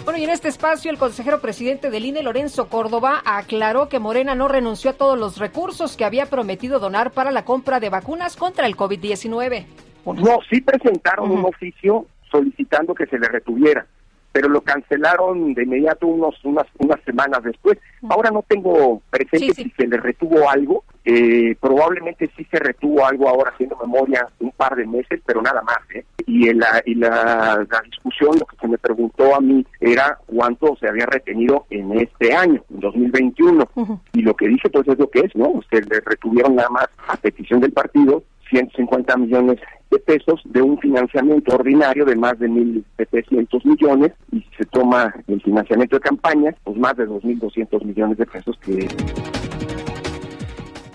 Bueno, 0.05 0.18
y 0.18 0.25
en 0.25 0.31
este 0.31 0.49
espacio 0.49 0.91
el 0.91 0.99
consejero 0.99 1.41
presidente 1.41 1.91
del 1.91 2.05
INE, 2.05 2.23
Lorenzo 2.23 2.68
Córdoba, 2.68 3.23
aclaró 3.25 3.89
que 3.89 3.99
Morena 3.99 4.34
no 4.34 4.49
renunció 4.49 4.91
a 4.91 4.94
todos 4.94 5.18
los 5.18 5.39
recursos 5.39 5.97
que 5.97 6.05
había 6.05 6.26
prometido 6.26 6.81
donar 6.81 7.12
para 7.12 7.31
la 7.31 7.44
compra 7.44 7.81
de 7.81 7.91
vacunas 7.91 8.36
contra 8.36 8.67
el 8.67 8.76
COVID-19. 8.76 9.67
No, 10.05 10.39
sí 10.50 10.60
presentaron 10.60 11.31
un 11.31 11.44
oficio 11.44 12.07
solicitando 12.31 12.94
que 12.94 13.07
se 13.07 13.18
le 13.18 13.28
retuviera 13.28 13.86
pero 14.33 14.49
lo 14.49 14.60
cancelaron 14.60 15.55
de 15.55 15.65
inmediato 15.65 16.07
unos 16.07 16.34
unas 16.44 16.67
unas 16.78 17.00
semanas 17.05 17.42
después. 17.42 17.78
Ahora 18.09 18.31
no 18.31 18.44
tengo 18.47 19.02
presente 19.10 19.55
si 19.55 19.70
se 19.70 19.86
le 19.86 19.97
retuvo 19.97 20.49
algo, 20.49 20.84
eh, 21.05 21.57
probablemente 21.59 22.31
sí 22.36 22.47
se 22.50 22.59
retuvo 22.59 23.05
algo 23.07 23.28
ahora 23.28 23.52
haciendo 23.52 23.76
memoria 23.76 24.28
un 24.39 24.50
par 24.52 24.76
de 24.76 24.86
meses, 24.86 25.20
pero 25.25 25.41
nada 25.41 25.62
más. 25.62 25.78
¿eh? 25.94 26.05
Y, 26.26 26.52
la, 26.52 26.83
y 26.84 26.94
la, 26.94 27.67
discusión, 27.84 28.39
lo 28.39 28.47
que 28.47 28.57
se 28.60 28.68
me 28.68 28.78
preguntó 28.78 29.34
a 29.34 29.41
mí 29.41 29.67
era 29.81 30.18
cuánto 30.26 30.76
se 30.76 30.89
había 30.89 31.07
retenido 31.07 31.67
en 31.70 31.99
este 31.99 32.34
año, 32.34 32.62
en 32.70 32.81
2021. 32.81 33.68
Y 34.12 34.23
lo 34.23 34.34
que 34.34 34.49
dije 34.49 34.68
pues 34.70 34.86
es 34.89 34.99
lo 34.99 35.09
que 35.09 35.20
es, 35.20 35.34
¿no? 35.34 35.60
Se 35.70 35.81
le 35.81 36.00
retuvieron 36.00 36.57
nada 36.57 36.68
más 36.68 36.89
a 37.09 37.17
petición 37.17 37.60
del 37.60 37.73
partido 37.73 38.23
150 38.51 39.17
millones 39.17 39.59
de 39.91 39.99
pesos 39.99 40.41
de 40.45 40.62
un 40.62 40.79
financiamiento 40.79 41.55
ordinario 41.55 42.05
de 42.05 42.17
más 42.17 42.39
de 42.39 42.49
1.700 42.49 43.65
millones 43.65 44.12
y 44.33 44.41
si 44.41 44.49
se 44.59 44.65
toma 44.67 45.15
el 45.27 45.41
financiamiento 45.43 45.97
de 45.97 46.01
campañas, 46.01 46.55
pues 46.65 46.77
más 46.77 46.97
de 46.97 47.09
2.200 47.09 47.85
millones 47.85 48.19
de 48.19 48.27
pesos 48.27 48.57
que... 48.61 48.89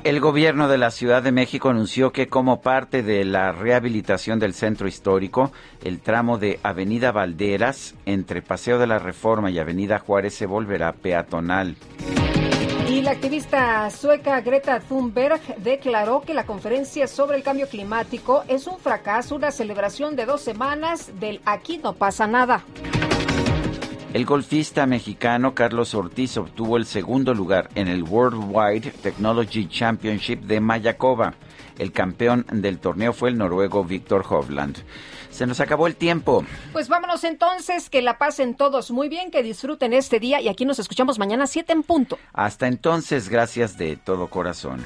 El 0.06 0.20
gobierno 0.20 0.68
de 0.68 0.78
la 0.78 0.92
Ciudad 0.92 1.24
de 1.24 1.32
México 1.32 1.70
anunció 1.70 2.12
que 2.12 2.28
como 2.28 2.62
parte 2.62 3.02
de 3.02 3.26
la 3.26 3.52
rehabilitación 3.52 4.40
del 4.40 4.54
centro 4.54 4.88
histórico, 4.88 5.52
el 5.84 6.00
tramo 6.00 6.38
de 6.38 6.60
Avenida 6.62 7.12
Valderas 7.12 7.96
entre 8.06 8.44
Paseo 8.44 8.78
de 8.78 8.86
la 8.86 9.00
Reforma 9.00 9.50
y 9.50 9.58
Avenida 9.58 9.98
Juárez 9.98 10.36
se 10.36 10.46
volverá 10.46 10.94
peatonal. 10.94 11.76
Y 12.88 13.02
la 13.02 13.12
activista 13.12 13.90
sueca 13.90 14.42
Greta 14.42 14.80
Thunberg 14.80 15.42
declaró 15.58 16.22
que 16.22 16.36
la 16.36 16.46
conferencia 16.46 17.08
sobre 17.08 17.36
el 17.36 17.44
cambio 17.44 17.68
climático 17.68 18.44
es 18.48 18.68
un 18.68 18.78
fracaso, 18.78 19.36
una 19.36 19.50
celebración 19.50 20.16
de 20.16 20.26
dos 20.26 20.42
semanas 20.42 21.12
del 21.20 21.42
aquí 21.46 21.80
no 21.80 21.94
pasa 21.94 22.28
nada. 22.28 22.64
El 24.14 24.24
golfista 24.24 24.86
mexicano 24.86 25.56
Carlos 25.56 25.96
Ortiz 25.96 26.38
obtuvo 26.38 26.78
el 26.78 26.86
segundo 26.86 27.34
lugar 27.34 27.70
en 27.74 27.88
el 27.88 28.04
Worldwide 28.04 28.92
Technology 29.02 29.68
Championship 29.68 30.42
de 30.44 30.62
Mayakoba. 30.62 31.34
El 31.80 31.92
campeón 31.92 32.46
del 32.52 32.78
torneo 32.80 33.14
fue 33.14 33.30
el 33.30 33.38
noruego 33.38 33.84
Víctor 33.84 34.24
Hovland. 34.30 34.78
Se 35.36 35.46
nos 35.46 35.60
acabó 35.60 35.86
el 35.86 35.98
tiempo. 35.98 36.46
Pues 36.72 36.88
vámonos 36.88 37.26
entonces, 37.26 37.90
que 37.90 38.02
la 38.02 38.18
pasen 38.18 38.56
todos 38.56 38.90
muy 38.92 39.10
bien, 39.10 39.32
que 39.32 39.44
disfruten 39.44 39.92
este 39.92 40.22
día 40.22 40.40
y 40.40 40.48
aquí 40.48 40.64
nos 40.64 40.80
escuchamos 40.80 41.20
mañana 41.20 41.46
7 41.46 41.74
en 41.74 41.84
punto. 41.84 42.18
Hasta 42.32 42.68
entonces, 42.68 43.28
gracias 43.28 43.78
de 43.78 43.98
todo 43.98 44.28
corazón. 44.28 44.86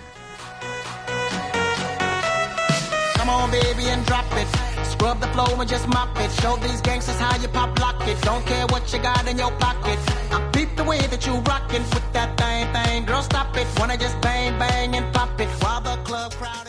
Come 3.16 3.30
on, 3.30 3.52
baby, 3.52 3.90
and 3.92 4.04
drop 4.08 4.26
it. 4.42 4.48
Scrub 4.88 5.20
the 5.20 5.28
flow 5.28 5.60
and 5.60 5.70
just 5.70 5.88
mop 5.88 6.18
it. 6.20 6.32
Show 6.42 6.58
these 6.58 6.82
gangsters 6.82 7.20
how 7.20 7.38
you 7.40 7.48
pop 7.50 7.78
lock 7.80 8.02
it. 8.08 8.20
Don't 8.24 8.44
care 8.48 8.66
what 8.72 8.92
you 8.92 9.00
got 9.00 9.28
in 9.30 9.38
your 9.38 9.52
pocket. 9.60 10.00
I 10.32 10.42
beat 10.52 10.76
the 10.76 10.84
way 10.84 10.98
that 10.98 11.28
you 11.28 11.34
rockin' 11.46 11.84
with 11.94 12.12
that 12.14 12.36
thing, 12.40 12.66
thing. 12.74 13.06
Girl, 13.06 13.22
stop 13.22 13.56
it. 13.56 13.68
Wanna 13.78 13.98
just 13.98 14.20
bang, 14.20 14.58
bang 14.58 14.96
and 14.96 15.14
pop 15.14 15.40
it. 15.40 15.48
While 15.62 15.82
the 15.82 15.98
club 16.04 16.32
crowd 16.34 16.69